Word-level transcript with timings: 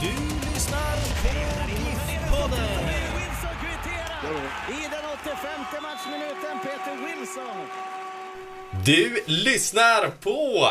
Du 0.00 0.06
lyssnar 0.52 0.96
på 1.22 1.28
GIF-podden. 1.68 2.68
I 4.68 4.82
den 4.90 5.04
85 5.22 5.82
matchminuten 5.82 6.58
Peter 6.62 6.96
Wilson. 7.06 7.66
Du 8.86 9.22
lyssnar 9.26 10.08
på 10.20 10.68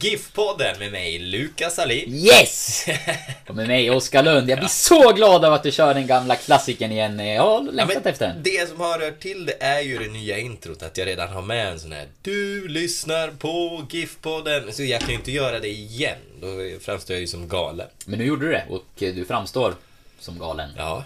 GIF-podden 0.00 0.78
med 0.78 0.92
mig, 0.92 1.18
Lukas 1.18 1.78
Alin. 1.78 2.14
Yes! 2.14 2.86
Och 3.48 3.54
med 3.56 3.68
mig 3.68 3.90
Oskar 3.90 4.22
Lund. 4.22 4.50
Jag 4.50 4.58
blir 4.58 4.68
så 4.68 5.12
glad 5.12 5.44
av 5.44 5.52
att 5.52 5.62
du 5.62 5.70
kör 5.72 5.94
den 5.94 6.06
gamla 6.06 6.36
klassikern 6.36 6.92
igen. 6.92 7.18
Jag 7.18 7.42
har 7.42 7.50
Ja, 7.64 7.70
längtat 7.72 8.04
men 8.04 8.12
efter 8.12 8.26
den. 8.28 8.42
det 8.42 8.68
som 8.68 8.80
har 8.80 8.98
rört 8.98 9.20
till 9.20 9.46
det 9.46 9.62
är 9.62 9.80
ju 9.80 9.98
det 9.98 10.08
nya 10.08 10.38
introt, 10.38 10.82
att 10.82 10.98
jag 10.98 11.06
redan 11.06 11.28
har 11.28 11.42
med 11.42 11.68
en 11.68 11.80
sån 11.80 11.92
här 11.92 12.06
Du 12.22 12.68
lyssnar 12.68 13.28
på 13.28 13.82
GIF-podden. 13.90 14.70
Så 14.72 14.82
jag 14.84 15.00
kan 15.00 15.08
ju 15.10 15.14
inte 15.14 15.32
göra 15.32 15.60
det 15.60 15.68
igen. 15.68 16.18
Då 16.40 16.78
framstår 16.80 17.14
jag 17.14 17.20
ju 17.20 17.26
som 17.26 17.48
galen. 17.48 17.88
Men 18.04 18.18
nu 18.18 18.24
gjorde 18.24 18.46
du 18.46 18.52
det 18.52 18.64
och 18.68 18.84
du 18.98 19.24
framstår 19.24 19.74
som 20.18 20.38
galen. 20.38 20.70
Ja. 20.76 21.04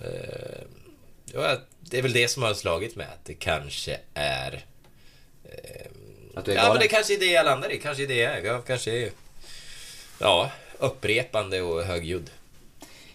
Eh, 0.00 0.06
ja, 1.32 1.56
det 1.80 1.98
är 1.98 2.02
väl 2.02 2.12
det 2.12 2.28
som 2.28 2.42
har 2.42 2.54
slagit 2.54 2.96
mig, 2.96 3.06
att 3.06 3.24
det 3.24 3.34
kanske 3.34 3.98
är... 4.14 4.64
Att 6.34 6.44
du 6.44 6.52
är 6.52 6.56
Ja, 6.56 6.62
galen. 6.62 6.72
men 6.74 6.82
det 6.82 6.88
kanske 6.88 7.14
är 7.14 7.18
det 7.18 7.30
jag 7.30 7.44
landar 7.44 7.72
i. 7.72 7.78
Kanske 7.78 8.02
är 8.02 8.06
det 8.06 8.16
jag 8.16 8.32
är. 8.38 8.44
Jag 8.44 8.66
kanske 8.66 8.90
är... 8.90 9.10
Ja, 10.18 10.50
upprepande 10.78 11.62
och 11.62 11.82
högljudd. 11.84 12.30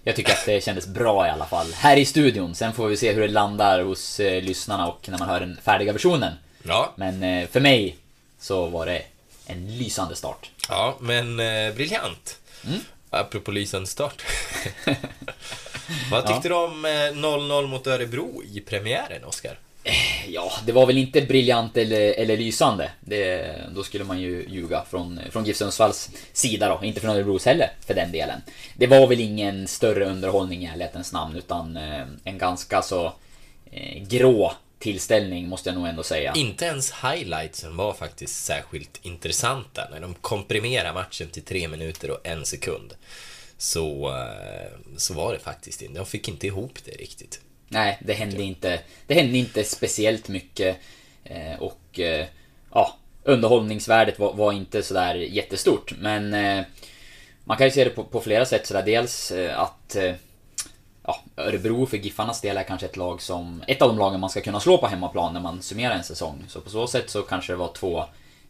Jag 0.03 0.15
tycker 0.15 0.31
att 0.33 0.45
det 0.45 0.63
kändes 0.63 0.87
bra 0.87 1.27
i 1.27 1.29
alla 1.29 1.45
fall. 1.45 1.73
Här 1.73 1.97
i 1.97 2.05
studion. 2.05 2.55
Sen 2.55 2.73
får 2.73 2.87
vi 2.87 2.97
se 2.97 3.11
hur 3.13 3.21
det 3.21 3.27
landar 3.27 3.81
hos 3.83 4.19
eh, 4.19 4.41
lyssnarna 4.43 4.87
och 4.87 5.09
när 5.09 5.17
man 5.17 5.29
hör 5.29 5.39
den 5.39 5.57
färdiga 5.63 5.93
versionen. 5.93 6.33
Ja, 6.63 6.93
Men 6.95 7.23
eh, 7.23 7.47
för 7.47 7.59
mig 7.59 7.97
så 8.39 8.65
var 8.67 8.85
det 8.85 9.03
en 9.49 9.77
lysande 9.77 10.15
start. 10.15 10.49
ja 10.69 10.97
men 10.99 11.39
eh, 11.39 11.73
briljant. 11.73 12.39
Mm. 12.67 12.79
Apropå 13.09 13.51
lysande 13.51 13.87
start. 13.87 14.21
Vad 16.11 16.27
tyckte 16.27 16.49
du 16.49 16.55
om 16.55 16.85
eh, 16.85 16.89
0-0 16.89 17.67
mot 17.67 17.87
Örebro 17.87 18.43
i 18.53 18.59
premiären, 18.59 19.23
Oskar? 19.23 19.59
Ja, 20.27 20.51
det 20.65 20.71
var 20.71 20.85
väl 20.85 20.97
inte 20.97 21.21
briljant 21.21 21.77
eller, 21.77 22.13
eller 22.19 22.37
lysande. 22.37 22.91
Det, 23.01 23.55
då 23.75 23.83
skulle 23.83 24.03
man 24.03 24.19
ju 24.19 24.45
ljuga 24.49 24.83
från, 24.89 25.19
från 25.31 25.45
GIF 25.45 25.57
Sundsvalls 25.57 26.09
sida 26.33 26.69
då. 26.69 26.85
Inte 26.85 27.01
från 27.01 27.15
Örebros 27.15 27.45
heller, 27.45 27.71
för 27.87 27.93
den 27.93 28.11
delen. 28.11 28.41
Det 28.75 28.87
var 28.87 29.07
väl 29.07 29.19
ingen 29.19 29.67
större 29.67 30.05
underhållning 30.05 30.63
i 30.63 30.65
ärlighetens 30.65 31.13
namn, 31.13 31.35
utan 31.35 31.77
eh, 31.77 32.03
en 32.23 32.37
ganska 32.37 32.81
så 32.81 33.13
eh, 33.71 34.03
grå 34.03 34.53
tillställning, 34.79 35.49
måste 35.49 35.69
jag 35.69 35.75
nog 35.75 35.87
ändå 35.87 36.03
säga. 36.03 36.33
Inte 36.35 36.65
ens 36.65 36.93
highlightsen 37.03 37.77
var 37.77 37.93
faktiskt 37.93 38.45
särskilt 38.45 38.99
intressanta. 39.01 39.87
När 39.91 39.99
de 39.99 40.13
komprimerar 40.13 40.93
matchen 40.93 41.29
till 41.29 41.43
tre 41.43 41.67
minuter 41.67 42.11
och 42.11 42.27
en 42.27 42.45
sekund. 42.45 42.93
Så, 43.57 44.09
eh, 44.09 44.97
så 44.97 45.13
var 45.13 45.33
det 45.33 45.39
faktiskt 45.39 45.81
inte. 45.81 45.99
De 45.99 46.05
fick 46.05 46.27
inte 46.27 46.47
ihop 46.47 46.77
det 46.85 46.91
riktigt. 46.91 47.41
Nej, 47.67 47.97
det 48.01 48.13
hände 48.13 48.43
inte, 48.43 48.79
det 49.07 49.13
hände 49.13 49.37
inte 49.37 49.63
speciellt 49.63 50.27
mycket. 50.27 50.77
Eh, 51.23 51.59
och 51.59 51.99
eh, 51.99 52.25
ja, 52.73 52.97
underhållningsvärdet 53.23 54.19
var, 54.19 54.33
var 54.33 54.53
inte 54.53 54.83
sådär 54.83 55.15
jättestort. 55.15 55.93
Men 55.99 56.31
man 57.43 57.57
kan 57.57 57.67
ju 57.67 57.71
se 57.71 57.83
det 57.83 57.89
på, 57.89 58.03
på 58.03 58.21
flera 58.21 58.45
sätt 58.45 58.67
sådär. 58.67 58.83
Dels 58.83 59.31
att 59.55 59.95
ja, 61.09 61.43
Örebro 61.43 61.85
för 61.85 61.97
Giffarnas 61.97 62.41
del 62.41 62.57
är 62.57 62.63
kanske 62.63 62.85
ett 62.85 62.97
lag 62.97 63.21
som, 63.21 63.63
ett 63.67 63.81
av 63.81 63.87
de 63.89 63.97
lagen 63.97 64.19
man 64.19 64.29
ska 64.29 64.41
kunna 64.41 64.59
slå 64.59 64.77
på 64.77 64.87
hemmaplan 64.87 65.33
när 65.33 65.39
man 65.41 65.61
summerar 65.61 65.95
en 65.95 66.03
säsong. 66.03 66.43
Så 66.47 66.61
på 66.61 66.69
så 66.69 66.87
sätt 66.87 67.09
så 67.09 67.21
kanske 67.21 67.53
det 67.53 67.57
var 67.57 67.73
två 67.73 67.99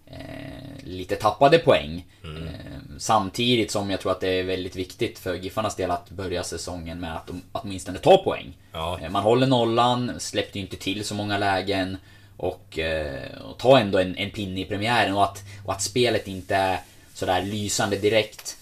eh, 0.07 0.83
lite 0.83 1.15
tappade 1.15 1.57
poäng. 1.59 2.05
Eh, 2.23 2.79
samtidigt 2.97 3.71
som 3.71 3.89
jag 3.89 3.99
tror 3.99 4.11
att 4.11 4.19
det 4.21 4.29
är 4.39 4.43
väldigt 4.43 4.75
viktigt 4.75 5.19
för 5.19 5.35
Giffarnas 5.35 5.75
del 5.75 5.91
att 5.91 6.09
börja 6.09 6.43
säsongen 6.43 6.99
med 6.99 7.15
att 7.15 7.27
de 7.27 7.41
åtminstone 7.51 7.99
ta 7.99 8.17
poäng. 8.17 8.53
Ja. 8.71 8.99
Eh, 9.01 9.09
Man 9.09 9.23
håller 9.23 9.47
nollan, 9.47 10.11
släppte 10.19 10.59
ju 10.59 10.65
inte 10.65 10.77
till 10.77 11.05
så 11.05 11.15
många 11.15 11.37
lägen. 11.37 11.97
Och, 12.37 12.79
eh, 12.79 13.41
och 13.41 13.57
ta 13.57 13.79
ändå 13.79 13.97
en, 13.97 14.17
en 14.17 14.31
pinne 14.31 14.61
i 14.61 14.65
premiären 14.65 15.15
och 15.15 15.23
att, 15.23 15.43
och 15.65 15.73
att 15.73 15.81
spelet 15.81 16.27
inte 16.27 16.55
är 16.55 16.79
sådär 17.13 17.41
lysande 17.41 17.97
direkt. 17.97 18.57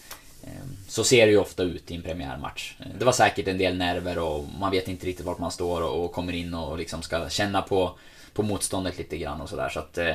Så 0.97 1.03
ser 1.03 1.25
det 1.25 1.31
ju 1.31 1.37
ofta 1.37 1.63
ut 1.63 1.91
i 1.91 1.95
en 1.95 2.01
premiärmatch. 2.01 2.73
Det 2.99 3.05
var 3.05 3.11
säkert 3.11 3.47
en 3.47 3.57
del 3.57 3.77
nerver 3.77 4.17
och 4.19 4.45
man 4.59 4.71
vet 4.71 4.87
inte 4.87 5.05
riktigt 5.05 5.25
vart 5.25 5.39
man 5.39 5.51
står 5.51 5.81
och, 5.81 6.11
kommer 6.11 6.33
in 6.33 6.53
och 6.53 6.77
liksom 6.77 7.01
ska 7.01 7.29
känna 7.29 7.61
på, 7.61 7.97
på 8.33 8.43
motståndet 8.43 8.97
lite 8.97 9.17
grann 9.17 9.41
och 9.41 9.49
sådär. 9.49 9.69
Så 9.69 9.79
att 9.79 9.97
eh, 9.97 10.13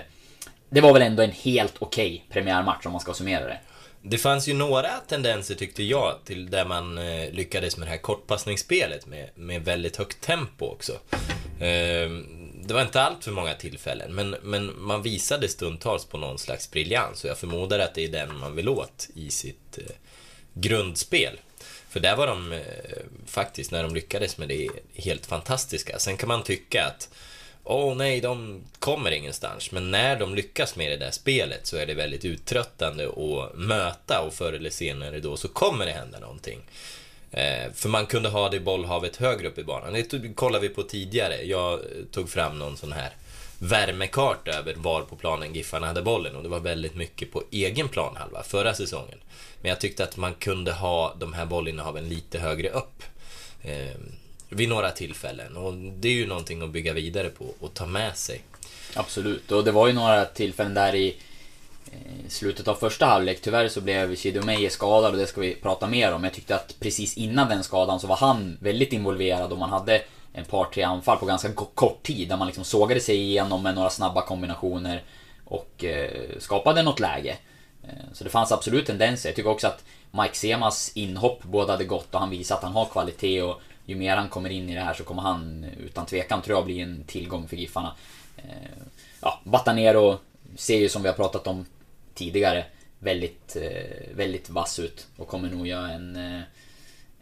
det 0.70 0.80
var 0.80 0.92
väl 0.92 1.02
ändå 1.02 1.22
en 1.22 1.30
helt 1.30 1.74
okej 1.78 2.24
premiärmatch 2.30 2.86
om 2.86 2.92
man 2.92 3.00
ska 3.00 3.14
summera 3.14 3.44
det. 3.44 3.58
Det 4.02 4.18
fanns 4.18 4.48
ju 4.48 4.54
några 4.54 4.88
tendenser 4.88 5.54
tyckte 5.54 5.82
jag 5.82 6.14
till 6.24 6.50
där 6.50 6.64
man 6.64 6.98
eh, 6.98 7.30
lyckades 7.30 7.76
med 7.76 7.86
det 7.86 7.90
här 7.90 7.98
kortpassningsspelet 7.98 9.06
med, 9.06 9.28
med 9.34 9.64
väldigt 9.64 9.96
högt 9.96 10.20
tempo 10.20 10.66
också. 10.66 10.92
Eh, 11.58 12.10
det 12.64 12.74
var 12.74 12.82
inte 12.82 13.02
allt 13.02 13.24
för 13.24 13.32
många 13.32 13.54
tillfällen, 13.54 14.14
men, 14.14 14.36
men 14.42 14.82
man 14.82 15.02
visade 15.02 15.48
stundtals 15.48 16.04
på 16.04 16.18
någon 16.18 16.38
slags 16.38 16.70
briljans 16.70 17.24
och 17.24 17.30
jag 17.30 17.38
förmodar 17.38 17.78
att 17.78 17.94
det 17.94 18.04
är 18.04 18.08
den 18.08 18.38
man 18.38 18.56
vill 18.56 18.68
åt 18.68 19.08
i 19.14 19.30
sitt 19.30 19.78
eh, 19.78 19.84
grundspel. 20.54 21.40
För 21.88 22.00
där 22.00 22.16
var 22.16 22.26
de 22.26 22.52
eh, 22.52 22.60
faktiskt, 23.26 23.70
när 23.70 23.82
de 23.82 23.94
lyckades 23.94 24.38
med 24.38 24.48
det, 24.48 24.68
helt 24.94 25.26
fantastiska. 25.26 25.98
Sen 25.98 26.16
kan 26.16 26.28
man 26.28 26.42
tycka 26.42 26.86
att 26.86 27.08
Åh 27.64 27.96
nej, 27.96 28.20
de 28.20 28.62
kommer 28.78 29.10
ingenstans. 29.10 29.70
Men 29.70 29.90
när 29.90 30.18
de 30.18 30.34
lyckas 30.34 30.76
med 30.76 30.90
det 30.90 30.96
där 30.96 31.10
spelet 31.10 31.66
så 31.66 31.76
är 31.76 31.86
det 31.86 31.94
väldigt 31.94 32.24
uttröttande 32.24 33.08
att 33.08 33.58
möta 33.58 34.20
och 34.20 34.34
förr 34.34 34.52
eller 34.52 34.70
senare 34.70 35.20
då 35.20 35.36
så 35.36 35.48
kommer 35.48 35.86
det 35.86 35.92
hända 35.92 36.18
någonting. 36.18 36.60
Eh, 37.30 37.72
för 37.74 37.88
man 37.88 38.06
kunde 38.06 38.28
ha 38.28 38.48
det 38.48 38.60
bollhavet 38.60 39.16
högre 39.16 39.48
upp 39.48 39.58
i 39.58 39.64
banan. 39.64 39.92
Det 39.92 40.34
kollade 40.34 40.68
vi 40.68 40.74
på 40.74 40.82
tidigare. 40.82 41.42
Jag 41.42 41.72
eh, 41.72 41.80
tog 42.12 42.30
fram 42.30 42.58
någon 42.58 42.76
sån 42.76 42.92
här 42.92 43.10
värmekarta 43.58 44.50
över 44.50 44.74
var 44.74 45.02
på 45.02 45.16
planen 45.16 45.54
Giffarna 45.54 45.86
hade 45.86 46.02
bollen 46.02 46.36
och 46.36 46.42
det 46.42 46.48
var 46.48 46.60
väldigt 46.60 46.94
mycket 46.94 47.32
på 47.32 47.42
egen 47.50 47.88
planhalva 47.88 48.42
förra 48.42 48.74
säsongen. 48.74 49.18
Men 49.62 49.68
jag 49.68 49.80
tyckte 49.80 50.04
att 50.04 50.16
man 50.16 50.34
kunde 50.34 50.72
ha 50.72 51.14
de 51.18 51.32
här 51.32 51.46
bollinnehaven 51.46 52.08
lite 52.08 52.38
högre 52.38 52.68
upp. 52.68 53.02
Eh, 53.62 53.96
vid 54.48 54.68
några 54.68 54.90
tillfällen 54.90 55.56
och 55.56 55.74
det 55.74 56.08
är 56.08 56.12
ju 56.12 56.26
någonting 56.26 56.62
att 56.62 56.70
bygga 56.70 56.92
vidare 56.92 57.28
på 57.28 57.44
och 57.60 57.74
ta 57.74 57.86
med 57.86 58.16
sig. 58.16 58.42
Absolut, 58.94 59.52
och 59.52 59.64
det 59.64 59.72
var 59.72 59.86
ju 59.86 59.92
några 59.92 60.24
tillfällen 60.24 60.74
där 60.74 60.94
i 60.94 61.16
eh, 61.92 62.28
slutet 62.28 62.68
av 62.68 62.74
första 62.74 63.06
halvlek. 63.06 63.40
Tyvärr 63.42 63.68
så 63.68 63.80
blev 63.80 64.16
Chidomeje 64.16 64.70
skadad 64.70 65.12
och 65.12 65.18
det 65.18 65.26
ska 65.26 65.40
vi 65.40 65.54
prata 65.54 65.86
mer 65.86 66.12
om. 66.12 66.24
Jag 66.24 66.32
tyckte 66.32 66.54
att 66.54 66.76
precis 66.80 67.16
innan 67.16 67.48
den 67.48 67.64
skadan 67.64 68.00
så 68.00 68.06
var 68.06 68.16
han 68.16 68.56
väldigt 68.60 68.92
involverad 68.92 69.52
och 69.52 69.58
man 69.58 69.70
hade 69.70 70.02
en 70.32 70.44
par, 70.44 70.64
tre 70.64 70.82
anfall 70.82 71.18
på 71.18 71.26
ganska 71.26 71.52
kort 71.74 72.02
tid 72.02 72.28
där 72.28 72.36
man 72.36 72.46
liksom 72.46 72.64
sågade 72.64 73.00
sig 73.00 73.16
igenom 73.16 73.62
med 73.62 73.74
några 73.74 73.90
snabba 73.90 74.22
kombinationer 74.22 75.02
och 75.44 75.84
eh, 75.84 76.38
skapade 76.38 76.82
något 76.82 77.00
läge. 77.00 77.36
Eh, 77.84 77.94
Så 78.12 78.24
det 78.24 78.30
fanns 78.30 78.52
absolut 78.52 78.86
tendenser. 78.86 79.28
Jag 79.28 79.36
tycker 79.36 79.50
också 79.50 79.66
att 79.66 79.84
Mike 80.10 80.34
Semas 80.36 80.92
inhopp 80.94 81.42
både 81.42 81.72
hade 81.72 81.84
gått 81.84 82.14
och 82.14 82.20
han 82.20 82.30
visar 82.30 82.56
att 82.56 82.62
han 82.62 82.72
har 82.72 82.84
kvalitet 82.86 83.42
och 83.42 83.60
ju 83.86 83.96
mer 83.96 84.16
han 84.16 84.28
kommer 84.28 84.50
in 84.50 84.70
i 84.70 84.74
det 84.74 84.80
här 84.80 84.94
så 84.94 85.04
kommer 85.04 85.22
han 85.22 85.66
utan 85.86 86.06
tvekan 86.06 86.42
tror 86.42 86.56
jag 86.58 86.64
bli 86.64 86.80
en 86.80 87.04
tillgång 87.04 87.48
för 87.48 87.56
Giffarna. 87.56 87.94
Eh, 88.36 88.42
Ja, 89.20 89.40
Batanero 89.44 90.18
ser 90.56 90.78
ju 90.78 90.88
som 90.88 91.02
vi 91.02 91.08
har 91.08 91.16
pratat 91.16 91.46
om 91.46 91.66
tidigare 92.14 92.64
väldigt, 92.98 93.56
eh, 93.56 94.14
väldigt 94.16 94.50
vass 94.50 94.78
ut 94.78 95.06
och 95.16 95.28
kommer 95.28 95.48
nog 95.50 95.66
göra 95.66 95.90
en, 95.90 96.16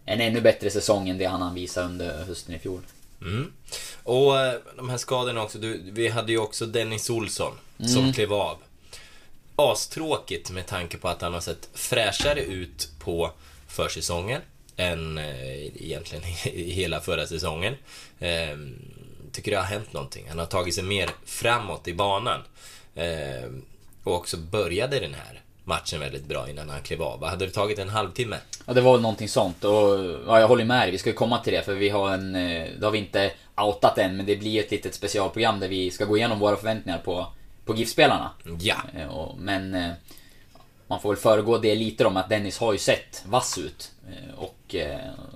en 0.04 0.20
ännu 0.20 0.40
bättre 0.40 0.70
säsong 0.70 1.08
än 1.08 1.18
det 1.18 1.24
han 1.24 1.54
visade 1.54 1.86
under 1.86 2.24
hösten 2.24 2.54
i 2.54 2.58
fjol. 2.58 2.80
Mm. 3.22 3.52
Och 4.02 4.32
de 4.76 4.88
här 4.90 4.96
skadorna 4.96 5.42
också. 5.42 5.58
Du, 5.58 5.80
vi 5.90 6.08
hade 6.08 6.32
ju 6.32 6.38
också 6.38 6.66
Dennis 6.66 7.10
Olsson 7.10 7.52
som 7.78 7.98
Mm. 8.02 8.12
klev 8.12 8.32
av. 8.32 8.58
Astråkigt 9.60 10.50
med 10.50 10.66
tanke 10.66 10.98
på 10.98 11.08
att 11.08 11.22
han 11.22 11.34
har 11.34 11.40
sett 11.40 11.68
fräschare 11.74 12.40
ut 12.40 12.88
på 12.98 13.30
försäsongen 13.68 14.40
än 14.76 15.18
eh, 15.18 15.84
egentligen 15.84 16.24
hela 16.52 17.00
förra 17.00 17.26
säsongen. 17.26 17.74
Ehm, 18.20 18.78
tycker 19.32 19.50
det 19.50 19.56
har 19.56 19.64
hänt 19.64 19.92
någonting. 19.92 20.24
Han 20.28 20.38
har 20.38 20.46
tagit 20.46 20.74
sig 20.74 20.84
mer 20.84 21.10
framåt 21.24 21.88
i 21.88 21.94
banan. 21.94 22.40
Ehm, 22.94 23.64
och 24.04 24.14
också 24.14 24.36
började 24.36 25.00
den 25.00 25.14
här 25.14 25.42
matchen 25.64 26.00
väldigt 26.00 26.24
bra 26.24 26.50
innan 26.50 26.70
han 26.70 26.82
klev 26.82 27.02
av. 27.02 27.24
Hade 27.24 27.46
det 27.46 27.52
tagit 27.52 27.78
en 27.78 27.88
halvtimme? 27.88 28.36
Ja, 28.66 28.72
det 28.72 28.80
var 28.80 28.92
väl 28.92 29.02
någonting 29.02 29.28
sånt. 29.28 29.64
Och 29.64 29.98
ja, 30.26 30.40
jag 30.40 30.48
håller 30.48 30.64
med 30.64 30.82
dig. 30.82 30.90
Vi 30.90 30.98
ska 30.98 31.10
ju 31.10 31.16
komma 31.16 31.38
till 31.38 31.52
det 31.52 31.62
för 31.62 31.74
vi 31.74 31.88
har 31.88 32.10
en... 32.10 32.34
Eh, 32.34 32.68
det 32.78 32.84
har 32.84 32.90
vi 32.90 32.98
inte 32.98 33.32
outat 33.56 33.98
än, 33.98 34.16
men 34.16 34.26
det 34.26 34.36
blir 34.36 34.60
ett 34.60 34.70
litet 34.70 34.94
specialprogram 34.94 35.60
där 35.60 35.68
vi 35.68 35.90
ska 35.90 36.04
gå 36.04 36.16
igenom 36.16 36.38
våra 36.38 36.56
förväntningar 36.56 36.98
på, 36.98 37.26
på 37.70 37.76
GIF-spelarna. 37.76 38.30
Ja. 38.60 38.76
Eh, 38.96 39.06
och- 39.08 39.38
Men 39.38 39.74
eh, 39.74 39.90
man 40.86 41.00
får 41.00 41.08
väl 41.08 41.22
föregå 41.22 41.58
det 41.58 41.74
lite 41.74 42.04
om 42.06 42.16
att 42.16 42.28
Dennis 42.28 42.58
har 42.58 42.72
ju 42.72 42.78
sett 42.78 43.22
vass 43.26 43.58
ut. 43.58 43.90
eh, 44.08 44.34
Och 44.38 44.74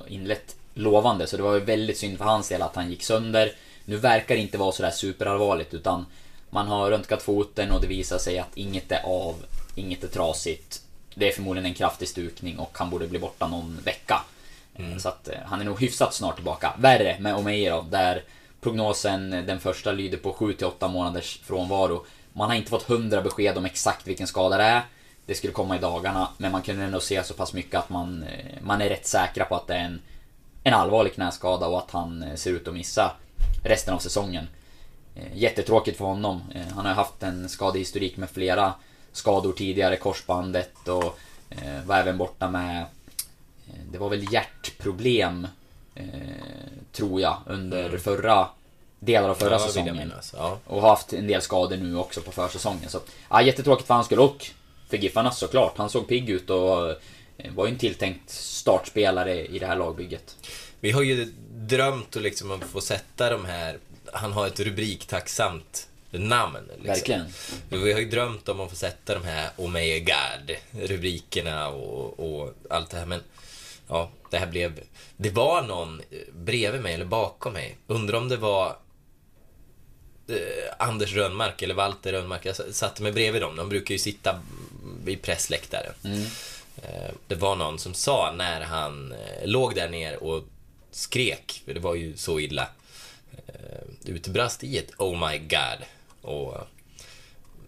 inlett 0.09 0.57
lovande, 0.75 1.27
så 1.27 1.37
det 1.37 1.43
var 1.43 1.55
ju 1.55 1.61
väldigt 1.61 1.99
synd 1.99 2.19
för 2.19 2.25
hans 2.25 2.49
del 2.49 2.63
att 2.63 2.77
han 2.77 2.91
gick 2.91 3.03
sönder. 3.03 3.53
Nu 3.85 3.97
verkar 3.97 4.35
det 4.35 4.41
inte 4.41 4.59
vara 4.59 4.73
sådär 4.73 4.91
superallvarligt 4.91 5.75
utan 5.75 6.07
man 6.51 6.69
har 6.69 6.91
röntgat 6.91 7.23
foten 7.23 7.71
och 7.71 7.81
det 7.81 7.87
visar 7.87 8.19
sig 8.19 8.39
att 8.39 8.57
inget 8.57 8.93
är 8.93 9.03
av, 9.05 9.35
inget 9.75 10.05
är 10.05 10.09
trasigt. 10.09 10.83
Det 11.15 11.29
är 11.29 11.33
förmodligen 11.33 11.67
en 11.67 11.75
kraftig 11.75 12.09
stukning 12.09 12.59
och 12.59 12.71
han 12.79 12.91
borde 12.91 13.07
bli 13.07 13.19
borta 13.19 13.47
någon 13.49 13.79
vecka. 13.85 14.23
Eh, 14.75 14.97
Så 14.99 15.09
att 15.09 15.29
han 15.47 15.61
är 15.61 15.65
nog 15.65 15.81
hyfsat 15.81 16.15
snart 16.15 16.35
tillbaka. 16.35 16.73
Värre 16.79 17.17
med 17.21 17.35
Omeir 17.37 17.71
då, 17.71 17.83
där 17.91 18.23
prognosen, 18.61 19.31
den 19.31 19.61
första, 19.61 19.93
lyder 19.93 20.19
på 20.19 20.33
7-8 20.33 20.89
månaders 20.89 21.41
frånvaro. 21.45 22.07
Man 22.37 22.49
har 22.49 22.57
inte 22.57 22.71
fått 22.71 22.83
hundra 22.83 23.23
besked 23.23 23.59
om 23.59 23.65
exakt 23.65 24.07
vilken 24.07 24.27
skada 24.27 24.57
det 24.57 24.65
är. 24.65 24.83
Det 25.27 25.35
skulle 25.35 25.53
komma 25.53 25.77
i 25.77 25.79
dagarna, 25.79 26.29
men 26.37 26.53
man 26.53 26.63
kunde 26.63 26.85
ändå 26.85 27.01
se 27.01 27.25
så 27.25 27.35
pass 27.35 27.53
mycket 27.53 27.75
att 27.75 27.89
man, 27.89 28.23
eh, 28.23 28.63
man 28.63 28.81
är 28.81 28.89
rätt 28.89 29.07
säkra 29.07 29.45
på 29.45 29.55
att 29.55 29.67
det 29.67 29.75
är 29.75 29.85
en, 29.85 30.01
en 30.63 30.75
allvarlig 30.75 31.15
knäskada 31.15 31.67
och 31.67 31.79
att 31.79 31.91
han 31.91 32.23
eh, 32.23 32.35
ser 32.35 32.51
ut 32.51 32.69
att 32.69 32.75
missa 32.75 33.13
resten 33.65 33.95
av 33.95 33.99
säsongen. 33.99 34.49
Eh, 35.15 35.37
Jättetråkigt 35.37 35.99
för 35.99 36.05
honom. 36.05 36.43
Han 36.75 36.85
har 36.85 36.93
ju 36.93 36.97
haft 36.97 37.23
en 37.23 37.49
skadehistorik 37.49 38.17
med 38.17 38.31
flera 38.31 38.75
skador 39.13 39.53
tidigare, 39.53 39.97
korsbandet 39.97 40.89
och 40.89 41.19
var 41.85 41.97
även 41.97 42.19
borta 42.19 42.51
med 42.51 42.85
det 43.93 43.99
var 43.99 44.11
väl 44.11 44.33
hjärtproblem 44.33 45.47
Tror 46.93 47.21
jag 47.21 47.37
under 47.47 47.99
förra 47.99 48.49
Delar 49.05 49.29
av 49.29 49.35
förra 49.35 49.51
Ja, 49.51 49.59
säsongen. 49.59 50.13
Ja. 50.33 50.59
Och 50.67 50.83
har 50.83 50.89
haft 50.89 51.13
en 51.13 51.27
del 51.27 51.43
skador 51.43 51.77
nu 51.77 51.97
också 51.97 52.21
på 52.21 52.33
försäsongen 52.33 52.91
så 52.91 53.01
ja, 53.31 53.43
Jättetråkigt 53.43 53.87
för 53.87 53.95
hans 53.95 54.07
skull 54.07 54.19
och 54.19 54.47
För 54.89 54.97
Giffarna 54.97 55.31
såklart, 55.31 55.79
han 55.79 55.91
såg 55.91 56.09
pigg 56.09 56.31
ut 56.31 56.51
och 56.51 56.91
eh, 56.91 57.53
Var 57.55 57.67
ju 57.67 57.73
en 57.73 57.79
tilltänkt 57.79 58.31
startspelare 58.31 59.47
i 59.47 59.59
det 59.59 59.67
här 59.67 59.77
lagbygget 59.77 60.37
Vi 60.81 60.91
har 60.91 61.03
ju 61.03 61.25
drömt 61.51 62.17
att 62.17 62.23
liksom 62.23 62.51
att 62.51 62.65
få 62.65 62.81
sätta 62.81 63.31
de 63.31 63.45
här... 63.45 63.79
Han 64.13 64.33
har 64.33 64.47
ett 64.47 64.61
rubriktacksamt 64.61 65.89
namn. 66.11 66.59
Liksom. 66.69 66.87
Verkligen 66.87 67.25
Vi 67.69 67.93
har 67.93 68.01
ju 68.01 68.11
drömt 68.11 68.49
om 68.49 68.61
att 68.61 68.71
få 68.71 68.77
sätta 68.77 69.15
de 69.15 69.25
här 69.25 69.51
Oh 69.57 69.71
my 69.71 70.01
God 70.01 70.57
rubrikerna 70.89 71.69
och, 71.69 72.21
och 72.21 72.55
allt 72.71 72.91
det 72.91 72.97
här. 72.97 73.07
Men 73.07 73.21
ja, 73.89 74.11
det 74.31 74.39
här 74.39 74.47
blev... 74.47 74.81
Det 75.17 75.31
var 75.31 75.63
någon 75.63 76.03
bredvid 76.33 76.83
mig 76.83 76.95
eller 76.95 77.05
bakom 77.05 77.53
mig. 77.53 77.77
Undrar 77.87 78.19
om 78.19 78.29
det 78.29 78.37
var 78.37 78.67
eh, 78.67 78.75
Anders 80.79 81.13
Rönnmark 81.15 81.63
eller 81.63 81.75
Walter 81.75 82.13
Rönnmark. 82.13 82.47
Jag 82.47 82.57
satte 82.57 83.03
mig 83.03 83.13
bredvid 83.13 83.43
dem. 83.43 83.57
De 83.57 83.69
brukar 83.69 83.93
ju 83.93 83.99
sitta 83.99 84.41
vid 85.05 85.23
pressläktaren. 85.23 85.95
Eh, 86.83 87.11
Det 87.27 87.35
var 87.35 87.57
någon 87.57 87.79
som 87.79 87.95
sa 87.95 88.33
när 88.37 88.61
han 88.61 89.13
eh, 89.13 89.47
låg 89.47 89.75
där 89.75 89.89
ner 89.89 90.23
och 90.23 90.45
skrek, 90.91 91.63
för 91.65 91.75
det 91.75 91.81
var 91.81 91.95
ju 91.95 92.17
så 92.17 92.41
illa, 92.41 92.69
eh, 93.47 93.55
utbrast 94.15 94.65
i 94.65 94.79
ett 94.79 94.91
Oh 94.99 95.29
my 95.31 95.39
God. 95.39 95.87
Och, 96.23 96.57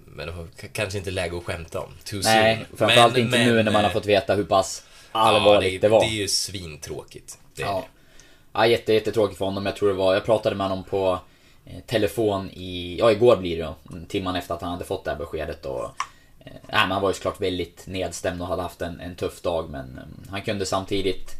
men 0.06 0.26
det 0.26 0.32
var 0.32 0.46
kanske 0.72 0.98
inte 0.98 1.10
läge 1.10 1.36
att 1.38 1.44
skämta 1.44 1.80
om. 1.80 1.92
Too 2.04 2.20
Nej, 2.24 2.56
soon. 2.68 2.78
framförallt 2.78 3.12
Men- 3.12 3.22
inte 3.22 3.38
men, 3.38 3.46
nu 3.48 3.62
när 3.62 3.72
man 3.72 3.84
har 3.84 3.90
eh, 3.90 3.94
fått 3.94 4.06
veta 4.06 4.34
hur 4.34 4.44
pass 4.44 4.82
ja, 5.12 5.18
allvarligt 5.20 5.80
det, 5.82 5.88
var. 5.88 6.00
Det 6.00 6.06
är 6.06 6.10
ju 6.10 6.28
svintråkigt. 6.28 7.38
Det 7.54 7.62
Ja. 7.62 7.80
det. 7.80 7.86
Ja, 8.52 8.66
jätte, 8.66 8.92
jättetråkigt 8.92 9.38
för 9.38 9.44
honom. 9.44 9.66
Jag 9.66 9.76
tror 9.76 9.88
det 9.88 9.94
var, 9.94 10.14
jag 10.14 10.24
pratade 10.24 10.56
med 10.56 10.68
honom 10.68 10.84
på 10.84 11.12
eh, 11.12 11.18
telefon 11.86 12.50
i, 12.50 12.96
ja 12.98 13.12
igår 13.12 13.36
blir 13.36 13.56
det 13.56 13.62
då, 13.62 13.74
timman 14.08 14.36
efter 14.36 14.54
att 14.54 14.62
han 14.62 14.70
hade 14.70 14.84
fått 14.84 15.04
det 15.04 15.10
här 15.10 15.18
beskedet 15.18 15.66
och 15.66 15.84
eh, 16.38 16.52
men 16.66 16.90
han 16.90 17.02
var 17.02 17.10
ju 17.10 17.14
såklart 17.14 17.40
väldigt 17.40 17.86
nedstämd 17.86 18.42
och 18.42 18.48
hade 18.48 18.62
haft 18.62 18.82
en, 18.82 19.00
en 19.00 19.14
tuff 19.14 19.42
dag 19.42 19.70
men 19.70 19.98
eh, 19.98 20.30
han 20.30 20.42
kunde 20.42 20.66
samtidigt 20.66 21.30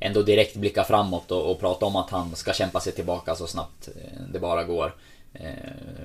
ändå 0.00 0.22
direkt 0.22 0.56
blicka 0.56 0.84
framåt 0.84 1.30
och, 1.30 1.50
och 1.50 1.60
prata 1.60 1.86
om 1.86 1.96
att 1.96 2.10
han 2.10 2.36
ska 2.36 2.52
kämpa 2.52 2.80
sig 2.80 2.92
tillbaka 2.92 3.34
så 3.34 3.46
snabbt 3.46 3.88
eh, 3.88 4.20
det 4.32 4.38
bara 4.38 4.64
går. 4.64 4.94
Eh, 5.34 5.52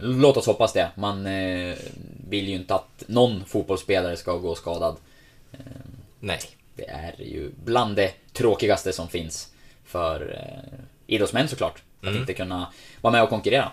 låt 0.01 0.37
oss 0.37 0.45
hoppas 0.45 0.73
det. 0.73 0.91
Man 0.95 1.25
eh, 1.25 1.75
vill 2.29 2.47
ju 2.47 2.55
inte 2.55 2.75
att 2.75 3.03
någon 3.07 3.45
fotbollsspelare 3.45 4.17
ska 4.17 4.37
gå 4.37 4.55
skadad. 4.55 4.95
Nej. 6.19 6.39
Det 6.77 6.89
är 6.89 7.15
ju 7.21 7.51
bland 7.63 7.95
det 7.95 8.13
tråkigaste 8.33 8.93
som 8.93 9.07
finns 9.07 9.53
för 9.85 10.39
eh, 10.39 10.79
idrottsmän 11.07 11.47
såklart. 11.47 11.83
Att 12.01 12.15
inte 12.15 12.33
kunna 12.33 12.73
vara 13.01 13.11
med 13.11 13.23
och 13.23 13.29
konkurrera. 13.29 13.71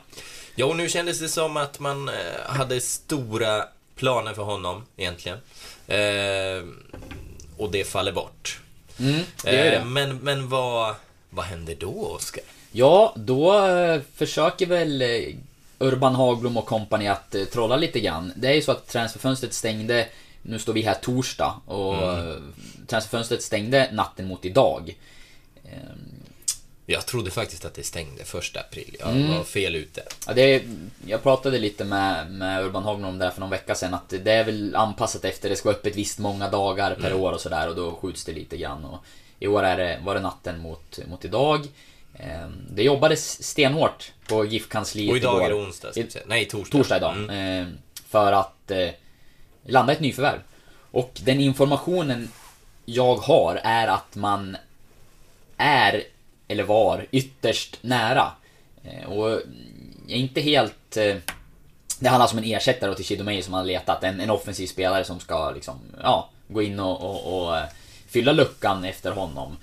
Ja, 0.55 0.67
och 0.67 0.77
nu 0.77 0.89
kändes 0.89 1.21
det 1.21 1.29
som 1.29 1.57
att 1.57 1.81
man 1.81 2.09
eh, 2.09 2.15
hade 2.47 2.81
stora 2.81 3.65
planer 3.97 4.35
för 4.35 4.43
honom 4.43 4.87
egentligen. 4.97 5.39
Eh, 5.87 6.65
och 7.57 7.71
det 7.71 7.85
faller 7.85 8.13
bort. 8.13 8.61
Mm, 8.99 9.21
det 9.45 9.51
Eh, 9.51 9.79
det. 9.81 9.85
men, 9.85 10.17
men 10.17 10.49
vad, 10.49 10.95
vad 11.31 11.45
händer 11.45 11.77
då, 11.81 12.07
Oskar? 12.07 12.43
Ja, 12.73 13.13
då 13.17 13.67
eh, 13.67 14.01
försöker 14.15 14.67
väl 14.67 15.03
eh, 15.03 15.35
Urban 15.79 16.15
Hagblom 16.15 16.57
och 16.57 16.67
kompani 16.67 17.09
att 17.09 17.35
eh, 17.35 17.45
trolla 17.45 17.77
lite 17.77 18.01
grann. 18.01 18.33
Det 18.37 18.49
är 18.49 18.55
ju 18.55 18.63
så 18.63 18.73
att 18.73 18.89
transferfönstret 18.89 19.55
stängde, 19.55 20.09
nu 20.43 20.59
står 20.59 20.73
vi 20.73 20.83
här 20.83 20.95
torsdag, 20.95 21.55
och 21.67 21.95
eh, 21.95 22.37
transferfönstret 22.87 23.43
stängde 23.43 23.89
natten 23.93 24.27
mot 24.27 24.45
idag. 24.45 24.95
Jag 26.87 27.07
trodde 27.07 27.31
faktiskt 27.31 27.65
att 27.65 27.75
det 27.75 27.83
stängde 27.83 28.25
första 28.25 28.61
april. 28.61 28.97
Jag 29.01 29.11
Mm. 29.11 29.35
var 29.37 29.45
fel 29.45 29.75
ute. 29.77 30.03
Ja, 30.27 30.33
det 30.33 30.43
är, 30.55 30.63
jag 31.07 31.23
pratade 31.23 31.59
lite 31.59 31.85
med, 31.85 32.31
med 32.31 32.65
Urban 32.65 32.83
Hagblom 32.85 33.09
om 33.09 33.19
det 33.19 33.25
här 33.25 33.33
för 33.33 33.41
någon 33.41 33.51
vecka 33.51 33.75
sedan 33.75 33.95
att 33.95 34.09
det 34.09 34.33
är 34.33 34.45
väl 34.45 34.77
anpassat 34.77 35.25
efter, 35.25 35.49
det 35.49 35.57
ska 35.57 35.69
vara 35.69 35.77
öppet 35.77 35.97
visst 35.97 36.19
många 36.19 36.51
dagar 36.51 36.95
per 36.95 37.15
år 37.15 37.33
och 37.33 37.41
sådär 37.41 37.69
och 37.69 37.75
då 37.77 37.93
skjuts 37.93 38.25
det 38.25 38.33
lite 38.33 38.57
grann. 38.57 38.85
Och 38.85 38.99
I 39.39 39.47
år 39.47 39.63
är 39.63 39.77
det, 39.77 40.01
var 40.05 40.15
det 40.15 40.21
natten 40.21 40.59
mot, 40.61 40.99
mot 41.11 41.25
idag. 41.25 41.67
Eh, 42.15 42.49
Det 42.71 42.83
jobbades 42.83 43.43
stenhårt 43.43 44.13
på 44.29 44.45
GIF-kansliet 44.45 45.11
Och 45.11 45.17
idag 45.17 45.35
igår. 45.37 45.45
är 45.45 45.49
det 45.49 45.55
onsdag, 45.67 45.93
säga. 45.93 46.07
Nej, 46.27 46.45
torsdag. 46.45 46.79
Torsdag 46.79 46.97
idag. 46.97 47.17
Mm. 47.17 47.63
Eh, 47.63 47.69
För 48.09 48.33
att 48.33 48.71
eh, 48.71 48.89
landa 49.67 49.93
ett 49.93 50.01
nyförvärv. 50.01 50.39
Och 50.91 51.21
den 51.25 51.41
informationen 51.41 52.31
jag 52.85 53.17
har 53.17 53.61
är 53.65 53.89
att 53.89 54.15
man 54.17 54.57
är, 55.57 56.03
eller 56.55 56.65
var, 56.65 57.07
ytterst 57.11 57.79
nära. 57.81 58.33
Eh, 58.85 59.05
Och 59.13 59.31
jag 60.07 60.17
är 60.17 60.17
inte 60.17 60.41
helt... 60.41 60.97
eh, 60.97 61.17
Det 61.99 62.09
handlar 62.09 62.21
alltså 62.25 62.37
om 62.37 62.43
en 62.45 62.51
ersättare 62.51 62.95
till 62.95 63.05
Chidomei 63.05 63.43
som 63.43 63.55
har 63.55 63.65
letat. 63.65 64.05
En, 64.05 64.21
en 64.21 64.31
offensiv 64.31 64.67
spelare 64.67 65.05
som 65.05 65.21
ska 65.21 65.51
liksom, 65.51 65.79
ja, 66.03 66.31
gå 66.49 66.63
in 66.63 66.81
och, 66.81 67.01
och, 67.03 67.47
och 67.47 67.57
eh, 67.57 67.65
fylla 68.09 68.33
luckan 68.33 68.85
efter 68.85 69.11
honom. 69.13 69.57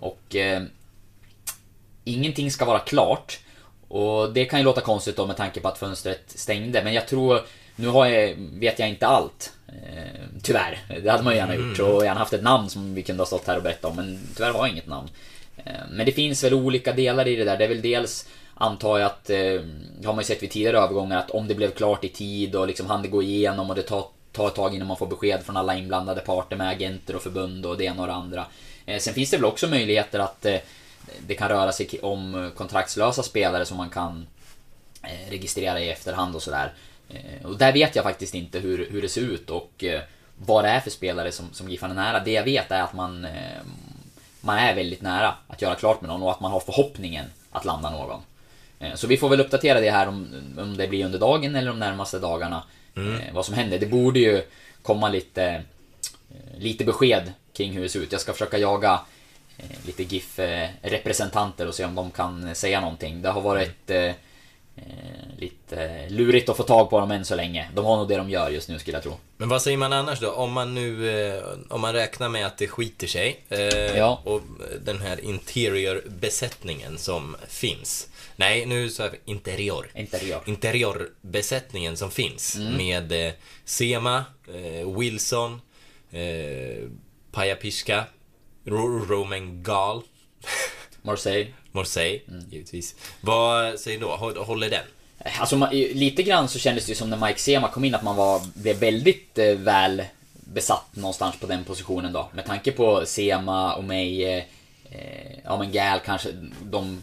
Och 0.00 0.36
eh, 0.36 0.62
ingenting 2.04 2.50
ska 2.50 2.64
vara 2.64 2.78
klart. 2.78 3.38
Och 3.88 4.32
det 4.32 4.44
kan 4.44 4.58
ju 4.60 4.64
låta 4.64 4.80
konstigt 4.80 5.16
då 5.16 5.26
med 5.26 5.36
tanke 5.36 5.60
på 5.60 5.68
att 5.68 5.78
fönstret 5.78 6.22
stängde, 6.26 6.84
men 6.84 6.92
jag 6.94 7.08
tror... 7.08 7.40
Nu 7.76 7.88
har 7.88 8.06
jag, 8.06 8.34
vet 8.36 8.78
jag 8.78 8.88
inte 8.88 9.06
allt. 9.06 9.52
Eh, 9.68 10.20
tyvärr. 10.42 10.78
Det 11.02 11.10
hade 11.10 11.22
man 11.22 11.32
ju 11.32 11.38
gärna 11.38 11.54
gjort. 11.54 11.78
Och 11.78 12.04
gärna 12.04 12.20
haft 12.20 12.32
ett 12.32 12.42
namn 12.42 12.70
som 12.70 12.94
vi 12.94 13.02
kunde 13.02 13.20
ha 13.20 13.26
stått 13.26 13.46
här 13.46 13.56
och 13.56 13.62
berättat 13.62 13.90
om, 13.90 13.96
men 13.96 14.28
tyvärr 14.36 14.52
jag 14.54 14.68
inget 14.68 14.86
namn. 14.86 15.08
Eh, 15.64 15.72
men 15.90 16.06
det 16.06 16.12
finns 16.12 16.44
väl 16.44 16.54
olika 16.54 16.92
delar 16.92 17.28
i 17.28 17.36
det 17.36 17.44
där. 17.44 17.56
Det 17.56 17.64
är 17.64 17.68
väl 17.68 17.82
dels, 17.82 18.28
antar 18.54 18.98
jag 18.98 19.06
att, 19.06 19.24
det 19.24 20.04
har 20.04 20.12
man 20.12 20.18
ju 20.18 20.24
sett 20.24 20.42
vid 20.42 20.50
tidigare 20.50 20.78
övergångar, 20.78 21.18
att 21.18 21.30
om 21.30 21.48
det 21.48 21.54
blev 21.54 21.70
klart 21.70 22.04
i 22.04 22.08
tid 22.08 22.56
och 22.56 22.66
liksom 22.66 22.86
hann 22.86 23.02
det 23.02 23.08
gå 23.08 23.22
igenom 23.22 23.70
och 23.70 23.76
det 23.76 23.82
tar, 23.82 24.04
tar 24.32 24.48
ett 24.48 24.54
tag 24.54 24.74
innan 24.74 24.88
man 24.88 24.96
får 24.96 25.06
besked 25.06 25.42
från 25.42 25.56
alla 25.56 25.76
inblandade 25.76 26.20
parter 26.20 26.56
med 26.56 26.68
agenter 26.68 27.16
och 27.16 27.22
förbund 27.22 27.66
och 27.66 27.78
det 27.78 27.84
ena 27.84 28.02
och 28.02 28.08
det 28.08 28.14
andra. 28.14 28.46
Eh, 28.86 28.98
sen 28.98 29.14
finns 29.14 29.30
det 29.30 29.36
väl 29.36 29.44
också 29.44 29.68
möjligheter 29.68 30.18
att 30.18 30.46
det 31.26 31.34
kan 31.34 31.48
röra 31.48 31.72
sig 31.72 31.88
om 32.02 32.50
kontraktslösa 32.56 33.22
spelare 33.22 33.64
som 33.64 33.76
man 33.76 33.90
kan 33.90 34.26
registrera 35.28 35.80
i 35.80 35.90
efterhand 35.90 36.36
och 36.36 36.42
sådär. 36.42 36.72
Och 37.44 37.58
där 37.58 37.72
vet 37.72 37.96
jag 37.96 38.04
faktiskt 38.04 38.34
inte 38.34 38.58
hur, 38.58 38.90
hur 38.90 39.02
det 39.02 39.08
ser 39.08 39.20
ut 39.20 39.50
och 39.50 39.84
vad 40.36 40.64
det 40.64 40.68
är 40.68 40.80
för 40.80 40.90
spelare 40.90 41.32
som, 41.32 41.46
som 41.52 41.68
Giffarna 41.70 41.92
är 41.94 42.12
nära. 42.12 42.24
Det 42.24 42.32
jag 42.32 42.44
vet 42.44 42.70
är 42.70 42.82
att 42.82 42.94
man, 42.94 43.26
man 44.40 44.58
är 44.58 44.74
väldigt 44.74 45.02
nära 45.02 45.34
att 45.46 45.62
göra 45.62 45.74
klart 45.74 46.00
med 46.00 46.08
någon 46.08 46.22
och 46.22 46.30
att 46.30 46.40
man 46.40 46.52
har 46.52 46.60
förhoppningen 46.60 47.26
att 47.50 47.64
landa 47.64 47.90
någon. 47.90 48.20
Eh, 48.78 48.94
så 48.94 49.06
vi 49.06 49.16
får 49.16 49.28
väl 49.28 49.40
uppdatera 49.40 49.80
det 49.80 49.90
här 49.90 50.08
om, 50.08 50.28
om 50.58 50.76
det 50.76 50.88
blir 50.88 51.04
under 51.04 51.18
dagen 51.18 51.56
eller 51.56 51.68
de 51.68 51.78
närmaste 51.78 52.18
dagarna. 52.18 52.62
Eh, 52.96 53.34
vad 53.34 53.46
som 53.46 53.54
händer. 53.54 53.78
Det 53.78 53.86
borde 53.86 54.18
ju 54.18 54.42
komma 54.82 55.08
lite, 55.08 55.44
eh, 55.44 56.58
lite 56.58 56.84
besked 56.84 57.32
kring 57.52 57.72
hur 57.72 57.82
det 57.82 57.88
ser 57.88 58.00
ut. 58.00 58.12
Jag 58.12 58.20
ska 58.20 58.32
försöka 58.32 58.58
jaga 58.58 59.00
lite 59.86 60.02
GIF-representanter 60.02 61.68
och 61.68 61.74
se 61.74 61.84
om 61.84 61.94
de 61.94 62.10
kan 62.10 62.54
säga 62.54 62.80
någonting. 62.80 63.22
Det 63.22 63.28
har 63.28 63.40
varit 63.40 63.90
eh, 63.90 64.12
lite 65.38 66.08
lurigt 66.08 66.48
att 66.48 66.56
få 66.56 66.62
tag 66.62 66.90
på 66.90 67.00
dem 67.00 67.10
än 67.10 67.24
så 67.24 67.34
länge. 67.34 67.68
De 67.74 67.84
har 67.84 67.96
nog 67.96 68.08
det 68.08 68.16
de 68.16 68.30
gör 68.30 68.50
just 68.50 68.68
nu 68.68 68.78
skulle 68.78 68.96
jag 68.96 69.02
tro. 69.02 69.12
Men 69.36 69.48
vad 69.48 69.62
säger 69.62 69.76
man 69.76 69.92
annars 69.92 70.20
då? 70.20 70.30
Om 70.32 70.52
man 70.52 70.74
nu, 70.74 71.10
eh, 71.36 71.42
om 71.68 71.80
man 71.80 71.92
räknar 71.92 72.28
med 72.28 72.46
att 72.46 72.58
det 72.58 72.68
skiter 72.68 73.06
sig 73.06 73.40
eh, 73.48 73.58
Ja. 73.96 74.20
och 74.24 74.40
den 74.84 75.00
här 75.00 75.24
interior-besättningen 75.24 76.98
som 76.98 77.36
finns. 77.48 78.08
Nej, 78.36 78.66
nu 78.66 78.88
sa 78.90 79.02
jag 79.02 79.14
interior. 79.24 79.90
Interior. 79.94 80.42
Interiorbesättningen 80.46 81.96
som 81.96 82.10
finns 82.10 82.56
med 82.76 83.26
eh, 83.26 83.32
Sema, 83.64 84.24
eh, 84.54 84.98
Wilson, 84.98 85.60
eh, 86.10 86.88
Pajapiska, 87.32 88.04
Ro- 88.64 89.04
Roman 89.08 89.62
Gal, 89.62 90.02
Marseille. 91.02 91.46
Morsey, 91.72 92.20
givetvis. 92.50 92.94
Vad 93.20 93.78
säger 93.80 93.98
du 93.98 94.04
då? 94.04 94.10
Hå- 94.16 94.44
Håller 94.44 94.70
den? 94.70 94.84
Alltså 95.40 95.56
ma- 95.56 95.94
lite 95.94 96.22
grann 96.22 96.48
så 96.48 96.58
kändes 96.58 96.86
det 96.86 96.90
ju 96.90 96.96
som 96.96 97.10
när 97.10 97.26
Mike 97.26 97.38
Sema 97.38 97.68
kom 97.68 97.84
in 97.84 97.94
att 97.94 98.02
man 98.02 98.16
var, 98.16 98.40
blev 98.54 98.76
väldigt 98.76 99.38
eh, 99.38 99.46
väl 99.54 100.02
besatt 100.32 100.96
någonstans 100.96 101.36
på 101.40 101.46
den 101.46 101.64
positionen 101.64 102.12
då. 102.12 102.28
Med 102.34 102.44
tanke 102.46 102.72
på 102.72 103.06
Sema 103.06 103.74
och 103.74 103.84
mig, 103.84 104.24
eh, 104.24 104.44
eh, 104.90 105.38
ja 105.44 105.58
men 105.58 105.72
Gal 105.72 106.00
kanske, 106.04 106.28
de 106.62 107.02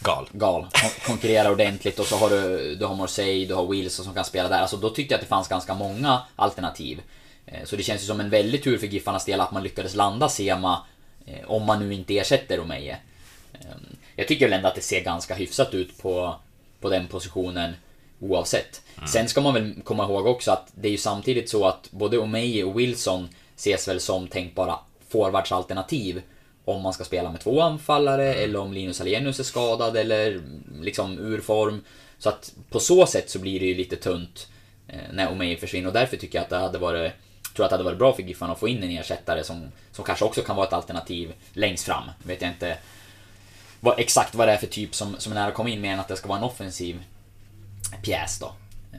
Gal. 0.00 0.28
gal, 0.32 0.66
kon- 0.72 1.06
konkurrerar 1.06 1.50
ordentligt 1.52 1.98
och 1.98 2.06
så 2.06 2.16
har 2.16 2.30
du, 2.30 2.74
du 2.74 2.84
har 2.84 2.94
Marseille, 2.94 3.46
du 3.46 3.54
har 3.54 3.66
Wilson 3.66 4.04
som 4.04 4.14
kan 4.14 4.24
spela 4.24 4.48
där. 4.48 4.60
Alltså 4.60 4.76
då 4.76 4.90
tyckte 4.90 5.14
jag 5.14 5.18
att 5.18 5.22
det 5.24 5.28
fanns 5.28 5.48
ganska 5.48 5.74
många 5.74 6.22
alternativ. 6.36 7.00
Eh, 7.46 7.64
Så 7.64 7.76
det 7.76 7.82
känns 7.82 8.02
ju 8.02 8.06
som 8.06 8.20
en 8.20 8.30
väldig 8.30 8.64
tur 8.64 8.78
för 8.78 8.86
Giffarnas 8.86 9.24
del 9.24 9.40
att 9.40 9.52
man 9.52 9.62
lyckades 9.62 9.94
landa 9.94 10.28
Sema, 10.28 10.82
eh, 11.26 11.50
om 11.50 11.62
man 11.66 11.88
nu 11.88 11.94
inte 11.94 12.18
ersätter 12.18 12.56
Romeje. 12.58 12.96
Ehm, 13.64 13.96
Jag 14.16 14.28
tycker 14.28 14.46
väl 14.46 14.52
ändå 14.52 14.68
att 14.68 14.74
det 14.74 14.80
ser 14.80 15.00
ganska 15.00 15.34
hyfsat 15.34 15.74
ut 15.74 15.98
på, 15.98 16.34
på 16.80 16.90
den 16.90 17.08
positionen 17.08 17.72
oavsett. 18.20 18.82
Sen 19.08 19.28
ska 19.28 19.40
man 19.40 19.54
väl 19.54 19.74
komma 19.84 20.04
ihåg 20.04 20.26
också 20.26 20.50
att 20.50 20.72
det 20.74 20.88
är 20.88 20.92
ju 20.92 20.98
samtidigt 20.98 21.50
så 21.50 21.66
att 21.66 21.88
både 21.90 22.18
Omeje 22.18 22.64
och 22.64 22.80
Wilson 22.80 23.28
ses 23.56 23.88
väl 23.88 24.00
som 24.00 24.28
tänkbara 24.28 24.78
forwardsalternativ 25.08 26.22
om 26.64 26.82
man 26.82 26.92
ska 26.92 27.04
spela 27.04 27.30
med 27.30 27.40
två 27.40 27.60
anfallare 27.60 28.34
eller 28.34 28.58
om 28.58 28.72
Linus 28.72 29.00
Alenius 29.00 29.40
är 29.40 29.44
skadad 29.44 29.96
eller 29.96 30.42
liksom 30.80 31.18
ur 31.18 31.40
form. 31.40 31.84
Så 32.18 32.28
att 32.28 32.54
på 32.70 32.80
så 32.80 33.06
sätt 33.06 33.30
så 33.30 33.38
blir 33.38 33.60
det 33.60 33.66
ju 33.66 33.74
lite 33.74 33.96
tunt 33.96 34.48
eh, 34.88 34.96
när 35.12 35.32
Omeje 35.32 35.56
försvinner 35.56 35.88
och 35.88 35.94
därför 35.94 36.16
tycker 36.16 36.38
jag 36.38 36.42
att 36.42 36.50
det 36.50 36.56
hade 36.56 36.78
varit 36.78 37.12
tror 37.54 37.64
att 37.64 37.70
det 37.70 37.74
hade 37.74 37.84
varit 37.84 37.98
bra 37.98 38.12
för 38.12 38.22
Giffarna 38.22 38.52
att 38.52 38.60
få 38.60 38.68
in 38.68 38.82
en 38.82 38.90
ersättare 38.90 39.44
som, 39.44 39.62
som 39.92 40.04
kanske 40.04 40.24
också 40.24 40.42
kan 40.42 40.56
vara 40.56 40.66
ett 40.66 40.72
alternativ 40.72 41.32
längst 41.52 41.84
fram. 41.84 42.04
Vet 42.22 42.42
jag 42.42 42.50
inte 42.50 42.78
vad, 43.84 43.98
exakt 43.98 44.34
vad 44.34 44.48
det 44.48 44.52
är 44.52 44.56
för 44.56 44.66
typ 44.66 44.94
som, 44.94 45.16
som 45.18 45.32
är 45.32 45.34
nära 45.36 45.46
att 45.48 45.54
komma 45.54 45.68
in 45.70 45.80
mer 45.80 45.92
än 45.92 46.00
att 46.00 46.08
det 46.08 46.16
ska 46.16 46.28
vara 46.28 46.38
en 46.38 46.44
offensiv 46.44 47.02
pjäs 48.02 48.38
då. 48.38 48.46
Eh, 48.92 48.98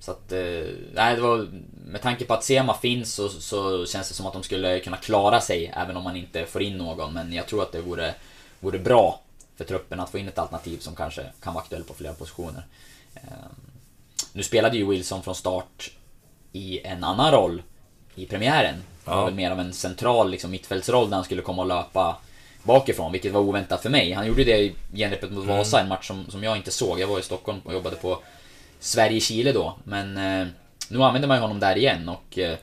Så 0.00 0.10
att, 0.10 0.32
eh, 0.32 0.66
nej 0.94 1.14
det 1.16 1.20
var, 1.20 1.48
med 1.86 2.02
tanke 2.02 2.24
på 2.24 2.34
att 2.34 2.44
Sema 2.44 2.74
finns 2.74 3.14
så, 3.14 3.28
så 3.28 3.86
känns 3.86 4.08
det 4.08 4.14
som 4.14 4.26
att 4.26 4.32
de 4.32 4.42
skulle 4.42 4.80
kunna 4.80 4.96
klara 4.96 5.40
sig 5.40 5.72
även 5.76 5.96
om 5.96 6.04
man 6.04 6.16
inte 6.16 6.46
får 6.46 6.62
in 6.62 6.76
någon. 6.78 7.12
Men 7.12 7.32
jag 7.32 7.46
tror 7.46 7.62
att 7.62 7.72
det 7.72 7.80
vore, 7.80 8.14
vore 8.60 8.78
bra 8.78 9.20
för 9.56 9.64
truppen 9.64 10.00
att 10.00 10.10
få 10.10 10.18
in 10.18 10.28
ett 10.28 10.38
alternativ 10.38 10.78
som 10.78 10.94
kanske 10.94 11.22
kan 11.42 11.54
vara 11.54 11.62
aktuellt 11.64 11.88
på 11.88 11.94
flera 11.94 12.12
positioner. 12.12 12.62
Eh, 13.14 13.20
Nu 14.32 14.42
spelade 14.42 14.76
ju 14.76 14.86
Wilson 14.88 15.22
från 15.22 15.34
start 15.34 15.90
i 16.52 16.80
en 16.86 17.04
annan 17.04 17.32
roll 17.32 17.62
i 18.14 18.26
premiären. 18.26 18.74
Det 19.04 19.10
var 19.10 19.18
Ja. 19.18 19.24
väl 19.24 19.34
mer 19.34 19.50
av 19.50 19.60
en 19.60 19.72
central 19.72 20.30
liksom, 20.30 20.50
mittfältsroll 20.50 21.10
där 21.10 21.16
han 21.16 21.24
skulle 21.24 21.42
komma 21.42 21.62
och 21.62 21.68
löpa 21.68 22.16
bakifrån, 22.62 23.12
vilket 23.12 23.32
var 23.32 23.40
oväntat 23.40 23.82
för 23.82 23.90
mig. 23.90 24.12
Han 24.12 24.26
gjorde 24.26 24.44
det 24.44 24.58
i 24.58 24.74
genrepet 24.94 25.30
mot 25.30 25.46
Vasa, 25.46 25.80
en 25.80 25.88
match 25.88 26.06
som, 26.06 26.30
som 26.30 26.44
jag 26.44 26.56
inte 26.56 26.70
såg. 26.70 27.00
Jag 27.00 27.06
var 27.06 27.18
i 27.18 27.22
Stockholm 27.22 27.60
och 27.64 27.72
jobbade 27.72 27.96
på 27.96 28.22
Sverige-Chile 28.80 29.52
då, 29.52 29.78
men 29.84 30.16
eh, 30.16 30.46
nu 30.88 31.02
använder 31.02 31.28
man 31.28 31.36
ju 31.36 31.40
honom 31.40 31.60
där 31.60 31.76
igen 31.78 32.08
och... 32.08 32.38
Eh, 32.38 32.56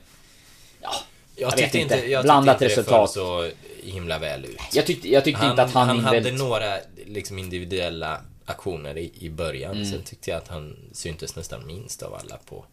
ja, 0.82 0.90
Jag, 1.36 1.50
vet 1.50 1.56
tyckte 1.58 1.78
inte. 1.78 1.94
inte, 1.94 2.06
jag 2.10 2.24
Blandat 2.24 2.54
inte 2.62 2.64
resultat. 2.64 3.10
så 3.10 3.50
himla 3.82 4.18
väl 4.18 4.44
ut. 4.44 4.60
jag 4.72 4.86
tyckte, 4.86 5.08
jag 5.12 5.24
tyckte 5.24 5.46
inte 5.46 5.62
att 5.62 5.72
han, 5.72 5.88
han 5.88 5.98
hade 6.00 6.16
individuellt- 6.18 6.38
några 6.38 6.78
liksom, 7.06 7.38
individuella 7.38 8.20
aktioner 8.44 8.98
i, 8.98 9.12
i 9.18 9.30
början. 9.30 9.72
Mm. 9.74 9.84
Sen 9.84 10.02
tyckte 10.02 10.30
jag 10.30 10.38
att 10.38 10.48
han 10.48 10.76
syntes 10.92 11.36
nästan 11.36 11.66
minst 11.66 12.02
av 12.02 12.14
alla 12.14 12.36
på 12.36 12.64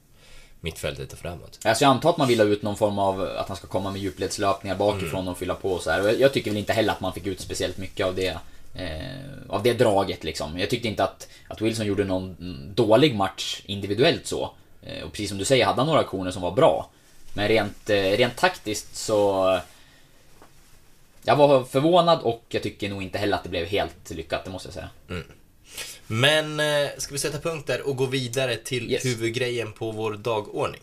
mittfältet 0.64 1.14
och 1.14 1.20
framåt. 1.20 1.60
Alltså 1.64 1.84
jag 1.84 1.90
antar 1.90 2.10
att 2.10 2.18
man 2.18 2.28
vill 2.28 2.40
ha 2.40 2.46
ut 2.48 2.62
någon 2.62 2.76
form 2.78 3.00
av 3.00 3.22
att 3.22 3.48
han 3.48 3.58
ska 3.58 3.68
komma 3.68 3.92
med 3.92 4.02
djupledslöpningar 4.02 4.76
bakifrån 4.76 5.20
Mm. 5.20 5.28
och 5.28 5.38
fylla 5.38 5.56
på 5.56 5.72
och 5.72 5.82
så 5.82 5.92
här. 5.92 6.02
Och 6.02 6.14
jag, 6.20 6.34
tycker 6.34 6.52
väl 6.52 6.58
inte 6.58 6.74
heller 6.74 6.94
att 6.94 7.00
man 7.02 7.14
fick 7.14 7.28
ut 7.28 7.40
speciellt 7.42 7.78
mycket 7.78 8.06
av 8.06 8.16
det 8.16 8.38
eh, 8.76 9.50
av 9.50 9.64
det 9.64 9.74
draget 9.74 10.24
liksom. 10.24 10.60
Jag 10.60 10.70
tyckte 10.70 10.88
inte 10.88 11.04
att, 11.04 11.28
att 11.48 11.62
Wilson 11.62 11.86
gjorde 11.86 12.04
någon 12.04 12.36
dålig 12.76 13.16
match 13.16 13.62
individuellt 13.66 14.28
så. 14.28 14.52
Eh, 14.82 15.04
och 15.04 15.12
precis 15.12 15.30
som 15.30 15.38
du 15.38 15.46
säger 15.46 15.66
hade 15.66 15.80
han 15.80 15.88
några 15.88 16.00
aktioner 16.00 16.32
som 16.32 16.42
var 16.42 16.52
bra. 16.52 16.90
Men 17.34 17.48
rent, 17.48 17.90
eh, 17.90 17.96
rent 17.96 18.36
taktiskt 18.36 18.96
så... 18.96 19.60
Jag 21.26 21.36
var 21.36 21.64
förvånad 21.64 22.20
och 22.22 22.44
jag 22.50 22.64
tycker 22.64 22.90
nog 22.90 23.04
inte 23.04 23.18
heller 23.18 23.38
att 23.38 23.44
det 23.44 23.50
blev 23.50 23.66
helt 23.66 24.10
lyckat, 24.10 24.46
det 24.46 24.52
måste 24.52 24.68
jag 24.68 24.74
säga. 24.74 24.90
Men 26.08 26.60
eh, 26.60 26.90
ska 26.98 27.14
vi 27.14 27.20
sätta 27.20 27.40
punkt 27.40 27.68
där 27.68 27.82
och 27.88 27.96
gå 27.98 28.06
vidare 28.06 28.56
till 28.58 28.92
Yes. 28.92 29.06
huvudgrejen 29.06 29.72
på 29.72 29.92
vår 29.92 30.14
dagordning? 30.14 30.82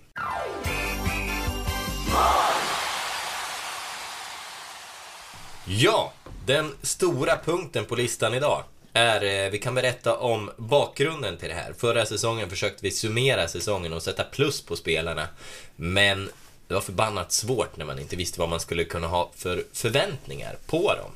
Ja, 5.66 6.12
den 6.46 6.74
stora 6.82 7.36
punkten 7.44 7.84
på 7.84 7.94
listan 7.96 8.34
idag 8.34 8.64
är, 8.92 9.44
eh, 9.44 9.50
vi 9.50 9.58
kan 9.58 9.74
berätta 9.74 10.16
om 10.16 10.50
bakgrunden 10.56 11.36
till 11.36 11.48
det 11.48 11.54
här. 11.54 11.72
Förra 11.78 12.06
säsongen 12.06 12.50
försökte 12.50 12.78
vi 12.82 12.90
summera 12.90 13.48
säsongen 13.48 13.92
och 13.92 14.02
sätta 14.02 14.24
plus 14.24 14.62
på 14.62 14.76
spelarna. 14.76 15.28
Men 15.76 16.30
det 16.68 16.74
var 16.74 16.80
förbannat 16.80 17.32
svårt 17.32 17.76
när 17.76 17.84
man 17.84 17.98
inte 17.98 18.16
visste 18.16 18.40
vad 18.40 18.48
man 18.48 18.60
skulle 18.60 18.84
kunna 18.84 19.06
ha 19.06 19.30
för 19.36 19.64
förväntningar 19.72 20.56
på 20.66 20.94
dem. 20.94 21.10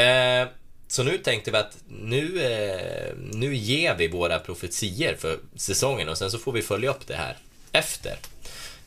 Eh, 0.00 0.48
så 0.90 1.02
nu 1.02 1.18
tänkte 1.18 1.50
vi 1.50 1.56
att 1.56 1.76
nu, 1.88 2.42
eh, 2.42 3.14
nu 3.16 3.54
ger 3.54 3.94
vi 3.94 4.08
våra 4.08 4.38
profetier 4.38 5.16
för 5.16 5.38
säsongen 5.56 6.08
och 6.08 6.18
sen 6.18 6.30
så 6.30 6.38
får 6.38 6.52
vi 6.52 6.62
följa 6.62 6.90
upp 6.90 7.06
det 7.06 7.14
här 7.14 7.36
efter. 7.72 8.16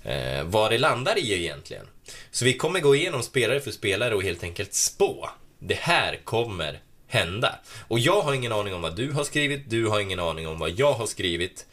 Eh, 0.03 0.43
vad 0.43 0.72
det 0.72 0.77
landar 0.77 1.17
i 1.17 1.33
egentligen. 1.33 1.86
Så 2.31 2.45
vi 2.45 2.53
kommer 2.53 2.79
gå 2.79 2.95
igenom 2.95 3.24
spelare 3.24 3.60
för 3.60 3.72
spelare 3.72 4.15
och 4.15 4.24
helt 4.24 4.43
enkelt 4.43 4.74
spå. 4.74 5.29
Det 5.60 5.77
här 5.79 6.19
kommer 6.24 6.79
hända. 7.07 7.60
Och 7.88 8.00
jag 8.00 8.22
har 8.22 8.33
ingen 8.33 8.51
aning 8.51 8.74
om 8.74 8.81
vad 8.81 8.95
du 8.95 9.12
har 9.12 9.24
skrivit, 9.24 9.69
du 9.69 9.88
har 9.88 10.00
ingen 10.00 10.19
aning 10.19 10.48
om 10.48 10.60
vad 10.60 10.69
jag 10.69 10.93
har 10.93 11.05
skrivit. 11.05 11.65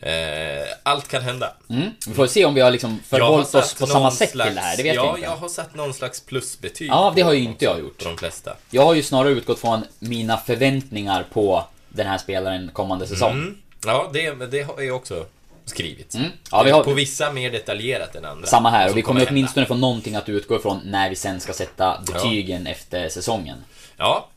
Eh, 0.00 0.66
allt 0.82 1.08
kan 1.08 1.22
hända. 1.22 1.52
Mm. 1.70 1.90
Vi 2.06 2.14
får 2.14 2.26
se 2.26 2.44
om 2.44 2.54
vi 2.54 2.60
har 2.60 2.70
liksom 2.70 3.00
Jag 3.10 3.18
har 3.18 3.26
förhållit 3.26 3.54
oss 3.54 3.74
på 3.74 3.86
samma 3.86 4.10
sätt 4.10 4.30
slags, 4.30 4.48
till 4.48 4.54
det 4.56 4.60
här, 4.60 4.76
det 4.76 4.82
vet 4.82 4.94
ja, 4.94 5.04
jag 5.04 5.14
inte. 5.16 5.20
jag 5.28 5.36
har 5.36 5.48
satt 5.48 5.74
någon 5.74 5.94
slags 5.94 6.20
plusbetyg. 6.20 6.88
Ja, 6.88 7.12
det 7.16 7.22
har 7.22 7.32
ju 7.32 7.40
inte 7.40 7.64
jag 7.64 7.80
gjort. 7.80 7.98
På 7.98 8.04
de 8.04 8.18
flesta. 8.18 8.56
Jag 8.70 8.84
har 8.84 8.94
ju 8.94 9.02
snarare 9.02 9.32
utgått 9.32 9.58
från 9.58 9.84
mina 9.98 10.36
förväntningar 10.36 11.26
på 11.32 11.64
den 11.88 12.06
här 12.06 12.18
spelaren 12.18 12.70
kommande 12.72 13.06
säsong. 13.06 13.32
Mm. 13.32 13.56
Ja, 13.86 14.10
det, 14.12 14.30
det 14.46 14.62
har 14.62 14.80
jag 14.82 14.96
också 14.96 15.26
skrivit. 15.64 16.14
Mm. 16.14 16.28
Ja, 16.50 16.62
vi 16.62 16.70
har- 16.70 16.84
På 16.84 16.92
vissa 16.92 17.32
mer 17.32 17.50
detaljerat 17.50 18.14
än 18.16 18.24
andra. 18.24 18.46
Samma 18.46 18.70
här, 18.70 18.90
och 18.90 18.96
vi 18.96 19.02
kommer 19.02 19.20
hända. 19.20 19.30
åtminstone 19.32 19.66
få 19.66 19.74
någonting 19.74 20.14
att 20.16 20.28
utgå 20.28 20.56
ifrån 20.56 20.80
när 20.84 21.10
vi 21.10 21.16
sen 21.16 21.40
ska 21.40 21.52
sätta 21.52 22.02
betygen 22.06 22.66
efter 22.66 23.08
säsongen. 23.08 23.64
Ja. 23.96 24.28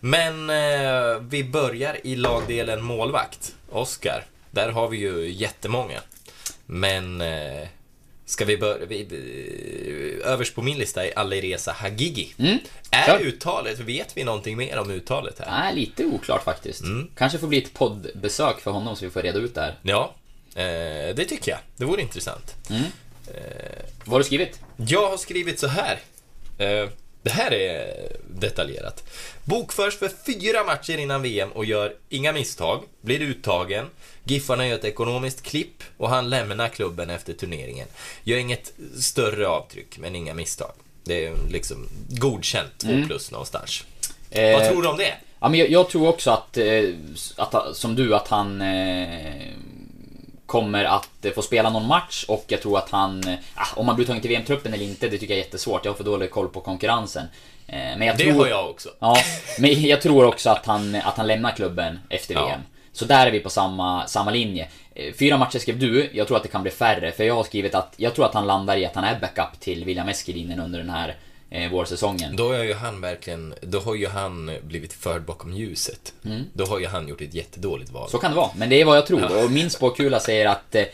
Men 0.00 0.50
eh, 0.50 1.18
vi 1.20 1.44
börjar 1.44 2.06
i 2.06 2.16
lagdelen 2.16 2.82
målvakt. 2.82 3.54
Oskar, 3.70 4.24
där 4.56 4.68
har 4.72 4.88
vi 4.88 4.98
ju 4.98 5.30
jättemånga. 5.30 6.00
Men 6.66 7.20
eh, 7.20 7.68
ska 8.26 8.44
vi 8.44 8.58
börja... 8.58 8.86
Vi, 8.86 9.00
eh, 10.22 10.32
överst 10.32 10.54
på 10.54 10.62
min 10.62 10.78
lista 10.78 11.06
är 11.06 11.18
Alireza 11.18 11.72
Hagigi. 11.72 12.34
Mm. 12.38 12.58
Är 12.90 13.06
Kör. 13.06 13.20
uttalet, 13.20 13.78
vet 13.78 14.16
vi 14.16 14.24
någonting 14.24 14.56
mer 14.56 14.78
om 14.78 14.90
uttalet 14.90 15.38
här? 15.38 15.50
Nej, 15.50 15.74
lite 15.74 16.04
oklart 16.04 16.44
faktiskt. 16.44 16.80
Mm. 16.82 17.10
Kanske 17.16 17.38
får 17.38 17.48
bli 17.48 17.58
ett 17.58 17.74
poddbesök 17.74 18.60
för 18.60 18.70
honom 18.70 18.96
så 18.96 19.04
vi 19.04 19.10
får 19.10 19.22
reda 19.22 19.38
ut 19.38 19.54
det 19.54 19.60
här. 19.60 19.74
Ja, 19.82 20.14
eh, 20.54 21.14
det 21.14 21.24
tycker 21.28 21.50
jag. 21.50 21.60
Det 21.76 21.84
vore 21.84 22.02
intressant. 22.02 22.54
Vad 24.04 24.12
har 24.12 24.18
du 24.18 24.24
skrivit? 24.24 24.60
Jag 24.76 25.10
har 25.10 25.16
skrivit 25.16 25.58
så 25.58 25.66
här. 25.66 25.98
Det 27.26 27.32
här 27.32 27.52
är 27.52 28.08
detaljerat. 28.30 29.04
Bokförs 29.44 29.98
för 29.98 30.10
fyra 30.26 30.64
matcher 30.64 30.98
innan 30.98 31.22
VM 31.22 31.52
och 31.52 31.64
gör 31.64 31.94
inga 32.08 32.32
misstag. 32.32 32.82
Blir 33.00 33.20
uttagen. 33.20 33.86
Giffarna 34.24 34.66
gör 34.66 34.74
ett 34.74 34.84
ekonomiskt 34.84 35.42
klipp 35.42 35.82
och 35.96 36.08
han 36.08 36.30
lämnar 36.30 36.68
klubben 36.68 37.10
efter 37.10 37.32
turneringen. 37.32 37.88
Gör 38.24 38.38
inget 38.38 38.72
större 39.00 39.48
avtryck, 39.48 39.98
men 39.98 40.16
inga 40.16 40.34
misstag. 40.34 40.72
Det 41.04 41.26
är 41.26 41.34
liksom 41.50 41.88
godkänt, 42.08 42.78
2 42.78 42.88
plus 43.06 43.30
någonstans. 43.30 43.84
Eh, 44.30 44.58
Vad 44.58 44.68
tror 44.68 44.82
du 44.82 44.88
om 44.88 44.96
det? 44.96 45.14
Ja, 45.40 45.48
men 45.48 45.60
jag, 45.60 45.70
jag 45.70 45.88
tror 45.90 46.08
också 46.08 46.30
att, 46.30 46.56
eh, 46.56 46.84
att, 47.36 47.76
som 47.76 47.94
du, 47.94 48.14
att 48.14 48.28
han 48.28 48.60
eh, 48.60 49.52
kommer 50.46 50.84
att 50.84 51.24
eh, 51.24 51.32
få 51.32 51.42
spela 51.42 51.70
någon 51.70 51.86
match 51.86 52.24
och 52.28 52.44
jag 52.48 52.62
tror 52.62 52.78
att 52.78 52.90
han, 52.90 53.28
eh, 53.28 53.34
ah, 53.54 53.66
om 53.76 53.88
han 53.88 53.96
blir 53.96 54.06
tagen 54.06 54.20
till 54.22 54.30
VM-truppen 54.30 54.74
eller 54.74 54.84
inte, 54.84 55.08
det 55.08 55.18
tycker 55.18 55.34
jag 55.34 55.40
är 55.40 55.44
jättesvårt. 55.44 55.84
Jag 55.84 55.92
har 55.92 55.96
för 55.96 56.04
dålig 56.04 56.30
koll 56.30 56.48
på 56.48 56.60
konkurrensen. 56.60 57.26
Eh, 57.66 57.76
men 57.76 58.02
jag 58.02 58.16
Det 58.16 58.24
tror, 58.24 58.32
har 58.32 58.46
jag 58.46 58.70
också. 58.70 58.88
Ja, 58.98 59.16
men 59.58 59.82
jag 59.82 60.02
tror 60.02 60.24
också 60.24 60.50
att 60.50 60.66
han, 60.66 60.94
att 60.94 61.16
han 61.16 61.26
lämnar 61.26 61.50
klubben 61.50 61.98
efter 62.08 62.34
Ja. 62.34 62.46
VM. 62.46 62.60
Så 62.92 63.04
där 63.04 63.26
är 63.26 63.30
vi 63.30 63.40
på 63.40 63.50
samma, 63.50 64.06
samma 64.06 64.30
linje. 64.30 64.68
Fyra 65.18 65.38
matcher 65.38 65.58
skrev 65.58 65.78
du, 65.78 66.10
jag 66.12 66.26
tror 66.26 66.36
att 66.36 66.42
det 66.42 66.48
kan 66.48 66.62
bli 66.62 66.70
färre. 66.70 67.12
För 67.12 67.24
jag 67.24 67.34
har 67.34 67.44
skrivit 67.44 67.74
att 67.74 67.94
jag 67.96 68.14
tror 68.14 68.24
att 68.26 68.34
han 68.34 68.46
landar 68.46 68.76
i 68.76 68.86
att 68.86 68.94
han 68.94 69.04
är 69.04 69.20
backup 69.20 69.60
till 69.60 69.84
William 69.84 70.08
Eskelinen 70.08 70.60
under 70.60 70.78
den 70.78 70.90
här 70.90 71.16
eh, 71.50 71.70
vårsäsongen. 71.70 72.36
Då 72.36 72.52
har 72.52 72.64
ju 72.64 72.74
han 72.74 73.00
verkligen, 73.00 73.54
då 73.60 73.78
har 73.78 73.94
ju 73.94 74.06
han 74.06 74.50
blivit 74.62 74.92
förd 74.92 75.22
bakom 75.22 75.52
ljuset. 75.52 76.12
Då 76.52 76.64
har 76.64 76.78
ju 76.78 76.86
han 76.86 77.08
gjort 77.08 77.20
ett 77.20 77.34
jättedåligt 77.34 77.90
val. 77.90 78.02
Mm. 78.02 78.10
Så 78.10 78.18
kan 78.18 78.30
det 78.30 78.36
vara, 78.36 78.50
men 78.56 78.68
det 78.68 78.80
är 78.80 78.84
vad 78.84 78.96
jag 78.96 79.06
tror. 79.06 79.44
Och 79.44 79.50
min 79.50 79.70
spåkula 79.70 80.20
säger 80.20 80.46
att 80.46 80.74
eh, 80.74 80.84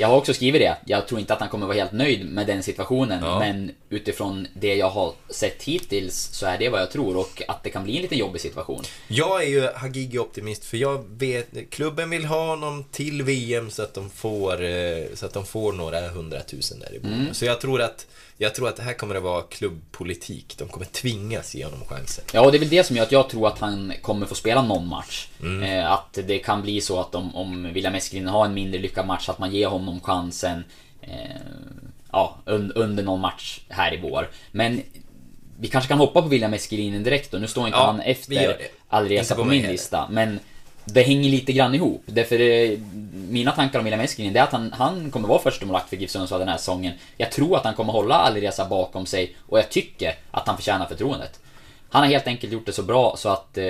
jag 0.00 0.08
har 0.08 0.16
också 0.16 0.34
skrivit 0.34 0.60
det. 0.60 0.76
Jag 0.84 1.06
tror 1.06 1.20
inte 1.20 1.34
att 1.34 1.40
han 1.40 1.48
kommer 1.48 1.66
vara 1.66 1.76
helt 1.76 1.92
nöjd 1.92 2.26
med 2.26 2.46
den 2.46 2.62
situationen. 2.62 3.24
Ja. 3.24 3.38
Men 3.38 3.70
utifrån 3.88 4.46
det 4.54 4.74
jag 4.74 4.90
har 4.90 5.12
sett 5.28 5.62
hittills 5.62 6.28
så 6.32 6.46
är 6.46 6.58
det 6.58 6.68
vad 6.68 6.80
jag 6.80 6.90
tror. 6.90 7.16
Och 7.16 7.42
att 7.48 7.62
det 7.62 7.70
kan 7.70 7.84
bli 7.84 7.96
en 7.96 8.02
lite 8.02 8.16
jobbig 8.16 8.40
situation. 8.40 8.82
Jag 9.08 9.42
är 9.42 9.48
ju 9.48 9.66
Hagigi-optimist 9.66 10.64
för 10.64 10.76
jag 10.76 11.04
vet, 11.08 11.70
klubben 11.70 12.10
vill 12.10 12.24
ha 12.24 12.46
honom 12.46 12.84
till 12.92 13.22
VM 13.22 13.70
så 13.70 13.82
att 13.82 13.94
de 13.94 14.10
får, 14.10 14.64
eh, 14.64 15.04
så 15.14 15.26
att 15.26 15.32
de 15.32 15.46
får 15.46 15.72
några 15.72 16.08
hundratusen 16.08 16.78
där 16.78 16.94
i 16.94 16.96
mm. 16.96 17.34
Så 17.34 17.44
jag 17.44 17.60
tror 17.60 17.82
att, 17.82 18.06
jag 18.40 18.54
tror 18.54 18.68
att 18.68 18.76
det 18.76 18.82
här 18.82 18.92
kommer 18.92 19.14
att 19.14 19.22
vara 19.22 19.42
klubbpolitik. 19.42 20.54
De 20.58 20.68
kommer 20.68 20.86
tvingas 20.86 21.54
ge 21.54 21.64
honom 21.64 21.84
chansen. 21.88 22.24
Ja, 22.32 22.44
och 22.44 22.52
det 22.52 22.58
är 22.58 22.60
väl 22.60 22.68
det 22.68 22.84
som 22.84 22.96
gör 22.96 23.02
att 23.02 23.12
jag 23.12 23.28
tror 23.28 23.48
att 23.48 23.58
han 23.58 23.92
kommer 24.02 24.26
få 24.26 24.34
spela 24.34 24.62
någon 24.62 24.88
match. 24.88 25.28
Eh, 25.62 25.92
att 25.92 26.18
det 26.26 26.38
kan 26.38 26.62
bli 26.62 26.80
så 26.80 27.00
att 27.00 27.14
om, 27.14 27.34
om 27.34 27.72
William 27.72 27.94
Eskelinen 27.94 28.28
har 28.28 28.44
en 28.44 28.54
mindre 28.54 28.80
lyckad 28.80 29.06
match, 29.06 29.28
att 29.28 29.38
man 29.38 29.50
ger 29.50 29.66
honom 29.66 30.00
chansen 30.00 30.64
eh, 31.00 31.08
ja, 32.12 32.38
un, 32.44 32.72
under 32.72 33.02
någon 33.02 33.20
match 33.20 33.60
här 33.68 33.94
i 33.94 34.00
vår. 34.00 34.30
Men 34.50 34.82
vi 35.60 35.68
kanske 35.68 35.88
kan 35.88 35.98
hoppa 35.98 36.22
på 36.22 36.28
William 36.28 36.54
Eskelinen 36.54 37.02
direkt 37.02 37.34
och 37.34 37.40
nu 37.40 37.46
står 37.46 37.66
inte 37.66 37.78
Ja, 37.78 37.86
han 37.86 38.00
efter 38.00 38.32
Inte 39.12 39.34
på, 39.34 39.44
min 39.44 39.66
lista. 39.66 40.08
Men 40.10 40.40
det 40.92 41.02
hänger 41.02 41.30
lite 41.30 41.52
grann 41.52 41.74
ihop. 41.74 42.02
Därför 42.06 42.38
det, 42.38 42.78
mina 43.12 43.52
tankar 43.52 43.78
om 43.78 43.84
William 43.84 44.00
Eskelinen 44.00 44.34
det 44.34 44.40
är 44.40 44.44
att 44.44 44.52
han, 44.52 44.72
han 44.72 45.10
kommer 45.10 45.28
vara 45.28 45.38
första 45.38 45.66
målvakt 45.66 45.88
för 45.88 45.96
GIF 45.96 46.10
Sundsvall 46.10 46.40
den 46.40 46.48
här 46.48 46.56
säsongen. 46.56 46.92
Jag 47.16 47.32
tror 47.32 47.56
att 47.56 47.64
han 47.64 47.74
kommer 47.74 47.92
hålla 47.92 48.14
Alireza 48.14 48.64
bakom 48.68 49.06
sig 49.06 49.36
och 49.46 49.58
jag 49.58 49.68
tycker 49.70 50.14
att 50.30 50.46
han 50.46 50.56
förtjänar 50.56 50.86
förtroendet. 50.86 51.40
Han 51.90 52.02
har 52.02 52.08
helt 52.08 52.26
enkelt 52.26 52.52
gjort 52.52 52.66
det 52.66 52.72
så 52.72 52.82
bra 52.82 53.14
så 53.18 53.28
att 53.28 53.58
eh, 53.58 53.64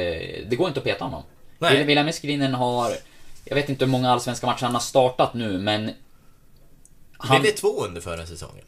det 0.48 0.56
går 0.56 0.68
inte 0.68 0.80
att 0.80 0.84
peta 0.84 1.04
honom. 1.04 1.22
Nej. 1.58 1.84
William 1.84 2.08
Eskelinen 2.08 2.54
har, 2.54 2.92
jag 3.44 3.54
vet 3.54 3.68
inte 3.68 3.84
hur 3.84 3.92
många 3.92 4.10
allsvenska 4.10 4.46
matcher 4.46 4.62
han 4.64 4.74
har 4.74 4.80
startat 4.80 5.34
nu 5.34 5.58
men... 5.58 5.90
Han, 7.18 7.40
Blev 7.40 7.52
det 7.52 7.58
två 7.60 7.84
under 7.84 8.00
förra 8.00 8.26
säsongen? 8.26 8.64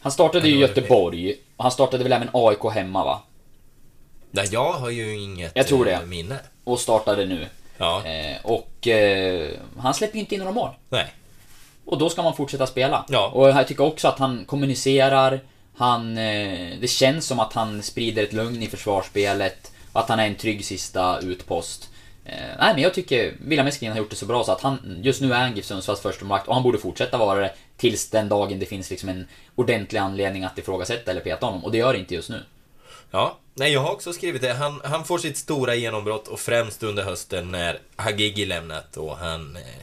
han 0.00 0.12
startade 0.12 0.48
ju. 0.48 0.58
Göteborg, 0.58 1.34
och 1.56 1.64
han 1.64 1.72
startade 1.72 2.02
väl 2.02 2.12
även 2.12 2.28
AIK 2.32 2.72
hemma 2.74 3.04
va? 3.04 3.22
Nej, 4.30 4.48
jag 4.52 4.72
har 4.72 4.90
ju 4.90 5.16
inget 5.16 5.52
Jag 5.54 5.66
tror 5.66 5.88
eh, 5.88 6.00
det. 6.00 6.06
minne. 6.06 6.38
Och 6.64 6.80
startade 6.80 7.26
nu. 7.26 7.46
Ja. 7.76 8.02
Eh, 8.04 8.36
och 8.42 8.88
eh, 8.88 9.50
han 9.78 9.94
släpper 9.94 10.14
ju 10.14 10.20
inte 10.20 10.34
in 10.34 10.40
några 10.40 10.52
mål. 10.52 10.70
Nej. 10.88 11.14
Och 11.84 11.98
då 11.98 12.10
ska 12.10 12.22
man 12.22 12.36
fortsätta 12.36 12.66
spela. 12.66 13.04
Ja. 13.08 13.30
Och 13.34 13.48
jag 13.48 13.68
tycker 13.68 13.84
också 13.84 14.08
att 14.08 14.18
han 14.18 14.44
kommunicerar, 14.44 15.40
han... 15.76 16.18
Eh, 16.18 16.78
det 16.80 16.90
känns 16.90 17.26
som 17.26 17.40
att 17.40 17.52
han 17.52 17.82
sprider 17.82 18.22
ett 18.22 18.32
lugn 18.32 18.62
i 18.62 18.66
försvarsspelet. 18.66 19.72
Att 19.92 20.08
han 20.08 20.20
är 20.20 20.26
en 20.26 20.34
trygg 20.34 20.64
sista 20.64 21.18
utpost. 21.18 21.90
Nej 22.58 22.74
men 22.74 22.82
jag 22.82 22.94
tycker 22.94 23.34
William 23.40 23.66
Eskelin 23.66 23.92
har 23.92 23.98
gjort 23.98 24.10
det 24.10 24.16
så 24.16 24.26
bra 24.26 24.44
så 24.44 24.52
att 24.52 24.60
han, 24.60 24.98
just 25.02 25.20
nu 25.20 25.32
är 25.32 25.38
han 25.38 25.56
GIF 25.56 25.64
Sundsvalls 25.64 26.00
första 26.00 26.24
målvakt 26.24 26.48
och 26.48 26.54
han 26.54 26.62
borde 26.62 26.78
fortsätta 26.78 27.18
vara 27.18 27.40
det 27.40 27.54
tills 27.76 28.10
den 28.10 28.28
dagen 28.28 28.58
det 28.58 28.66
finns 28.66 28.90
liksom 28.90 29.08
en 29.08 29.26
ordentlig 29.54 29.98
anledning 29.98 30.44
att 30.44 30.58
ifrågasätta 30.58 31.10
eller 31.10 31.20
peta 31.20 31.46
honom. 31.46 31.64
Och 31.64 31.72
det 31.72 31.78
gör 31.78 31.92
det 31.92 31.98
inte 31.98 32.14
just 32.14 32.30
nu. 32.30 32.42
Ja, 33.14 33.38
nej 33.54 33.72
jag 33.72 33.80
har 33.80 33.92
också 33.92 34.12
skrivit 34.12 34.42
det. 34.42 34.52
Han, 34.52 34.80
han 34.84 35.04
får 35.04 35.18
sitt 35.18 35.36
stora 35.36 35.74
genombrott 35.74 36.28
och 36.28 36.40
främst 36.40 36.82
under 36.82 37.02
hösten 37.02 37.50
när 37.50 37.78
Hagigi 37.96 38.44
lämnat 38.44 38.96
och 38.96 39.16
han 39.16 39.56
eh, 39.56 39.82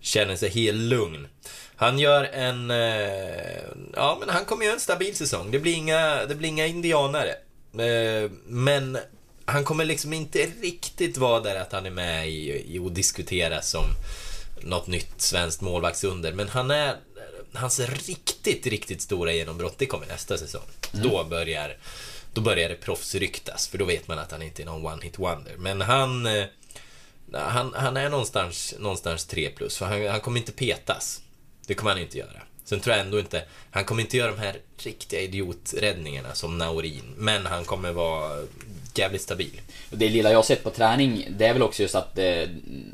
känner 0.00 0.36
sig 0.36 0.50
helt 0.50 0.78
lugn. 0.78 1.28
Han 1.76 1.98
gör 1.98 2.24
en... 2.24 2.70
Eh, 2.70 3.62
ja, 3.94 4.16
men 4.20 4.28
han 4.28 4.44
kommer 4.44 4.64
göra 4.64 4.74
en 4.74 4.80
stabil 4.80 5.16
säsong. 5.16 5.50
Det 5.50 5.58
blir 5.58 5.74
inga, 5.74 6.26
det 6.26 6.34
blir 6.34 6.48
inga 6.48 6.66
indianare. 6.66 7.30
Eh, 7.78 8.30
men 8.46 8.98
han 9.44 9.64
kommer 9.64 9.84
liksom 9.84 10.12
inte 10.12 10.46
riktigt 10.60 11.16
vara 11.16 11.40
där 11.40 11.60
att 11.60 11.72
han 11.72 11.86
är 11.86 11.90
med 11.90 12.28
i, 12.28 12.74
i 12.74 12.78
och 12.78 12.92
diskuteras 12.92 13.70
som 13.70 13.84
något 14.60 14.86
nytt 14.86 15.20
svenskt 15.20 15.60
målvaktsunder. 15.60 16.32
Men 16.32 16.48
han 16.48 16.70
är... 16.70 16.96
Hans 17.52 17.80
riktigt, 17.80 18.66
riktigt 18.66 19.02
stora 19.02 19.32
genombrott, 19.32 19.78
det 19.78 19.86
kommer 19.86 20.06
nästa 20.06 20.38
säsong. 20.38 20.66
Då 20.92 21.24
börjar... 21.24 21.76
Då 22.34 22.40
börjar 22.40 22.68
det 22.68 22.74
proffsryktas, 22.74 23.68
för 23.68 23.78
då 23.78 23.84
vet 23.84 24.08
man 24.08 24.18
att 24.18 24.30
han 24.32 24.42
inte 24.42 24.62
är 24.62 24.66
någon 24.66 24.86
one-hit 24.86 25.18
wonder. 25.18 25.54
Men 25.58 25.80
han... 25.80 26.26
eh, 26.26 26.44
Han, 27.32 27.74
han 27.76 27.96
är 27.96 28.08
någonstans, 28.10 28.74
någonstans 28.78 29.24
3 29.26 29.50
plus, 29.50 29.78
för 29.78 29.86
han, 29.86 30.06
han 30.08 30.20
kommer 30.20 30.38
inte 30.40 30.52
petas. 30.52 31.20
Det 31.66 31.74
kommer 31.74 31.90
han 31.90 32.00
inte 32.00 32.18
göra. 32.18 32.42
Sen 32.64 32.80
tror 32.80 32.96
jag 32.96 33.04
ändå 33.06 33.18
inte... 33.18 33.42
Han 33.70 33.84
kommer 33.84 34.02
inte 34.02 34.16
göra 34.16 34.30
de 34.30 34.38
här 34.38 34.56
riktiga 34.78 35.20
idioträddningarna 35.20 36.34
som 36.34 36.58
Naurin, 36.58 37.14
men 37.16 37.46
han 37.46 37.64
kommer 37.64 37.92
vara 37.92 38.42
jävligt 38.94 39.22
stabil. 39.22 39.60
Och 39.90 39.98
det 39.98 40.08
lilla 40.08 40.30
jag 40.30 40.38
har 40.38 40.42
sett 40.42 40.62
på 40.64 40.70
träning, 40.70 41.26
det 41.30 41.46
är 41.46 41.52
väl 41.52 41.62
också 41.62 41.82
just 41.82 41.94
att 41.94 42.18
eh, 42.18 42.48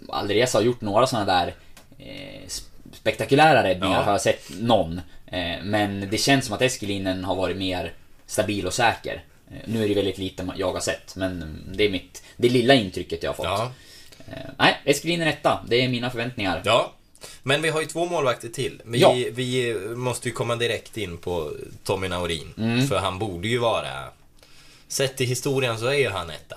Alireza 0.09 0.59
har 0.59 0.63
gjort 0.63 0.81
några 0.81 1.07
sådana 1.07 1.27
där 1.27 1.55
eh, 1.99 2.49
spektakulära 2.93 3.63
räddningar, 3.63 3.97
Ja. 3.99 4.03
har 4.03 4.13
jag 4.13 4.21
sett 4.21 4.51
någon. 4.61 5.01
Eh, 5.27 5.63
men 5.63 6.09
det 6.11 6.19
känns 6.19 6.47
som 6.47 6.55
att 6.55 6.63
Eskelinen 6.63 7.25
har 7.25 7.35
varit 7.35 7.57
mer 7.57 7.93
stabil 8.27 8.67
och 8.67 8.75
säker. 8.75 9.25
Eh, 9.51 9.57
nu 9.65 9.85
är 9.85 9.89
det 9.89 9.95
väldigt 9.95 10.19
lite 10.19 10.47
jag 10.57 10.73
har 10.73 10.81
sett, 10.81 11.17
men 11.17 11.65
det 11.75 11.85
är 11.85 11.91
mitt, 11.91 12.23
det 12.37 12.49
lilla 12.49 12.75
intrycket 12.75 13.23
jag 13.23 13.31
har 13.31 13.35
fått. 13.35 13.45
Ja, 13.47 13.73
Eh, 14.29 14.51
nej, 14.59 14.81
Eskelinen 14.85 15.29
etta, 15.29 15.65
det 15.69 15.77
är 15.85 15.89
mina 15.89 16.11
förväntningar. 16.11 16.63
ja. 16.65 16.93
Men 17.43 17.63
vi 17.63 17.69
har 17.69 17.81
ju 17.81 17.87
två 17.87 18.07
målvakter 18.07 18.49
till. 18.49 18.83
Vi, 18.85 18.99
Ja. 19.01 19.15
vi 19.33 19.75
måste 19.97 20.29
ju 20.29 20.35
komma 20.35 20.57
direkt 20.57 20.97
in 20.97 21.19
på 21.19 21.53
Tommy 21.85 22.09
Naurin. 22.09 22.55
Mm. 22.59 22.87
För 22.89 22.99
han 22.99 23.19
borde 23.19 23.49
ju 23.49 23.59
vara... 23.59 24.05
Sett 24.89 25.17
till 25.17 25.27
historien 25.27 25.79
så 25.79 25.87
är 25.87 25.93
ju 25.99 26.09
han 26.09 26.31
etta. 26.31 26.57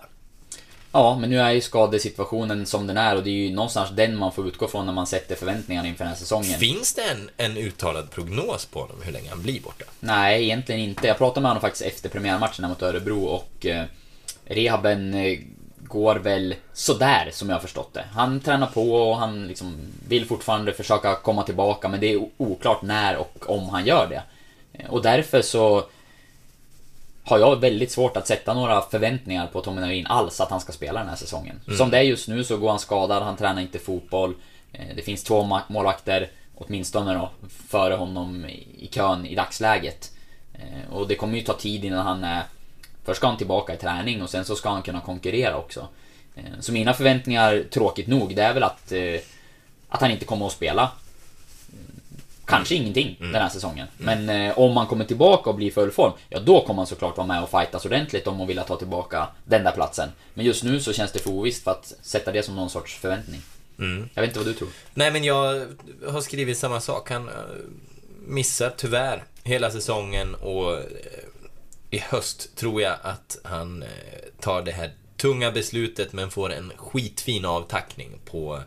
Ja, 0.96 1.18
men 1.20 1.30
nu 1.30 1.40
är 1.40 1.52
ju 1.52 1.62
skadesituationen 1.62 2.66
som 2.66 2.88
den 2.88 2.98
är 2.98 3.16
och 3.16 3.24
det 3.24 3.30
är 3.30 3.48
ju 3.48 3.56
någonstans 3.56 3.90
den 3.94 4.18
man 4.18 4.32
får 4.32 4.48
utgå 4.48 4.68
från 4.68 4.86
när 4.86 4.94
man 4.94 5.08
sätter 5.08 5.36
förväntningarna 5.36 5.88
inför 5.88 6.04
den 6.04 6.14
här 6.14 6.20
säsongen. 6.20 6.60
Finns 6.60 6.94
det 6.94 7.02
en, 7.02 7.30
en 7.38 7.58
uttalad 7.58 8.12
prognos 8.12 8.66
på 8.66 8.80
honom 8.80 8.96
hur 9.04 9.12
länge 9.12 9.30
han 9.30 9.42
blir 9.42 9.62
borta? 9.62 9.86
Nej, 10.00 10.44
egentligen 10.44 10.82
inte. 10.82 11.08
Jag 11.08 11.18
pratade 11.18 11.42
med 11.42 11.50
honom 11.50 11.62
faktiskt 11.62 11.86
efter 11.86 12.10
premiärmatchen 12.10 12.70
mot 12.70 12.82
Örebro 12.82 13.24
och 13.24 13.66
eh, 13.66 13.84
rehaben 14.46 15.14
eh, 15.14 15.40
går 15.78 16.16
väl 16.16 16.56
sådär 16.74 17.30
som 17.32 17.50
jag 17.50 17.56
har 17.56 17.62
förstått 17.62 17.94
det. 17.94 18.06
Han 18.14 18.40
tränar 18.40 18.68
på 18.68 18.94
och 18.94 19.18
han 19.18 19.48
liksom 19.48 19.78
vill 20.08 20.26
fortfarande 20.26 20.74
försöka 20.74 21.16
komma 21.16 21.44
tillbaka 21.44 21.90
men 21.90 22.00
det 22.00 22.14
är 22.14 22.30
oklart 22.38 22.82
när 22.82 23.18
och 23.18 23.50
om 23.50 23.70
han 23.70 23.86
gör 23.86 24.08
det. 24.10 24.24
Och 24.90 25.02
därför 25.02 25.42
så 25.42 25.86
har 27.26 27.40
jag 27.40 27.56
väldigt 27.62 27.92
svårt 27.92 28.18
att 28.18 28.28
sätta 28.28 28.54
några 28.54 28.82
förväntningar 28.82 29.48
på 29.48 29.62
Tommy 29.62 29.82
Naurin 29.82 30.08
alls 30.08 30.42
att 30.42 30.50
han 30.50 30.60
ska 30.62 30.72
spela 30.74 31.00
den 31.00 31.10
här 31.10 31.16
säsongen. 31.16 31.62
Som 31.78 31.90
det 31.90 31.98
är 31.98 32.02
just 32.02 32.28
nu 32.28 32.44
så 32.44 32.58
går 32.58 32.70
han 32.70 32.80
skadad, 32.80 33.24
han 33.24 33.38
tränar 33.38 33.62
inte 33.62 33.80
fotboll. 33.80 34.34
Eh, 34.74 34.96
Det 34.96 35.02
finns 35.02 35.24
två 35.24 35.60
målvakter, 35.68 36.30
åtminstone 36.56 37.14
då, 37.14 37.30
före 37.70 37.94
honom 37.94 38.46
i 38.78 38.90
kön 38.92 39.26
i 39.26 39.36
dagsläget. 39.36 40.12
Eh, 40.54 40.94
Och 40.94 41.08
det 41.08 41.16
kommer 41.16 41.38
ju 41.38 41.44
ta 41.44 41.54
tid 41.54 41.86
innan 41.86 42.06
han 42.06 42.24
är... 42.24 42.44
Först 43.06 43.18
ska 43.18 43.28
han 43.28 43.38
tillbaka 43.38 43.74
i 43.74 43.78
träning 43.78 44.22
och 44.22 44.30
sen 44.30 44.46
så 44.46 44.56
ska 44.56 44.70
han 44.70 44.82
kunna 44.82 45.02
konkurrera 45.02 45.58
också. 45.58 45.88
Eh, 46.36 46.44
Så 46.60 46.72
mina 46.72 46.94
förväntningar, 46.94 47.64
tråkigt 47.72 48.08
nog, 48.08 48.36
det 48.36 48.42
är 48.44 48.54
väl 48.54 48.64
att, 48.64 48.92
att 49.90 50.02
han 50.02 50.12
inte 50.12 50.26
kommer 50.26 50.46
att 50.46 50.52
spela. 50.52 50.92
Kanske 52.56 52.76
ingenting 52.76 53.18
den 53.20 53.36
här 53.36 53.50
säsongen. 53.50 53.88
Men 53.98 54.30
eh, 54.30 54.60
om 54.60 54.78
han 54.78 54.88
kommer 54.88 55.06
tillbaka 55.06 55.50
och 55.50 55.56
blir 55.56 55.68
i 55.68 55.72
full 55.72 55.92
form, 55.92 56.12
ja 56.30 56.40
då 56.40 56.62
kommer 56.62 56.78
han 56.78 56.88
såklart 56.88 57.18
vara 57.18 57.28
med 57.28 57.44
och 57.44 57.50
fightas 57.50 57.86
ordentligt 57.86 58.28
om 58.28 58.42
att 58.42 58.50
vilja 58.50 58.64
ta 58.64 58.78
tillbaka 58.78 59.28
den 59.46 59.64
där 59.64 59.72
platsen. 59.72 60.10
Men 60.34 60.46
just 60.46 60.64
nu 60.64 60.80
så 60.80 60.94
känns 60.94 61.12
det 61.12 61.20
för 61.20 61.30
ovisst 61.30 61.64
för 61.64 61.72
att 61.72 61.94
sätta 62.02 62.32
det 62.32 62.44
som 62.44 62.56
någon 62.56 62.70
sorts 62.70 62.96
förväntning. 62.96 63.42
Jag 64.14 64.22
vet 64.22 64.30
inte 64.30 64.40
vad 64.40 64.48
du 64.48 64.54
tror. 64.54 64.70
Nej, 64.94 65.12
men 65.12 65.24
jag 65.24 65.66
har 66.08 66.22
skrivit 66.22 66.58
samma 66.58 66.82
sak. 66.82 67.12
Han 67.12 67.28
eh, 67.28 67.34
missar 68.28 68.74
tyvärr 68.78 69.24
hela 69.44 69.72
säsongen 69.72 70.36
och 70.36 70.74
eh, 70.74 70.84
i 71.90 72.00
höst 72.00 72.56
tror 72.56 72.82
jag 72.82 72.96
att 73.02 73.38
han 73.44 73.84
eh, 73.84 73.90
tar 74.40 74.62
det 74.62 74.72
här 74.72 74.92
tunga 75.24 75.52
beslutet 75.52 76.14
men 76.14 76.32
får 76.32 76.54
en 76.54 76.72
skitfin 76.78 77.46
avtackning 77.46 78.10
på 78.26 78.60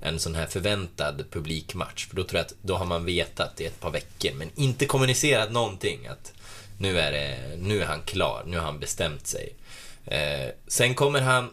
en 0.00 0.18
sån 0.18 0.34
här 0.34 0.46
förväntad 0.46 1.24
publikmatch. 1.30 2.06
För 2.06 2.16
då 2.16 2.24
tror 2.24 2.38
jag 2.38 2.46
att 2.46 2.54
då 2.62 2.74
har 2.74 2.86
man 2.86 3.04
vetat 3.04 3.60
i 3.60 3.64
ett 3.64 3.80
par 3.80 3.90
veckor 3.90 4.32
men 4.34 4.50
inte 4.54 4.86
kommunicerat 4.86 5.52
någonting 5.52 6.06
att 6.06 6.32
nu 6.78 7.00
är, 7.00 7.12
det, 7.12 7.56
nu 7.56 7.82
är 7.82 7.86
han 7.86 8.02
klar, 8.02 8.42
nu 8.46 8.56
har 8.56 8.64
han 8.64 8.80
bestämt 8.80 9.26
sig. 9.26 9.54
Eh, 10.04 10.48
sen 10.66 10.94
kommer 10.94 11.20
han 11.20 11.50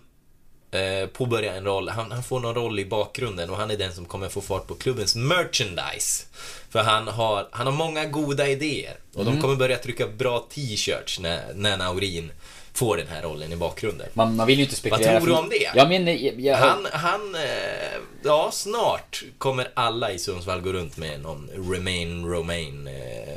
eh, 0.72 1.08
påbörja 1.08 1.56
en 1.56 1.64
roll, 1.64 1.90
han, 1.90 2.12
han, 2.12 2.24
får 2.24 2.40
någon 2.40 2.56
roll 2.56 2.80
i 2.80 2.86
bakgrunden 2.86 3.50
och 3.50 3.58
han 3.58 3.72
är 3.72 3.78
den 3.78 3.94
som 3.94 4.06
kommer 4.06 4.30
få 4.30 4.42
fart 4.42 4.68
på 4.68 4.76
klubbens 4.76 5.16
merchandise. 5.16 6.26
För 6.70 6.80
han 6.80 7.08
har, 7.08 7.48
han 7.52 7.68
har 7.68 7.74
många 7.74 8.06
goda 8.06 8.48
idéer 8.48 8.98
och 9.14 9.22
mm. 9.22 9.34
de 9.36 9.42
kommer 9.42 9.56
börja 9.56 9.78
trycka 9.78 10.08
bra 10.08 10.48
t-shirts 10.50 11.20
när, 11.20 11.54
när 11.54 11.78
Naurin 11.78 12.32
får 12.80 12.98
den 12.98 13.08
här 13.08 13.22
rollen 13.22 13.54
i 13.54 13.56
bakgrunden. 13.56 14.08
Man, 14.14 14.36
man 14.36 14.48
vill 14.48 14.58
ju 14.58 14.64
inte 14.64 14.76
spekulera. 14.76 15.14
Vad 15.14 15.22
tror 15.22 15.34
du 15.36 15.40
om 15.40 15.50
det? 15.50 15.70
Ja, 15.76 15.88
men, 15.88 16.08
jag, 16.08 16.42
jag... 16.42 16.58
Han, 16.58 16.88
han, 16.92 17.36
eh, 17.36 17.42
ja 18.24 18.50
snart 18.54 19.24
kommer 19.38 19.68
alla 19.74 20.12
i 20.12 20.20
Sundsvall 20.20 20.62
gå 20.62 20.74
runt 20.74 20.98
med 20.98 21.22
någon 21.22 21.50
Remain 21.72 22.26
Romain 22.26 22.88
eh, 22.88 23.36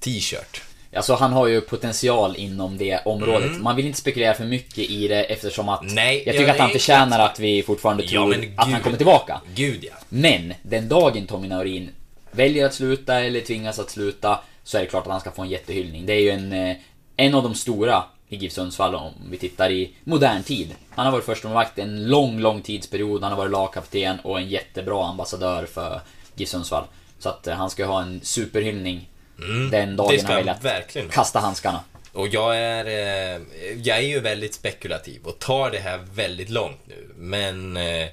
t-shirt. 0.00 0.62
Alltså 0.96 1.14
han 1.14 1.32
har 1.32 1.46
ju 1.46 1.60
potential 1.60 2.36
inom 2.36 2.78
det 2.78 3.00
området. 3.04 3.50
Mm. 3.50 3.62
Man 3.62 3.76
vill 3.76 3.86
inte 3.86 3.98
spekulera 3.98 4.34
för 4.34 4.44
mycket 4.44 4.78
i 4.90 5.08
det 5.08 5.24
eftersom 5.24 5.68
att 5.68 5.82
Nej, 5.82 6.22
jag 6.26 6.36
tycker 6.36 6.50
att 6.50 6.58
han 6.58 6.70
förtjänar 6.70 7.18
att 7.18 7.38
vi 7.38 7.62
fortfarande 7.62 8.06
tror 8.06 8.34
ja, 8.34 8.40
att 8.56 8.70
han 8.70 8.80
kommer 8.80 8.96
tillbaka. 8.96 9.40
Gud 9.54 9.84
ja. 9.84 9.94
Men 10.08 10.54
den 10.62 10.88
dagen 10.88 11.26
Tommy 11.26 11.48
Naurin 11.48 11.90
väljer 12.30 12.66
att 12.66 12.74
sluta 12.74 13.20
eller 13.20 13.40
tvingas 13.40 13.78
att 13.78 13.90
sluta 13.90 14.40
så 14.64 14.76
är 14.76 14.80
det 14.80 14.86
klart 14.86 15.06
att 15.06 15.12
han 15.12 15.20
ska 15.20 15.30
få 15.30 15.42
en 15.42 15.48
jättehyllning. 15.48 16.06
Det 16.06 16.12
är 16.12 16.20
ju 16.20 16.30
en, 16.30 16.52
eh, 16.52 16.76
en 17.16 17.34
av 17.34 17.42
de 17.42 17.54
stora 17.54 18.04
i 18.34 18.36
GIF 18.36 18.52
Sundsvall 18.52 18.94
om 18.94 19.12
vi 19.30 19.38
tittar 19.38 19.70
i 19.70 19.90
modern 20.04 20.42
tid. 20.42 20.74
Han 20.90 21.06
har 21.06 21.12
varit 21.12 21.24
förstemålvakt 21.24 21.78
en 21.78 22.08
lång, 22.08 22.40
lång 22.40 22.62
tidsperiod. 22.62 23.22
Han 23.22 23.32
har 23.32 23.38
varit 23.38 23.52
lagkapten 23.52 24.20
och 24.20 24.38
en 24.38 24.48
jättebra 24.48 25.06
ambassadör 25.06 25.66
för 25.66 26.00
GIF 26.34 26.48
Sundsvall. 26.48 26.84
Så 27.18 27.28
att 27.28 27.46
eh, 27.46 27.54
han 27.54 27.70
ska 27.70 27.86
ha 27.86 28.02
en 28.02 28.20
superhyllning 28.22 29.08
mm, 29.38 29.70
den 29.70 29.96
dagen 29.96 30.20
han 30.24 30.36
väljer 30.36 30.52
att 30.52 30.64
verkligen. 30.64 31.08
kasta 31.08 31.38
handskarna. 31.38 31.80
Och 32.12 32.28
jag 32.28 32.58
är, 32.58 32.86
eh, 32.86 33.42
jag 33.82 33.98
är 33.98 34.08
ju 34.08 34.20
väldigt 34.20 34.54
spekulativ 34.54 35.24
och 35.24 35.38
tar 35.38 35.70
det 35.70 35.78
här 35.78 35.98
väldigt 36.14 36.50
långt 36.50 36.80
nu. 36.86 37.10
Men 37.16 37.76
eh, 37.76 38.08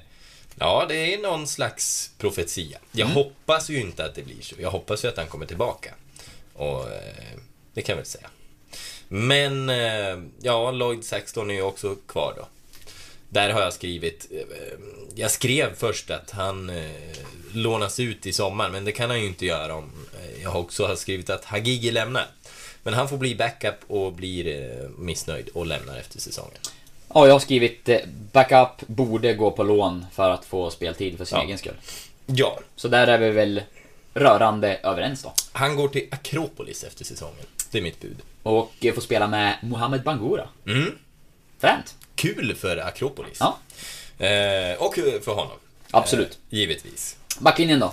ja, 0.54 0.86
det 0.88 1.14
är 1.14 1.18
någon 1.18 1.46
slags 1.46 2.10
profetia. 2.18 2.78
Jag 2.92 3.06
mm. 3.06 3.14
hoppas 3.14 3.70
ju 3.70 3.80
inte 3.80 4.04
att 4.04 4.14
det 4.14 4.22
blir 4.22 4.42
så. 4.42 4.54
Jag 4.58 4.70
hoppas 4.70 5.04
ju 5.04 5.08
att 5.08 5.16
han 5.16 5.26
kommer 5.26 5.46
tillbaka. 5.46 5.94
Och 6.54 6.86
det 7.74 7.82
kan 7.82 7.92
jag 7.92 7.96
väl 7.96 8.06
säga. 8.06 8.28
Men, 9.14 9.68
eh, 9.68 10.18
ja, 10.40 10.70
Lloyd 10.70 11.04
Saxton 11.04 11.50
är 11.50 11.54
ju 11.54 11.62
också 11.62 11.94
kvar 11.94 12.34
då. 12.36 12.46
Där 13.28 13.50
har 13.50 13.60
jag 13.60 13.72
skrivit, 13.72 14.28
eh, 14.30 14.78
jag 15.14 15.30
skrev 15.30 15.74
först 15.74 16.10
att 16.10 16.30
han 16.30 16.70
eh, 16.70 16.90
lånas 17.52 18.00
ut 18.00 18.26
i 18.26 18.32
sommar, 18.32 18.70
men 18.70 18.84
det 18.84 18.92
kan 18.92 19.10
han 19.10 19.20
ju 19.20 19.26
inte 19.26 19.46
göra 19.46 19.74
om 19.74 19.90
jag 20.42 20.50
har 20.50 20.60
också 20.60 20.96
skrivit 20.96 21.30
att 21.30 21.44
Hagigi 21.44 21.90
lämnar. 21.90 22.26
Men 22.82 22.94
han 22.94 23.08
får 23.08 23.16
bli 23.16 23.34
backup 23.34 23.74
och 23.86 24.12
blir 24.12 24.88
missnöjd 24.98 25.48
och 25.48 25.66
lämnar 25.66 25.96
efter 25.96 26.20
säsongen. 26.20 26.58
Ja, 27.14 27.26
jag 27.26 27.32
har 27.32 27.40
skrivit 27.40 27.88
backup 28.32 28.86
borde 28.86 29.34
gå 29.34 29.50
på 29.50 29.62
lån 29.62 30.06
för 30.12 30.30
att 30.30 30.44
få 30.44 30.70
speltid 30.70 31.18
för 31.18 31.24
sin 31.24 31.38
ja. 31.38 31.44
egen 31.44 31.58
skull. 31.58 31.76
Ja. 32.26 32.60
Så 32.76 32.88
där 32.88 33.06
är 33.06 33.18
vi 33.18 33.30
väl 33.30 33.62
rörande 34.14 34.76
överens 34.82 35.22
då. 35.22 35.32
Han 35.52 35.76
går 35.76 35.88
till 35.88 36.08
Akropolis 36.10 36.84
efter 36.84 37.04
säsongen. 37.04 37.46
Det 37.70 37.78
är 37.78 37.82
mitt 37.82 38.00
bud. 38.00 38.16
Och 38.42 38.72
får 38.94 39.00
spela 39.00 39.26
med 39.26 39.58
Mohamed 39.62 40.02
Bangura. 40.02 40.48
Mm. 40.66 40.98
Fränt. 41.58 41.94
Kul 42.14 42.54
för 42.54 42.76
Akropolis. 42.76 43.38
Ja. 43.40 43.58
Eh, 44.26 44.82
och 44.82 44.94
för 44.94 45.34
honom. 45.34 45.56
Absolut. 45.90 46.32
Eh, 46.50 46.58
givetvis. 46.58 47.16
Backlinjen 47.38 47.80
då? 47.80 47.92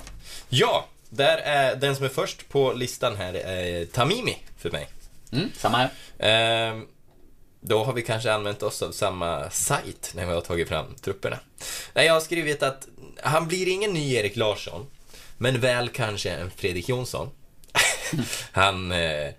Ja, 0.49 0.87
där 1.09 1.37
är 1.37 1.75
den 1.75 1.95
som 1.95 2.05
är 2.05 2.09
först 2.09 2.49
på 2.49 2.73
listan 2.73 3.15
här 3.15 3.33
är 3.33 3.85
Tamimi 3.85 4.37
för 4.57 4.71
mig. 4.71 4.87
Mm, 5.31 5.49
samma 5.57 5.77
här. 6.17 6.69
Eh, 6.69 6.81
då 7.61 7.83
har 7.83 7.93
vi 7.93 8.01
kanske 8.01 8.33
använt 8.33 8.63
oss 8.63 8.81
av 8.81 8.91
samma 8.91 9.49
sajt 9.49 10.11
när 10.15 10.25
vi 10.25 10.33
har 10.33 10.41
tagit 10.41 10.67
fram 10.67 10.95
trupperna. 10.95 11.39
Nej, 11.93 12.05
jag 12.05 12.13
har 12.13 12.21
skrivit 12.21 12.63
att 12.63 12.87
han 13.23 13.47
blir 13.47 13.67
ingen 13.67 13.93
ny 13.93 14.13
Erik 14.13 14.35
Larsson, 14.35 14.85
men 15.37 15.59
väl 15.59 15.89
kanske 15.89 16.29
en 16.29 16.51
Fredrik 16.51 16.89
Jonsson. 16.89 17.29
han... 18.51 18.91
Eh, 18.91 19.29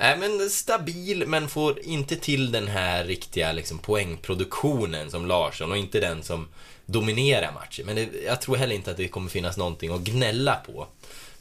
Nej, 0.00 0.16
men 0.18 0.50
stabil, 0.50 1.24
men 1.26 1.48
får 1.48 1.80
inte 1.80 2.16
till 2.16 2.52
den 2.52 2.68
här 2.68 3.04
riktiga 3.04 3.52
liksom, 3.52 3.78
poängproduktionen 3.78 5.10
som 5.10 5.26
Larsson 5.26 5.70
och 5.70 5.76
inte 5.76 6.00
den 6.00 6.22
som 6.22 6.48
dominerar 6.86 7.52
matchen. 7.52 7.86
Men 7.86 7.96
det, 7.96 8.08
jag 8.26 8.40
tror 8.40 8.56
heller 8.56 8.74
inte 8.74 8.90
att 8.90 8.96
det 8.96 9.08
kommer 9.08 9.30
finnas 9.30 9.56
någonting 9.56 9.92
att 9.92 10.00
gnälla 10.00 10.56
på. 10.66 10.86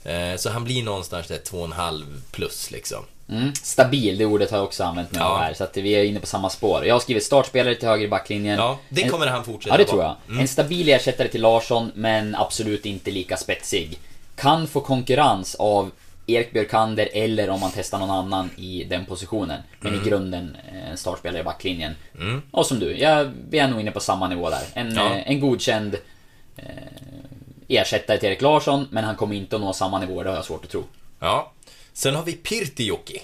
Eh, 0.10 0.36
så 0.38 0.50
han 0.50 0.64
blir 0.64 0.84
någonstans 0.84 1.28
där 1.28 1.38
2,5 1.38 2.22
plus 2.32 2.72
liksom. 2.72 3.04
Mm. 3.30 3.56
Stabil, 3.56 4.18
det 4.18 4.26
ordet 4.26 4.52
har 4.52 4.58
jag 4.58 4.66
också 4.66 4.84
använt 4.84 5.12
mig 5.12 5.22
ja. 5.22 5.28
av 5.28 5.40
här. 5.40 5.54
Så 5.54 5.64
att 5.64 5.78
vi 5.78 5.92
är 5.92 6.04
inne 6.04 6.20
på 6.20 6.28
samma 6.28 6.50
spår. 6.50 6.86
Jag 6.86 6.96
har 6.96 7.00
skrivit 7.00 7.24
startspelare 7.24 7.76
till 7.76 7.88
höger 7.88 8.06
i 8.06 8.10
backlinjen. 8.10 8.58
Ja, 8.58 8.80
det 8.90 9.10
kommer 9.10 9.28
han 9.28 9.46
fortsätta 9.46 9.74
Ja, 9.74 9.78
det 9.78 9.86
tror 9.86 10.04
jag. 10.04 10.16
Mm. 10.28 10.40
En 10.40 10.48
stabil 10.48 10.90
ersättare 10.90 11.28
till 11.28 11.42
Larsson, 11.42 11.92
men 11.96 12.36
absolut 12.36 12.86
inte 12.86 13.12
lika 13.12 13.38
spetsig. 13.38 14.00
Kan 14.36 14.68
få 14.68 14.82
konkurrens 14.82 15.56
av 15.56 15.92
Erik 16.34 16.54
Björkander 16.54 17.10
eller 17.14 17.50
om 17.50 17.60
man 17.60 17.72
testar 17.76 18.00
någon 18.00 18.10
annan 18.10 18.50
i 18.58 18.84
den 18.84 19.06
positionen. 19.06 19.62
Men 19.80 19.94
mm. 19.94 20.06
i 20.06 20.10
grunden 20.10 20.58
en 20.90 20.98
startspelare 20.98 21.42
i 21.42 21.44
backlinjen. 21.44 21.96
Mm. 22.16 22.42
Och 22.52 22.66
som 22.66 22.80
du, 22.80 22.98
jag, 22.98 23.32
vi 23.50 23.60
är 23.60 23.68
nog 23.68 23.82
inne 23.82 23.92
på 23.92 24.00
samma 24.00 24.28
nivå 24.28 24.50
där. 24.50 24.64
En, 24.74 24.96
ja. 24.96 25.16
Eh, 25.16 25.30
en 25.30 25.40
godkänd 25.40 25.96
eh, 26.58 26.64
ersättare 27.68 28.18
till 28.18 28.30
Erik 28.30 28.42
Larsson, 28.42 28.88
men 28.92 29.04
han 29.04 29.16
kommer 29.16 29.36
inte 29.36 29.56
att 29.56 29.62
nå 29.62 29.74
samma 29.74 30.00
nivå, 30.00 30.24
det 30.24 30.30
har 30.30 30.36
jag 30.36 30.46
svårt 30.46 30.66
att 30.66 30.72
tro. 30.72 30.84
Ja. 31.20 31.52
Sen 31.94 32.16
har 32.16 32.24
vi 32.24 32.34
Pirtijoki. 32.34 33.22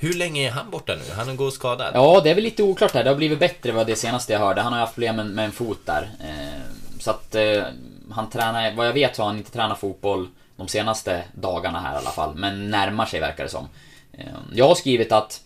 Hur 0.00 0.14
länge 0.14 0.46
är 0.46 0.50
han 0.50 0.70
borta 0.70 0.94
nu? 0.94 1.14
Han 1.14 1.36
går 1.36 1.50
skadad? 1.50 1.90
Ja, 1.94 2.20
det 2.20 2.30
är 2.30 2.34
väl 2.34 2.44
lite 2.44 2.62
oklart 2.62 2.94
här. 2.94 3.04
Det 3.04 3.10
har 3.10 3.16
blivit 3.16 3.38
bättre 3.38 3.72
vad 3.72 3.86
det 3.86 3.96
senaste 3.96 4.32
jag 4.32 4.40
hörde. 4.40 4.60
Han 4.60 4.72
har 4.72 4.80
haft 4.80 4.94
problem 4.94 5.16
med, 5.16 5.26
med 5.26 5.44
en 5.44 5.52
fot 5.52 5.80
där. 5.84 6.10
Eh, 6.20 6.62
så 7.00 7.10
att 7.10 7.34
eh, 7.34 7.62
han 8.10 8.30
tränar, 8.30 8.74
vad 8.74 8.86
jag 8.86 8.92
vet 8.92 9.16
så 9.16 9.22
har 9.22 9.26
han 9.26 9.38
inte 9.38 9.50
tränat 9.50 9.78
fotboll 9.78 10.28
de 10.58 10.68
senaste 10.68 11.24
dagarna 11.34 11.80
här 11.80 11.94
i 11.94 11.96
alla 11.98 12.10
fall, 12.10 12.34
men 12.34 12.70
närmar 12.70 13.06
sig 13.06 13.20
verkar 13.20 13.44
det 13.44 13.50
som. 13.50 13.68
Eh, 14.12 14.26
jag 14.54 14.68
har 14.68 14.74
skrivit 14.74 15.12
att 15.12 15.40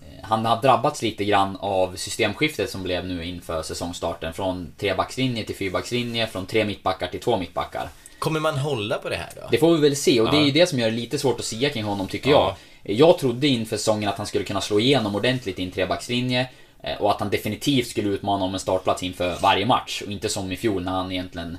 eh, 0.00 0.28
han 0.28 0.46
har 0.46 0.62
drabbats 0.62 1.02
lite 1.02 1.24
grann 1.24 1.56
av 1.60 1.96
systemskiftet 1.96 2.70
som 2.70 2.82
blev 2.82 3.06
nu 3.06 3.24
inför 3.24 3.62
säsongstarten. 3.62 4.32
Från 4.32 4.72
trebackslinje 4.78 5.44
till 5.44 5.56
fyrbackslinje, 5.56 6.26
från 6.26 6.46
tre 6.46 6.64
mittbackar 6.64 7.06
till 7.06 7.20
två 7.20 7.36
mittbackar. 7.36 7.88
Kommer 8.18 8.40
man 8.40 8.58
hålla 8.58 8.98
på 8.98 9.08
det 9.08 9.16
här 9.16 9.28
då? 9.36 9.42
Det 9.50 9.58
får 9.58 9.74
vi 9.74 9.80
väl 9.80 9.96
se 9.96 10.20
och 10.20 10.26
ja. 10.26 10.30
det 10.30 10.38
är 10.38 10.44
ju 10.44 10.50
det 10.50 10.66
som 10.66 10.78
gör 10.78 10.90
det 10.90 10.96
lite 10.96 11.18
svårt 11.18 11.40
att 11.40 11.46
säga 11.46 11.70
kring 11.70 11.84
honom 11.84 12.08
tycker 12.08 12.30
ja. 12.30 12.56
jag. 12.82 12.96
Jag 12.96 13.18
trodde 13.18 13.46
inför 13.46 13.76
säsongen 13.76 14.08
att 14.08 14.18
han 14.18 14.26
skulle 14.26 14.44
kunna 14.44 14.60
slå 14.60 14.80
igenom 14.80 15.14
ordentligt 15.14 15.58
i 15.58 15.62
en 15.62 15.70
trebackslinje. 15.70 16.48
Eh, 16.82 17.00
och 17.00 17.10
att 17.10 17.20
han 17.20 17.30
definitivt 17.30 17.88
skulle 17.88 18.08
utmana 18.08 18.44
om 18.44 18.54
en 18.54 18.60
startplats 18.60 19.02
inför 19.02 19.38
varje 19.42 19.66
match. 19.66 20.02
Och 20.06 20.12
inte 20.12 20.28
som 20.28 20.52
i 20.52 20.56
fjol 20.56 20.84
när 20.84 20.92
han 20.92 21.12
egentligen 21.12 21.58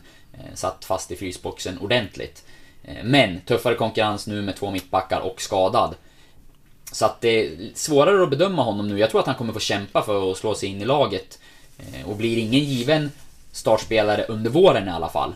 satt 0.53 0.86
fast 0.86 1.12
i 1.12 1.15
frysboxen 1.15 1.77
ordentligt. 1.77 2.43
Eh, 2.84 3.04
men 3.04 3.41
tuffare 3.41 3.76
konkurrens 3.76 4.28
nu 4.28 4.41
med 4.41 4.56
två 4.56 4.72
mittbackar 4.72 5.20
och 5.20 5.41
skadad. 5.41 5.96
Så 6.91 7.06
att 7.06 7.22
det 7.22 7.46
är 7.46 7.72
svårare 7.76 8.24
att 8.24 8.30
bedöma 8.30 8.63
honom 8.63 8.88
nu. 8.88 9.00
Jag 9.00 9.10
tror 9.10 9.20
att 9.20 9.28
han 9.28 9.36
kommer 9.36 9.54
få 9.54 9.60
kämpa 9.60 10.02
för 10.02 10.32
att 10.32 10.38
slå 10.38 10.56
sig 10.56 10.70
in 10.70 10.82
i 10.82 10.86
laget. 10.86 11.39
Eh, 11.80 12.10
och 12.10 12.15
blir 12.15 12.38
ingen 12.38 12.63
given 12.63 13.12
startspelare 13.52 14.26
under 14.30 14.50
våren 14.50 14.88
i 14.88 14.91
alla 14.91 15.10
fall. 15.10 15.36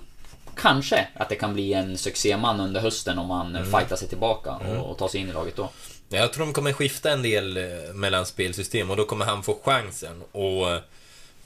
Kanske 0.56 1.08
att 1.14 1.30
det 1.30 1.36
kan 1.36 1.54
bli 1.54 1.74
en 1.74 1.98
succéman 1.98 2.60
under 2.60 2.82
hösten 2.82 3.20
om 3.20 3.30
han 3.30 3.56
mm. 3.56 3.72
fightar 3.72 3.96
sig 3.96 4.08
tillbaka 4.08 4.52
och, 4.52 4.66
mm. 4.66 4.82
och 4.82 4.98
tar 4.98 5.08
sig 5.08 5.22
in 5.22 5.30
i 5.30 5.34
laget 5.34 5.56
då. 5.56 5.70
Jag 6.10 6.34
tror 6.34 6.46
de 6.46 6.54
kommer 6.54 6.74
skifta 6.74 7.12
en 7.12 7.22
del 7.22 7.58
eh, 7.58 7.94
mellan 7.94 8.26
spelsystem 8.26 8.90
och 8.90 8.98
då 8.98 9.06
kommer 9.06 9.26
han 9.26 9.44
få 9.44 9.58
chansen. 9.64 10.22
Och 10.32 10.70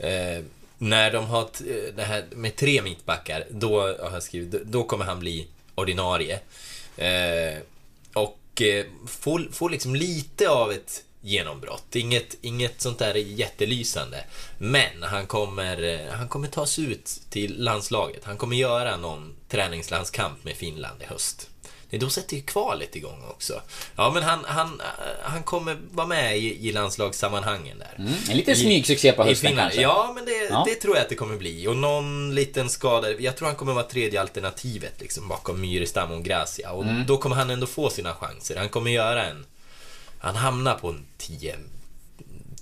eh, 0.06 0.44
när 0.78 1.12
de 1.12 1.26
har 1.26 1.48
det 1.96 2.04
här 2.04 2.24
med 2.32 2.56
tre 2.56 2.82
mittbackar, 2.82 3.44
då, 3.50 3.82
har 3.82 4.12
jag 4.14 4.24
skrivit, 4.24 4.64
då 4.64 4.84
kommer 4.84 5.06
han 5.06 5.20
bli 5.20 5.48
ordinarie. 5.80 6.39
Eh, 6.98 7.58
och 8.13 8.62
eh, 8.62 8.86
får, 9.08 9.48
får 9.52 9.70
liksom 9.70 9.96
lite 9.96 10.50
av 10.50 10.72
ett 10.72 11.04
genombrott. 11.22 11.96
Inget, 11.96 12.38
inget 12.42 12.82
sånt 12.82 13.00
där 13.00 13.15
jättelysande. 13.15 14.24
Men 14.58 15.04
han 15.04 15.28
kommer, 15.28 15.84
eh, 15.84 16.12
han 16.12 16.28
kommer 16.28 16.48
tas 16.48 16.80
ut 16.80 17.22
till 17.30 17.63
landslaget. 17.63 18.24
Han 18.24 18.38
kommer 18.38 18.56
göra 18.56 18.98
någon 18.98 19.36
träningslandskamp 19.50 20.44
med 20.44 20.56
Finland 20.56 21.02
i 21.02 21.06
höst. 21.06 21.50
Nej, 21.89 21.99
då 21.99 22.10
sätter 22.10 22.36
ju 22.36 22.41
kvalet 22.41 22.95
igång 22.95 23.23
också. 23.30 23.62
Ja, 23.95 24.12
men 24.13 24.23
han, 24.23 24.45
han, 24.47 24.82
han 25.21 25.43
kommer 25.43 25.78
vara 25.91 26.08
med 26.08 26.38
i, 26.38 26.67
i 26.67 26.71
landslagssammanhangen 26.71 27.80
där. 27.80 27.95
Mm, 27.97 28.13
en 28.30 28.38
liten 28.38 28.56
smygsuccé 28.56 29.12
på 29.12 29.23
hösten 29.23 29.56
kanske? 29.56 29.82
Ja, 29.82 30.12
men 30.15 30.25
det, 30.25 30.47
ja. 30.49 30.63
det 30.67 30.75
tror 30.75 30.95
jag 30.95 31.04
att 31.04 31.10
det 31.10 31.15
kommer 31.15 31.38
bli. 31.38 31.67
Och 31.67 31.75
någon 31.75 32.36
liten 32.36 32.69
skada. 32.69 33.12
Jag 33.12 33.38
tror 33.38 33.47
han 33.47 33.56
kommer 33.56 33.73
vara 33.73 33.84
tredje 33.84 34.21
alternativet 34.21 34.93
liksom 34.99 35.28
bakom 35.28 35.62
Myrestam 35.62 36.12
och 36.12 36.23
Gracia. 36.23 36.71
Och 36.71 36.84
mm. 36.84 37.06
då 37.06 37.17
kommer 37.17 37.36
han 37.36 37.49
ändå 37.49 37.67
få 37.67 37.89
sina 37.89 38.13
chanser. 38.13 38.56
Han 38.56 38.69
kommer 38.69 38.91
göra 38.91 39.25
en 39.25 39.45
Han 40.19 40.36
hamnar 40.36 40.75
på 40.75 40.88
en 40.89 41.06
10, 41.17 41.56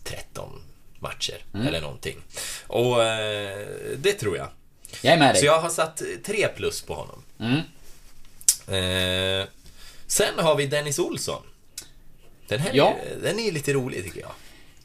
13 0.03 0.61
matcher 0.99 1.43
Mm. 1.53 1.67
eller 1.67 1.81
någonting. 1.81 2.17
Och 2.67 3.03
eh, 3.03 3.67
det 3.97 4.13
tror 4.13 4.37
jag. 4.37 4.47
Jag 5.01 5.13
är 5.13 5.17
med 5.17 5.33
dig. 5.33 5.39
Så 5.39 5.45
jag 5.45 5.59
har 5.59 5.69
satt 5.69 6.01
3 6.25 6.47
plus 6.47 6.81
på 6.81 6.93
honom. 6.93 7.23
Mm. 7.39 7.61
Eh, 8.67 9.47
sen 10.08 10.39
har 10.39 10.56
vi 10.56 10.65
Dennis 10.67 10.99
Olsson. 10.99 11.41
Den 12.47 12.60
här 12.60 12.71
Ja. 12.73 12.95
är, 13.06 13.21
den 13.21 13.39
är 13.39 13.51
lite 13.51 13.73
rolig 13.73 14.03
tycker 14.03 14.19
jag. 14.21 14.32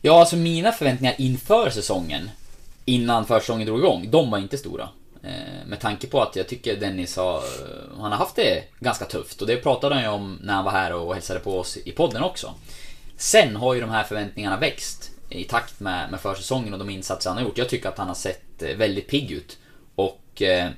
Ja, 0.00 0.20
alltså 0.20 0.36
mina 0.36 0.72
förväntningar 0.72 1.14
inför 1.18 1.70
säsongen, 1.70 2.30
innan 2.84 3.26
försäsongen 3.26 3.66
drog 3.66 3.78
igång, 3.78 4.10
de 4.10 4.30
var 4.30 4.38
inte 4.38 4.58
stora. 4.58 4.88
Eh, 5.22 5.66
Med 5.66 5.80
tanke 5.80 6.06
på 6.06 6.22
att 6.22 6.36
jag 6.36 6.48
tycker 6.48 6.76
Dennis 6.76 7.16
har, 7.16 7.42
han 8.00 8.12
har 8.12 8.18
haft 8.18 8.36
det 8.36 8.64
ganska 8.80 9.04
tufft 9.04 9.40
och 9.40 9.46
det 9.46 9.56
pratade 9.56 9.94
han 9.94 10.04
ju 10.04 10.10
om 10.10 10.38
när 10.42 10.54
han 10.54 10.64
var 10.64 10.72
här 10.72 10.92
och 10.92 11.14
hälsade 11.14 11.40
på 11.40 11.58
oss 11.58 11.76
i 11.76 11.92
podden 11.92 12.22
också. 12.22 12.54
Sen 13.16 13.56
har 13.56 13.74
ju 13.74 13.80
de 13.80 13.90
här 13.90 14.04
förväntningarna 14.04 14.56
växt 14.56 15.10
i 15.30 15.44
takt 15.44 15.80
med, 15.80 16.10
med 16.10 16.20
försäsongen 16.20 16.72
och 16.72 16.78
de 16.78 16.90
insatser 16.90 17.30
han 17.30 17.36
har 17.38 17.44
gjort. 17.44 17.58
Jag 17.58 17.68
tycker 17.68 17.88
att 17.88 17.98
han 17.98 18.08
har 18.08 18.14
sett 18.14 18.62
eh, 18.62 18.76
väldigt 18.76 19.08
pigg 19.08 19.30
ut. 19.30 19.58
Och 19.94 20.42
eh, 20.42 20.70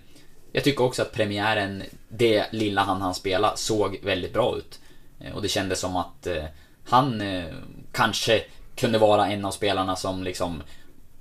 jag 0.55 0.65
tycker 0.65 0.85
också 0.85 1.03
att 1.03 1.13
premiären, 1.13 1.83
det 2.09 2.53
lilla 2.53 2.83
han 2.83 3.03
han 3.03 3.15
spela, 3.15 3.57
såg 3.57 3.99
väldigt 4.03 4.33
bra 4.33 4.57
ut. 4.59 4.81
Eh, 5.21 5.35
och 5.35 5.43
det 5.43 5.49
kändes 5.49 5.81
som 5.81 5.97
att 5.97 6.27
eh, 6.27 6.45
han 6.85 7.21
eh, 7.21 7.45
kanske 7.93 8.43
kunde 8.77 8.99
vara 8.99 9.29
en 9.29 9.45
av 9.45 9.51
spelarna 9.51 9.97
som 9.97 10.25
liksom 10.25 10.63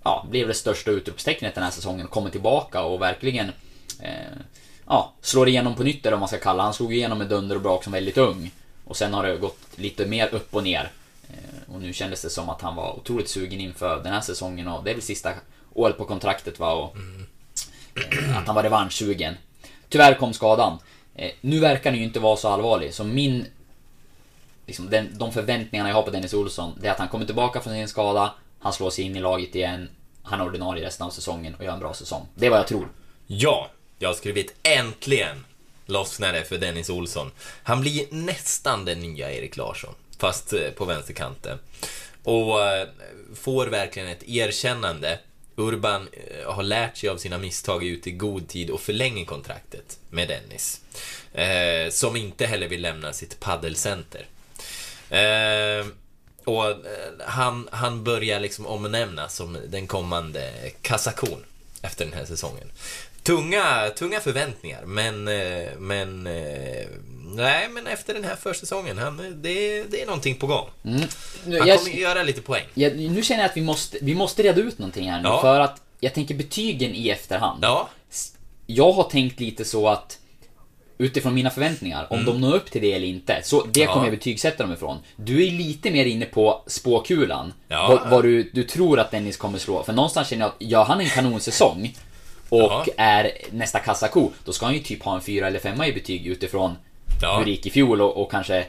ja, 0.04 0.26
blev 0.30 0.48
det 0.48 0.54
största 0.54 0.91
utropstecknet 0.91 1.56
den 1.56 1.63
här 1.63 1.72
säsongen. 1.72 2.08
Kommer 2.08 2.30
tillbaka 2.30 2.84
och 2.84 3.02
verkligen 3.02 3.52
eh, 4.00 4.38
ja, 4.88 5.13
slår 5.22 5.48
igenom 5.48 5.76
på 5.76 5.84
nytt 5.84 6.06
eller 6.06 6.12
vad 6.12 6.19
man 6.19 6.30
ska 6.30 6.38
kalla 6.38 6.63
Han 6.63 6.74
slog 6.74 6.93
igenom 6.93 7.17
med 7.17 7.28
dunder 7.28 7.56
och 7.56 7.62
brak 7.62 7.84
som 7.84 7.93
väldigt 7.93 8.17
ung. 8.17 8.52
Och 8.86 8.98
sen 8.98 9.13
har 9.13 9.24
det 9.24 9.38
gått 9.38 9.60
lite 9.76 10.06
mer 10.06 10.34
upp 10.34 10.56
och 10.56 10.63
ner. 10.63 10.91
Eh, 11.30 11.74
och 11.74 11.82
nu 11.82 11.93
kändes 11.93 12.22
det 12.22 12.30
som 12.30 12.50
att 12.50 12.62
han 12.62 12.76
var 12.76 12.93
otroligt 12.93 13.30
sugen 13.30 13.60
inför 13.60 14.04
den 14.04 14.13
här 14.13 14.22
säsongen 14.22 14.67
och 14.67 14.84
det 14.84 14.89
är 14.89 14.96
väl 14.96 15.04
sista 15.04 15.34
året 15.74 15.98
på 15.98 16.06
kontraktet 16.06 16.60
va 16.60 16.74
och 16.74 16.96
mm 16.96 17.26
att 18.36 18.47
han 18.47 18.56
var 18.56 18.63
revanschsugen. 18.63 19.36
Tyvärr 19.89 20.13
kom 20.13 20.34
skadan. 20.34 20.79
Eh, 21.15 21.32
nu 21.41 21.60
verkar 21.60 21.91
den 21.91 21.99
ju 21.99 22.06
inte 22.06 22.19
vara 22.19 22.38
så 22.38 22.47
allvarlig, 22.47 22.93
så 22.93 23.03
min... 23.03 23.45
Liksom 24.65 24.89
den, 24.89 25.17
de 25.17 25.32
förväntningarna 25.32 25.89
jag 25.89 25.95
har 25.95 26.03
på 26.03 26.12
Dennis 26.12 26.34
Olsson, 26.34 26.77
det 26.82 26.88
är 26.88 26.91
att 26.91 26.99
han 26.99 27.08
kommer 27.08 27.25
tillbaka 27.25 27.62
från 27.62 27.73
sin 27.73 27.88
skada, 27.88 28.34
han 28.60 28.73
slår 28.73 28.89
sig 28.89 29.06
in 29.06 29.15
i 29.15 29.19
laget 29.19 29.56
igen, 29.56 29.89
han 30.23 30.39
är 30.39 30.45
ordinarie 30.45 30.86
resten 30.86 31.08
av 31.08 31.12
säsongen 31.12 31.56
och 31.56 31.63
gör 31.63 31.73
en 31.73 31.79
bra 31.79 31.93
säsong. 31.93 32.27
Det 32.36 32.45
är 32.45 32.49
vad 32.49 32.60
jag 32.60 32.67
tror. 32.67 32.88
Ja, 33.27 33.69
jag 33.99 34.10
har 34.10 34.13
skrivit 34.13 34.56
äntligen 34.63 35.45
lossnar 35.86 36.34
det 36.34 36.43
för 36.43 36.58
Dennis 36.58 36.89
Olsson. 36.89 37.32
Han 37.63 37.82
blir 37.82 38.06
nästan 38.12 38.86
den 38.86 38.99
nya 38.99 39.32
Erik 39.32 39.58
Larsson, 39.58 39.93
fast 40.17 40.53
eh, 40.53 40.69
på 40.69 40.86
vänsterkanten. 40.86 41.60
Och 42.23 42.63
eh, 42.63 42.88
får 43.36 43.67
verkligen 43.67 44.08
ett 44.08 44.23
erkännande. 44.23 45.19
Urban 45.56 46.08
eh, 46.12 46.54
har 46.54 46.63
lärt 46.63 46.98
sig 46.98 47.10
av 47.10 47.18
sina 47.18 47.38
misstag 47.38 47.84
ut 47.84 48.08
i 48.08 48.12
god 48.12 48.48
tid 48.48 48.70
och 48.70 48.82
förlänger 48.82 49.26
kontraktet 49.26 50.00
med 50.10 50.28
Dennis. 50.28 50.82
Eh, 51.34 51.92
som 51.92 52.16
inte 52.16 52.46
heller 52.46 52.68
vill 52.68 52.82
lämna 52.82 53.13
sitt 53.13 53.39
paddelcenter. 53.39 54.28
Eh, 55.10 55.86
och 56.46 56.70
eh, 56.70 56.78
han, 57.20 57.70
han 57.72 58.04
börjar 58.04 58.39
liksom 58.39 58.66
omnämnas 58.68 59.36
som 59.36 59.58
den 59.68 59.88
kommande 59.88 60.72
kassakon 60.82 61.46
efter 61.82 62.06
den 62.06 62.13
här 62.13 62.26
säsongen. 62.26 62.72
Tunga, 63.24 63.90
tunga 63.98 64.20
förväntningar, 64.20 64.82
men, 64.86 65.28
eh, 65.28 65.68
men 65.80 66.28
eh, 66.28 66.86
nej, 67.36 67.70
men 67.70 67.88
efter 67.88 68.14
den 68.14 68.24
här 68.24 68.36
försäsongen, 68.36 68.98
han, 68.98 69.18
det, 69.18 69.84
det 69.84 70.02
är 70.02 70.06
någonting 70.06 70.36
på 70.36 70.48
gång. 70.48 70.68
Nu, 70.82 71.00
Han 71.60 71.68
jag, 71.68 71.80
kommer 71.80 71.92
göra 71.98 72.24
lite 72.24 72.42
poäng. 72.42 72.64
jag, 72.74 72.98
nu 73.00 73.24
känner 73.24 73.42
jag 73.44 73.50
att 73.50 73.58
vi 73.58 73.62
måste, 73.62 73.98
vi 74.02 74.16
måste 74.16 74.44
reda 74.44 74.62
ut 74.62 74.80
någonting 74.80 75.12
här 75.12 75.22
nu, 75.22 75.28
Ja. 75.28 75.42
för 75.42 75.60
att 75.60 75.82
jag 76.00 76.14
tänker 76.14 76.36
betygen 76.36 76.96
i 76.96 77.10
efterhand. 77.10 77.60
Ja, 77.64 77.90
Jag 78.68 78.92
har 78.92 79.04
tänkt 79.04 79.40
lite 79.40 79.66
så 79.66 79.88
att 79.90 80.20
Utifrån 80.98 81.34
mina 81.34 81.50
förväntningar, 81.50 82.08
om 82.10 82.26
de 82.26 82.42
når 82.42 82.56
upp 82.56 82.72
till 82.72 82.82
det 82.82 82.94
eller 82.94 83.08
inte. 83.08 83.42
Så 83.44 83.64
det 83.66 83.80
Mm. 83.82 83.88
Ja. 83.90 83.94
kommer 83.94 84.06
jag 84.08 84.16
betygsätta 84.18 84.64
dem 84.64 84.74
ifrån. 84.74 84.98
Du 85.16 85.48
är 85.48 85.52
lite 85.52 85.92
mer 85.92 86.06
inne 86.06 86.26
på 86.26 86.64
spåkulan. 86.68 87.54
Ja. 87.68 87.88
Vad, 87.88 88.10
vad 88.12 88.24
du, 88.24 88.44
du 88.54 88.64
tror 88.64 89.00
att 89.00 89.12
Dennis 89.12 89.38
kommer 89.38 89.60
slå. 89.60 89.84
För 89.84 89.94
någonstans 89.94 90.28
känner 90.28 90.46
jag 90.46 90.50
att 90.50 90.62
gör 90.62 90.84
han 90.84 91.00
en 91.02 91.10
kanonsäsong 91.10 91.96
och 92.54 92.88
Ja. 92.88 92.94
är 92.98 93.32
nästa 93.52 93.80
kassako, 93.80 94.30
då 94.46 94.54
ska 94.54 94.66
han 94.66 94.74
ju 94.76 94.80
typ 94.80 95.04
ha 95.04 95.16
en 95.16 95.22
fyra 95.22 95.48
eller 95.48 95.60
femma 95.60 95.88
i 95.88 95.94
betyg 95.94 96.28
utifrån 96.28 96.76
Ja. 97.22 97.38
hur 97.38 97.46
det 97.46 97.52
gick 97.52 97.66
i 97.66 97.70
fjol 97.70 98.02
och, 98.02 98.22
och 98.22 98.32
kanske 98.32 98.66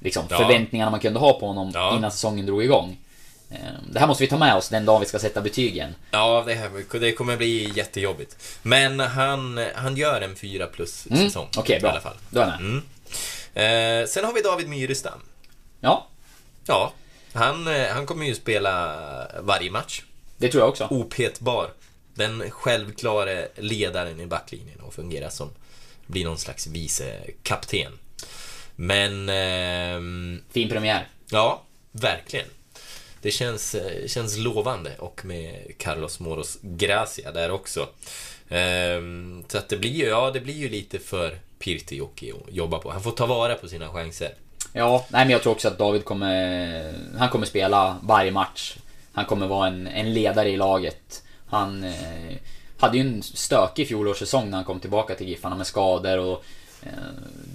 liksom 0.00 0.24
Ja. 0.30 0.38
förväntningarna 0.38 0.90
man 0.90 1.00
kunde 1.00 1.18
ha 1.20 1.32
på 1.40 1.46
honom 1.46 1.70
Ja. 1.74 1.96
innan 1.96 2.10
säsongen 2.12 2.46
drog 2.46 2.64
igång. 2.64 2.96
Eh, 3.50 3.56
Det 3.92 4.00
här 4.00 4.06
måste 4.06 4.24
vi 4.24 4.28
ta 4.28 4.38
med 4.38 4.54
oss 4.54 4.68
den 4.68 4.84
dagen 4.84 5.00
vi 5.00 5.06
ska 5.06 5.18
sätta 5.18 5.40
betygen. 5.40 5.94
ja 6.10 6.44
det, 6.46 6.54
här, 6.54 6.98
det 7.00 7.12
kommer 7.12 7.36
bli 7.36 7.72
jättejobbigt. 7.76 8.36
Men 8.62 9.00
han, 9.00 9.60
han 9.74 9.96
gör 9.96 10.20
en 10.20 10.36
4 10.36 10.66
plus 10.66 11.06
Mm, 11.10 11.24
säsong. 11.28 11.48
Okej, 11.56 11.76
I 11.76 11.80
bra. 11.80 11.90
alla 11.90 12.00
fall. 12.00 12.16
Då 12.30 12.40
är 12.40 12.44
jag 12.44 12.50
med. 12.60 12.60
Mm. 12.60 12.82
Eh, 14.02 14.06
sen 14.06 14.24
har 14.24 14.32
vi 14.32 14.40
David 14.40 14.68
Myrestam. 14.68 15.20
Ja, 15.80 16.06
Ja, 16.66 16.92
han, 17.32 17.66
eh, 17.76 17.86
han 17.88 18.06
kommer 18.06 18.26
ju 18.26 18.34
spela 18.34 18.94
varje 19.40 19.70
match. 19.70 20.02
det 20.36 20.48
tror 20.48 20.62
jag 20.62 20.68
också. 20.70 20.86
Opetbar. 20.90 21.68
Den 22.14 22.50
självklare 22.50 23.48
ledaren 23.56 24.20
i 24.20 24.26
backlinjen 24.26 24.80
och 24.80 24.94
fungerar 24.94 25.28
som, 25.28 25.50
blir 26.06 26.24
någon 26.24 26.38
slags 26.38 26.66
vice 26.66 27.20
kapten. 27.42 27.92
Men, 28.76 29.28
ehm, 29.28 30.42
Fin 30.50 30.68
premiär. 30.68 31.08
ja, 31.30 31.62
verkligen. 31.92 32.46
Det 33.22 33.30
känns, 33.30 33.74
eh, 33.74 34.06
känns 34.06 34.38
lovande 34.38 34.90
och 34.98 35.24
med 35.24 35.72
Carlos 35.78 36.20
Moros 36.20 36.58
Gracia 36.62 37.32
där 37.32 37.50
också. 37.50 37.88
Ehm, 38.48 39.44
så 39.48 39.58
att 39.58 39.68
det 39.68 39.76
blir 39.76 39.90
ju, 39.90 40.06
ja, 40.06 40.30
det 40.30 40.40
blir 40.40 40.54
ju 40.54 40.68
lite 40.68 40.98
för 40.98 41.38
Pirtijoki 41.58 42.32
att 42.32 42.54
jobba 42.54 42.78
på. 42.78 42.90
Han 42.90 43.02
får 43.02 43.10
ta 43.10 43.26
vara 43.26 43.54
på 43.54 43.68
sina 43.68 43.88
chanser. 43.88 44.34
Ja, 44.72 45.06
nej 45.08 45.24
men 45.24 45.30
jag 45.30 45.42
tror 45.42 45.52
också 45.52 45.68
att 45.68 45.78
David 45.78 46.04
kommer... 46.04 46.94
Han 47.18 47.28
kommer 47.28 47.46
spela 47.46 47.98
varje 48.02 48.30
match. 48.30 48.76
Han 49.12 49.24
kommer 49.24 49.46
vara 49.46 49.66
en, 49.66 49.86
en 49.86 50.14
ledare 50.14 50.48
i 50.48 50.56
laget. 50.56 51.22
Han 51.52 51.84
eh, 51.84 52.36
hade 52.78 52.98
ju 52.98 53.00
en 53.00 53.22
stökig 53.22 53.88
fjolårssäsong 53.88 54.50
när 54.50 54.56
han 54.56 54.64
kom 54.64 54.80
tillbaka 54.80 55.14
till 55.14 55.28
Giffarna 55.28 55.56
med 55.56 55.66
skador 55.66 56.18
och 56.18 56.44
eh, 56.82 56.90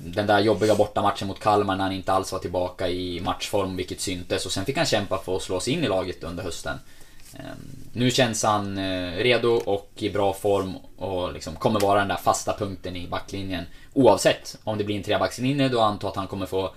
den 0.06 0.28
där 0.28 0.40
jobbiga 0.40 0.76
bortamatchen 0.76 1.28
mot 1.28 1.40
Kalmar 1.40 1.76
när 1.76 1.84
han 1.84 1.94
inte 1.94 2.14
alls 2.14 2.32
var 2.32 2.40
tillbaka 2.40 2.90
i 2.90 3.20
matchform, 3.20 3.76
vilket 3.76 4.02
syntes. 4.02 4.46
Och 4.46 4.52
sen 4.52 4.66
fick 4.66 4.78
han 4.78 4.86
kämpa 4.86 5.18
för 5.18 5.36
att 5.36 5.42
slå 5.42 5.60
sig 5.60 5.74
in 5.74 5.84
i 5.84 5.88
laget 5.88 6.24
under 6.24 6.44
hösten. 6.44 6.80
Eh, 7.34 7.42
nu 7.94 8.12
känns 8.12 8.44
han 8.44 8.78
eh, 8.78 9.12
redo 9.12 9.50
och 9.50 9.92
i 9.96 10.10
bra 10.10 10.34
form 10.34 10.76
och 10.98 11.34
liksom 11.34 11.56
kommer 11.56 11.80
vara 11.80 12.00
den 12.00 12.08
där 12.08 12.18
fasta 12.18 12.54
punkten 12.54 12.96
i 12.96 13.08
backlinjen. 13.08 13.64
Oavsett 13.94 14.58
om 14.64 14.78
det 14.78 14.84
blir 14.84 14.96
en 14.96 15.04
trebackslinje, 15.04 15.70
då 15.70 15.82
antar 15.82 16.08
jag 16.08 16.12
att 16.12 16.18
han 16.18 16.28
kommer 16.28 16.46
få 16.46 16.74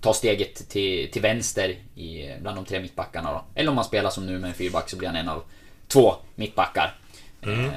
ta 0.00 0.12
steget 0.12 0.68
till, 0.68 1.10
till 1.10 1.22
vänster 1.22 1.68
i, 1.94 2.34
bland 2.40 2.56
de 2.56 2.64
tre 2.64 2.80
mittbackarna 2.80 3.32
då. 3.32 3.44
Eller 3.54 3.68
om 3.68 3.76
man 3.76 3.84
spelar 3.84 4.10
som 4.10 4.26
nu 4.26 4.38
med 4.38 4.48
en 4.48 4.54
fyrback 4.54 4.90
så 4.90 4.96
blir 4.96 5.08
han 5.08 5.16
en 5.16 5.28
av 5.28 5.42
två 5.92 6.16
mittbackar. 6.34 6.94
Mm. 7.42 7.64
Eh, 7.64 7.70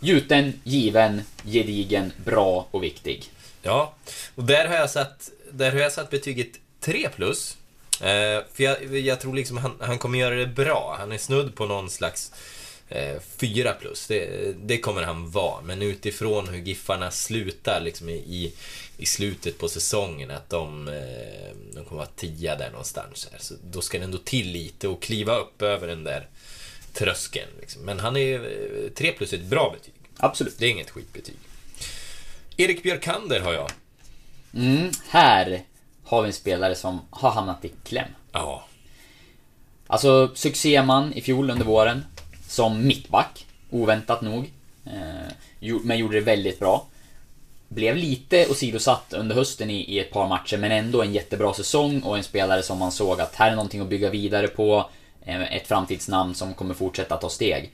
gjuten, 0.00 0.60
given, 0.64 1.22
gedigen, 1.44 2.12
bra 2.24 2.66
och 2.70 2.82
viktig. 2.82 3.30
Ja, 3.62 3.94
och 4.34 4.44
där 4.44 4.68
har 4.68 4.74
jag 4.74 4.90
satt, 4.90 5.30
där 5.50 5.72
har 5.72 5.78
jag 5.78 5.92
satt 5.92 6.10
betyget 6.10 6.52
3 6.80 7.08
plus. 7.08 7.56
Eh, 8.00 8.42
för 8.52 8.62
jag, 8.62 8.98
jag 8.98 9.20
tror 9.20 9.34
liksom 9.34 9.56
han, 9.56 9.72
han 9.80 9.98
kommer 9.98 10.18
göra 10.18 10.34
det 10.34 10.46
bra. 10.46 10.96
Han 10.98 11.12
är 11.12 11.18
snudd 11.18 11.54
på 11.54 11.66
någon 11.66 11.90
slags 11.90 12.32
eh, 12.88 13.20
4 13.36 13.72
plus. 13.72 14.06
Det, 14.06 14.52
det 14.66 14.78
kommer 14.78 15.02
han 15.02 15.30
vara. 15.30 15.62
Men 15.62 15.82
utifrån 15.82 16.48
hur 16.48 16.58
Giffarna 16.58 17.10
slutar 17.10 17.80
liksom 17.80 18.08
i, 18.08 18.52
i, 18.98 19.06
slutet 19.06 19.58
på 19.58 19.68
säsongen, 19.68 20.30
att 20.30 20.50
de, 20.50 20.88
eh, 20.88 21.56
de 21.74 21.84
kommer 21.84 21.98
vara 21.98 22.10
10 22.16 22.56
där 22.56 22.70
någonstans. 22.70 23.28
Så 23.38 23.54
då 23.64 23.80
ska 23.80 23.98
det 23.98 24.04
ändå 24.04 24.18
till 24.18 24.48
lite 24.48 24.88
och 24.88 25.02
kliva 25.02 25.36
upp 25.36 25.62
över 25.62 25.88
den 25.88 26.04
där 26.04 26.28
tröskeln. 26.92 27.50
Liksom. 27.60 27.82
Men 27.82 28.00
han 28.00 28.16
är 28.16 28.40
3 28.94 29.12
plus 29.12 29.32
är 29.32 29.36
ett 29.36 29.44
bra 29.44 29.74
betyg. 29.78 29.94
Absolut. 30.16 30.58
Det 30.58 30.66
är 30.66 30.70
inget 30.70 30.90
skitbetyg. 30.90 31.36
Erik 32.56 32.82
Björkander 32.82 33.40
har 33.40 33.52
jag. 33.52 33.70
Mm, 34.54 34.90
här 35.08 35.62
har 36.04 36.22
vi 36.22 36.26
en 36.26 36.32
spelare 36.32 36.74
som 36.74 37.00
har 37.10 37.30
hamnat 37.30 37.64
i 37.64 37.72
kläm. 37.84 38.08
Ja. 38.32 38.64
Alltså, 39.86 40.30
succéman 40.34 41.12
i 41.12 41.20
fjol 41.20 41.50
under 41.50 41.64
våren. 41.64 42.04
Som 42.48 42.86
mittback, 42.86 43.46
oväntat 43.70 44.22
nog. 44.22 44.50
Eh, 44.86 45.72
men 45.82 45.98
gjorde 45.98 46.14
det 46.14 46.24
väldigt 46.24 46.58
bra. 46.58 46.86
Blev 47.68 47.96
lite 47.96 48.46
åsidosatt 48.50 49.12
under 49.12 49.34
hösten 49.34 49.70
i, 49.70 49.80
i 49.80 49.98
ett 49.98 50.10
par 50.10 50.28
matcher, 50.28 50.56
men 50.56 50.72
ändå 50.72 51.02
en 51.02 51.12
jättebra 51.12 51.54
säsong 51.54 52.00
och 52.00 52.16
en 52.16 52.24
spelare 52.24 52.62
som 52.62 52.78
man 52.78 52.92
såg 52.92 53.20
att 53.20 53.34
här 53.34 53.50
är 53.50 53.54
någonting 53.54 53.80
att 53.80 53.88
bygga 53.88 54.10
vidare 54.10 54.48
på. 54.48 54.90
Eh, 55.24 55.56
ett 55.56 55.68
framtidsnamn 55.68 56.34
som 56.34 56.54
kommer 56.54 56.74
fortsätta 56.74 57.16
ta 57.16 57.28
steg. 57.28 57.72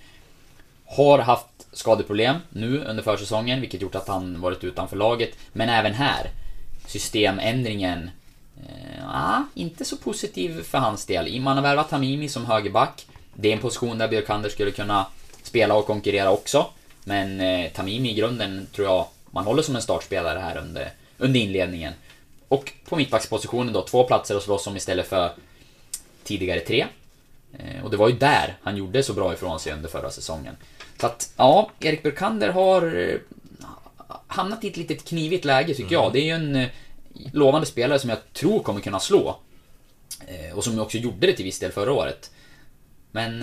Har 0.87 1.19
haft 1.19 1.47
skadeproblem 1.73 2.37
nu 2.49 2.85
under 2.85 3.03
försäsongen, 3.03 3.61
vilket 3.61 3.83
gjort 3.83 3.95
att 3.95 4.09
han 4.09 4.41
varit 4.41 4.65
utanför 4.65 4.97
laget. 4.97 5.31
Men 5.53 5.69
även 5.69 5.95
här, 5.95 6.31
systemändringen. 6.87 8.11
Eh, 8.57 9.09
ah, 9.09 9.43
inte 9.55 9.85
så 9.85 9.97
positiv 9.97 10.63
för 10.63 10.79
hans 10.79 11.07
del. 11.07 11.41
Man 11.41 11.57
har 11.57 11.63
värvat 11.63 11.91
Tamimi 11.91 12.29
som 12.29 12.47
högerback. 12.47 13.07
Det 13.35 13.49
är 13.49 13.53
en 13.53 13.63
position 13.63 13.99
där 13.99 14.09
Björkander 14.09 14.49
skulle 14.49 14.71
kunna 14.71 15.07
spela 15.43 15.75
och 15.75 15.87
konkurrera 15.87 16.31
också. 16.31 16.67
Men 17.05 17.41
eh, 17.41 17.71
Tamimi 17.71 18.11
i 18.11 18.15
grunden 18.15 18.67
tror 18.73 18.87
jag 18.87 19.07
man 19.31 19.45
håller 19.45 19.63
som 19.63 19.77
en 19.77 19.83
startspelare 19.83 20.39
här 20.39 20.57
under, 20.57 20.93
under 21.19 21.41
inledningen. 21.41 21.93
Och 22.49 22.73
på 22.89 22.97
mittbackspositionen 22.97 23.73
då, 23.73 23.83
två 23.83 24.05
platser 24.05 24.37
att 24.37 24.43
slåss 24.43 24.67
om 24.67 24.77
istället 24.77 25.09
för 25.09 25.33
tidigare 26.25 26.61
tre. 26.61 26.87
Eh, 27.59 27.85
och 27.85 27.91
det 27.91 27.97
var 27.97 28.09
ju 28.09 28.15
där 28.19 28.57
han 28.63 28.77
gjorde 28.77 29.03
så 29.03 29.13
bra 29.13 29.33
ifrån 29.33 29.61
sig 29.61 29.73
under 29.73 29.89
förra 29.89 30.11
säsongen. 30.11 30.57
Så 31.01 31.07
att, 31.07 31.33
ja, 31.37 31.71
Erik 31.81 32.03
Burkander 32.03 32.49
har 32.49 32.97
eh, 33.09 33.17
hamnat 34.27 34.65
i 34.65 34.69
ett 34.69 34.77
litet 34.77 35.05
knivigt 35.05 35.45
läge 35.45 35.75
tycker 35.75 35.93
jag. 35.95 36.13
Det 36.13 36.19
är 36.21 36.25
ju 36.25 36.31
en 36.31 36.57
eh, 36.57 36.69
lovande 37.33 37.67
spelare 37.67 37.99
som 37.99 38.11
jag 38.11 38.19
tror 38.33 38.63
kommer 38.63 38.81
kunna 38.81 39.01
slå. 39.01 39.37
Och 40.55 40.65
som 40.65 40.79
också 40.81 40.99
gjorde 40.99 41.27
det 41.27 41.33
till 41.33 41.45
viss 41.45 41.59
del 41.59 41.73
förra 41.73 41.93
året. 41.93 42.31
Men 43.11 43.39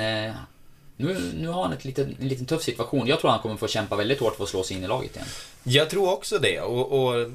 nu, 0.98 1.32
nu 1.38 1.48
har 1.48 1.64
han 1.64 1.74
ett 1.74 1.86
litet, 1.86 2.08
en 2.20 2.28
liten 2.28 2.46
tuff 2.46 2.64
situation. 2.64 3.08
Jag 3.08 3.20
tror 3.20 3.32
han 3.32 3.40
kommer 3.40 3.56
få 3.58 3.68
kämpa 3.68 3.96
väldigt 3.96 4.20
hårt 4.20 4.36
för 4.36 4.44
att 4.44 4.50
slå 4.50 4.64
sig 4.64 4.78
in 4.78 4.84
i 4.84 4.88
laget 4.88 5.16
igen. 5.16 5.28
Jag 5.64 5.90
tror 5.90 6.12
också 6.14 6.38
det. 6.40 6.60
Och, 6.62 6.92
och 7.08 7.32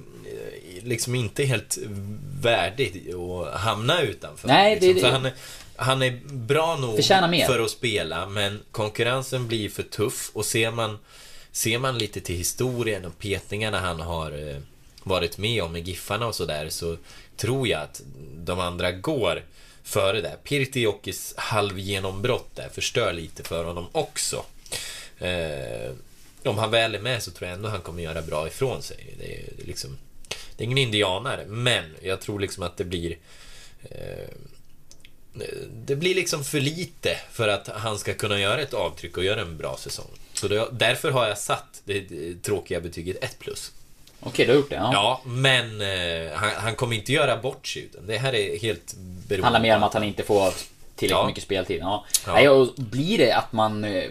liksom 0.82 1.14
inte 1.14 1.44
helt 1.44 1.78
värdig 2.42 3.10
att 3.14 3.60
hamna 3.60 4.00
utanför. 4.02 4.48
Nej, 4.48 4.78
det- 4.80 4.86
liksom. 4.86 4.94
det- 4.94 5.00
För 5.00 5.12
han, 5.12 5.26
är- 5.26 5.34
han 5.80 6.02
är 6.02 6.20
bra 6.24 6.76
nog 6.76 7.04
för 7.46 7.64
att 7.64 7.70
spela, 7.70 8.26
men 8.26 8.60
konkurrensen 8.70 9.48
blir 9.48 9.68
för 9.68 9.82
tuff. 9.82 10.30
Och 10.32 10.46
ser 10.46 10.70
man, 10.70 10.98
ser 11.52 11.78
man 11.78 11.98
lite 11.98 12.20
till 12.20 12.36
historien 12.36 13.04
och 13.04 13.18
petningarna 13.18 13.80
han 13.80 14.00
har 14.00 14.48
eh, 14.48 14.56
varit 15.02 15.38
med 15.38 15.62
om 15.62 15.72
med 15.72 15.88
Giffarna 15.88 16.26
och 16.26 16.34
sådär, 16.34 16.68
så 16.68 16.96
tror 17.36 17.68
jag 17.68 17.82
att 17.82 18.02
de 18.36 18.60
andra 18.60 18.92
går 18.92 19.42
före 19.82 20.20
där. 20.20 20.36
Pirtiokis 20.44 21.34
halvgenombrott 21.36 22.56
där 22.56 22.68
förstör 22.68 23.12
lite 23.12 23.42
för 23.42 23.64
honom 23.64 23.86
också. 23.92 24.44
Eh, 25.18 25.92
om 26.44 26.58
han 26.58 26.70
väl 26.70 26.94
är 26.94 27.00
med 27.00 27.22
så 27.22 27.30
tror 27.30 27.48
jag 27.48 27.56
ändå 27.56 27.68
han 27.68 27.80
kommer 27.80 28.02
göra 28.02 28.22
bra 28.22 28.46
ifrån 28.46 28.82
sig. 28.82 29.14
Det 29.18 29.34
är, 29.34 29.44
det 29.56 29.62
är 29.62 29.66
liksom... 29.66 29.98
Det 30.56 30.62
är 30.62 30.66
ingen 30.66 30.78
indianare, 30.78 31.44
men 31.46 31.84
jag 32.02 32.20
tror 32.20 32.40
liksom 32.40 32.62
att 32.62 32.76
det 32.76 32.84
blir... 32.84 33.16
Eh, 33.82 34.28
det 35.72 35.96
blir 35.96 36.14
liksom 36.14 36.44
för 36.44 36.60
lite 36.60 37.16
för 37.32 37.48
att 37.48 37.68
han 37.68 37.98
ska 37.98 38.14
kunna 38.14 38.38
göra 38.40 38.60
ett 38.60 38.74
avtryck 38.74 39.16
och 39.16 39.24
göra 39.24 39.40
en 39.40 39.56
bra 39.56 39.76
säsong. 39.76 40.10
Så 40.34 40.48
det, 40.48 40.68
därför 40.72 41.10
har 41.10 41.28
jag 41.28 41.38
satt 41.38 41.82
det, 41.84 42.00
det 42.00 42.42
tråkiga 42.42 42.80
betyget 42.80 43.24
1 43.24 43.38
plus. 43.38 43.72
Okej, 44.20 44.46
du 44.46 44.52
har 44.52 44.56
gjort 44.56 44.70
det? 44.70 44.76
Ja. 44.76 44.90
Ja, 44.92 45.20
men 45.24 45.80
eh, 45.80 46.32
han, 46.34 46.50
han 46.56 46.74
kommer 46.74 46.96
inte 46.96 47.12
göra 47.12 47.36
bort 47.36 47.66
sig. 47.66 47.88
Det 48.06 48.18
här 48.18 48.34
är 48.34 48.58
helt 48.58 48.94
beroende 49.28 49.44
handlar 49.46 49.60
mer 49.60 49.76
om 49.76 49.82
att 49.82 49.94
han 49.94 50.04
inte 50.04 50.22
får 50.22 50.50
tillräckligt 50.96 51.10
Ja. 51.10 51.26
mycket 51.26 51.42
speltid. 51.44 51.80
Ja. 51.80 52.04
Ja. 52.26 52.32
Nej, 52.34 52.48
och 52.48 52.68
blir 52.76 53.18
det 53.18 53.32
att 53.32 53.52
man 53.52 53.84
eh, 53.84 54.04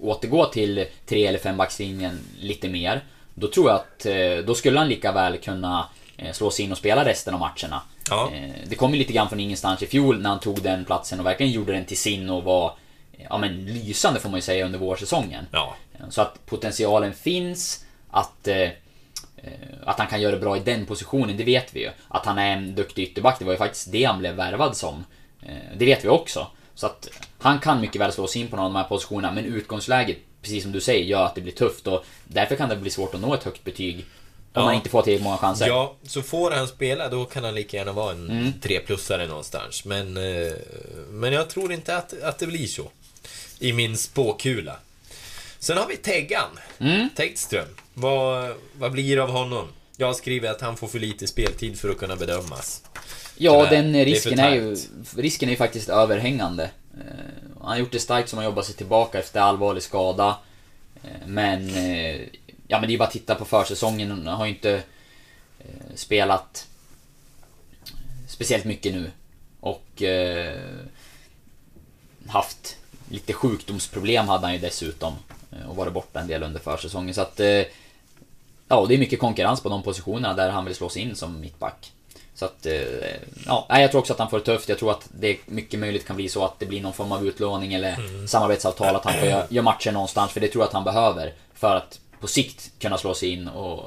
återgår 0.00 0.46
till 0.46 0.86
tre 1.06 1.26
eller 1.26 1.38
fembackslinjen 1.38 2.18
lite 2.40 2.68
mer, 2.68 3.04
då 3.34 3.48
tror 3.48 3.70
jag 3.70 3.76
att 3.76 4.06
eh, 4.06 4.46
då 4.46 4.54
skulle 4.54 4.78
han 4.78 4.88
lika 4.88 5.12
väl 5.12 5.38
kunna 5.38 5.88
eh, 6.16 6.32
slå 6.32 6.50
sig 6.50 6.64
in 6.64 6.72
och 6.72 6.78
spela 6.78 7.04
resten 7.04 7.34
av 7.34 7.40
matcherna. 7.40 7.82
Ja. 8.10 8.30
Eh, 8.34 8.50
Det 8.68 8.74
kom 8.74 8.92
ju 8.92 8.98
lite 8.98 9.12
grann 9.12 9.28
från 9.28 9.40
ingenstans 9.40 9.82
i 9.82 9.86
fjol 9.86 10.20
när 10.20 10.30
han 10.30 10.40
tog 10.40 10.62
den 10.62 10.84
platsen 10.84 11.20
och 11.20 11.26
verkligen 11.26 11.52
gjorde 11.52 11.72
den 11.72 11.84
till 11.84 11.98
sin 11.98 12.30
och 12.30 12.44
var 12.44 12.66
eh, 13.18 13.26
ja, 13.30 13.38
men 13.38 13.64
lysande 13.64 14.20
får 14.20 14.28
man 14.28 14.38
ju 14.38 14.42
säga 14.42 14.64
under 14.64 14.78
vårsäsongen. 14.78 15.44
Ja. 15.50 15.76
Så 16.10 16.22
att 16.22 16.46
potentialen 16.46 17.14
finns 17.14 17.84
att, 18.10 18.48
eh, 18.48 18.56
eh, 18.56 18.70
att 19.84 19.98
han 19.98 20.06
kan 20.08 20.20
göra 20.20 20.32
det 20.32 20.40
bra 20.40 20.56
i 20.56 20.60
den 20.60 20.86
positionen, 20.86 21.36
det 21.36 21.44
vet 21.44 21.76
vi 21.76 21.80
ju. 21.80 21.90
Att 22.08 22.26
han 22.26 22.38
är 22.38 22.52
en 22.52 22.74
duktig 22.74 23.02
ytterback, 23.02 23.38
det 23.38 23.44
var 23.44 23.52
ju 23.52 23.58
faktiskt 23.58 23.92
det 23.92 24.04
han 24.04 24.18
blev 24.18 24.34
värvad 24.34 24.76
som. 24.76 25.04
Eh, 25.42 25.54
det 25.76 25.84
vet 25.84 26.04
vi 26.04 26.08
också. 26.08 26.46
Så 26.74 26.86
att 26.86 27.08
han 27.38 27.58
kan 27.58 27.80
mycket 27.80 28.00
väl 28.00 28.12
slå 28.12 28.26
sig 28.26 28.42
in 28.42 28.48
på 28.48 28.56
någon 28.56 28.64
av 28.66 28.72
de 28.72 28.78
här 28.78 28.88
positionerna, 28.88 29.32
men 29.32 29.44
utgångsläget, 29.44 30.18
precis 30.42 30.62
som 30.62 30.72
du 30.72 30.80
säger, 30.80 31.04
gör 31.04 31.24
att 31.24 31.34
det 31.34 31.40
blir 31.40 31.52
tufft 31.52 31.86
och 31.86 32.04
därför 32.24 32.56
kan 32.56 32.68
det 32.68 32.76
bli 32.76 32.90
svårt 32.90 33.14
att 33.14 33.20
nå 33.20 33.34
ett 33.34 33.44
högt 33.44 33.64
betyg 33.64 34.04
om 34.56 34.64
man 34.64 34.74
inte 34.74 34.88
får 34.90 35.02
tillräckligt 35.02 35.24
många 35.24 35.36
chanser. 35.36 35.66
Ja, 35.66 35.94
så 36.02 36.22
får 36.22 36.50
han 36.50 36.68
spela 36.68 37.08
då 37.08 37.24
kan 37.24 37.44
han 37.44 37.54
lika 37.54 37.76
gärna 37.76 37.92
vara 37.92 38.12
en 38.12 38.30
Mm. 38.30 38.52
treplussare 38.62 39.26
någonstans. 39.26 39.84
Men, 39.84 40.16
eh, 40.16 40.52
men 41.10 41.32
jag 41.32 41.48
tror 41.48 41.72
inte 41.72 41.96
att, 41.96 42.22
att 42.22 42.38
det 42.38 42.46
blir 42.46 42.66
så. 42.66 42.90
I 43.58 43.72
min 43.72 43.96
spåkula. 43.96 44.76
Sen 45.58 45.76
har 45.78 45.86
vi 45.86 45.96
Teggan. 45.96 46.58
Mm. 46.78 47.08
Tegström. 47.16 47.66
Vad, 47.94 48.54
vad 48.78 48.92
blir 48.92 49.16
det 49.16 49.22
av 49.22 49.30
honom? 49.30 49.68
Jag 49.96 50.16
skriver 50.16 50.50
att 50.50 50.60
han 50.60 50.76
får 50.76 50.88
för 50.88 50.98
lite 50.98 51.26
speltid 51.26 51.78
för 51.80 51.88
att 51.90 51.98
kunna 51.98 52.16
bedömas. 52.16 52.82
Ja, 53.36 53.64
Tyvärr. 53.64 53.82
den 53.82 53.92
Det 53.92 53.98
är 53.98 54.04
risken 54.04 54.38
är, 54.38 54.54
ju, 54.54 54.76
risken 55.16 55.48
är 55.48 55.52
ju 55.52 55.56
faktiskt 55.56 55.88
överhängande. 55.88 56.70
Eh, 56.94 57.00
Han 57.60 57.68
har 57.68 57.76
gjort 57.76 57.92
det 57.92 58.00
starkt 58.00 58.28
som 58.28 58.36
har 58.36 58.44
jobbat 58.44 58.66
sig 58.66 58.74
tillbaka 58.74 59.18
efter 59.18 59.40
allvarlig 59.40 59.82
skada. 59.82 60.38
Eh, 61.04 61.26
Men, 61.26 61.70
ja 62.68 62.80
men 62.80 62.88
det 62.88 62.94
är 62.94 62.98
bara 62.98 63.04
att 63.04 63.10
titta 63.12 63.34
på 63.34 63.44
försäsongen. 63.44 64.10
Han 64.10 64.26
har 64.26 64.46
ju 64.46 64.52
inte 64.52 64.72
eh, 65.58 65.94
spelat 65.94 66.66
speciellt 68.28 68.64
mycket 68.64 68.92
nu. 68.94 69.10
Och 69.60 70.02
eh, 70.02 70.60
haft 72.28 72.76
lite 73.10 73.32
sjukdomsproblem 73.32 74.28
hade 74.28 74.46
han 74.46 74.52
ju 74.54 74.58
dessutom. 74.60 75.14
eh, 75.52 75.70
Och 75.70 75.76
varit 75.76 75.92
borta 75.92 76.20
en 76.20 76.26
del 76.26 76.42
under 76.42 76.60
försäsongen. 76.60 77.14
Så 77.14 77.20
att, 77.20 77.40
eh, 77.40 77.62
ja, 78.68 78.86
det 78.88 78.94
är 78.94 78.98
mycket 78.98 79.20
konkurrens 79.20 79.60
på 79.60 79.68
de 79.68 79.82
positionerna 79.82 80.34
där 80.34 80.50
han 80.50 80.64
vill 80.64 80.74
slå 80.74 80.88
sig 80.88 81.02
in 81.02 81.16
som 81.16 81.40
mittback. 81.40 81.92
Så 82.34 82.44
att, 82.44 82.66
eh, 82.66 82.82
ja, 83.46 83.66
jag 83.68 83.90
tror 83.90 84.00
också 84.00 84.12
att 84.12 84.18
han 84.18 84.30
får 84.30 84.38
det 84.38 84.44
tufft. 84.44 84.68
Jag 84.68 84.78
tror 84.78 84.90
att 84.90 85.08
det 85.20 85.38
mycket 85.46 85.80
möjligt 85.80 86.06
kan 86.06 86.16
bli 86.16 86.28
så 86.28 86.44
att 86.44 86.58
det 86.58 86.66
blir 86.66 86.82
någon 86.82 86.92
form 86.92 87.12
av 87.12 87.26
utlåning 87.26 87.74
eller 87.74 87.94
Mm. 87.94 88.28
samarbetsavtal, 88.28 88.96
att 88.96 89.04
han 89.04 89.14
får 89.14 89.28
göra, 89.28 89.46
göra 89.50 89.64
matcher 89.64 89.92
någonstans. 89.92 90.32
För 90.32 90.40
det 90.40 90.48
tror 90.48 90.62
jag 90.62 90.66
att 90.68 90.74
han 90.74 90.84
behöver 90.84 91.32
för 91.54 91.76
att 91.76 92.00
på 92.26 92.32
sikt 92.32 92.70
kunna 92.78 92.98
slå 92.98 93.14
sig 93.14 93.28
in 93.28 93.48
och, 93.48 93.78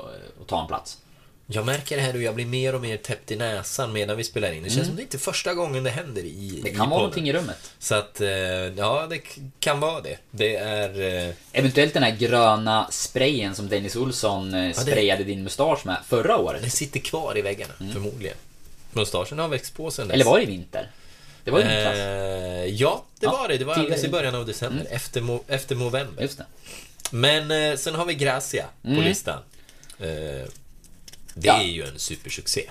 och 0.41 0.47
ta 0.47 0.61
en 0.61 0.67
plats. 0.67 0.97
Jag 1.51 1.65
märker 1.65 1.95
det 1.95 2.01
här 2.01 2.13
hur 2.13 2.21
jag 2.21 2.35
blir 2.35 2.45
mer 2.45 2.75
och 2.75 2.81
mer 2.81 2.97
täppt 2.97 3.31
i 3.31 3.35
näsan 3.35 3.93
medan 3.93 4.17
vi 4.17 4.23
spelar 4.23 4.51
in. 4.51 4.63
Det 4.63 4.69
känns 4.69 4.87
som 4.87 4.95
det 4.95 5.01
inte 5.01 5.17
är 5.17 5.19
första 5.19 5.53
gången 5.53 5.83
det 5.83 5.89
händer 5.89 6.21
i 6.21 6.49
Mm. 6.49 6.61
Det 6.63 6.69
i 6.69 6.71
kan 6.75 6.79
vara 6.79 6.89
podden. 6.89 6.99
någonting 6.99 7.29
i 7.29 7.33
rummet. 7.33 7.71
Så 7.79 7.95
att, 7.95 8.21
eh, 8.21 8.29
ja 8.77 9.07
det 9.09 9.21
kan 9.59 9.79
vara 9.79 10.01
det. 10.01 10.17
Det 10.31 10.55
är... 10.55 11.25
eh, 11.27 11.33
Eventuellt 11.51 11.93
den 11.93 12.03
här 12.03 12.15
gröna 12.15 12.87
sprayen 12.91 13.55
som 13.55 13.69
Dennis 13.69 13.95
Olsson 13.95 14.53
eh, 14.53 14.67
det- 14.67 14.73
sprayade 14.73 15.23
din 15.23 15.43
mustasch 15.43 15.85
med 15.85 15.97
förra 16.07 16.37
året. 16.37 16.63
Det 16.63 16.69
sitter 16.69 16.99
kvar 16.99 17.37
i 17.37 17.41
väggarna, 17.41 17.73
förmodligen. 17.93 18.37
Mustaschen 18.91 19.39
har 19.39 19.47
växt 19.47 19.75
på 19.75 19.91
sen 19.91 20.07
dess. 20.07 20.13
Mm. 20.15 20.21
Eller 20.21 20.25
var 20.31 20.37
det 20.37 20.43
i 20.43 20.47
vinter? 20.47 20.91
Det 21.43 21.51
var 21.51 21.59
i 21.59 21.63
vintras. 21.63 21.95
Eh, 21.97 22.65
ja, 22.65 23.03
det 23.19 23.25
Ja, 23.25 23.31
var 23.31 23.47
det. 23.47 23.57
Det 23.57 23.65
var 23.65 23.73
alldeles 23.73 24.03
i 24.03 24.09
början 24.09 24.35
av 24.35 24.45
december. 24.45 24.87
Efter, 24.89 25.21
mo- 25.21 25.43
efter 25.47 25.75
november. 25.75 26.23
Just 26.23 26.37
det. 26.37 26.45
Men 27.09 27.51
eh, 27.71 27.77
sen 27.77 27.95
har 27.95 28.05
vi 28.05 28.13
Gracia 28.13 28.65
på 28.81 28.87
Mm. 28.89 29.03
listan. 29.03 29.39
Eh, 29.99 30.07
det 31.33 31.47
Ja. 31.47 31.59
är 31.61 31.63
ju 31.67 31.83
en 31.83 31.99
supersuccé. 31.99 32.61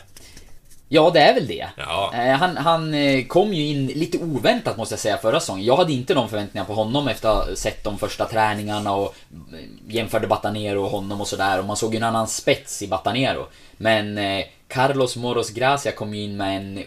Ja, 0.90 1.10
det 1.14 1.20
är 1.20 1.34
väl 1.34 1.46
det. 1.46 1.68
Ja. 1.76 2.12
Eh, 2.14 2.36
Han, 2.36 2.56
han 2.56 2.94
eh, 2.94 3.24
kom 3.26 3.54
ju 3.54 3.66
in 3.66 3.86
lite 3.86 4.18
oväntat 4.18 4.76
måste 4.76 4.92
jag 4.92 5.00
säga 5.00 5.18
förra 5.18 5.40
säsongen. 5.40 5.64
Jag 5.64 5.76
hade 5.76 5.92
inte 5.92 6.14
de 6.14 6.28
förväntningarna 6.28 6.66
på 6.66 6.74
honom 6.74 7.08
efter 7.08 7.28
att 7.28 7.48
ha 7.48 7.56
sett 7.56 7.84
de 7.84 7.98
första 7.98 8.24
träningarna 8.28 8.94
och 8.94 9.14
eh, 9.52 9.58
jämförde 9.94 10.26
Batanero 10.26 10.84
och 10.84 10.90
honom 10.90 11.20
och 11.20 11.28
sådär. 11.28 11.58
Och 11.58 11.64
man 11.64 11.76
såg 11.76 11.92
ju 11.94 11.96
en 11.96 12.02
annan 12.04 12.28
spets 12.28 12.82
i 12.82 12.88
Batanero. 12.88 13.46
Men 13.76 14.18
eh, 14.18 14.44
Carlos 14.68 15.16
Moros 15.16 15.50
Gracia 15.50 15.92
kom 15.92 16.14
ju 16.14 16.22
in 16.22 16.36
med 16.36 16.56
en 16.56 16.84